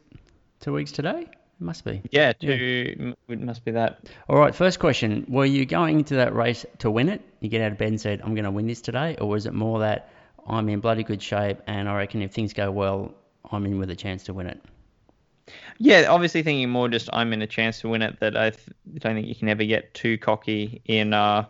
Two 0.62 0.74
weeks 0.74 0.92
today? 0.92 1.22
It 1.22 1.62
must 1.64 1.86
be. 1.86 2.02
Yeah, 2.10 2.34
two, 2.34 2.96
m 3.00 3.16
it 3.30 3.40
must 3.40 3.64
be 3.64 3.74
that. 3.74 4.10
All 4.28 4.40
right, 4.40 4.56
first 4.56 4.80
question. 4.80 5.28
Were 5.30 5.46
you 5.46 5.68
going 5.68 6.00
into 6.00 6.16
that 6.16 6.34
race 6.34 6.66
to 6.80 6.90
win 6.90 7.10
it? 7.10 7.22
You 7.40 7.50
get 7.50 7.62
out 7.62 7.72
of 7.72 7.78
bed 7.78 7.90
and 7.90 8.02
said, 8.02 8.22
I'm 8.24 8.34
going 8.34 8.46
to 8.46 8.52
win 8.52 8.66
this 8.66 8.82
today? 8.82 9.16
Or 9.22 9.30
was 9.30 9.46
it 9.46 9.54
more 9.54 9.82
that 9.82 10.12
I'm 10.48 10.68
in 10.68 10.80
bloody 10.80 11.04
good 11.04 11.22
shape 11.22 11.60
and 11.68 11.88
I 11.88 11.98
reckon 11.98 12.24
if 12.24 12.34
things 12.34 12.54
go 12.54 12.72
well, 12.72 13.14
I'm 13.52 13.64
in 13.68 13.78
with 13.78 13.92
a 13.92 13.96
chance 13.96 14.24
to 14.24 14.34
win 14.34 14.48
it? 14.48 14.60
Yeah, 15.78 16.08
obviously 16.10 16.42
thinking 16.42 16.68
more 16.72 16.90
just 16.90 17.10
I'm 17.14 17.32
in 17.32 17.44
a 17.44 17.48
chance 17.48 17.82
to 17.82 17.90
win 17.90 18.02
it. 18.02 18.20
That 18.22 18.36
I 18.36 18.50
th- 18.50 18.70
don't 18.96 19.14
think 19.14 19.28
you 19.28 19.36
can 19.36 19.50
ever 19.50 19.64
get 19.66 19.94
too 19.94 20.18
cocky 20.18 20.82
in 20.86 21.14
uh, 21.14 21.46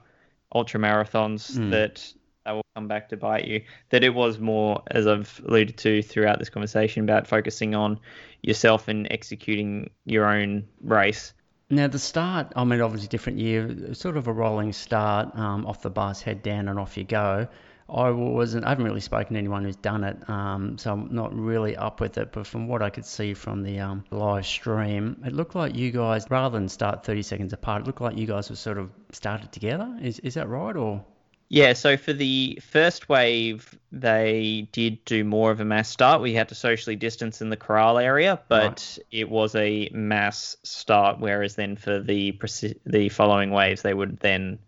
ultra 0.57 0.79
marathons. 0.79 1.51
Mm. 1.51 1.71
That 1.71 2.13
that 2.45 2.53
will 2.53 2.65
come 2.75 2.87
back 2.87 3.09
to 3.09 3.17
bite 3.17 3.45
you. 3.45 3.63
That 3.89 4.03
it 4.03 4.13
was 4.13 4.39
more, 4.39 4.81
as 4.91 5.05
I've 5.05 5.41
alluded 5.45 5.77
to 5.79 6.01
throughout 6.01 6.39
this 6.39 6.49
conversation, 6.49 7.03
about 7.03 7.27
focusing 7.27 7.75
on 7.75 7.99
yourself 8.41 8.87
and 8.87 9.07
executing 9.11 9.89
your 10.05 10.25
own 10.25 10.65
race. 10.81 11.33
Now, 11.69 11.87
the 11.87 11.99
start, 11.99 12.53
I 12.55 12.63
mean, 12.63 12.79
obviously 12.79 13.09
different 13.09 13.39
year, 13.39 13.93
sort 13.93 14.15
of 14.15 14.27
a 14.27 14.31
rolling 14.31 14.71
start, 14.71 15.35
um, 15.35 15.65
off 15.65 15.81
the 15.81 15.89
bus, 15.89 16.21
head 16.21 16.41
down, 16.41 16.69
and 16.69 16.79
off 16.79 16.95
you 16.95 17.03
go. 17.03 17.49
I 17.89 18.09
wasn't, 18.09 18.65
I 18.65 18.69
haven't 18.69 18.83
really 18.83 18.99
spoken 18.99 19.33
to 19.33 19.39
anyone 19.39 19.63
who's 19.63 19.77
done 19.77 20.03
it, 20.03 20.29
um, 20.29 20.77
so 20.77 20.91
I'm 20.91 21.07
not 21.13 21.33
really 21.33 21.77
up 21.77 22.01
with 22.01 22.17
it. 22.17 22.31
But 22.33 22.45
from 22.45 22.67
what 22.67 22.81
I 22.81 22.89
could 22.89 23.05
see 23.05 23.33
from 23.33 23.63
the 23.63 23.79
um, 23.79 24.03
live 24.11 24.45
stream, 24.45 25.21
it 25.25 25.33
looked 25.33 25.55
like 25.55 25.75
you 25.75 25.91
guys, 25.91 26.25
rather 26.29 26.57
than 26.57 26.67
start 26.67 27.05
30 27.05 27.21
seconds 27.21 27.53
apart, 27.53 27.83
it 27.83 27.87
looked 27.87 28.01
like 28.01 28.17
you 28.17 28.27
guys 28.27 28.49
were 28.49 28.57
sort 28.57 28.77
of 28.77 28.91
started 29.11 29.51
together. 29.53 29.97
Is, 30.01 30.19
is 30.19 30.33
that 30.33 30.49
right? 30.49 30.75
Or 30.75 31.05
Yeah, 31.47 31.71
so 31.73 31.95
for 31.95 32.11
the 32.11 32.59
first 32.61 33.07
wave, 33.07 33.79
they 33.93 34.67
did 34.73 35.05
do 35.05 35.23
more 35.23 35.51
of 35.51 35.61
a 35.61 35.65
mass 35.65 35.87
start. 35.87 36.21
We 36.21 36.33
had 36.33 36.49
to 36.49 36.55
socially 36.55 36.97
distance 36.97 37.41
in 37.41 37.49
the 37.49 37.57
corral 37.57 37.99
area, 37.99 38.37
but 38.49 38.97
it 39.11 39.29
was 39.29 39.55
a 39.55 39.89
mass 39.93 40.57
start. 40.63 41.19
Whereas 41.19 41.55
then 41.55 41.77
for 41.77 41.99
the 41.99 42.37
the 42.85 43.07
following 43.07 43.51
waves, 43.51 43.81
they 43.81 43.93
would 43.93 44.19
then 44.19 44.59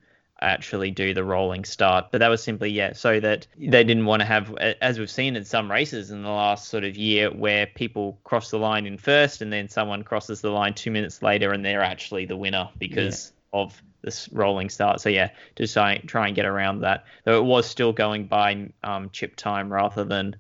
actually 0.42 0.92
do 0.92 1.14
the 1.14 1.24
rolling 1.24 1.66
start. 1.66 2.08
But 2.12 2.20
that 2.20 2.30
was 2.30 2.44
simply 2.44 2.70
yeah, 2.70 2.94
so 2.94 3.20
that 3.20 3.48
they 3.58 3.84
didn't 3.84 4.06
want 4.06 4.22
to 4.22 4.26
have, 4.26 4.56
as 4.58 5.00
we've 5.00 5.10
seen 5.10 5.36
in 5.36 5.46
some 5.46 5.72
races 5.72 6.12
in 6.12 6.24
the 6.24 6.30
last 6.30 6.70
sort 6.70 6.84
of 6.84 6.96
year, 6.96 7.30
where 7.32 7.66
people 7.68 8.20
cross 8.24 8.52
the 8.52 8.58
line 8.58 8.86
in 8.86 8.98
first, 8.98 9.42
and 9.42 9.52
then 9.52 9.70
someone 9.70 10.04
crosses 10.04 10.42
the 10.42 10.50
line 10.50 10.74
two 10.74 10.92
minutes 10.92 11.22
later, 11.22 11.52
and 11.52 11.64
they're 11.64 11.84
actually 11.84 12.26
the 12.26 12.38
winner 12.38 12.70
because 12.78 13.34
of 13.54 13.82
this 14.02 14.30
rolling 14.32 14.70
start. 14.70 15.02
So 15.02 15.10
yeah, 15.10 15.30
to 15.56 15.68
try, 15.68 15.98
try 16.00 16.28
and 16.28 16.36
get 16.36 16.46
around 16.46 16.82
that. 16.82 17.06
Though 17.24 17.40
it 17.40 17.46
was 17.46 17.66
still 17.66 17.94
going 17.94 18.28
by 18.28 18.70
um, 18.84 19.10
chip 19.12 19.36
time 19.36 19.72
rather 19.72 20.04
than 20.04 20.36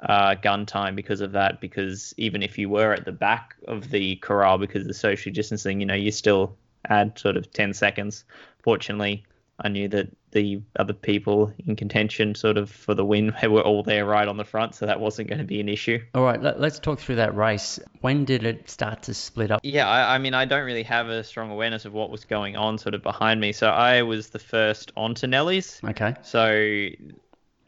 uh, 0.00 0.34
gun 0.34 0.66
time 0.66 0.94
because 0.94 1.20
of 1.20 1.32
that. 1.32 1.60
Because 1.60 2.14
even 2.16 2.42
if 2.42 2.58
you 2.58 2.68
were 2.68 2.92
at 2.92 3.04
the 3.04 3.12
back 3.12 3.56
of 3.68 3.90
the 3.90 4.16
corral 4.16 4.58
because 4.58 4.82
of 4.82 4.88
the 4.88 4.94
social 4.94 5.32
distancing, 5.32 5.80
you 5.80 5.86
know, 5.86 5.94
you 5.94 6.10
still 6.10 6.56
add 6.88 7.18
sort 7.18 7.36
of 7.36 7.52
10 7.52 7.74
seconds. 7.74 8.24
Fortunately, 8.62 9.24
I 9.62 9.68
knew 9.68 9.88
that 9.88 10.08
the 10.32 10.62
other 10.76 10.92
people 10.92 11.52
in 11.66 11.76
contention, 11.76 12.34
sort 12.34 12.56
of 12.56 12.70
for 12.70 12.94
the 12.94 13.04
win, 13.04 13.34
were 13.42 13.62
all 13.62 13.82
there 13.82 14.04
right 14.04 14.26
on 14.26 14.36
the 14.36 14.44
front, 14.44 14.74
so 14.74 14.86
that 14.86 15.00
wasn't 15.00 15.28
going 15.28 15.38
to 15.38 15.44
be 15.44 15.60
an 15.60 15.68
issue. 15.68 16.00
all 16.14 16.22
right, 16.22 16.40
let, 16.40 16.60
let's 16.60 16.78
talk 16.78 16.98
through 16.98 17.16
that 17.16 17.34
race. 17.34 17.78
When 18.00 18.24
did 18.24 18.44
it 18.44 18.70
start 18.70 19.02
to 19.04 19.14
split 19.14 19.50
up? 19.50 19.60
Yeah, 19.62 19.88
I, 19.88 20.14
I 20.14 20.18
mean, 20.18 20.34
I 20.34 20.44
don't 20.44 20.64
really 20.64 20.82
have 20.84 21.08
a 21.08 21.24
strong 21.24 21.50
awareness 21.50 21.84
of 21.84 21.92
what 21.92 22.10
was 22.10 22.24
going 22.24 22.56
on 22.56 22.78
sort 22.78 22.94
of 22.94 23.02
behind 23.02 23.40
me. 23.40 23.52
So 23.52 23.68
I 23.68 24.02
was 24.02 24.30
the 24.30 24.38
first 24.38 24.92
onto 24.96 25.26
Nelly's. 25.26 25.80
Okay. 25.84 26.14
So, 26.22 26.88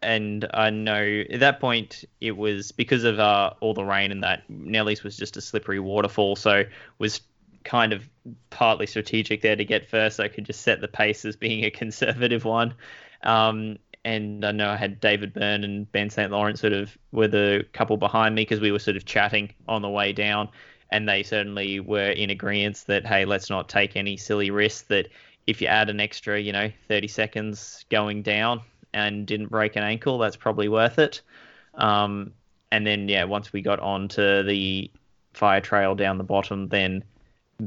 and 0.03 0.49
I 0.53 0.71
know 0.71 1.25
at 1.31 1.41
that 1.41 1.61
point 1.61 2.05
it 2.21 2.37
was 2.37 2.73
because 2.73 3.05
of 3.05 3.19
uh, 3.19 3.53
all 3.61 3.75
the 3.75 3.85
rain 3.85 4.13
and 4.13 4.23
that 4.23 4.49
Nelly's 4.49 5.03
was 5.03 5.17
just 5.17 5.37
a 5.37 5.41
slippery 5.41 5.79
waterfall. 5.79 6.37
So 6.37 6.65
was 6.99 7.21
kind 7.65 7.93
of 7.93 8.09
partly 8.51 8.87
strategic 8.87 9.43
there 9.43 9.57
to 9.57 9.65
get 9.65 9.89
first. 9.89 10.21
I 10.21 10.29
could 10.29 10.45
just 10.45 10.63
set 10.63 10.81
the 10.81 10.89
pace 10.89 11.25
as 11.25 11.37
being 11.37 11.65
a 11.65 11.71
conservative 11.83 12.45
one. 12.45 12.75
Um, 13.23 13.79
and 14.05 14.45
I 14.45 14.51
know 14.51 14.71
I 14.71 14.77
had 14.77 15.01
David 15.01 15.33
Byrne 15.33 15.63
and 15.63 15.91
Ben 15.93 16.11
St. 16.11 16.31
Lawrence 16.31 16.61
sort 16.61 16.73
of 16.73 16.97
were 17.13 17.29
the 17.29 17.65
couple 17.73 17.97
behind 17.97 18.35
me 18.35 18.43
because 18.43 18.61
we 18.61 18.73
were 18.73 18.81
sort 18.81 18.97
of 18.97 19.05
chatting 19.05 19.53
on 19.69 19.83
the 19.83 19.89
way 19.89 20.13
down. 20.13 20.49
And 20.91 21.09
they 21.09 21.23
certainly 21.23 21.81
were 21.81 22.11
in 22.11 22.31
agreement 22.31 22.85
that, 22.87 23.07
hey, 23.07 23.25
let's 23.25 23.49
not 23.49 23.69
take 23.69 23.97
any 23.97 24.17
silly 24.17 24.51
risks. 24.51 24.89
That 24.89 25.09
if 25.47 25.63
you 25.63 25.69
add 25.69 25.89
an 25.89 26.01
extra, 26.01 26.39
you 26.39 26.53
know, 26.53 26.71
30 26.89 27.09
seconds 27.09 27.85
going 27.91 28.23
down 28.23 28.61
and 28.93 29.27
didn't 29.27 29.49
break 29.49 29.77
an 29.77 29.85
ankle, 29.85 30.19
that's 30.19 30.37
probably 30.37 30.69
worth 30.69 30.99
it. 30.99 31.23
Um, 31.75 32.33
and 32.71 32.87
then, 32.87 33.09
yeah, 33.09 33.25
once 33.25 33.53
we 33.53 33.63
got 33.63 33.81
onto 33.81 34.43
the 34.43 34.91
fire 35.33 35.61
trail 35.61 35.95
down 35.95 36.19
the 36.19 36.25
bottom, 36.25 36.69
then 36.69 37.05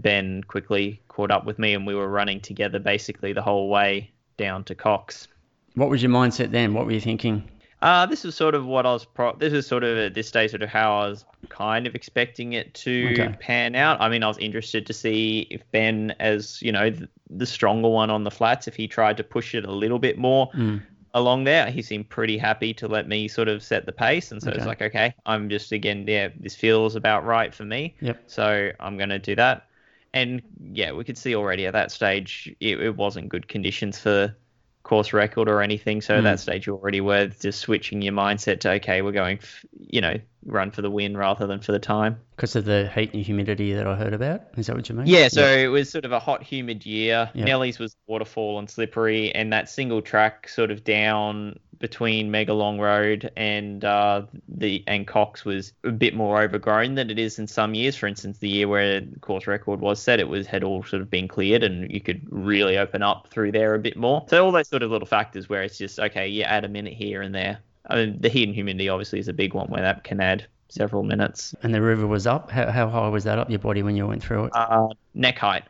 Ben 0.02 0.43
quickly 0.43 1.02
caught 1.08 1.32
up 1.32 1.46
with 1.46 1.58
me 1.60 1.74
and 1.74 1.88
we 1.88 1.96
were 1.96 2.10
running 2.10 2.39
together 2.39 2.80
basically 2.80 3.34
the 3.34 3.41
whole 3.41 3.70
way 3.70 4.12
down 4.38 4.64
to 4.66 4.76
Cox. 4.76 5.28
What 5.76 5.89
was 5.89 6.02
your 6.04 6.12
mindset 6.12 6.52
then? 6.52 6.74
What 6.74 6.86
were 6.86 6.91
you 6.91 7.02
thinking? 7.02 7.50
Uh, 7.82 8.06
this 8.06 8.26
is 8.26 8.34
sort 8.36 8.56
of 8.56 8.66
what 8.66 8.86
I 8.86 8.93
was. 8.93 9.06
Pro- 9.06 9.36
this 9.36 9.54
is 9.54 9.68
sort 9.68 9.84
of 9.84 9.98
at 9.98 10.14
this 10.14 10.28
stage 10.28 10.50
sort 10.52 10.64
of 10.64 10.70
how 10.70 11.00
I 11.02 11.10
was 11.10 11.26
kind 11.50 11.86
of 11.86 11.93
expecting 11.93 12.54
it 12.54 12.74
to 12.76 13.10
Okay. 13.14 13.36
pan 13.39 13.76
out. 13.76 14.02
I 14.02 14.10
mean, 14.10 14.24
I 14.24 14.28
was 14.28 14.38
interested 14.38 14.88
to 14.88 14.93
see 14.93 15.48
if 15.52 15.62
Ben, 15.72 16.16
as 16.20 16.62
you 16.62 16.72
know, 16.72 16.89
the, 16.89 17.08
the 17.30 17.46
stronger 17.46 17.89
one 17.89 18.10
on 18.10 18.24
the 18.24 18.32
flats, 18.32 18.68
if 18.68 18.76
he 18.76 18.88
tried 18.88 19.18
to 19.18 19.24
push 19.24 19.54
it 19.54 19.66
a 19.66 19.72
little 19.72 20.00
bit 20.00 20.18
more 20.18 20.50
Mm. 20.56 20.82
along 21.14 21.43
there. 21.43 21.70
He 21.70 21.82
seemed 21.82 22.10
pretty 22.10 22.38
happy 22.38 22.74
to 22.74 22.88
let 22.88 23.08
me 23.08 23.28
sort 23.28 23.50
of 23.50 23.62
set 23.62 23.86
the 23.86 23.91
pace, 23.91 24.32
and 24.32 24.41
so 24.41 24.50
it's 24.50 24.60
Okay. 24.60 24.66
like, 24.68 24.82
okay, 24.82 25.14
I'm 25.26 25.50
just 25.50 25.72
again, 25.72 26.06
yeah, 26.08 26.30
this 26.39 26.56
feels 26.56 26.96
about 26.96 27.24
right 27.26 27.54
for 27.54 27.66
me. 27.66 27.96
Yep. 28.02 28.24
So 28.28 28.72
I'm 28.80 28.98
gonna 28.98 29.20
do 29.20 29.36
that. 29.36 29.68
And 30.16 30.41
yeah, 30.72 30.93
we 30.93 31.03
could 31.03 31.18
see 31.18 31.36
already 31.36 31.68
at 31.68 31.74
that 31.74 31.91
stage 31.91 32.53
it, 32.59 32.80
it 32.80 32.95
wasn't 32.95 33.30
good 33.30 33.47
conditions 33.47 33.99
for 33.99 34.36
course 34.84 35.13
record 35.13 35.49
or 35.49 35.61
anything. 35.61 35.99
So 36.01 36.16
at 36.16 36.20
Hmm. 36.20 36.26
that 36.26 36.39
stage 36.39 36.68
you 36.68 36.74
already 36.76 37.01
were 37.01 37.28
just 37.28 37.59
switching 37.59 38.01
your 38.01 38.13
mindset 38.13 38.59
to 38.61 38.72
okay, 38.74 39.01
we're 39.01 39.11
going, 39.11 39.39
f- 39.39 39.66
you 39.80 39.99
know, 39.99 40.16
run 40.45 40.72
for 40.72 40.82
the 40.82 40.91
win 40.91 41.18
rather 41.18 41.47
than 41.47 41.59
for 41.59 41.72
the 41.72 41.80
time. 41.80 42.18
Because 42.36 42.55
of 42.55 42.66
the 42.66 42.89
heat 42.93 43.13
and 43.13 43.24
humidity 43.24 43.74
that 43.74 43.88
I 43.88 43.95
heard 43.95 44.13
about? 44.13 44.43
Is 44.57 44.68
that 44.68 44.76
what 44.76 44.88
you 44.88 44.95
mean? 44.95 45.07
Yeah, 45.07 45.28
so 45.28 45.43
it 45.43 45.68
was 45.68 45.89
sort 45.89 46.05
of 46.05 46.11
a 46.11 46.20
hot, 46.20 46.43
humid 46.43 46.86
year. 46.86 47.30
Yeah. 47.34 47.45
Nelly's 47.45 47.80
was 47.80 47.95
waterfall 48.07 48.59
and 48.59 48.70
slippery, 48.70 49.34
and 49.34 49.51
that 49.53 49.70
single 49.70 50.01
track 50.01 50.47
sort 50.47 50.70
of 50.70 50.84
down 50.84 51.59
between 51.80 52.32
Megalong 52.32 52.80
Road 52.80 53.32
and 53.36 53.84
uh, 53.84 54.24
the 54.48 54.84
and 54.88 55.08
Cox 55.08 55.46
was 55.46 55.74
a 55.84 55.92
bit 55.92 56.16
more 56.16 56.42
overgrown 56.42 56.96
than 56.96 57.10
it 57.10 57.20
is 57.20 57.40
in 57.40 57.48
some 57.48 57.74
years. 57.74 57.96
For 57.96 58.08
instance, 58.08 58.40
the 58.40 58.50
year 58.50 58.68
where 58.68 59.02
the 59.02 59.20
course 59.20 59.48
record 59.48 59.82
was 59.82 60.02
set, 60.02 60.20
it 60.20 60.28
was 60.28 60.48
had 60.48 60.64
all 60.64 60.84
sort 60.84 61.02
of 61.02 61.10
been 61.10 61.28
cleared, 61.28 61.64
and 61.64 61.92
you 61.92 62.02
could 62.02 62.22
really 62.30 62.78
open 62.78 63.04
up 63.04 63.28
through 63.30 63.52
there 63.52 63.76
a 63.76 63.80
bit 63.80 63.98
more. 63.98 64.26
So 64.30 64.46
all 64.46 64.52
those 64.52 64.68
sort 64.68 64.84
of 64.84 64.92
little 64.92 65.08
factors 65.08 65.50
where 65.50 65.64
it's 65.64 65.78
just 65.78 66.00
okay, 66.00 66.28
you 66.28 66.44
add 66.44 66.66
a 66.66 66.70
minute 66.70 66.94
here 66.94 67.22
and 67.22 67.34
there. 67.34 67.60
I 67.90 67.96
mean, 67.98 68.18
the 68.20 68.30
heat 68.30 68.48
and 68.48 68.56
humidity 68.56 68.90
obviously 68.90 69.20
is 69.20 69.28
a 69.28 69.34
big 69.34 69.54
one 69.54 69.68
where 69.68 69.82
that 69.82 70.04
can 70.04 70.20
add 70.20 70.46
several 70.70 71.04
minutes. 71.04 71.56
And 71.64 71.74
the 71.74 71.82
river 71.82 72.08
was 72.08 72.26
up. 72.28 72.50
How, 72.50 72.72
how 72.72 72.90
high 72.90 73.08
was 73.10 73.24
that 73.26 73.40
up 73.40 73.50
your 73.50 73.60
body 73.60 73.84
when 73.84 73.96
you 73.96 74.08
went 74.08 74.24
through 74.24 74.46
it? 74.46 74.52
Uh, 74.56 74.88
neck 75.14 75.38
height. 75.38 75.64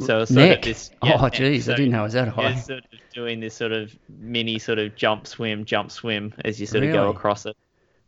So 0.00 0.20
it's 0.20 0.32
sort 0.32 0.46
Neck. 0.46 0.58
of 0.58 0.64
this. 0.64 0.90
oh, 1.02 1.08
neck. 1.08 1.32
jeez, 1.32 1.62
So 1.64 1.72
I 1.72 1.76
didn't 1.76 1.92
know 1.92 2.00
it 2.00 2.04
was 2.04 2.12
that 2.14 2.28
high. 2.28 2.54
Sort 2.56 2.78
of 2.78 3.00
doing 3.14 3.40
this 3.40 3.54
sort 3.54 3.72
of 3.72 3.94
mini 4.08 4.58
sort 4.58 4.78
of 4.78 4.94
jump 4.96 5.26
swim, 5.26 5.64
jump 5.64 5.90
swim 5.90 6.34
as 6.44 6.60
you 6.60 6.66
sort 6.66 6.84
of 6.84 6.92
go 6.92 7.08
across 7.10 7.46
it. 7.46 7.56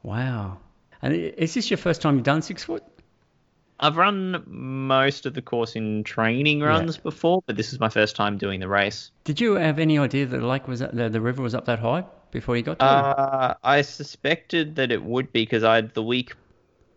Wow. 0.03 0.59
And 1.03 1.15
is 1.15 1.55
this 1.55 1.71
your 1.71 1.79
first 1.79 2.01
time 2.03 2.15
you've 2.15 2.25
done 2.25 2.43
six 2.43 2.65
foot? 2.65 2.83
I've 3.81 3.97
run 3.97 4.45
most 4.47 5.27
of 5.27 5.35
the 5.35 5.43
course 5.43 5.75
in 5.75 6.05
training 6.05 6.61
runs 6.61 6.97
before, 6.99 7.43
but 7.47 7.57
this 7.57 7.73
is 7.73 7.81
my 7.81 7.89
first 7.89 8.15
time 8.15 8.39
doing 8.39 8.61
the 8.61 8.69
race. 8.69 9.11
Did 9.25 9.41
you 9.41 9.55
have 9.55 9.81
any 9.81 9.99
idea 9.99 10.25
that 10.25 10.39
the 10.39 10.47
lake 10.47 10.69
was 10.69 10.83
up, 10.83 10.93
the, 10.95 11.09
the 11.09 11.21
river 11.21 11.43
was 11.43 11.53
up 11.53 11.65
that 11.65 11.81
high 11.81 12.05
before 12.31 12.57
you 12.57 12.63
got 12.63 12.79
to 12.79 12.85
it? 12.85 12.89
Uh, 12.89 13.55
I 13.65 13.83
suspected 13.83 14.77
that 14.77 14.93
it 14.93 15.03
would 15.03 15.33
be 15.33 15.43
because 15.43 15.65
I'd 15.65 15.95
the 15.95 16.03
week, 16.03 16.35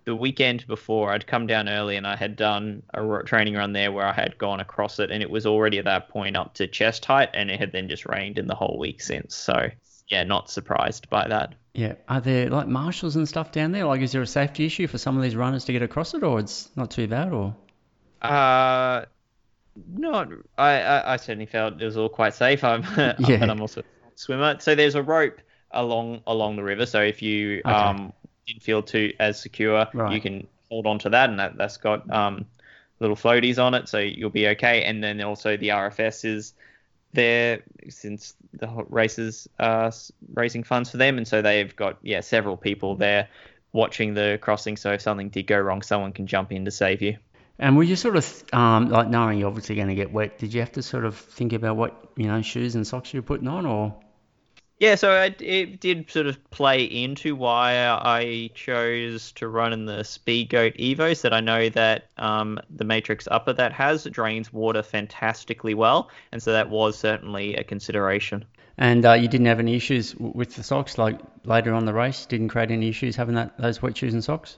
the 0.06 0.16
weekend 0.16 0.66
before, 0.68 1.12
I'd 1.12 1.28
come 1.28 1.48
down 1.48 1.68
early 1.68 1.96
and 1.98 2.06
I 2.08 2.16
had 2.16 2.36
done 2.36 2.84
a 2.94 3.24
training 3.26 3.56
run 3.56 3.74
there 3.74 3.92
where 3.92 4.06
I 4.06 4.14
had 4.14 4.38
gone 4.38 4.60
across 4.60 5.00
it, 5.00 5.12
and 5.12 5.22
it 5.22 5.30
was 5.30 5.46
already 5.46 5.80
at 5.80 5.86
that 5.86 6.10
point 6.10 6.38
up 6.38 6.54
to 6.56 6.68
chest 6.68 7.06
height, 7.06 7.30
and 7.34 7.50
it 7.52 7.60
had 7.60 7.72
then 7.72 7.90
just 7.90 8.06
rained 8.06 8.38
in 8.38 8.48
the 8.48 8.56
whole 8.56 8.78
week 8.80 9.02
since. 9.02 9.36
So 9.36 9.70
yeah, 10.08 10.24
not 10.24 10.50
surprised 10.50 11.10
by 11.10 11.28
that. 11.28 11.56
Yeah. 11.74 11.96
Are 12.08 12.22
there 12.22 12.50
like 12.50 12.68
marshals 12.68 13.16
and 13.16 13.28
stuff 13.28 13.52
down 13.52 13.72
there? 13.72 13.86
Like, 13.86 14.02
is 14.02 14.12
there 14.12 14.22
a 14.22 14.28
safety 14.28 14.66
issue 14.66 14.88
for 14.88 14.98
some 14.98 15.18
of 15.18 15.24
these 15.24 15.36
runners 15.36 15.66
to 15.66 15.74
get 15.74 15.82
across 15.82 16.14
it, 16.14 16.24
or 16.24 16.40
it's 16.40 16.70
not 16.76 16.92
too 16.92 17.08
bad, 17.08 17.34
or? 17.34 17.56
Uh, 18.22 19.06
not. 19.94 20.30
I, 20.58 20.82
I, 20.82 21.14
I 21.14 21.18
certainly 21.18 21.48
felt 21.48 21.82
it 21.82 21.86
was 21.86 21.98
all 21.98 22.10
quite 22.10 22.34
safe. 22.34 22.64
I'm, 22.64 22.84
Yeah. 23.20 23.38
but 23.38 23.50
I'm 23.50 23.60
also 23.62 23.82
a 23.82 23.84
swimmer. 24.16 24.58
So 24.60 24.76
there's 24.76 24.96
a 24.96 25.04
rope 25.04 25.42
along 25.72 26.22
along 26.28 26.56
the 26.56 26.64
river. 26.64 26.86
So 26.86 27.02
if 27.02 27.22
you 27.22 27.62
Okay. 27.66 27.74
um 27.74 28.14
didn't 28.48 28.64
feel 28.64 28.82
too 28.84 29.14
as 29.20 29.40
secure, 29.40 29.88
Right. 29.94 30.14
you 30.14 30.22
can 30.22 30.48
hold 30.70 30.86
on 30.88 31.00
to 31.00 31.10
that, 31.10 31.30
and 31.30 31.40
that 31.40 31.58
that's 31.58 31.78
got 31.78 32.10
um 32.12 32.46
little 33.00 33.16
floaties 33.16 33.62
on 33.62 33.74
it, 33.74 33.90
so 33.90 34.00
you'll 34.00 34.30
be 34.30 34.48
okay. 34.50 34.84
And 34.84 35.04
then 35.04 35.22
also 35.22 35.58
the 35.58 35.70
RFS 35.70 36.26
is 36.26 36.54
there 37.14 37.62
since 37.90 38.36
the 38.54 38.68
races 38.90 39.48
are 39.60 39.92
raising 40.34 40.64
funds 40.64 40.92
for 40.92 40.98
them, 40.98 41.18
and 41.18 41.28
so 41.28 41.42
they've 41.42 41.76
got 41.76 41.98
yeah 42.02 42.22
several 42.22 42.58
people 42.58 42.96
there 42.96 43.28
watching 43.74 44.14
the 44.14 44.38
crossing. 44.42 44.78
So 44.78 44.94
if 44.94 45.02
something 45.02 45.30
did 45.30 45.48
go 45.48 45.60
wrong, 45.60 45.82
someone 45.82 46.14
can 46.14 46.28
jump 46.28 46.52
in 46.52 46.66
to 46.66 46.72
save 46.72 47.02
you. 47.02 47.18
And 47.58 47.78
were 47.78 47.84
you 47.84 47.96
sort 47.96 48.18
of 48.18 48.44
um, 48.54 48.90
like 48.90 49.08
knowing 49.10 49.40
you're 49.40 49.48
obviously 49.48 49.76
going 49.76 49.88
to 49.88 49.96
get 49.96 50.12
wet? 50.12 50.38
Did 50.40 50.54
you 50.54 50.60
have 50.60 50.74
to 50.74 50.82
sort 50.82 51.06
of 51.06 51.16
think 51.16 51.54
about 51.54 51.78
what 51.78 52.12
you 52.16 52.28
know 52.28 52.42
shoes 52.42 52.76
and 52.76 52.86
socks 52.86 53.14
you're 53.14 53.24
putting 53.24 53.48
on, 53.48 53.66
or? 53.66 53.96
Yeah, 54.80 54.96
so 54.96 55.22
it, 55.40 55.80
did 55.80 56.12
sort 56.12 56.28
of 56.28 56.50
play 56.50 56.84
into 56.84 57.34
why 57.34 57.88
I 57.88 58.50
chose 58.56 59.32
to 59.34 59.48
run 59.48 59.72
in 59.72 59.86
the 59.86 60.04
Speedgoat 60.04 60.78
Evos. 60.78 61.22
That 61.22 61.34
I 61.34 61.40
know 61.40 61.70
that 61.70 62.10
um, 62.18 62.60
the 62.70 62.84
Matryx 62.84 63.26
Upper 63.32 63.54
that 63.54 63.72
has 63.72 64.04
drains 64.04 64.52
water 64.52 64.84
fantastically 64.84 65.74
well, 65.74 66.10
and 66.34 66.44
so 66.44 66.52
that 66.52 66.70
was 66.70 66.98
certainly 66.98 67.56
a 67.56 67.64
consideration. 67.64 68.44
And 68.78 69.06
uh, 69.06 69.14
you 69.14 69.30
didn't 69.30 69.48
have 69.48 69.60
any 69.60 69.76
issues 69.76 70.14
with 70.18 70.56
the 70.56 70.64
socks, 70.64 70.98
like 70.98 71.20
later 71.46 71.74
on 71.74 71.86
the 71.86 71.94
race, 71.94 72.26
didn't 72.26 72.50
create 72.50 72.72
any 72.72 72.90
issues 72.90 73.16
having 73.16 73.36
that 73.36 73.58
those 73.58 73.82
wet 73.82 73.96
shoes 73.96 74.14
and 74.14 74.24
socks. 74.24 74.58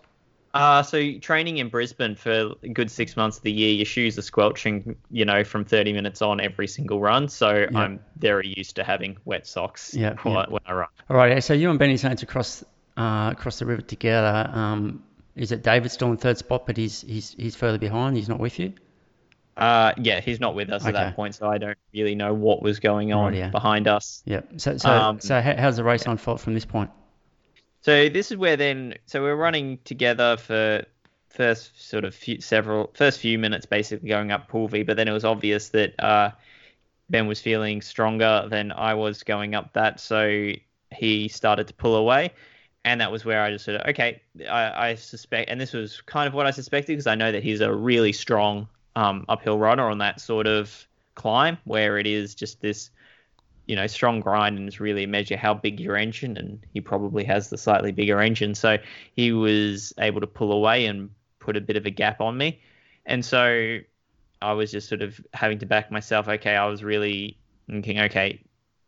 Uh, 0.57 0.81
so 0.83 1.17
training 1.19 1.57
in 1.57 1.69
Brisbane 1.69 2.15
for 2.15 2.53
a 2.63 2.69
good 2.69 2.89
six 2.89 3.15
months 3.15 3.37
of 3.37 3.43
the 3.43 3.51
year, 3.51 3.73
your 3.73 3.85
shoes 3.85 4.17
are 4.17 4.21
squelching, 4.23 4.95
you 5.11 5.23
know, 5.25 5.43
from 5.43 5.63
30 5.65 5.93
minutes 5.93 6.21
on 6.21 6.39
every 6.39 6.67
single 6.67 6.99
run. 6.99 7.27
So 7.29 7.67
Yeah. 7.71 7.77
I'm 7.77 7.99
very 8.17 8.53
used 8.57 8.75
to 8.77 8.83
having 8.83 9.17
wet 9.25 9.45
socks 9.45 9.93
Yeah, 9.93 10.15
when, 10.23 10.33
yeah. 10.33 10.45
when 10.49 10.61
I 10.65 10.73
run. 10.73 10.87
All 11.09 11.17
right, 11.17 11.43
so 11.43 11.53
you 11.53 11.69
and 11.69 11.77
Benny 11.79 11.97
Saints 11.97 12.23
across 12.23 12.63
uh, 12.97 13.29
across 13.31 13.59
the 13.59 13.65
river 13.67 13.81
together. 13.83 14.49
Um, 14.51 15.03
is 15.35 15.51
it 15.51 15.61
David 15.61 15.91
still 15.91 16.09
in 16.09 16.17
third 16.17 16.37
spot, 16.39 16.65
but 16.65 16.75
he's 16.77 17.01
he's 17.01 17.35
he's 17.37 17.55
further 17.55 17.77
behind? 17.77 18.17
He's 18.17 18.27
not 18.29 18.39
with 18.39 18.57
you. 18.57 18.73
Uh, 19.55 19.93
yeah, 19.97 20.19
he's 20.19 20.39
not 20.39 20.53
with 20.55 20.69
us 20.71 20.85
at 20.85 20.93
that 20.93 21.15
point, 21.15 21.33
so 21.35 21.47
I 21.47 21.57
don't 21.57 21.77
really 21.93 22.13
know 22.15 22.33
what 22.33 22.61
was 22.61 22.79
going 22.79 23.11
on 23.13 23.25
Right, 23.33 23.33
yeah. 23.35 23.49
behind 23.49 23.87
us. 23.87 24.21
Yep. 24.25 24.53
So 24.57 24.77
so 24.77 24.89
Um, 24.89 25.19
so 25.19 25.39
how's 25.41 25.77
the 25.77 25.83
race 25.83 26.05
unfold 26.05 26.41
from 26.41 26.53
this 26.53 26.65
point? 26.65 26.89
So 27.87 28.09
this 28.09 28.31
is 28.31 28.37
where 28.37 28.57
then, 28.57 28.95
so 29.05 29.21
we're 29.21 29.37
running 29.37 29.79
together 29.85 30.35
for 30.35 30.83
first 31.29 31.89
sort 31.89 32.03
of 32.03 32.13
few, 32.13 32.41
several 32.41 32.91
first 32.93 33.21
few 33.21 33.39
minutes, 33.39 33.65
basically 33.65 34.09
going 34.09 34.29
up 34.29 34.51
Pluvi. 34.51 34.85
But 34.85 34.97
then 34.97 35.07
it 35.07 35.13
was 35.13 35.23
obvious 35.23 35.69
that 35.69 35.97
uh, 35.97 36.31
Ben 37.09 37.27
was 37.27 37.39
feeling 37.39 37.81
stronger 37.81 38.45
than 38.49 38.73
I 38.73 38.93
was 38.93 39.23
going 39.23 39.55
up 39.55 39.71
that, 39.71 40.01
so 40.01 40.51
he 40.91 41.29
started 41.29 41.69
to 41.69 41.73
pull 41.75 41.95
away, 41.95 42.33
and 42.83 42.99
that 42.99 43.09
was 43.09 43.23
where 43.23 43.41
I 43.41 43.51
just 43.51 43.63
sort 43.63 43.79
of 43.79 43.87
okay, 43.87 44.21
I, 44.49 44.89
I 44.89 44.95
suspect, 44.95 45.49
and 45.49 45.61
this 45.61 45.71
was 45.71 46.01
kind 46.01 46.27
of 46.27 46.33
what 46.33 46.45
I 46.45 46.51
suspected 46.51 46.91
because 46.91 47.07
I 47.07 47.15
know 47.15 47.31
that 47.31 47.41
he's 47.41 47.61
a 47.61 47.73
really 47.73 48.11
strong 48.11 48.67
um, 48.97 49.23
uphill 49.29 49.59
runner 49.59 49.89
on 49.89 49.99
that 49.99 50.19
sort 50.19 50.45
of 50.45 50.85
climb 51.15 51.57
where 51.63 51.97
it 51.97 52.05
is 52.05 52.35
just 52.35 52.59
this 52.59 52.89
you 53.67 53.75
know, 53.75 53.85
strong 53.87 54.21
grind 54.21 54.57
and 54.57 54.67
it's 54.67 54.79
really 54.79 55.03
a 55.03 55.07
measure 55.07 55.37
how 55.37 55.53
big 55.53 55.79
your 55.79 55.95
engine, 55.97 56.37
and 56.37 56.65
he 56.73 56.81
probably 56.81 57.23
has 57.25 57.49
the 57.49 57.57
slightly 57.57 57.91
bigger 57.91 58.19
engine. 58.21 58.55
So 58.55 58.77
he 59.15 59.31
was 59.31 59.93
able 59.99 60.21
to 60.21 60.27
pull 60.27 60.51
away 60.53 60.85
and 60.85 61.09
put 61.39 61.57
a 61.57 61.61
bit 61.61 61.75
of 61.75 61.85
a 61.85 61.91
gap 61.91 62.21
on 62.21 62.37
me. 62.37 62.61
And 63.05 63.23
so 63.23 63.79
I 64.41 64.53
was 64.53 64.71
just 64.71 64.87
sort 64.89 65.01
of 65.01 65.19
having 65.33 65.59
to 65.59 65.65
back 65.65 65.91
myself. 65.91 66.27
Okay, 66.27 66.55
I 66.55 66.65
was 66.65 66.83
really 66.83 67.37
thinking, 67.69 67.99
okay, 67.99 68.41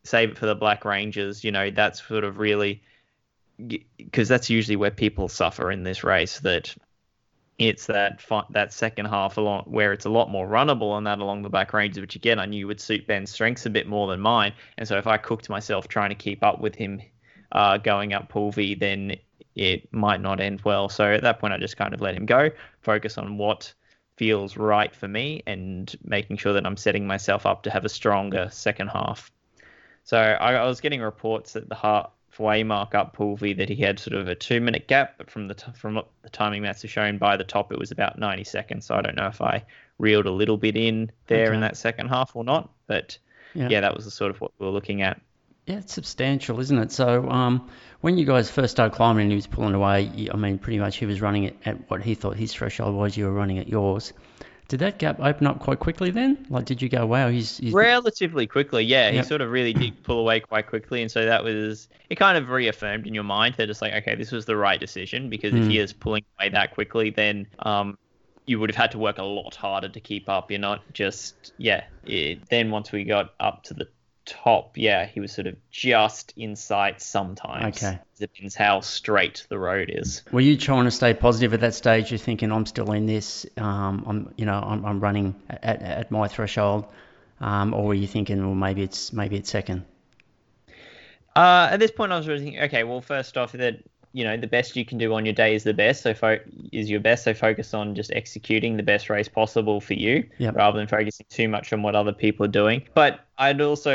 save 0.04 0.30
it 0.30 0.38
for 0.38 0.46
the 0.46 0.54
Black 0.54 0.84
Ranges. 0.84 1.44
You 1.44 1.52
know, 1.52 1.70
that's 1.70 2.06
sort 2.06 2.24
of 2.24 2.38
really 2.38 2.82
because 3.98 4.28
that's 4.28 4.48
usually 4.48 4.76
where 4.76 4.90
people 4.90 5.28
suffer 5.28 5.70
in 5.70 5.82
this 5.82 6.02
race. 6.02 6.40
That 6.40 6.74
it's 7.60 7.84
that 7.86 8.22
fi- 8.22 8.46
that 8.48 8.72
second 8.72 9.04
half 9.04 9.36
along 9.36 9.64
where 9.66 9.92
it's 9.92 10.06
a 10.06 10.10
lot 10.10 10.30
more 10.30 10.48
runnable 10.48 10.96
and 10.96 11.06
that 11.06 11.18
along 11.18 11.42
the 11.42 11.50
back 11.50 11.74
ranges, 11.74 12.00
which 12.00 12.16
again 12.16 12.38
I 12.38 12.46
knew 12.46 12.66
would 12.66 12.80
suit 12.80 13.06
Ben's 13.06 13.30
strengths 13.30 13.66
a 13.66 13.70
bit 13.70 13.86
more 13.86 14.08
than 14.08 14.18
mine. 14.18 14.54
And 14.78 14.88
so 14.88 14.96
if 14.96 15.06
I 15.06 15.18
cooked 15.18 15.50
myself 15.50 15.86
trying 15.86 16.08
to 16.08 16.14
keep 16.14 16.42
up 16.42 16.58
with 16.58 16.74
him 16.74 17.02
uh, 17.52 17.76
going 17.76 18.14
up 18.14 18.32
V, 18.32 18.74
then 18.74 19.16
it 19.54 19.92
might 19.92 20.22
not 20.22 20.40
end 20.40 20.62
well. 20.62 20.88
So 20.88 21.12
at 21.12 21.22
that 21.22 21.38
point, 21.38 21.52
I 21.52 21.58
just 21.58 21.76
kind 21.76 21.92
of 21.92 22.00
let 22.00 22.14
him 22.14 22.24
go, 22.24 22.48
focus 22.80 23.18
on 23.18 23.36
what 23.36 23.74
feels 24.16 24.56
right 24.56 24.94
for 24.94 25.08
me, 25.08 25.42
and 25.46 25.94
making 26.02 26.38
sure 26.38 26.54
that 26.54 26.64
I'm 26.64 26.78
setting 26.78 27.06
myself 27.06 27.44
up 27.44 27.62
to 27.64 27.70
have 27.70 27.84
a 27.84 27.90
stronger 27.90 28.48
second 28.50 28.88
half. 28.88 29.30
So 30.04 30.18
I, 30.18 30.54
I 30.54 30.66
was 30.66 30.80
getting 30.80 31.02
reports 31.02 31.56
at 31.56 31.68
the 31.68 31.74
halfway 31.74 32.10
mark 32.38 32.94
up 32.94 33.16
V 33.18 33.52
that 33.54 33.68
he 33.68 33.76
had 33.76 33.98
sort 33.98 34.16
of 34.16 34.28
a 34.28 34.34
two 34.34 34.60
minute 34.60 34.88
gap, 34.88 35.14
but 35.18 35.30
from 35.30 35.48
the 35.48 35.54
t- 35.54 35.72
from 35.74 35.94
what 35.94 36.08
the 36.22 36.30
timing 36.30 36.62
maps 36.62 36.84
are 36.84 36.88
shown 36.88 37.18
by 37.18 37.36
the 37.36 37.44
top, 37.44 37.72
it 37.72 37.78
was 37.78 37.90
about 37.90 38.18
90 38.18 38.44
seconds. 38.44 38.86
So 38.86 38.94
I 38.94 39.02
don't 39.02 39.16
know 39.16 39.26
if 39.26 39.40
I 39.40 39.64
reeled 39.98 40.26
a 40.26 40.30
little 40.30 40.56
bit 40.56 40.76
in 40.76 41.10
there 41.26 41.52
in 41.52 41.60
that 41.60 41.76
second 41.76 42.08
half 42.08 42.34
or 42.34 42.44
not, 42.44 42.70
but 42.86 43.18
Yeah. 43.54 43.68
yeah, 43.68 43.80
that 43.80 43.94
was 43.94 44.04
the 44.04 44.10
sort 44.10 44.30
of 44.30 44.40
what 44.40 44.52
we 44.58 44.66
were 44.66 44.72
looking 44.72 45.02
at. 45.02 45.20
Yeah, 45.66 45.76
it's 45.78 45.92
substantial, 45.92 46.58
isn't 46.58 46.78
it? 46.78 46.90
So, 46.90 47.28
um, 47.28 47.68
when 48.00 48.16
you 48.16 48.24
guys 48.24 48.50
first 48.50 48.70
started 48.72 48.94
climbing 48.96 49.24
and 49.24 49.32
he 49.32 49.36
was 49.36 49.46
pulling 49.46 49.74
away, 49.74 50.28
I 50.32 50.36
mean, 50.36 50.58
pretty 50.58 50.78
much 50.78 50.96
he 50.96 51.06
was 51.06 51.20
running 51.20 51.44
it 51.44 51.56
at 51.66 51.90
what 51.90 52.02
he 52.02 52.14
thought 52.14 52.36
his 52.36 52.52
threshold 52.54 52.96
was. 52.96 53.16
You 53.16 53.26
were 53.26 53.32
running 53.32 53.58
at 53.58 53.68
yours. 53.68 54.12
Did 54.70 54.78
that 54.78 54.98
gap 55.00 55.18
open 55.18 55.48
up 55.48 55.58
quite 55.58 55.80
quickly 55.80 56.12
then? 56.12 56.46
Like, 56.48 56.64
did 56.64 56.80
you 56.80 56.88
go, 56.88 57.04
wow, 57.04 57.28
he's, 57.28 57.58
he's 57.58 57.72
Relatively 57.72 58.46
quickly, 58.46 58.84
yeah. 58.84 59.10
He 59.10 59.20
sort 59.24 59.40
of 59.40 59.50
really 59.50 59.72
did 59.72 60.00
pull 60.04 60.20
away 60.20 60.38
quite 60.38 60.68
quickly, 60.68 61.02
and 61.02 61.10
so 61.10 61.24
that 61.26 61.42
was 61.42 61.88
it. 62.08 62.14
Kind 62.14 62.38
of 62.38 62.50
reaffirmed 62.50 63.04
in 63.04 63.12
your 63.12 63.24
mind 63.24 63.56
that 63.56 63.68
it's 63.68 63.82
like, 63.82 63.92
okay, 63.94 64.14
this 64.14 64.30
was 64.30 64.44
the 64.46 64.54
right 64.56 64.78
decision 64.78 65.28
because 65.28 65.52
if 65.54 65.64
Mm. 65.64 65.70
he 65.72 65.78
is 65.80 65.92
pulling 65.92 66.24
away 66.38 66.50
that 66.50 66.72
quickly, 66.72 67.10
then 67.10 67.48
um, 67.58 67.98
you 68.46 68.60
would 68.60 68.70
have 68.70 68.76
had 68.76 68.92
to 68.92 68.98
work 68.98 69.18
a 69.18 69.24
lot 69.24 69.56
harder 69.56 69.88
to 69.88 70.00
keep 70.00 70.28
up. 70.28 70.52
You're 70.52 70.60
not 70.60 70.82
just 70.92 71.52
yeah. 71.58 71.82
It, 72.04 72.48
then 72.48 72.70
once 72.70 72.92
we 72.92 73.02
got 73.02 73.34
up 73.40 73.64
to 73.64 73.74
the 73.74 73.88
top, 74.30 74.78
yeah, 74.78 75.06
he 75.06 75.20
was 75.20 75.32
sort 75.32 75.46
of 75.46 75.56
just 75.70 76.32
in 76.36 76.56
sight 76.56 77.00
sometimes. 77.02 77.82
Okay. 77.82 77.98
Depends 78.18 78.54
how 78.54 78.80
straight 78.80 79.46
the 79.48 79.58
road 79.58 79.90
is. 79.92 80.22
Were 80.30 80.40
you 80.40 80.56
trying 80.56 80.84
to 80.84 80.90
stay 80.90 81.14
positive 81.14 81.54
at 81.54 81.60
that 81.60 81.74
stage? 81.74 82.10
You're 82.10 82.18
thinking, 82.18 82.52
I'm 82.52 82.66
still 82.66 82.92
in 82.92 83.06
this. 83.06 83.46
Um, 83.56 84.04
I'm, 84.06 84.34
you 84.36 84.46
know, 84.46 84.54
I'm, 84.54 84.84
I'm 84.84 85.00
running 85.00 85.34
at, 85.48 85.82
at 85.82 86.10
my 86.10 86.28
threshold. 86.28 86.86
Um, 87.40 87.72
or 87.74 87.86
were 87.86 87.94
you 87.94 88.06
thinking, 88.06 88.44
well, 88.44 88.54
maybe 88.54 88.82
it's 88.82 89.12
maybe 89.12 89.36
it's 89.36 89.50
second? 89.50 89.84
Uh, 91.34 91.68
at 91.70 91.78
this 91.78 91.90
point, 91.90 92.12
I 92.12 92.18
was 92.18 92.28
really 92.28 92.42
thinking, 92.42 92.62
okay, 92.62 92.84
well, 92.84 93.00
first 93.00 93.38
off, 93.38 93.52
that 93.52 93.82
you 94.12 94.24
know 94.24 94.36
the 94.36 94.46
best 94.46 94.74
you 94.76 94.84
can 94.84 94.98
do 94.98 95.14
on 95.14 95.24
your 95.24 95.34
day 95.34 95.54
is 95.54 95.64
the 95.64 95.74
best. 95.74 96.02
So 96.02 96.14
fo- 96.14 96.38
is 96.72 96.90
your 96.90 97.00
best. 97.00 97.24
So 97.24 97.34
focus 97.34 97.74
on 97.74 97.94
just 97.94 98.10
executing 98.12 98.76
the 98.76 98.82
best 98.82 99.08
race 99.08 99.28
possible 99.28 99.80
for 99.80 99.94
you, 99.94 100.24
Yep. 100.38 100.56
rather 100.56 100.78
than 100.78 100.88
focusing 100.88 101.26
too 101.30 101.48
much 101.48 101.72
on 101.72 101.82
what 101.82 101.94
other 101.94 102.12
people 102.12 102.44
are 102.44 102.48
doing. 102.50 102.82
But 102.94 103.20
I'd 103.38 103.60
also 103.60 103.92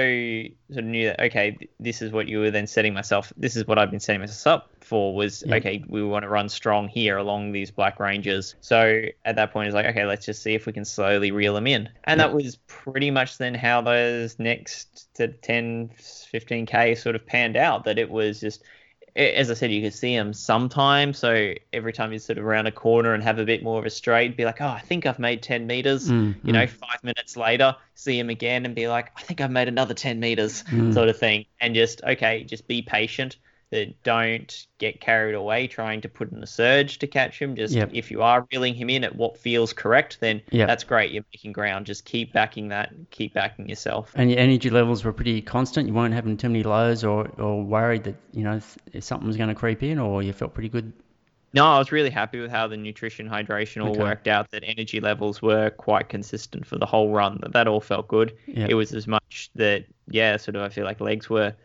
sort 0.71 0.79
of 0.79 0.85
knew 0.85 1.07
that 1.07 1.19
okay, 1.21 1.57
this 1.79 2.01
is 2.01 2.11
what 2.11 2.27
you 2.27 2.39
were 2.39 2.51
then 2.51 2.65
setting 2.67 2.93
myself. 2.93 3.31
This 3.37 3.55
is 3.55 3.67
what 3.67 3.77
I've 3.77 3.91
been 3.91 3.99
setting 3.99 4.21
myself 4.21 4.61
up 4.63 4.71
for. 4.83 5.13
Was 5.15 5.43
Yep. 5.45 5.57
okay, 5.57 5.83
we 5.87 6.01
want 6.03 6.23
to 6.23 6.29
run 6.29 6.47
strong 6.49 6.87
here 6.87 7.17
along 7.17 7.51
these 7.51 7.69
black 7.71 7.99
ranges. 7.99 8.55
So 8.61 9.03
at 9.25 9.35
that 9.35 9.51
point, 9.51 9.67
it's 9.67 9.75
like 9.75 9.85
okay, 9.87 10.05
let's 10.05 10.25
just 10.25 10.41
see 10.41 10.53
if 10.53 10.65
we 10.65 10.71
can 10.73 10.85
slowly 10.85 11.31
reel 11.31 11.53
them 11.53 11.67
in. 11.67 11.89
And 12.05 12.19
Yep. 12.19 12.29
that 12.29 12.33
was 12.35 12.55
pretty 12.67 13.11
much 13.11 13.37
then 13.37 13.53
how 13.53 13.81
those 13.81 14.39
next 14.39 15.13
to 15.15 15.27
10, 15.27 15.89
15k 16.33 16.95
sort 16.97 17.15
of 17.15 17.25
panned 17.25 17.57
out. 17.57 17.83
That 17.83 17.99
it 17.99 18.09
was 18.09 18.39
just 18.39 18.63
as 19.15 19.49
I 19.49 19.53
said, 19.53 19.71
you 19.71 19.81
can 19.81 19.91
see 19.91 20.13
him 20.13 20.33
sometimes. 20.33 21.17
So 21.17 21.53
every 21.71 21.93
time 21.93 22.11
you 22.11 22.19
sort 22.19 22.37
of 22.37 22.43
round 22.43 22.67
a 22.67 22.71
corner 22.71 23.13
and 23.13 23.23
have 23.23 23.39
a 23.39 23.45
bit 23.45 23.63
more 23.63 23.79
of 23.79 23.85
a 23.85 23.89
straight, 23.89 24.35
be 24.35 24.43
like, 24.45 24.61
oh, 24.61 24.67
I 24.67 24.79
think 24.81 25.05
I've 25.05 25.19
made 25.19 25.41
10 25.41 25.67
meters. 25.67 26.09
Mm, 26.09 26.35
You 26.43 26.51
know, 26.53 26.67
five 26.67 27.03
minutes 27.03 27.37
later, 27.37 27.75
see 27.93 28.19
him 28.19 28.29
again 28.29 28.65
and 28.65 28.75
be 28.75 28.87
like, 28.87 29.11
I 29.15 29.21
think 29.21 29.39
I've 29.39 29.51
made 29.51 29.67
another 29.69 29.93
10 29.93 30.19
meters, 30.19 30.63
Mm. 30.63 30.93
sort 30.93 31.07
of 31.09 31.17
thing. 31.17 31.45
And 31.61 31.75
just, 31.75 32.03
okay, 32.03 32.43
just 32.43 32.67
be 32.67 32.81
patient. 32.81 33.37
That 33.71 34.01
don't 34.03 34.67
get 34.77 35.01
carried 35.01 35.33
away 35.33 35.65
trying 35.67 36.01
to 36.01 36.09
put 36.09 36.31
in 36.31 36.41
a 36.43 36.47
surge 36.47 36.99
to 36.99 37.07
catch 37.07 37.41
him. 37.41 37.55
Just 37.55 37.73
Yep. 37.73 37.89
if 37.93 38.11
you 38.11 38.21
are 38.21 38.45
reeling 38.51 38.75
him 38.75 38.89
in 38.91 39.03
at 39.03 39.15
what 39.15 39.37
feels 39.37 39.73
correct, 39.73 40.19
then 40.21 40.41
Yep. 40.51 40.67
that's 40.67 40.83
great. 40.83 41.11
You're 41.11 41.25
making 41.33 41.51
ground. 41.53 41.87
Just 41.87 42.05
keep 42.05 42.31
backing 42.31 42.67
that. 42.69 42.93
Keep 43.09 43.33
backing 43.33 43.67
yourself. 43.67 44.11
And 44.15 44.29
your 44.29 44.39
energy 44.39 44.69
levels 44.69 45.03
were 45.03 45.11
pretty 45.11 45.41
constant. 45.41 45.87
You 45.87 45.95
weren't 45.95 46.13
having 46.13 46.37
too 46.37 46.47
many 46.49 46.61
lows, 46.63 47.03
or, 47.03 47.27
or 47.39 47.63
worried 47.63 48.03
that 48.03 48.15
you 48.33 48.43
know 48.43 48.59
if 48.93 49.03
something 49.03 49.27
was 49.27 49.35
going 49.35 49.49
to 49.49 49.55
creep 49.55 49.81
in, 49.81 49.97
or 49.97 50.21
you 50.21 50.31
felt 50.31 50.53
pretty 50.53 50.69
good. 50.69 50.93
No, 51.53 51.65
I 51.65 51.79
was 51.79 51.91
really 51.91 52.09
happy 52.11 52.39
with 52.41 52.51
how 52.51 52.67
the 52.67 52.75
nutrition 52.77 53.27
hydration 53.29 53.81
all 53.81 53.91
Okay. 53.91 54.01
worked 54.03 54.27
out. 54.27 54.51
That 54.51 54.63
energy 54.65 54.99
levels 54.99 55.41
were 55.41 55.69
quite 55.69 56.09
consistent 56.09 56.67
for 56.67 56.77
the 56.77 56.85
whole 56.85 57.11
run. 57.13 57.39
That 57.41 57.53
that 57.53 57.67
all 57.67 57.81
felt 57.81 58.07
good. 58.09 58.37
Yeah. 58.45 58.67
It 58.69 58.73
was 58.75 58.93
as 58.93 59.07
much 59.07 59.49
that 59.55 59.85
yeah, 60.07 60.37
sort 60.37 60.55
of 60.55 60.61
I 60.61 60.69
feel 60.69 60.83
like 60.85 60.99
legs 61.01 61.29
were 61.29 61.55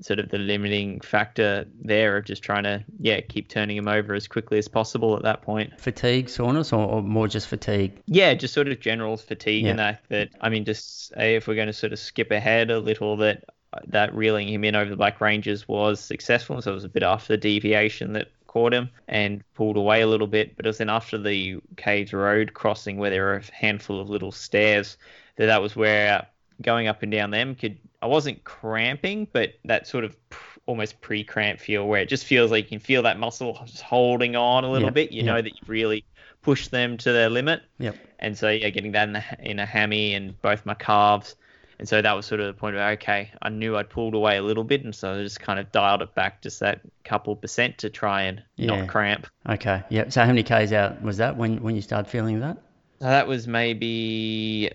sort 0.00 0.18
of 0.18 0.28
the 0.28 0.38
limiting 0.38 1.00
factor 1.00 1.66
there 1.82 2.16
of 2.16 2.24
just 2.24 2.42
trying 2.42 2.64
to 2.64 2.84
yeah 2.98 3.20
keep 3.20 3.48
turning 3.48 3.76
him 3.76 3.88
over 3.88 4.14
as 4.14 4.26
quickly 4.26 4.58
as 4.58 4.68
possible 4.68 5.16
at 5.16 5.22
that 5.22 5.42
point. 5.42 5.78
Fatigue, 5.80 6.28
soreness, 6.28 6.72
or, 6.72 6.84
or 6.86 7.02
more 7.02 7.28
just 7.28 7.48
fatigue? 7.48 8.00
Yeah, 8.06 8.34
just 8.34 8.54
sort 8.54 8.68
of 8.68 8.80
general 8.80 9.16
fatigue 9.16 9.64
yeah. 9.64 9.70
and 9.70 9.78
that. 9.78 10.02
That 10.08 10.30
I 10.40 10.48
mean, 10.48 10.64
just 10.64 11.12
if 11.16 11.46
we're 11.46 11.54
going 11.54 11.68
to 11.68 11.72
sort 11.72 11.92
of 11.92 11.98
skip 11.98 12.30
ahead 12.30 12.70
a 12.70 12.78
little, 12.78 13.16
that 13.18 13.44
that 13.86 14.14
reeling 14.14 14.48
him 14.48 14.64
in 14.64 14.74
over 14.74 14.90
the 14.90 14.96
Black 14.96 15.20
Ranges 15.20 15.66
was 15.66 16.00
successful. 16.00 16.60
So 16.62 16.72
it 16.72 16.74
was 16.74 16.84
a 16.84 16.88
bit 16.88 17.02
after 17.02 17.34
the 17.34 17.36
deviation 17.38 18.12
that 18.12 18.28
caught 18.46 18.72
him 18.72 18.88
and 19.08 19.42
pulled 19.54 19.76
away 19.76 20.02
a 20.02 20.06
little 20.06 20.26
bit. 20.26 20.56
But 20.56 20.66
it 20.66 20.68
was 20.68 20.78
then 20.78 20.90
after 20.90 21.18
the 21.18 21.58
Caves 21.76 22.12
Road 22.12 22.54
crossing 22.54 22.98
where 22.98 23.10
there 23.10 23.24
were 23.24 23.36
a 23.36 23.54
handful 23.54 24.00
of 24.00 24.08
little 24.08 24.32
stairs 24.32 24.96
that 25.36 25.46
that 25.46 25.62
was 25.62 25.74
where 25.74 26.26
going 26.62 26.88
up 26.88 27.02
and 27.02 27.12
down 27.12 27.30
them 27.30 27.54
could 27.54 27.78
I 28.02 28.06
wasn't 28.06 28.44
cramping, 28.44 29.26
but 29.32 29.54
that 29.64 29.86
sort 29.86 30.04
of 30.04 30.28
pr- 30.28 30.60
almost 30.66 31.00
pre-cramp 31.00 31.58
feel 31.58 31.86
where 31.86 32.02
it 32.02 32.08
just 32.08 32.26
feels 32.26 32.50
like 32.50 32.64
you 32.64 32.78
can 32.78 32.78
feel 32.78 33.02
that 33.02 33.18
muscle 33.18 33.58
just 33.64 33.82
holding 33.82 34.36
on 34.36 34.64
a 34.64 34.70
little 34.70 34.88
yep, 34.88 34.94
bit. 34.94 35.12
You 35.12 35.24
yep. 35.24 35.26
know 35.26 35.42
that 35.42 35.52
you've 35.58 35.68
really 35.68 36.04
pushed 36.42 36.70
them 36.70 36.98
to 36.98 37.12
their 37.12 37.30
limit. 37.30 37.62
Yep. 37.78 37.96
And 38.18 38.36
so 38.36 38.50
yeah, 38.50 38.68
getting 38.68 38.92
that 38.92 39.08
in, 39.08 39.12
the, 39.14 39.24
in 39.40 39.58
a 39.58 39.66
hammy 39.66 40.14
and 40.14 40.40
both 40.42 40.66
my 40.66 40.74
calves. 40.74 41.34
And 41.78 41.88
so 41.88 42.00
that 42.00 42.12
was 42.12 42.26
sort 42.26 42.40
of 42.40 42.46
the 42.46 42.52
point 42.52 42.76
of 42.76 42.82
okay, 42.82 43.32
I 43.42 43.48
knew 43.48 43.76
I'd 43.76 43.90
pulled 43.90 44.14
away 44.14 44.36
a 44.36 44.42
little 44.42 44.64
bit, 44.64 44.84
and 44.84 44.94
so 44.94 45.14
I 45.14 45.22
just 45.22 45.40
kind 45.40 45.58
of 45.58 45.72
dialed 45.72 46.02
it 46.02 46.14
back 46.14 46.40
just 46.40 46.60
that 46.60 46.82
couple 47.04 47.34
percent 47.34 47.78
to 47.78 47.90
try 47.90 48.22
and 48.22 48.42
yeah. 48.56 48.66
not 48.66 48.88
cramp. 48.88 49.26
Okay. 49.48 49.82
Yeah. 49.88 50.08
So 50.10 50.20
how 50.20 50.28
many 50.28 50.42
k's 50.42 50.72
out 50.72 51.02
was 51.02 51.16
that 51.16 51.36
when 51.36 51.62
when 51.62 51.74
you 51.74 51.82
started 51.82 52.08
feeling 52.08 52.40
that? 52.40 52.58
So 53.00 53.06
that 53.06 53.26
was 53.26 53.48
maybe 53.48 54.70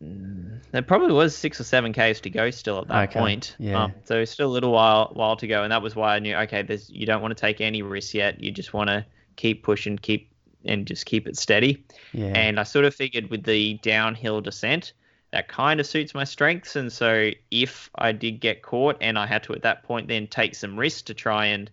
there 0.00 0.82
probably 0.82 1.12
was 1.12 1.36
six 1.36 1.60
or 1.60 1.64
seven 1.64 1.92
k's 1.92 2.20
to 2.22 2.30
go 2.30 2.50
still 2.50 2.78
at 2.78 2.88
that 2.88 3.10
okay. 3.10 3.20
point. 3.20 3.56
Yeah. 3.58 3.84
Um, 3.84 3.94
so 4.04 4.24
still 4.24 4.48
a 4.48 4.52
little 4.52 4.72
while 4.72 5.10
while 5.12 5.36
to 5.36 5.46
go, 5.46 5.62
and 5.62 5.72
that 5.72 5.82
was 5.82 5.94
why 5.94 6.16
I 6.16 6.18
knew 6.18 6.34
okay, 6.36 6.62
there's 6.62 6.88
you 6.88 7.06
don't 7.06 7.20
want 7.20 7.36
to 7.36 7.40
take 7.40 7.60
any 7.60 7.82
risks 7.82 8.14
yet. 8.14 8.42
You 8.42 8.50
just 8.50 8.72
want 8.72 8.88
to 8.88 9.04
keep 9.36 9.62
pushing, 9.62 9.98
keep 9.98 10.30
and 10.64 10.86
just 10.86 11.06
keep 11.06 11.26
it 11.26 11.36
steady. 11.36 11.84
Yeah. 12.12 12.26
And 12.26 12.60
I 12.60 12.64
sort 12.64 12.84
of 12.84 12.94
figured 12.94 13.30
with 13.30 13.44
the 13.44 13.74
downhill 13.82 14.40
descent, 14.40 14.92
that 15.32 15.48
kind 15.48 15.80
of 15.80 15.86
suits 15.86 16.14
my 16.14 16.24
strengths. 16.24 16.76
And 16.76 16.92
so 16.92 17.30
if 17.50 17.90
I 17.94 18.12
did 18.12 18.40
get 18.40 18.62
caught 18.62 18.96
and 19.00 19.18
I 19.18 19.26
had 19.26 19.42
to 19.44 19.54
at 19.54 19.62
that 19.62 19.84
point 19.84 20.08
then 20.08 20.26
take 20.26 20.54
some 20.54 20.78
risks 20.78 21.02
to 21.02 21.14
try 21.14 21.46
and 21.46 21.70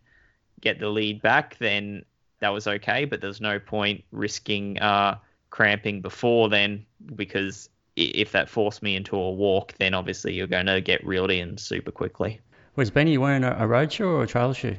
get 0.61 0.79
the 0.79 0.89
lead 0.89 1.21
back, 1.21 1.57
then 1.59 2.05
that 2.39 2.49
was 2.49 2.67
okay. 2.67 3.05
But 3.05 3.21
there's 3.21 3.41
no 3.41 3.59
point 3.59 4.03
risking 4.11 4.79
uh, 4.79 5.17
cramping 5.49 6.01
before 6.01 6.49
then 6.49 6.85
because 7.15 7.69
if 7.97 8.31
that 8.31 8.49
forced 8.49 8.81
me 8.81 8.95
into 8.95 9.17
a 9.17 9.31
walk, 9.31 9.73
then 9.79 9.93
obviously 9.93 10.33
you're 10.33 10.47
going 10.47 10.67
to 10.67 10.79
get 10.81 11.05
reeled 11.05 11.31
in 11.31 11.57
super 11.57 11.91
quickly. 11.91 12.39
Was 12.75 12.91
Benny 12.91 13.17
wearing 13.17 13.43
a, 13.43 13.55
a 13.59 13.67
road 13.67 13.91
shoe 13.91 14.07
or 14.07 14.23
a 14.23 14.27
trail 14.27 14.53
shoe? 14.53 14.77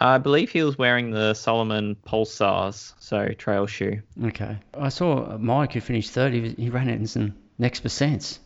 I 0.00 0.18
believe 0.18 0.50
he 0.50 0.62
was 0.62 0.76
wearing 0.76 1.10
the 1.10 1.34
Salomon 1.34 1.96
Pulsars, 2.06 2.94
so 2.98 3.28
trail 3.28 3.66
shoe. 3.66 4.00
Okay. 4.24 4.56
I 4.72 4.88
saw 4.88 5.38
Mike 5.38 5.74
who 5.74 5.80
finished 5.80 6.10
third. 6.10 6.32
He, 6.32 6.48
he 6.50 6.70
ran 6.70 6.88
it 6.88 6.96
in 6.96 7.06
some 7.06 7.34
next 7.58 7.84
percents. 7.84 8.38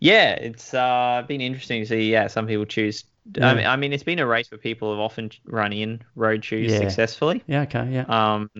Yeah, 0.00 0.32
it's 0.32 0.74
uh, 0.74 1.22
been 1.28 1.40
interesting 1.40 1.82
to 1.82 1.86
see. 1.86 2.10
Yeah, 2.10 2.26
some 2.26 2.48
people 2.48 2.64
choose. 2.64 3.04
Yeah. 3.36 3.50
I, 3.50 3.54
mean, 3.54 3.66
I 3.66 3.76
mean, 3.76 3.92
it's 3.92 4.02
been 4.02 4.18
a 4.18 4.26
race 4.26 4.50
where 4.50 4.58
people 4.58 4.90
have 4.90 4.98
often 4.98 5.30
run 5.44 5.72
in 5.72 6.02
road 6.16 6.44
shoes 6.44 6.72
yeah. 6.72 6.78
successfully. 6.78 7.44
Yeah. 7.46 7.62
Okay. 7.62 7.88
Yeah. 7.92 8.04
Um, 8.08 8.50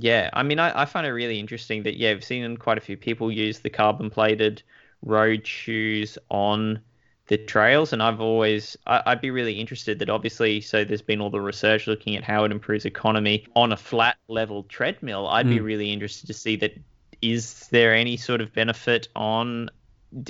yeah, 0.00 0.30
I 0.32 0.44
mean, 0.44 0.60
I, 0.60 0.82
I 0.82 0.84
find 0.84 1.06
it 1.06 1.10
really 1.10 1.40
interesting 1.40 1.82
that 1.82 1.96
yeah, 1.96 2.10
I've 2.10 2.22
seen 2.22 2.56
quite 2.56 2.78
a 2.78 2.80
few 2.80 2.96
people 2.96 3.32
use 3.32 3.58
the 3.58 3.70
carbon 3.70 4.10
plated 4.10 4.62
road 5.02 5.44
shoes 5.44 6.16
on 6.30 6.80
the 7.26 7.36
trails, 7.36 7.92
and 7.92 8.00
I've 8.00 8.20
always 8.20 8.76
I, 8.86 9.02
would 9.08 9.20
be 9.20 9.32
really 9.32 9.54
interested 9.54 9.98
that 9.98 10.08
obviously 10.08 10.60
so 10.60 10.84
there's 10.84 11.02
been 11.02 11.20
all 11.20 11.30
the 11.30 11.40
research 11.40 11.88
looking 11.88 12.14
at 12.14 12.22
how 12.22 12.44
it 12.44 12.52
improves 12.52 12.84
economy 12.84 13.46
on 13.56 13.72
a 13.72 13.76
flat 13.76 14.16
level 14.28 14.62
treadmill. 14.62 15.26
I'd 15.26 15.46
mm. 15.46 15.50
be 15.50 15.60
really 15.60 15.92
interested 15.92 16.28
to 16.28 16.34
see 16.34 16.54
that 16.56 16.78
is 17.20 17.66
there 17.72 17.92
any 17.92 18.16
sort 18.16 18.40
of 18.40 18.54
benefit 18.54 19.08
on 19.16 19.68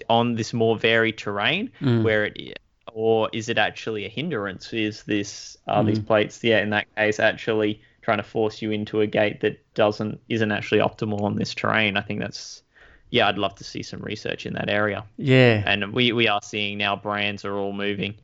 on 0.09 0.35
this 0.35 0.55
more 0.55 0.79
varied 0.79 1.19
terrain 1.19 1.71
mm. 1.79 2.03
where 2.03 2.25
it 2.25 2.59
or 2.95 3.29
is 3.35 3.51
it 3.51 3.59
actually 3.59 4.07
a 4.07 4.09
hindrance? 4.09 4.73
Is 4.73 5.03
this 5.03 5.59
are 5.67 5.83
mm. 5.83 5.89
these 5.89 5.99
plates 5.99 6.43
yeah 6.43 6.63
in 6.63 6.71
that 6.71 6.87
case 6.97 7.21
actually 7.21 7.83
trying 8.03 8.19
to 8.19 8.25
force 8.25 8.63
you 8.63 8.71
into 8.71 9.01
a 9.01 9.07
gait 9.07 9.41
that 9.41 9.63
doesn't 9.75 10.21
isn't 10.29 10.53
actually 10.53 10.81
optimal 10.81 11.23
on 11.23 11.37
this 11.37 11.55
terrain. 11.55 11.97
I 11.97 12.03
think 12.03 12.21
that's 12.21 12.63
yeah, 13.11 13.29
I'd 13.29 13.39
love 13.39 13.55
to 13.57 13.65
see 13.65 13.83
some 13.83 14.01
research 14.01 14.47
in 14.47 14.55
that 14.55 14.69
area. 14.69 15.05
Yeah, 15.17 15.63
and 15.67 15.93
we 15.93 16.13
we 16.13 16.29
are 16.29 16.41
seeing 16.43 16.79
now 16.79 16.97
brands 16.97 17.45
are 17.45 17.57
all 17.57 17.73
moving. 17.73 18.15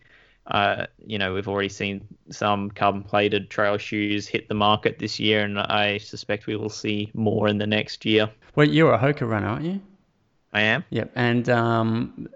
Uh, 0.47 0.87
you 0.99 1.17
know, 1.19 1.33
we've 1.33 1.49
already 1.49 1.71
seen 1.71 2.07
some 2.31 2.71
carbon 2.71 3.03
plated 3.03 3.49
trail 3.49 3.79
shoes 3.79 4.29
hit 4.29 4.49
the 4.49 4.55
market 4.55 4.99
this 4.99 5.19
year, 5.19 5.43
and 5.43 5.59
I 5.59 5.99
suspect 5.99 6.47
we 6.47 6.57
will 6.57 6.69
see 6.69 7.11
more 7.15 7.49
in 7.49 7.57
the 7.59 7.67
next 7.67 8.05
year. 8.05 8.31
Well, 8.55 8.69
you're 8.69 8.93
a 8.93 8.99
Hoka 8.99 9.27
runner, 9.27 9.49
aren't 9.49 9.65
you? 9.65 9.81
I 10.53 10.61
am. 10.63 10.85
Yep. 10.91 11.13
And 11.15 11.49
um, 11.49 12.29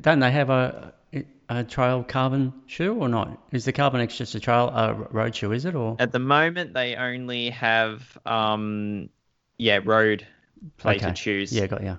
don't 0.00 0.20
they 0.20 0.30
have 0.30 0.48
a 0.48 0.94
a 1.48 1.64
trail 1.64 2.02
carbon 2.02 2.52
shoe 2.66 2.94
or 2.94 3.08
not? 3.08 3.38
Is 3.52 3.64
the 3.64 3.72
Carbon 3.72 4.00
X 4.00 4.16
just 4.16 4.34
a 4.34 4.40
trail 4.40 4.70
uh, 4.72 4.92
road 5.10 5.34
shoe? 5.34 5.52
Is 5.52 5.64
it 5.64 5.74
or? 5.74 5.96
At 5.98 6.12
the 6.12 6.18
moment, 6.18 6.74
they 6.74 6.96
only 6.96 7.50
have 7.50 8.18
um, 8.26 9.08
yeah, 9.58 9.80
road 9.84 10.26
plated 10.76 11.04
okay. 11.04 11.14
shoes. 11.14 11.52
Yeah, 11.52 11.66
got 11.66 11.82
yeah. 11.82 11.96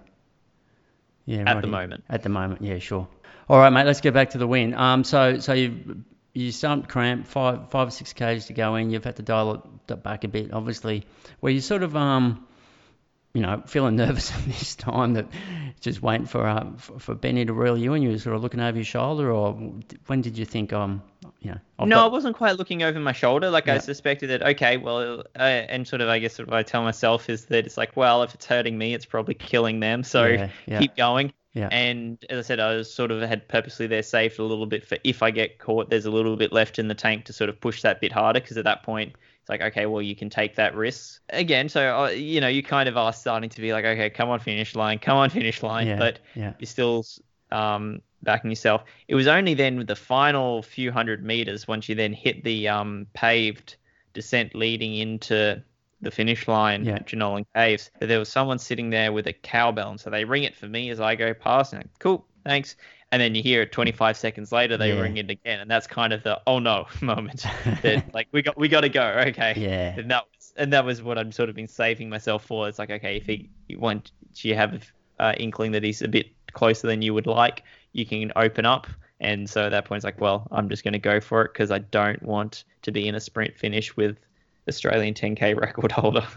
Yeah. 1.26 1.40
At 1.40 1.46
right 1.46 1.62
the 1.62 1.68
here. 1.68 1.78
moment. 1.78 2.04
At 2.10 2.24
the 2.24 2.30
moment, 2.30 2.62
yeah, 2.62 2.80
sure. 2.80 3.08
All 3.50 3.60
right, 3.60 3.70
mate. 3.70 3.86
Let's 3.86 4.02
get 4.02 4.14
back 4.14 4.32
to 4.32 4.38
the 4.38 4.48
win. 4.48 4.74
Um, 4.74 5.04
so 5.04 5.40
so 5.40 5.54
you 5.54 6.04
you 6.34 6.52
start 6.52 6.88
cramp 6.90 7.28
five 7.28 7.70
five 7.70 7.88
or 7.88 7.92
six 7.92 8.14
k's 8.14 8.48
to 8.48 8.54
go 8.54 8.76
in. 8.76 8.90
You've 8.90 9.04
had 9.04 9.16
to 9.18 9.24
dial 9.24 9.64
it 9.90 10.04
back 10.04 10.24
a 10.24 10.28
bit, 10.28 10.54
obviously. 10.54 11.06
Where 11.40 11.52
you 11.52 11.62
sort 11.62 11.84
of 11.84 11.96
um 11.96 12.46
you 13.38 13.44
know, 13.44 13.62
feeling 13.68 13.96
nervous 13.98 14.34
at 14.34 14.44
this 14.46 14.76
time 14.76 15.14
that 15.14 15.28
just 15.80 16.02
waiting 16.02 16.26
for, 16.26 16.48
uh, 16.48 16.66
for, 16.78 17.00
for 17.00 17.14
Benny 17.14 17.46
to 17.46 17.54
reel 17.54 17.78
you 17.78 17.94
in? 17.94 18.02
You 18.02 18.10
were 18.10 18.18
sort 18.18 18.36
of 18.36 18.42
looking 18.42 18.60
over 18.60 18.76
your 18.76 18.84
shoulder, 18.84 19.32
or 19.32 19.54
when 20.08 20.22
did 20.22 20.40
you 20.40 20.46
think, 20.46 20.74
um, 20.74 21.04
you 21.40 21.52
know? 21.52 21.60
I've 21.78 21.88
no, 21.88 21.98
got... 21.98 22.06
I 22.06 22.08
wasn't 22.08 22.36
quite 22.36 22.58
looking 22.58 22.82
over 22.82 23.00
my 23.00 23.12
shoulder. 23.12 23.52
Like 23.52 23.68
yeah. 23.68 23.76
I 23.76 23.78
suspected 23.78 24.32
that, 24.32 24.42
okay, 24.42 24.78
well, 24.78 25.24
uh, 25.36 25.40
and 25.40 25.88
sort 25.88 26.02
of, 26.02 26.10
I 26.10 26.18
guess, 26.18 26.40
what 26.40 26.52
I 26.52 26.64
tell 26.64 26.82
myself 26.82 27.30
is 27.30 27.46
that 27.46 27.68
it's 27.68 27.78
like, 27.78 27.96
well, 27.96 28.24
if 28.24 28.34
it's 28.34 28.48
hurting 28.48 28.76
me, 28.76 28.96
it's 28.96 29.06
probably 29.06 29.36
killing 29.36 29.82
them. 29.82 30.04
So 30.04 30.26
yeah, 30.26 30.50
yeah. 30.66 30.80
keep 30.80 30.96
going. 30.96 31.32
Yeah. 31.54 31.70
And 31.72 32.24
as 32.32 32.40
I 32.40 32.42
said, 32.42 32.60
I 32.60 32.76
was 32.76 32.92
sort 32.92 33.12
of 33.12 33.22
had 33.22 33.48
purposely 33.48 33.86
there 33.86 34.02
saved 34.02 34.40
a 34.40 34.44
little 34.44 34.66
bit 34.66 34.84
for 34.84 34.98
if 35.04 35.22
I 35.22 35.30
get 35.30 35.60
caught, 35.60 35.92
there's 35.92 36.06
a 36.06 36.12
little 36.12 36.38
bit 36.38 36.52
left 36.52 36.80
in 36.80 36.88
the 36.88 36.96
tank 36.96 37.26
to 37.26 37.34
sort 37.34 37.50
of 37.52 37.62
push 37.62 37.84
that 37.84 38.02
bit 38.02 38.12
harder 38.12 38.40
because 38.40 38.58
at 38.58 38.66
that 38.66 38.84
point 38.84 39.14
it's 39.48 39.50
like 39.50 39.62
okay 39.62 39.86
well 39.86 40.02
you 40.02 40.16
can 40.16 40.30
take 40.30 40.56
that 40.56 40.76
risk 40.76 41.22
again 41.30 41.70
so 41.70 42.04
uh, 42.04 42.10
you 42.10 42.42
know 42.42 42.50
you 42.50 42.62
kind 42.62 42.90
of 42.90 42.98
are 42.98 43.14
starting 43.14 43.50
to 43.50 43.62
be 43.62 43.72
like 43.72 43.86
okay 43.86 44.10
come 44.10 44.30
on 44.30 44.40
finish 44.40 44.76
line 44.76 45.00
come 45.00 45.16
on 45.16 45.30
finish 45.42 45.64
line 45.64 45.88
yeah, 45.88 45.98
but 45.98 46.20
yeah. 46.36 46.54
you're 46.60 46.68
still 46.68 47.06
um, 47.52 48.02
backing 48.24 48.50
yourself 48.50 48.84
it 49.08 49.16
was 49.16 49.28
only 49.28 49.54
then 49.54 49.78
with 49.78 49.88
the 49.88 49.96
final 49.96 50.62
few 50.62 50.92
hundred 50.92 51.24
meters 51.24 51.66
once 51.66 51.88
you 51.88 51.96
then 51.96 52.12
hit 52.12 52.44
the 52.44 52.68
um, 52.68 53.08
paved 53.14 53.78
descent 54.14 54.54
leading 54.54 54.96
into 54.96 55.64
the 56.02 56.12
finish 56.12 56.48
line 56.48 56.84
yeah. 56.84 56.96
at 56.96 57.08
Jenolan 57.08 57.46
Caves 57.56 57.90
that 58.00 58.08
there 58.08 58.20
was 58.20 58.30
someone 58.30 58.60
sitting 58.60 58.90
there 58.90 59.14
with 59.14 59.28
a 59.28 59.34
cowbell 59.34 59.92
and 59.92 60.00
so 60.00 60.10
they 60.10 60.26
ring 60.26 60.44
it 60.44 60.56
for 60.56 60.68
me 60.68 60.90
as 60.90 61.00
I 61.00 61.16
go 61.16 61.34
past 61.34 61.72
and 61.72 61.84
like, 61.84 62.00
cool 62.00 62.26
thanks 62.44 62.76
and 63.12 63.22
then 63.22 63.36
you 63.36 63.42
hear 63.42 63.62
it 63.62 63.72
25 63.72 64.18
seconds 64.18 64.52
later 64.52 64.78
they 64.78 64.94
yeah. 64.94 65.00
ring 65.00 65.18
it 65.18 65.30
again 65.30 65.60
and 65.60 65.72
that's 65.72 65.88
kind 65.88 66.12
of 66.12 66.24
the 66.24 66.40
oh 66.48 66.60
no 66.60 66.86
moment 67.02 67.46
that 67.82 68.14
like 68.14 68.28
we 68.32 68.42
got 68.42 68.58
we 68.58 68.68
got 68.68 68.82
to 68.82 68.90
go 68.90 69.24
okay. 69.28 69.54
Yeah. 69.56 69.96
And 69.98 70.12
that 70.12 70.26
was 70.36 70.54
and 70.58 70.74
that 70.74 70.86
was 70.86 71.02
what 71.02 71.18
i'm 71.18 71.32
sort 71.32 71.50
of 71.50 71.56
been 71.56 71.68
saving 71.68 72.10
myself 72.10 72.46
for. 72.46 72.68
It's 72.68 72.80
like 72.80 72.90
okay 72.90 73.18
if 73.18 73.26
he 73.26 73.50
once 73.76 74.12
you 74.38 74.56
have 74.56 74.92
uh, 75.20 75.34
inkling 75.38 75.72
that 75.72 75.84
he's 75.84 76.02
a 76.02 76.08
bit 76.08 76.28
closer 76.54 76.88
than 76.88 77.02
you 77.02 77.14
would 77.14 77.28
like 77.28 77.64
you 77.94 78.06
can 78.06 78.32
open 78.36 78.66
up. 78.66 78.88
And 79.20 79.50
so 79.50 79.66
at 79.66 79.70
that 79.70 79.86
point 79.86 79.98
it's 79.98 80.06
like 80.06 80.22
well 80.22 80.48
i'm 80.52 80.70
just 80.70 80.84
going 80.84 80.94
to 80.94 81.00
go 81.00 81.20
for 81.20 81.44
it 81.44 81.54
because 81.54 81.72
i 81.72 81.80
don't 81.80 82.22
want 82.22 82.66
to 82.84 82.92
be 82.92 83.08
in 83.08 83.16
a 83.16 83.20
sprint 83.20 83.58
finish 83.58 83.96
with 83.96 84.18
australian 84.68 85.14
10k 85.14 85.56
record 85.60 85.92
holder. 85.92 86.28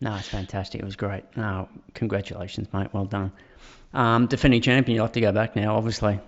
No 0.00 0.14
it's 0.16 0.28
fantastic. 0.28 0.82
It 0.82 0.84
was 0.84 0.96
great. 0.96 1.24
No 1.36 1.68
congratulations 1.94 2.68
mate. 2.72 2.88
Well 2.92 3.04
done 3.04 3.32
um, 3.94 4.26
defending 4.26 4.62
champion, 4.62 4.96
you 4.96 5.02
have 5.02 5.12
to 5.12 5.20
go 5.20 5.32
back 5.32 5.56
now, 5.56 5.76
obviously. 5.76 6.20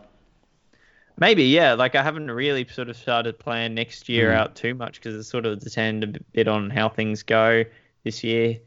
Maybe, 1.19 1.45
yeah. 1.45 1.75
Like 1.75 1.95
I 1.95 2.03
haven't 2.03 2.31
really 2.31 2.67
sort 2.69 2.89
of 2.89 2.97
started 2.97 3.39
planning 3.39 3.75
next 3.75 4.09
year 4.09 4.31
mm. 4.31 4.37
out 4.37 4.55
too 4.55 4.75
much 4.75 4.95
because 4.95 5.17
it's 5.17 5.29
sort 5.29 5.47
of 5.47 5.59
depend 5.59 6.05
a 6.05 6.21
bit 6.33 6.47
on 6.47 6.71
how 6.71 6.89
things 6.89 7.25
go 7.25 7.65
this 8.05 8.23
year. 8.23 8.59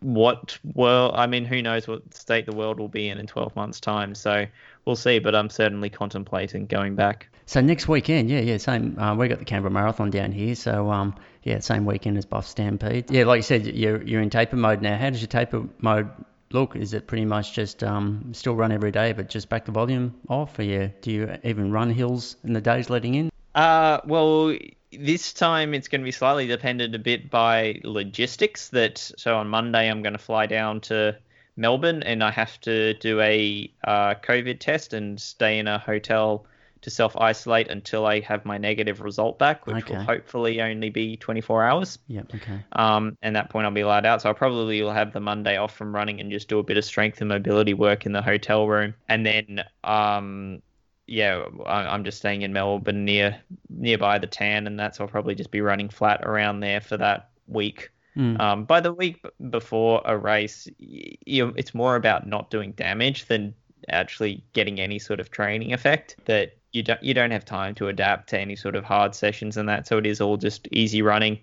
What 0.00 0.58
well, 0.74 1.12
I 1.14 1.26
mean, 1.26 1.44
who 1.44 1.62
knows 1.62 1.86
what 1.86 2.14
state 2.14 2.46
the 2.46 2.54
world 2.54 2.78
will 2.78 2.88
be 2.88 3.08
in 3.08 3.18
in 3.18 3.26
12 3.26 3.54
months' 3.56 3.80
time. 3.80 4.14
So 4.14 4.46
we'll 4.84 4.96
see. 4.96 5.18
But 5.18 5.34
I'm 5.34 5.50
certainly 5.50 5.90
contemplating 5.90 6.66
going 6.66 6.94
back. 6.94 7.28
So 7.46 7.60
next 7.60 7.88
weekend, 7.88 8.30
yeah, 8.30 8.40
yeah, 8.40 8.56
same. 8.58 8.98
Uh, 8.98 9.16
we 9.16 9.26
got 9.26 9.40
the 9.40 9.44
Canberra 9.44 9.70
Marathon 9.70 10.10
down 10.10 10.30
here, 10.30 10.54
so 10.54 10.90
um, 10.90 11.16
yeah, 11.42 11.58
same 11.58 11.84
weekend 11.84 12.16
as 12.16 12.24
Buff 12.24 12.46
Stampede. 12.46 13.10
Yeah, 13.10 13.24
like 13.24 13.38
you 13.38 13.42
said, 13.42 13.66
you're 13.66 14.02
you're 14.02 14.22
in 14.22 14.30
taper 14.30 14.56
mode 14.56 14.82
now. 14.82 14.96
How 14.96 15.10
does 15.10 15.20
your 15.20 15.28
taper 15.28 15.64
mode 15.80 16.08
look? 16.54 16.76
Is 16.76 16.94
it 16.94 17.06
pretty 17.06 17.24
much 17.24 17.52
just 17.52 17.82
um, 17.82 18.32
still 18.32 18.54
run 18.54 18.72
every 18.72 18.90
day, 18.90 19.12
but 19.12 19.28
just 19.28 19.48
back 19.48 19.64
the 19.64 19.72
volume 19.72 20.14
off? 20.28 20.58
Or 20.58 20.62
yeah, 20.62 20.88
do 21.00 21.10
you 21.10 21.38
even 21.44 21.72
run 21.72 21.90
hills 21.90 22.36
in 22.44 22.52
the 22.52 22.60
days 22.60 22.90
leading 22.90 23.14
in? 23.14 23.32
Uh, 23.54 24.00
well, 24.04 24.56
this 24.92 25.32
time 25.32 25.74
it's 25.74 25.88
going 25.88 26.00
to 26.00 26.04
be 26.04 26.12
slightly 26.12 26.46
dependent 26.46 26.94
a 26.94 26.98
bit 26.98 27.30
by 27.30 27.80
logistics. 27.84 28.68
That 28.68 28.98
so 28.98 29.36
on 29.36 29.48
Monday 29.48 29.90
I'm 29.90 30.02
going 30.02 30.14
to 30.14 30.18
fly 30.18 30.46
down 30.46 30.80
to 30.82 31.16
Melbourne 31.56 32.02
and 32.02 32.22
I 32.22 32.30
have 32.30 32.60
to 32.62 32.94
do 32.94 33.20
a 33.20 33.70
uh, 33.84 34.14
COVID 34.14 34.58
test 34.58 34.94
and 34.94 35.20
stay 35.20 35.58
in 35.58 35.68
a 35.68 35.78
hotel 35.78 36.46
to 36.82 36.90
self 36.90 37.16
isolate 37.16 37.68
until 37.68 38.06
I 38.06 38.20
have 38.20 38.44
my 38.44 38.58
negative 38.58 39.00
result 39.00 39.38
back, 39.38 39.66
which 39.66 39.76
Okay. 39.84 39.96
will 39.96 40.02
hopefully 40.02 40.60
only 40.60 40.90
be 40.90 41.16
24 41.16 41.64
hours. 41.64 41.98
Yep. 42.08 42.34
Okay. 42.34 42.60
Um, 42.72 43.16
and 43.22 43.36
that 43.36 43.50
point 43.50 43.64
I'll 43.66 43.72
be 43.72 43.80
allowed 43.80 44.04
out. 44.04 44.20
So 44.22 44.30
I 44.30 44.32
probably 44.32 44.82
will 44.82 44.92
have 44.92 45.12
the 45.12 45.20
Monday 45.20 45.56
off 45.56 45.74
from 45.74 45.94
running 45.94 46.20
and 46.20 46.30
just 46.30 46.48
do 46.48 46.58
a 46.58 46.62
bit 46.62 46.76
of 46.76 46.84
strength 46.84 47.20
and 47.20 47.28
mobility 47.28 47.72
work 47.74 48.04
in 48.04 48.12
the 48.12 48.20
hotel 48.22 48.66
room. 48.68 48.94
And 49.08 49.24
then, 49.24 49.64
um, 49.84 50.60
yeah, 51.06 51.44
I- 51.66 51.86
I'm 51.86 52.04
just 52.04 52.18
staying 52.18 52.42
in 52.42 52.52
Melbourne 52.52 53.04
near 53.04 53.40
nearby 53.68 54.18
the 54.18 54.26
tan, 54.26 54.66
and 54.66 54.78
that's 54.78 55.00
I'll 55.00 55.08
probably 55.08 55.34
just 55.34 55.50
be 55.50 55.60
running 55.60 55.88
flat 55.88 56.20
around 56.24 56.60
there 56.60 56.80
for 56.80 56.96
that 56.96 57.30
week. 57.48 57.90
Mm. 58.16 58.40
Um, 58.40 58.64
by 58.64 58.80
the 58.80 58.92
week 58.92 59.24
before 59.50 60.02
a 60.04 60.16
race, 60.18 60.68
y- 60.80 61.16
you 61.24 61.54
it's 61.56 61.74
more 61.74 61.96
about 61.96 62.26
not 62.26 62.50
doing 62.50 62.72
damage 62.72 63.26
than 63.26 63.54
actually 63.88 64.44
getting 64.52 64.78
any 64.80 64.98
sort 64.98 65.18
of 65.18 65.30
training 65.30 65.72
effect. 65.72 66.16
That 66.26 66.56
you 66.72 66.82
don't 66.82 67.02
you 67.02 67.14
don't 67.14 67.30
have 67.30 67.44
time 67.44 67.74
to 67.76 67.88
adapt 67.88 68.30
to 68.30 68.38
any 68.38 68.56
sort 68.56 68.74
of 68.74 68.84
hard 68.84 69.14
sessions 69.14 69.56
and 69.56 69.68
that. 69.68 69.86
So 69.86 69.98
it 69.98 70.06
is 70.06 70.20
all 70.20 70.36
just 70.36 70.68
easy 70.72 71.02
running. 71.02 71.38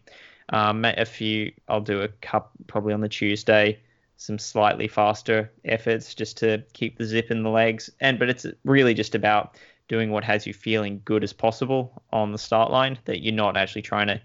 Um, 0.50 0.84
a 0.84 1.06
few 1.06 1.52
I'll 1.68 1.82
do 1.82 2.02
a 2.02 2.08
cup 2.08 2.52
probably 2.68 2.94
on 2.94 3.02
the 3.02 3.10
Tuesday, 3.10 3.80
some 4.18 4.40
slightly 4.40 4.88
faster 4.88 5.52
efforts 5.66 6.16
just 6.16 6.38
to 6.38 6.64
keep 6.74 6.98
the 6.98 7.06
zip 7.06 7.30
in 7.30 7.44
the 7.44 7.50
legs. 7.50 7.90
And 8.00 8.18
but 8.18 8.30
it's 8.30 8.46
really 8.64 8.94
just 8.94 9.14
about 9.14 9.56
doing 9.88 10.12
what 10.12 10.24
has 10.24 10.48
you 10.48 10.54
feeling 10.54 11.02
good 11.06 11.24
as 11.24 11.34
possible 11.34 12.02
on 12.12 12.32
the 12.32 12.38
start 12.38 12.72
line. 12.72 12.98
That 13.06 13.24
you're 13.24 13.34
not 13.34 13.58
actually 13.58 13.84
trying 13.84 14.08
to 14.08 14.20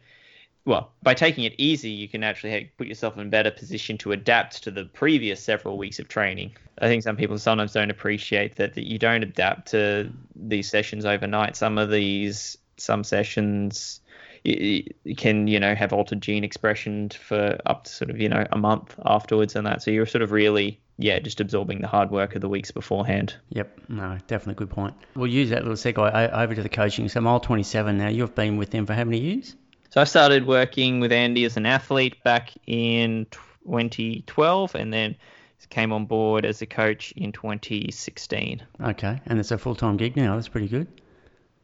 well, 0.67 0.93
by 1.03 1.15
taking 1.15 1.45
it 1.45 1.55
easy, 1.59 1.91
you 1.91 2.09
can 2.09 2.25
actually 2.25 2.71
put 2.79 2.87
yourself 2.87 3.17
in 3.17 3.27
a 3.27 3.31
better 3.31 3.51
position 3.51 3.99
to 3.99 4.13
adapt 4.13 4.63
to 4.65 4.71
the 4.71 4.85
previous 4.87 5.43
several 5.43 5.77
weeks 5.77 5.99
of 5.99 6.09
training. 6.09 6.57
I 6.79 6.87
think 6.87 7.03
some 7.03 7.17
people 7.17 7.39
sometimes 7.39 7.73
don't 7.73 7.91
appreciate 7.91 8.57
that, 8.57 8.75
that 8.75 8.87
you 8.87 8.99
don't 8.99 9.23
adapt 9.23 9.69
to 9.73 10.11
these 10.35 10.69
sessions 10.69 11.05
overnight. 11.05 11.57
Some 11.57 11.77
of 11.77 11.91
these, 11.91 12.57
some 12.79 13.05
sessions 13.05 14.01
can, 15.17 15.47
you 15.47 15.61
know, 15.61 15.75
have 15.75 15.93
altered 15.93 16.21
gene 16.21 16.45
expression 16.45 17.11
for 17.11 17.59
up 17.67 17.85
to 17.85 17.93
sort 17.93 18.11
of, 18.11 18.21
you 18.21 18.29
know, 18.29 18.47
a 18.51 18.59
month 18.59 18.99
afterwards 19.05 19.57
and 19.57 19.67
that. 19.67 19.83
So 19.83 19.91
you're 19.91 20.07
sort 20.07 20.23
of 20.23 20.33
really, 20.33 20.81
yeah, 20.99 21.19
just 21.19 21.41
absorbing 21.41 21.81
the 21.81 21.89
hard 21.89 22.11
work 22.11 22.35
of 22.35 22.41
the 22.41 22.49
weeks 22.49 22.71
beforehand. 22.71 23.37
Yep. 23.51 23.81
No, 23.89 24.19
definitely 24.27 24.55
good 24.55 24.71
point. 24.71 24.95
We'll 25.15 25.27
use 25.27 25.51
that 25.51 25.63
little 25.63 25.77
segue 25.77 26.33
over 26.33 26.55
to 26.55 26.63
the 26.63 26.69
coaching. 26.69 27.09
So 27.09 27.21
mile 27.21 27.41
27 27.41 27.99
now. 27.99 28.09
You've 28.09 28.35
been 28.35 28.57
with 28.57 28.71
them 28.71 28.87
for 28.87 28.95
how 28.95 29.05
many 29.05 29.21
years? 29.21 29.57
So 29.95 30.01
I 30.01 30.05
started 30.05 30.45
working 30.45 30.99
with 30.99 31.13
Andy 31.13 31.45
as 31.45 31.57
an 31.57 31.67
athlete 31.67 32.21
back 32.25 32.51
in 32.67 33.27
2012 33.31 34.75
and 34.75 34.93
then 34.93 35.15
came 35.71 35.93
on 35.93 36.07
board 36.07 36.45
as 36.45 36.61
a 36.63 36.67
coach 36.67 37.13
in 37.13 37.31
2016. 37.31 38.67
Okay. 38.83 39.21
And 39.25 39.39
it's 39.39 39.53
a 39.53 39.57
full 39.57 39.77
time 39.77 39.97
gig 39.97 40.17
now. 40.17 40.35
That's 40.35 40.49
pretty 40.49 40.67
good. 40.67 40.89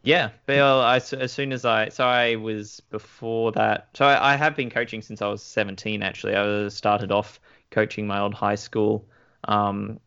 Yeah, 0.04 0.30
Bill, 0.46 0.80
I, 0.80 0.98
as 1.18 1.32
soon 1.32 1.52
as 1.52 1.64
I, 1.64 1.88
so 1.88 2.04
I 2.04 2.36
was 2.36 2.78
before 2.90 3.50
that, 3.50 3.88
so 3.94 4.06
I, 4.06 4.34
I 4.34 4.36
have 4.36 4.54
been 4.54 4.70
coaching 4.70 5.02
since 5.02 5.20
I 5.20 5.26
was 5.26 5.42
17 5.42 6.00
actually. 6.04 6.36
I 6.36 6.68
started 6.68 7.10
off 7.10 7.40
coaching 7.72 8.06
my 8.06 8.20
old 8.20 8.34
high 8.34 8.54
school 8.54 9.08
um, 9.42 9.98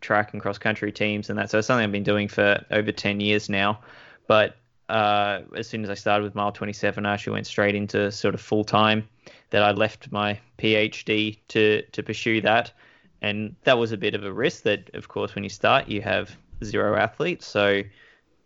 track 0.00 0.32
and 0.32 0.42
cross 0.42 0.58
country 0.58 0.90
teams 0.90 1.30
and 1.30 1.38
that. 1.38 1.50
So 1.50 1.58
it's 1.58 1.68
something 1.68 1.84
I've 1.84 1.92
been 1.92 2.02
doing 2.02 2.26
for 2.26 2.64
over 2.72 2.90
10 2.90 3.20
years 3.20 3.48
now. 3.48 3.78
But 4.26 4.56
uh, 4.90 5.42
as 5.56 5.68
soon 5.68 5.84
as 5.84 5.90
I 5.90 5.94
started 5.94 6.24
with 6.24 6.34
Mile 6.34 6.52
27, 6.52 7.06
I 7.06 7.14
actually 7.14 7.34
went 7.34 7.46
straight 7.46 7.74
into 7.74 8.10
sort 8.10 8.34
of 8.34 8.40
full 8.40 8.64
time. 8.64 9.08
That 9.50 9.62
I 9.62 9.72
left 9.72 10.12
my 10.12 10.38
PhD 10.58 11.38
to 11.48 11.82
to 11.82 12.02
pursue 12.02 12.40
that, 12.42 12.72
and 13.20 13.56
that 13.64 13.78
was 13.78 13.92
a 13.92 13.96
bit 13.96 14.14
of 14.14 14.24
a 14.24 14.32
risk. 14.32 14.62
That 14.62 14.90
of 14.94 15.08
course, 15.08 15.34
when 15.34 15.44
you 15.44 15.50
start, 15.50 15.88
you 15.88 16.02
have 16.02 16.36
zero 16.62 16.96
athletes, 16.96 17.46
so 17.46 17.82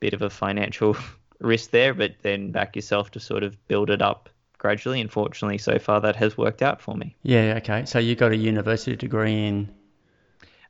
bit 0.00 0.14
of 0.14 0.22
a 0.22 0.30
financial 0.30 0.96
risk 1.40 1.70
there. 1.70 1.92
But 1.92 2.14
then 2.22 2.52
back 2.52 2.74
yourself 2.76 3.10
to 3.12 3.20
sort 3.20 3.42
of 3.42 3.56
build 3.68 3.90
it 3.90 4.00
up 4.00 4.30
gradually. 4.56 5.00
And 5.00 5.12
fortunately, 5.12 5.58
so 5.58 5.78
far 5.78 6.00
that 6.00 6.16
has 6.16 6.38
worked 6.38 6.62
out 6.62 6.80
for 6.80 6.96
me. 6.96 7.14
Yeah. 7.22 7.54
Okay. 7.58 7.84
So 7.84 7.98
you 7.98 8.14
got 8.14 8.32
a 8.32 8.36
university 8.36 8.96
degree 8.96 9.46
in. 9.46 9.68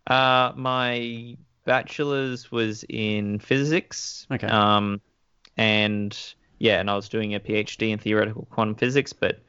Uh, 0.06 0.52
my 0.56 1.36
bachelor's 1.64 2.50
was 2.50 2.84
in 2.88 3.38
physics. 3.38 4.26
Okay. 4.32 4.48
Um, 4.48 5.00
and 5.56 6.16
yeah, 6.58 6.80
and 6.80 6.90
I 6.90 6.96
was 6.96 7.08
doing 7.08 7.34
a 7.34 7.40
PhD 7.40 7.90
in 7.90 7.98
theoretical 7.98 8.46
quantum 8.50 8.74
physics, 8.74 9.12
but 9.12 9.40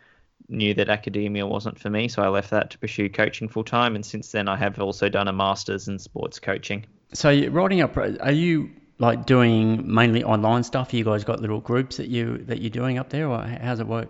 knew 0.48 0.73
that 0.76 0.90
academia 0.90 1.45
wasn't 1.45 1.80
for 1.80 1.90
me, 1.90 2.07
so 2.07 2.22
I 2.22 2.27
left 2.27 2.52
that 2.52 2.72
to 2.72 2.77
pursue 2.77 3.10
coaching 3.10 3.48
full 3.48 3.64
time. 3.64 3.95
And 3.95 4.06
since 4.06 4.32
then, 4.32 4.48
I 4.48 4.57
have 4.57 4.80
also 4.80 5.10
done 5.10 5.27
a 5.27 5.34
master's 5.34 5.88
in 5.88 5.99
sports 5.99 6.40
coaching. 6.40 6.86
So 7.14 7.30
you're 7.30 7.52
writing 7.52 7.82
up. 7.82 7.98
Are 7.98 8.32
you 8.32 8.69
like 8.99 9.26
doing 9.26 9.94
mainly 9.94 10.23
online 10.23 10.64
stuff? 10.64 10.94
You 10.94 11.03
guys 11.03 11.23
got 11.23 11.41
little 11.41 11.61
groups 11.61 11.98
that 11.98 12.07
you 12.07 12.40
that 12.45 12.61
you're 12.61 12.69
doing 12.69 12.98
up 12.98 13.10
there, 13.10 13.27
or 13.27 13.41
how's 13.41 13.80
it 13.80 13.88
work? 13.88 14.10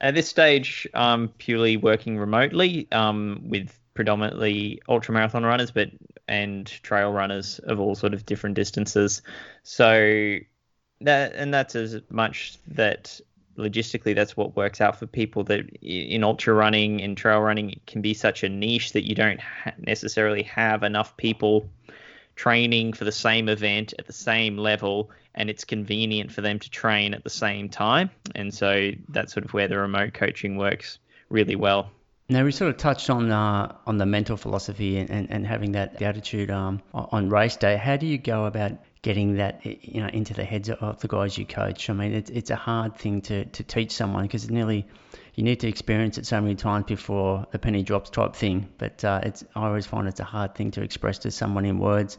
At 0.00 0.14
this 0.14 0.28
stage, 0.28 0.88
I'm 0.94 1.28
purely 1.28 1.76
working 1.76 2.18
remotely 2.18 2.88
um, 2.90 3.42
with 3.44 3.78
predominantly 3.92 4.80
ultramarathon 4.88 5.44
runners, 5.44 5.70
but 5.70 5.90
and 6.26 6.66
trail 6.66 7.12
runners 7.12 7.58
of 7.58 7.80
all 7.80 7.94
sort 7.94 8.14
of 8.14 8.24
different 8.24 8.54
distances. 8.54 9.20
So 9.62 10.38
that 11.00 11.34
and 11.34 11.52
that's 11.52 11.74
as 11.74 12.00
much 12.10 12.58
that 12.68 13.20
logistically 13.56 14.14
that's 14.14 14.36
what 14.36 14.56
works 14.56 14.80
out 14.80 14.98
for 14.98 15.06
people 15.06 15.44
that 15.44 15.68
in 15.82 16.24
ultra 16.24 16.54
running 16.54 17.02
and 17.02 17.16
trail 17.16 17.40
running 17.40 17.70
it 17.70 17.86
can 17.86 18.00
be 18.00 18.14
such 18.14 18.42
a 18.42 18.48
niche 18.48 18.92
that 18.92 19.06
you 19.06 19.14
don't 19.14 19.40
ha- 19.40 19.72
necessarily 19.78 20.42
have 20.42 20.82
enough 20.82 21.16
people 21.16 21.68
training 22.36 22.92
for 22.92 23.04
the 23.04 23.12
same 23.12 23.48
event 23.48 23.92
at 23.98 24.06
the 24.06 24.12
same 24.12 24.56
level 24.56 25.10
and 25.34 25.50
it's 25.50 25.64
convenient 25.64 26.32
for 26.32 26.40
them 26.40 26.58
to 26.58 26.70
train 26.70 27.12
at 27.12 27.24
the 27.24 27.30
same 27.30 27.68
time 27.68 28.10
and 28.34 28.54
so 28.54 28.90
that's 29.08 29.32
sort 29.32 29.44
of 29.44 29.52
where 29.52 29.68
the 29.68 29.76
remote 29.76 30.14
coaching 30.14 30.56
works 30.56 30.98
really 31.28 31.56
well 31.56 31.90
Now 32.28 32.44
we 32.44 32.52
sort 32.52 32.70
of 32.70 32.76
touched 32.76 33.10
on 33.10 33.30
uh, 33.30 33.74
on 33.86 33.98
the 33.98 34.06
mental 34.06 34.36
philosophy 34.36 34.98
and, 34.98 35.10
and, 35.10 35.30
and 35.30 35.46
having 35.46 35.72
that 35.72 36.00
attitude 36.00 36.50
um, 36.50 36.80
on 36.94 37.28
race 37.28 37.56
day. 37.56 37.76
How 37.76 37.96
do 37.96 38.06
you 38.06 38.18
go 38.18 38.46
about 38.46 38.78
getting 39.02 39.36
that 39.36 39.64
you 39.64 40.02
know 40.02 40.08
into 40.08 40.34
the 40.34 40.44
heads 40.44 40.68
of 40.68 41.00
the 41.00 41.08
guys 41.08 41.36
you 41.36 41.46
coach? 41.46 41.88
I 41.90 41.92
mean, 41.92 42.12
it's 42.12 42.30
it's 42.30 42.50
a 42.50 42.56
hard 42.56 42.96
thing 42.96 43.20
to, 43.22 43.44
to 43.44 43.62
teach 43.62 43.92
someone 43.92 44.22
because 44.22 44.50
nearly 44.50 44.86
you 45.34 45.44
need 45.44 45.60
to 45.60 45.68
experience 45.68 46.18
it 46.18 46.26
so 46.26 46.40
many 46.40 46.54
times 46.54 46.84
before 46.86 47.46
the 47.50 47.58
penny 47.58 47.82
drops 47.82 48.10
type 48.10 48.34
thing. 48.34 48.68
But 48.78 49.04
uh, 49.04 49.20
it's 49.22 49.44
I 49.54 49.66
always 49.66 49.86
find 49.86 50.08
it's 50.08 50.20
a 50.20 50.24
hard 50.24 50.54
thing 50.54 50.70
to 50.72 50.82
express 50.82 51.18
to 51.20 51.30
someone 51.30 51.64
in 51.64 51.78
words. 51.78 52.18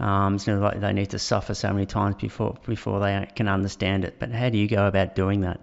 Um, 0.00 0.34
it's 0.34 0.46
nearly 0.46 0.62
like 0.62 0.80
they 0.80 0.92
need 0.92 1.10
to 1.10 1.18
suffer 1.18 1.54
so 1.54 1.72
many 1.72 1.86
times 1.86 2.16
before 2.16 2.56
before 2.66 3.00
they 3.00 3.28
can 3.34 3.48
understand 3.48 4.04
it. 4.04 4.16
But 4.18 4.32
how 4.32 4.48
do 4.48 4.58
you 4.58 4.68
go 4.68 4.86
about 4.86 5.14
doing 5.14 5.42
that? 5.42 5.60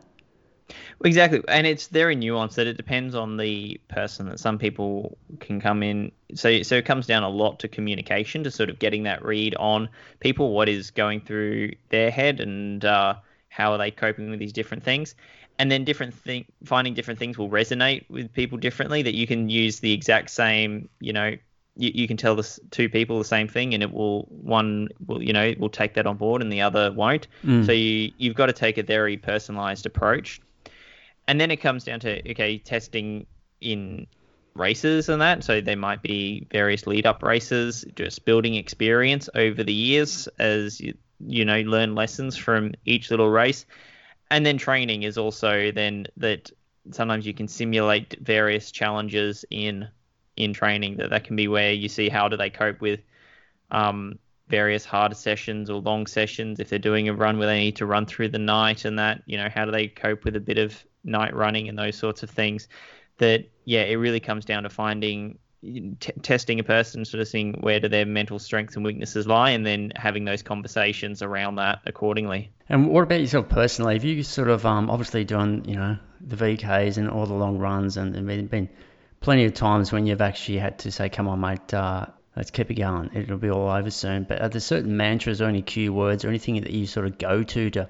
Exactly, 1.03 1.41
and 1.48 1.65
it's 1.65 1.88
very 1.88 2.15
nuanced 2.15 2.56
that 2.56 2.68
it 2.68 2.77
depends 2.77 3.15
on 3.15 3.38
the 3.38 3.80
person. 3.88 4.30
That 4.30 4.39
some 4.39 4.57
people 4.57 5.18
can 5.39 5.60
come 5.60 5.81
in, 5.84 6.11
so 6.35 6.61
so 6.61 6.76
it 6.76 6.85
comes 6.85 7.07
down 7.07 7.23
a 7.23 7.30
lot 7.30 7.60
to 7.60 7.68
communication, 7.68 8.43
to 8.43 8.52
sort 8.52 8.69
of 8.69 8.80
getting 8.80 9.03
that 9.03 9.23
read 9.23 9.56
on 9.56 9.89
people, 10.19 10.53
what 10.53 10.69
is 10.69 10.91
going 10.91 11.22
through 11.22 11.72
their 11.89 12.11
head, 12.11 12.39
and 12.39 12.85
uh, 12.85 13.15
how 13.49 13.72
are 13.72 13.77
they 13.77 13.91
coping 13.91 14.30
with 14.30 14.39
these 14.39 14.53
different 14.53 14.84
things, 14.84 15.15
and 15.57 15.72
then 15.72 15.84
different 15.84 16.14
thing, 16.14 16.45
finding 16.64 16.93
different 16.93 17.19
things 17.19 17.38
will 17.38 17.49
resonate 17.49 18.07
with 18.10 18.31
people 18.34 18.57
differently. 18.57 19.02
That 19.02 19.15
you 19.15 19.26
can 19.26 19.49
use 19.49 19.80
the 19.80 19.93
exact 19.93 20.30
same, 20.30 20.88
you 20.99 21.14
know, 21.14 21.35
you, 21.77 21.91
you 21.95 22.07
can 22.07 22.18
tell 22.18 22.35
the 22.35 22.60
two 22.69 22.89
people 22.89 23.18
the 23.18 23.26
same 23.26 23.48
thing, 23.48 23.73
and 23.73 23.81
it 23.81 23.91
will 23.91 24.23
one 24.30 24.89
will 25.07 25.23
you 25.23 25.34
know 25.34 25.53
will 25.57 25.69
take 25.69 25.95
that 25.95 26.06
on 26.06 26.18
board, 26.18 26.43
and 26.43 26.52
the 26.52 26.61
other 26.61 26.91
won't. 26.91 27.27
Mm. 27.43 27.65
So 27.65 27.72
you 27.72 28.11
you've 28.19 28.35
got 28.35 28.48
to 28.48 28.53
take 28.53 28.77
a 28.77 28.84
very 28.84 29.18
personalized 29.18 29.88
approach 29.88 30.41
and 31.27 31.39
then 31.39 31.52
it 31.52 31.57
comes 31.57 31.84
down 31.84 31.99
to 32.02 32.31
okay 32.31 32.57
testing 32.57 33.26
in 33.60 34.07
races 34.53 35.10
and 35.10 35.22
that. 35.22 35.43
So 35.43 35.61
there 35.61 35.77
might 35.77 36.02
be 36.02 36.48
various 36.52 36.88
lead 36.88 37.06
up 37.06 37.23
races 37.23 37.85
just 37.95 38.26
building 38.26 38.56
experience 38.56 39.30
over 39.34 39.64
the 39.64 39.73
years 39.73 40.27
as 40.39 40.80
you, 40.80 40.95
you 41.19 41.45
know 41.45 41.61
learn 41.61 41.95
lessons 41.95 42.35
from 42.38 42.73
each 42.85 43.11
little 43.11 43.30
race. 43.30 43.65
And 44.30 44.45
then 44.45 44.57
training 44.57 45.03
is 45.03 45.18
also 45.18 45.72
then 45.72 46.07
that 46.18 46.52
sometimes 46.91 47.26
you 47.26 47.34
can 47.34 47.48
simulate 47.48 48.18
various 48.19 48.72
challenges 48.72 49.45
in 49.49 49.88
in 50.38 50.53
training. 50.53 50.98
That 50.98 51.11
that 51.11 51.23
can 51.26 51.35
be 51.35 51.48
where 51.48 51.72
you 51.72 51.89
see 51.89 52.10
how 52.10 52.27
do 52.27 52.38
they 52.38 52.49
cope 52.49 52.81
with 52.81 53.02
um, 53.69 54.19
various 54.48 54.85
harder 54.85 55.15
sessions 55.15 55.69
or 55.69 55.81
long 55.81 56.07
sessions. 56.07 56.60
If 56.60 56.69
they're 56.69 56.80
doing 56.80 57.07
a 57.07 57.14
run 57.14 57.38
where 57.38 57.48
they 57.48 57.60
need 57.60 57.77
to 57.77 57.85
run 57.85 58.06
through 58.06 58.30
the 58.30 58.39
night 58.39 58.85
and 58.85 58.99
that 58.99 59.23
you 59.26 59.38
know 59.38 59.49
how 59.53 59.65
do 59.65 59.72
they 59.72 59.88
cope 59.88 60.26
with 60.26 60.35
a 60.35 60.41
bit 60.41 60.57
of 60.57 60.84
night 61.03 61.36
running 61.36 61.69
and 61.69 61.78
those 61.78 61.98
sorts 61.98 62.23
of 62.23 62.30
things 62.30 62.68
that 63.18 63.45
yeah 63.65 63.82
it 63.82 63.95
really 63.95 64.19
comes 64.19 64.45
down 64.45 64.64
to 64.64 64.69
finding 64.69 65.38
t- 65.61 66.14
testing 66.22 66.60
a 66.60 66.64
person, 66.64 67.06
sort 67.06 67.22
of 67.22 67.28
seeing 67.28 67.53
where 67.53 67.80
do 67.80 67.88
their 67.88 68.06
mental 68.06 68.40
strengths 68.40 68.76
and 68.76 68.86
weaknesses 68.86 69.28
lie, 69.28 69.52
and 69.52 69.65
then 69.65 69.91
having 69.95 70.26
those 70.26 70.41
conversations 70.41 71.22
around 71.22 71.56
that 71.56 71.80
accordingly. 71.86 72.52
And 72.68 72.88
what 72.88 73.03
about 73.03 73.19
yourself 73.19 73.49
personally? 73.49 73.95
Have 73.95 74.03
you 74.03 74.23
sort 74.23 74.49
of 74.49 74.65
um, 74.65 74.90
obviously 74.90 75.23
done 75.23 75.64
you 75.68 75.76
know 75.76 75.98
the 76.19 76.36
VKs 76.36 76.98
and 76.98 77.10
all 77.10 77.26
the 77.26 77.34
long 77.34 77.57
runs, 77.57 77.98
and 77.98 78.14
there 78.14 78.38
have 78.38 78.49
been 78.49 78.69
plenty 79.19 79.45
of 79.45 79.53
times 79.53 79.91
when 79.91 80.06
you've 80.06 80.22
actually 80.22 80.57
had 80.57 80.80
to 80.80 80.91
say, 80.91 81.10
"Come 81.10 81.28
on, 81.28 81.40
mate, 81.40 81.73
uh, 81.73 82.07
let's 82.36 82.52
keep 82.52 82.72
it 82.72 82.76
going. 82.76 83.11
It'll 83.14 83.38
be 83.38 83.49
all 83.49 83.69
over 83.69 83.91
soon." 83.91 84.23
But 84.23 84.41
are 84.41 84.49
there 84.49 84.61
certain 84.61 84.98
mantras 84.98 85.41
or 85.41 85.45
any 85.45 85.61
cue 85.61 85.94
words 85.94 86.26
or 86.26 86.30
anything 86.30 86.61
that 86.61 86.72
you 86.72 86.88
sort 86.88 87.06
of 87.06 87.18
go 87.18 87.44
to 87.44 87.69
to 87.72 87.90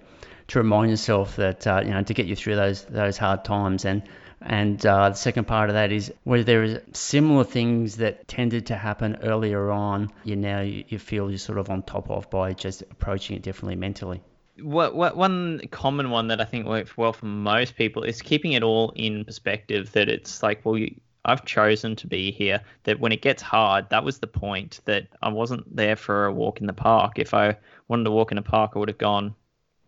to 0.52 0.60
remind 0.60 0.90
yourself 0.90 1.38
that 1.38 1.66
uh, 1.66 1.82
you 1.84 1.92
know 1.92 2.04
to 2.04 2.14
get 2.14 2.26
you 2.26 2.36
through 2.36 2.56
those 2.56 2.84
those 2.86 3.18
hard 3.18 3.46
times 3.46 3.86
and 3.86 4.04
and 4.42 4.84
uh, 4.86 5.10
the 5.10 5.16
second 5.16 5.46
part 5.46 5.70
of 5.70 5.76
that 5.76 5.92
is 5.92 6.12
where 6.24 6.44
there 6.44 6.64
is 6.64 6.80
similar 6.94 7.44
things 7.44 7.98
that 7.98 8.28
tended 8.28 8.68
to 8.68 8.76
happen 8.76 9.20
earlier 9.22 9.70
on, 9.70 10.12
you 10.24 10.36
now 10.36 10.62
you, 10.62 10.84
you 10.88 10.98
feel 10.98 11.30
you're 11.30 11.38
sort 11.38 11.60
of 11.60 11.70
on 11.70 11.84
top 11.84 12.10
of 12.10 12.30
by 12.32 12.54
just 12.54 12.82
approaching 12.82 13.38
it 13.38 13.44
differently 13.44 13.76
mentally. 13.76 14.20
What, 14.60 14.96
what 14.96 15.16
one 15.16 15.62
common 15.70 16.10
one 16.10 16.30
that 16.30 16.42
I 16.42 16.46
think 16.46 16.66
works 16.66 16.98
well 16.98 17.14
for 17.14 17.28
most 17.28 17.76
people 17.76 18.02
is 18.04 18.24
keeping 18.24 18.54
it 18.54 18.64
all 18.64 18.92
in 18.96 19.26
perspective. 19.26 19.92
That 19.92 20.10
it's 20.10 20.42
like, 20.42 20.66
well, 20.66 20.76
you, 20.76 20.96
I've 21.24 21.46
chosen 21.46 21.96
to 21.98 22.08
be 22.08 22.32
here. 22.32 22.62
That 22.86 23.00
when 23.00 23.12
it 23.12 23.22
gets 23.22 23.44
hard, 23.44 23.92
that 23.92 24.04
was 24.04 24.18
the 24.18 24.28
point. 24.28 24.82
That 24.86 25.08
I 25.22 25.30
wasn't 25.30 25.76
there 25.76 25.96
for 25.96 26.26
a 26.26 26.34
walk 26.34 26.62
in 26.62 26.68
the 26.68 26.74
park. 26.74 27.20
If 27.20 27.36
I 27.36 27.58
wanted 27.88 28.06
to 28.06 28.12
walk 28.12 28.32
in 28.32 28.40
a 28.40 28.44
park, 28.44 28.72
I 28.76 28.80
would 28.80 28.90
have 28.90 28.98
gone 28.98 29.36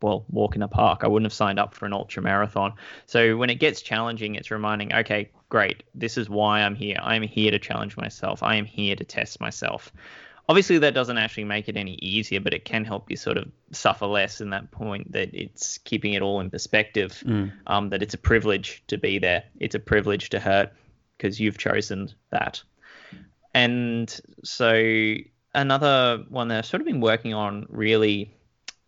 well, 0.03 0.25
walk 0.29 0.57
in 0.57 0.61
a 0.61 0.67
park. 0.67 0.99
I 1.01 1.07
wouldn't 1.07 1.25
have 1.25 1.33
signed 1.33 1.59
up 1.59 1.73
for 1.73 1.85
an 1.85 1.93
ultra 1.93 2.21
marathon. 2.21 2.73
So 3.05 3.37
when 3.37 3.49
it 3.49 3.55
gets 3.55 3.81
challenging, 3.81 4.35
it's 4.35 4.51
reminding, 4.51 4.93
okay, 4.93 5.31
great, 5.47 5.83
this 5.95 6.17
is 6.17 6.29
why 6.29 6.61
I'm 6.61 6.75
here. 6.75 6.97
I'm 7.01 7.21
here 7.21 7.51
to 7.51 7.57
challenge 7.57 7.95
myself. 7.95 8.43
I 8.43 8.57
am 8.57 8.65
here 8.65 8.97
to 8.97 9.05
test 9.05 9.39
myself. 9.39 9.93
Obviously, 10.49 10.77
that 10.79 10.93
doesn't 10.93 11.17
actually 11.17 11.45
make 11.45 11.69
it 11.69 11.77
any 11.77 11.93
easier, 11.93 12.41
but 12.41 12.53
it 12.53 12.65
can 12.65 12.83
help 12.83 13.09
you 13.09 13.15
sort 13.15 13.37
of 13.37 13.49
suffer 13.71 14.05
less 14.05 14.41
in 14.41 14.49
that 14.49 14.71
point 14.71 15.13
that 15.13 15.33
it's 15.33 15.77
keeping 15.77 16.11
it 16.11 16.21
all 16.21 16.41
in 16.41 16.49
perspective, 16.49 17.23
mm. 17.25 17.53
um, 17.67 17.89
that 17.91 18.03
it's 18.03 18.13
a 18.13 18.17
privilege 18.17 18.83
to 18.87 18.97
be 18.97 19.19
there. 19.19 19.45
It's 19.61 19.73
a 19.73 19.79
privilege 19.79 20.31
to 20.31 20.39
hurt 20.41 20.73
because 21.17 21.39
you've 21.39 21.57
chosen 21.57 22.09
that. 22.29 22.61
And 23.53 24.13
so 24.43 25.15
another 25.55 26.25
one 26.27 26.49
that 26.49 26.57
I've 26.57 26.65
sort 26.65 26.81
of 26.81 26.87
been 26.87 26.99
working 26.99 27.33
on 27.33 27.67
really 27.69 28.35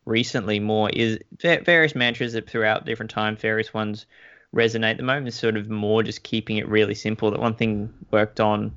recently 0.06 0.60
more 0.60 0.90
is 0.90 1.20
various 1.42 1.96
mantras 1.96 2.34
that 2.34 2.50
throughout 2.50 2.86
different 2.86 3.12
times, 3.12 3.42
various 3.42 3.74
ones 3.74 4.06
resonate. 4.54 4.92
At 4.92 4.98
The 4.98 5.04
moment 5.04 5.28
is 5.28 5.36
sort 5.36 5.58
of 5.58 5.70
more 5.70 6.04
just 6.04 6.24
keeping 6.24 6.58
it 6.58 6.68
really 6.70 6.96
simple. 6.96 7.32
That 7.32 7.40
one 7.40 7.56
thing 7.56 7.94
worked 8.12 8.40
on 8.40 8.76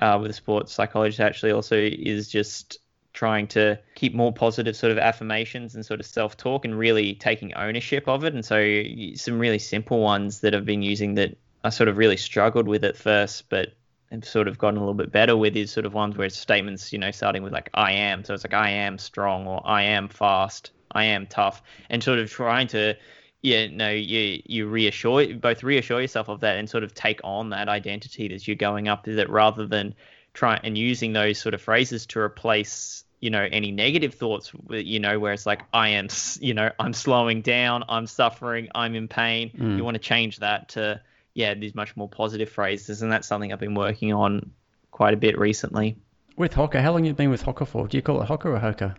uh, 0.00 0.18
with 0.20 0.30
a 0.30 0.34
sports 0.34 0.72
psychologist 0.72 1.20
actually 1.20 1.52
also 1.52 1.76
is 1.76 2.28
just 2.28 2.78
trying 3.12 3.46
to 3.46 3.78
keep 3.94 4.14
more 4.14 4.32
positive 4.32 4.76
sort 4.76 4.92
of 4.92 4.98
affirmations 4.98 5.74
and 5.74 5.84
sort 5.84 6.00
of 6.00 6.06
self-talk 6.06 6.66
and 6.66 6.78
really 6.78 7.14
taking 7.14 7.54
ownership 7.54 8.06
of 8.06 8.24
it. 8.24 8.34
And 8.34 8.44
so 8.44 8.82
some 9.14 9.38
really 9.38 9.58
simple 9.58 10.00
ones 10.00 10.40
that 10.40 10.54
I've 10.54 10.66
been 10.66 10.82
using 10.82 11.14
that 11.14 11.38
I 11.64 11.70
sort 11.70 11.88
of 11.88 11.96
really 11.96 12.18
struggled 12.18 12.68
with 12.68 12.84
at 12.84 12.96
first, 12.96 13.48
but 13.48 13.72
have 14.10 14.24
sort 14.24 14.48
of 14.48 14.58
gotten 14.58 14.76
a 14.76 14.80
little 14.80 14.94
bit 14.94 15.12
better 15.12 15.36
with 15.36 15.56
is 15.56 15.70
sort 15.70 15.86
of 15.86 15.94
ones 15.94 16.16
where 16.16 16.26
it's 16.26 16.38
statements, 16.38 16.92
you 16.92 16.98
know, 16.98 17.10
starting 17.10 17.42
with 17.42 17.52
like 17.52 17.70
I 17.74 17.92
am. 17.92 18.24
So 18.24 18.34
it's 18.34 18.44
like 18.44 18.54
I 18.54 18.70
am 18.70 18.98
strong 18.98 19.46
or 19.46 19.60
I 19.64 19.82
am 19.82 20.08
fast, 20.08 20.70
I 20.92 21.04
am 21.04 21.26
tough, 21.26 21.62
and 21.90 22.02
sort 22.02 22.18
of 22.18 22.30
trying 22.30 22.68
to 22.68 22.94
yeah, 23.42 23.68
no, 23.68 23.90
you 23.90 24.42
you 24.44 24.66
reassure 24.66 25.34
both 25.34 25.62
reassure 25.62 26.00
yourself 26.00 26.28
of 26.28 26.40
that 26.40 26.56
and 26.56 26.68
sort 26.68 26.84
of 26.84 26.94
take 26.94 27.20
on 27.22 27.50
that 27.50 27.68
identity 27.68 28.32
as 28.34 28.46
you're 28.46 28.56
going 28.56 28.88
up 28.88 29.06
Is 29.06 29.16
that 29.16 29.30
rather 29.30 29.66
than 29.66 29.94
try 30.34 30.60
and 30.62 30.76
using 30.76 31.12
those 31.12 31.38
sort 31.38 31.54
of 31.54 31.62
phrases 31.62 32.06
to 32.06 32.20
replace 32.20 33.04
you 33.20 33.30
know 33.30 33.48
any 33.50 33.72
negative 33.72 34.14
thoughts 34.14 34.52
you 34.68 35.00
know 35.00 35.18
where 35.18 35.32
it's 35.32 35.46
like 35.46 35.62
i 35.72 35.88
am 35.90 36.08
you 36.40 36.52
know 36.52 36.70
i'm 36.78 36.92
slowing 36.92 37.40
down 37.40 37.82
i'm 37.88 38.06
suffering 38.06 38.68
i'm 38.74 38.94
in 38.94 39.08
pain 39.08 39.50
mm. 39.50 39.76
you 39.76 39.82
want 39.82 39.94
to 39.94 40.00
change 40.00 40.38
that 40.40 40.68
to 40.68 41.00
yeah 41.36 41.54
these 41.54 41.74
much 41.74 41.96
more 41.96 42.08
positive 42.08 42.48
phrases 42.48 43.02
and 43.02 43.12
that's 43.12 43.28
something 43.28 43.52
i've 43.52 43.60
been 43.60 43.74
working 43.74 44.12
on 44.12 44.50
quite 44.90 45.14
a 45.14 45.16
bit 45.16 45.38
recently 45.38 45.96
with 46.36 46.52
Hoka, 46.52 46.82
how 46.82 46.92
long 46.92 47.04
have 47.04 47.06
you 47.06 47.14
been 47.14 47.30
with 47.30 47.42
Hoka 47.42 47.66
for? 47.66 47.88
Do 47.88 47.96
you 47.96 48.02
call 48.02 48.20
it 48.20 48.28
Hoka 48.28 48.46
or 48.46 48.58
Hoka? 48.58 48.94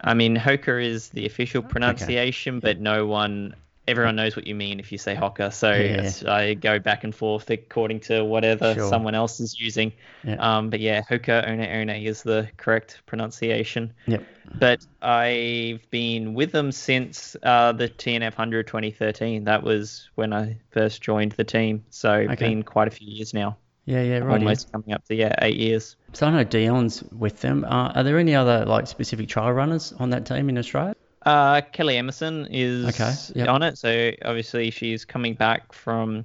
I 0.00 0.14
mean, 0.14 0.36
Hoka 0.36 0.82
is 0.82 1.10
the 1.10 1.26
official 1.26 1.62
pronunciation, 1.62 2.56
okay. 2.56 2.66
but 2.66 2.80
no 2.80 3.06
one, 3.06 3.54
everyone 3.88 4.16
knows 4.16 4.36
what 4.36 4.46
you 4.46 4.54
mean 4.54 4.80
if 4.80 4.90
you 4.90 4.98
say 4.98 5.14
Hoka. 5.14 5.52
So 5.52 5.72
yeah. 5.72 6.10
I 6.32 6.54
go 6.54 6.78
back 6.78 7.04
and 7.04 7.14
forth 7.14 7.50
according 7.50 8.00
to 8.00 8.24
whatever 8.24 8.74
sure. 8.74 8.88
someone 8.88 9.14
else 9.14 9.40
is 9.40 9.58
using. 9.58 9.92
Yeah. 10.24 10.36
Um, 10.36 10.70
but 10.70 10.80
yeah, 10.80 11.02
Hoka 11.02 11.46
One 11.46 11.58
One 11.58 11.90
is 11.90 12.22
the 12.22 12.48
correct 12.56 13.02
pronunciation. 13.06 13.92
Yep. 14.06 14.24
But 14.58 14.86
I've 15.02 15.88
been 15.90 16.34
with 16.34 16.52
them 16.52 16.72
since 16.72 17.36
uh, 17.42 17.72
the 17.72 17.88
TNF 17.88 18.32
100 18.32 18.66
2013. 18.66 19.44
That 19.44 19.62
was 19.62 20.08
when 20.14 20.32
I 20.32 20.58
first 20.70 21.02
joined 21.02 21.32
the 21.32 21.44
team. 21.44 21.84
So 21.90 22.12
okay. 22.12 22.34
been 22.34 22.62
quite 22.62 22.88
a 22.88 22.92
few 22.92 23.08
years 23.08 23.34
now. 23.34 23.56
Yeah, 23.86 24.02
yeah, 24.02 24.18
right. 24.18 24.40
Almost 24.40 24.72
coming 24.72 24.92
up 24.92 25.04
to 25.06 25.14
yeah 25.14 25.34
eight 25.42 25.56
years. 25.56 25.94
So 26.12 26.26
I 26.26 26.30
know 26.32 26.42
Dion's 26.42 27.04
with 27.04 27.40
them. 27.40 27.64
Uh, 27.64 27.92
are 27.94 28.02
there 28.02 28.18
any 28.18 28.34
other 28.34 28.64
like 28.64 28.88
specific 28.88 29.28
trial 29.28 29.52
runners 29.52 29.92
on 30.00 30.10
that 30.10 30.26
team 30.26 30.48
in 30.48 30.58
Australia? 30.58 30.94
Uh, 31.26 31.60
Kellie 31.60 31.96
Emmerson 31.96 32.46
is 32.52 32.86
okay, 32.86 33.12
yep. 33.34 33.48
on 33.48 33.64
it. 33.64 33.76
So 33.76 34.12
obviously 34.24 34.70
she's 34.70 35.04
coming 35.04 35.34
back 35.34 35.72
from 35.72 36.24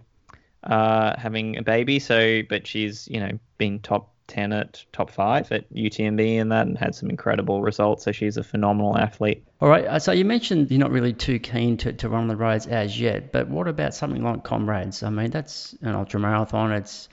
uh, 0.63 1.17
having 1.17 1.57
a 1.57 1.63
baby. 1.63 1.97
So, 1.97 2.43
but 2.47 2.67
she's 2.67 3.07
you 3.07 3.19
know 3.19 3.31
been 3.57 3.79
top 3.79 4.13
ten 4.27 4.53
at 4.53 4.85
top 4.93 5.09
five 5.09 5.51
at 5.51 5.73
UTMB 5.73 6.39
and 6.39 6.51
that, 6.51 6.67
and 6.67 6.77
had 6.77 6.93
some 6.93 7.09
incredible 7.09 7.63
results. 7.63 8.05
So 8.05 8.11
she's 8.11 8.37
a 8.37 8.43
phenomenal 8.43 8.95
athlete. 8.95 9.43
All 9.59 9.69
right. 9.69 9.85
Uh, 9.85 9.97
so 9.97 10.11
you 10.11 10.23
mentioned 10.23 10.69
you're 10.69 10.79
not 10.79 10.91
really 10.91 11.13
too 11.13 11.39
keen 11.39 11.77
to, 11.77 11.93
to 11.93 12.07
run 12.07 12.27
the 12.27 12.35
roads 12.35 12.67
as 12.67 12.99
yet, 12.99 13.31
but 13.31 13.49
what 13.49 13.67
about 13.67 13.95
something 13.95 14.23
like 14.23 14.43
Comrades? 14.43 15.01
I 15.01 15.09
mean, 15.09 15.31
that's 15.31 15.75
an 15.81 15.95
ultra 15.95 16.19
marathon. 16.19 16.71
It's 16.73 17.09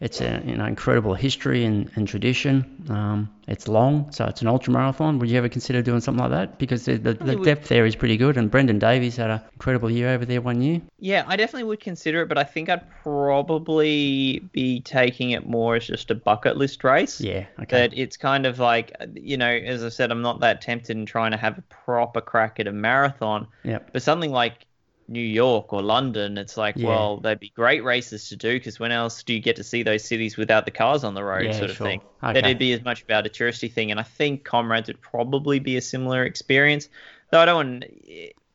it's 0.00 0.20
a 0.22 0.42
you 0.46 0.56
know 0.56 0.64
incredible 0.64 1.14
history 1.14 1.64
and, 1.64 1.90
and 1.94 2.08
tradition. 2.08 2.64
Um, 2.88 3.30
it's 3.46 3.68
long, 3.68 4.10
so 4.12 4.24
it's 4.24 4.40
an 4.40 4.48
ultra 4.48 4.72
marathon. 4.72 5.18
Would 5.18 5.28
you 5.28 5.36
ever 5.36 5.48
consider 5.48 5.82
doing 5.82 6.00
something 6.00 6.22
like 6.22 6.30
that? 6.30 6.58
Because 6.58 6.86
the, 6.86 6.96
the, 6.96 7.14
the 7.14 7.36
depth 7.36 7.68
there 7.68 7.84
is 7.84 7.96
pretty 7.96 8.16
good, 8.16 8.38
and 8.38 8.50
Brendan 8.50 8.78
Davies 8.78 9.16
had 9.16 9.28
an 9.28 9.40
incredible 9.52 9.90
year 9.90 10.08
over 10.08 10.24
there 10.24 10.40
one 10.40 10.62
year. 10.62 10.80
Yeah, 10.98 11.24
I 11.26 11.36
definitely 11.36 11.64
would 11.64 11.80
consider 11.80 12.22
it, 12.22 12.28
but 12.28 12.38
I 12.38 12.44
think 12.44 12.70
I'd 12.70 12.88
probably 13.02 14.38
be 14.52 14.80
taking 14.80 15.32
it 15.32 15.46
more 15.46 15.76
as 15.76 15.86
just 15.86 16.10
a 16.10 16.14
bucket 16.14 16.56
list 16.56 16.82
race. 16.82 17.20
Yeah, 17.20 17.46
okay. 17.60 17.88
That 17.88 17.92
it's 17.92 18.16
kind 18.16 18.46
of 18.46 18.58
like 18.58 18.96
you 19.14 19.36
know, 19.36 19.50
as 19.50 19.84
I 19.84 19.90
said, 19.90 20.10
I'm 20.10 20.22
not 20.22 20.40
that 20.40 20.62
tempted 20.62 20.96
in 20.96 21.04
trying 21.04 21.32
to 21.32 21.36
have 21.36 21.58
a 21.58 21.62
proper 21.62 22.22
crack 22.22 22.58
at 22.58 22.66
a 22.66 22.72
marathon. 22.72 23.48
Yeah. 23.64 23.80
But 23.92 24.02
something 24.02 24.30
like 24.30 24.66
New 25.10 25.20
York 25.20 25.72
or 25.72 25.82
London, 25.82 26.38
it's 26.38 26.56
like, 26.56 26.76
yeah. 26.76 26.86
well, 26.86 27.16
they'd 27.16 27.40
be 27.40 27.50
great 27.50 27.82
races 27.82 28.28
to 28.28 28.36
do 28.36 28.54
because 28.54 28.78
when 28.78 28.92
else 28.92 29.24
do 29.24 29.34
you 29.34 29.40
get 29.40 29.56
to 29.56 29.64
see 29.64 29.82
those 29.82 30.04
cities 30.04 30.36
without 30.36 30.64
the 30.64 30.70
cars 30.70 31.02
on 31.02 31.14
the 31.14 31.24
road, 31.24 31.46
yeah, 31.46 31.52
sort 31.52 31.70
of 31.70 31.76
sure. 31.76 31.86
thing? 31.88 32.00
Okay. 32.22 32.34
That 32.34 32.44
it'd 32.44 32.58
be 32.60 32.72
as 32.72 32.84
much 32.84 33.02
about 33.02 33.26
a 33.26 33.28
touristy 33.28 33.70
thing, 33.70 33.90
and 33.90 33.98
I 33.98 34.04
think 34.04 34.44
Comrades 34.44 34.86
would 34.86 35.00
probably 35.00 35.58
be 35.58 35.76
a 35.76 35.80
similar 35.80 36.24
experience. 36.24 36.88
Though 37.30 37.40
I 37.40 37.44
don't 37.44 37.56
want, 37.56 37.84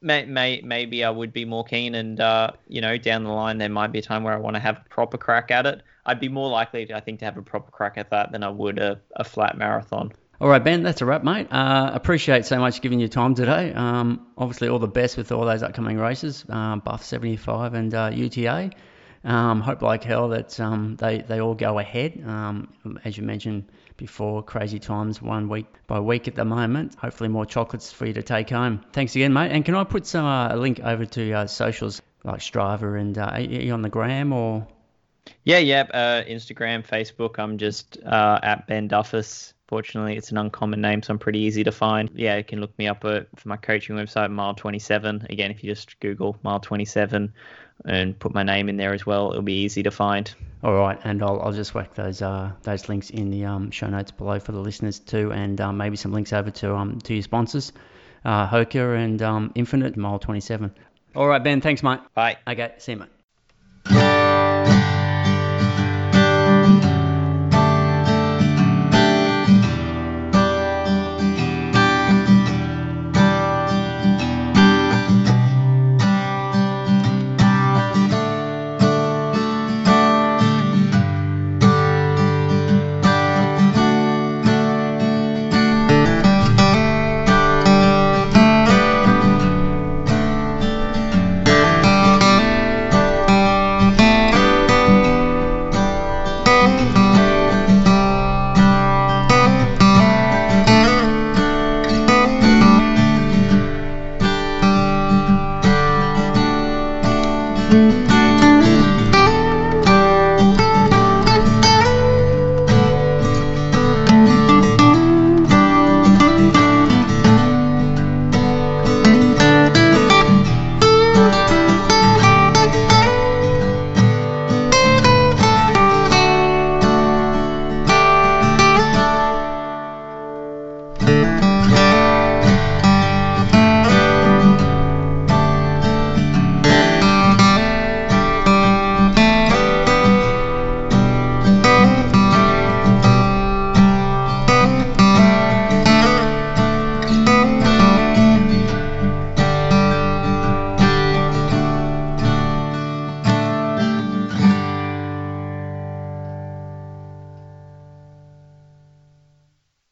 may, 0.01 0.25
may, 0.25 0.61
maybe 0.63 1.03
I 1.03 1.09
would 1.09 1.33
be 1.33 1.43
more 1.43 1.65
keen, 1.65 1.93
and 1.93 2.21
uh, 2.21 2.51
you 2.69 2.79
know, 2.79 2.97
down 2.97 3.25
the 3.25 3.31
line 3.31 3.57
there 3.57 3.67
might 3.67 3.91
be 3.91 3.99
a 3.99 4.03
time 4.03 4.23
where 4.23 4.33
I 4.33 4.37
want 4.37 4.55
to 4.55 4.61
have 4.61 4.77
a 4.77 4.89
proper 4.89 5.17
crack 5.17 5.51
at 5.51 5.65
it. 5.65 5.81
I'd 6.05 6.21
be 6.21 6.29
more 6.29 6.49
likely, 6.49 6.85
to, 6.85 6.95
I 6.95 7.01
think, 7.01 7.19
to 7.19 7.25
have 7.25 7.35
a 7.35 7.41
proper 7.41 7.71
crack 7.71 7.97
at 7.97 8.11
that 8.11 8.31
than 8.31 8.43
I 8.43 8.49
would 8.49 8.79
a, 8.79 9.01
a 9.17 9.25
flat 9.25 9.57
marathon. 9.57 10.13
All 10.41 10.49
right, 10.49 10.61
Ben, 10.61 10.83
that's 10.83 11.01
a 11.01 11.05
wrap, 11.05 11.23
mate. 11.23 11.47
Uh, 11.49 11.91
appreciate 11.93 12.45
so 12.45 12.59
much 12.59 12.81
giving 12.81 12.99
you 12.99 13.07
time 13.07 13.35
today. 13.35 13.71
Um, 13.73 14.27
obviously, 14.37 14.67
all 14.67 14.79
the 14.79 14.87
best 14.87 15.15
with 15.15 15.31
all 15.31 15.45
those 15.45 15.63
upcoming 15.63 15.97
races, 15.97 16.43
uh, 16.49 16.75
Buff 16.75 17.05
75 17.05 17.73
and 17.73 17.93
uh, 17.93 18.11
UTA. 18.13 18.71
Um, 19.23 19.61
hope 19.61 19.81
like 19.81 20.03
hell 20.03 20.29
that 20.29 20.59
um, 20.59 20.97
they, 20.97 21.19
they 21.19 21.39
all 21.39 21.55
go 21.55 21.79
ahead. 21.79 22.21
Um, 22.27 22.67
as 23.05 23.15
you 23.15 23.23
mentioned 23.23 23.71
before, 23.95 24.43
crazy 24.43 24.77
times, 24.77 25.21
one 25.21 25.47
week 25.47 25.67
by 25.87 26.01
week 26.01 26.27
at 26.27 26.35
the 26.35 26.43
moment. 26.43 26.95
Hopefully, 26.95 27.29
more 27.29 27.45
chocolates 27.45 27.93
for 27.93 28.05
you 28.05 28.13
to 28.13 28.23
take 28.23 28.49
home. 28.49 28.81
Thanks 28.91 29.15
again, 29.15 29.31
mate. 29.31 29.53
And 29.53 29.63
can 29.63 29.73
I 29.73 29.85
put 29.85 30.05
some 30.05 30.25
uh, 30.25 30.53
a 30.53 30.57
link 30.57 30.81
over 30.81 31.05
to 31.05 31.31
uh, 31.31 31.47
socials 31.47 32.01
like 32.25 32.41
Strava 32.41 32.99
and 32.99 33.17
uh, 33.17 33.37
you 33.39 33.71
on 33.71 33.81
the 33.81 33.89
gram 33.89 34.33
or? 34.33 34.67
Yeah, 35.45 35.59
yeah. 35.59 35.85
Uh, 35.89 36.23
Instagram, 36.23 36.85
Facebook. 36.85 37.39
I'm 37.39 37.57
just 37.57 37.97
at 38.03 38.67
Ben 38.67 38.89
Duffus. 38.89 39.53
Fortunately, 39.67 40.15
it's 40.15 40.31
an 40.31 40.37
uncommon 40.37 40.79
name, 40.79 41.01
so 41.01 41.11
I'm 41.11 41.19
pretty 41.19 41.39
easy 41.39 41.63
to 41.63 41.71
find. 41.71 42.11
Yeah, 42.13 42.37
you 42.37 42.43
can 42.43 42.61
look 42.61 42.77
me 42.77 42.87
up 42.87 43.03
at, 43.05 43.27
for 43.35 43.49
my 43.49 43.57
coaching 43.57 43.95
website, 43.95 44.31
Mile 44.31 44.53
27. 44.53 45.25
Again, 45.29 45.49
if 45.49 45.63
you 45.63 45.71
just 45.71 45.99
Google 45.99 46.37
Mile 46.43 46.59
27 46.59 47.33
and 47.85 48.19
put 48.19 48.33
my 48.33 48.43
name 48.43 48.69
in 48.69 48.77
there 48.77 48.93
as 48.93 49.05
well, 49.05 49.31
it'll 49.31 49.41
be 49.41 49.63
easy 49.63 49.81
to 49.83 49.91
find. 49.91 50.31
All 50.63 50.75
right, 50.75 50.99
and 51.03 51.23
I'll, 51.23 51.41
I'll 51.41 51.51
just 51.51 51.73
whack 51.73 51.95
those 51.95 52.21
uh, 52.21 52.51
those 52.61 52.87
links 52.89 53.09
in 53.09 53.31
the 53.31 53.45
um, 53.45 53.71
show 53.71 53.87
notes 53.87 54.11
below 54.11 54.39
for 54.39 54.51
the 54.51 54.59
listeners 54.59 54.99
too, 54.99 55.31
and 55.31 55.59
um, 55.59 55.77
maybe 55.77 55.95
some 55.95 56.11
links 56.11 56.31
over 56.31 56.51
to 56.51 56.75
um 56.75 56.99
to 57.01 57.13
your 57.13 57.23
sponsors, 57.23 57.73
uh, 58.23 58.47
Hoka 58.47 58.97
and 58.97 59.21
um, 59.21 59.51
Infinit 59.55 59.97
Mile 59.97 60.19
27. 60.19 60.71
All 61.15 61.27
right, 61.27 61.43
Ben. 61.43 61.61
Thanks, 61.61 61.81
mate. 61.81 62.01
Bye. 62.13 62.37
Okay, 62.47 62.73
see 62.77 62.93
you, 62.93 62.99
mate. 62.99 63.14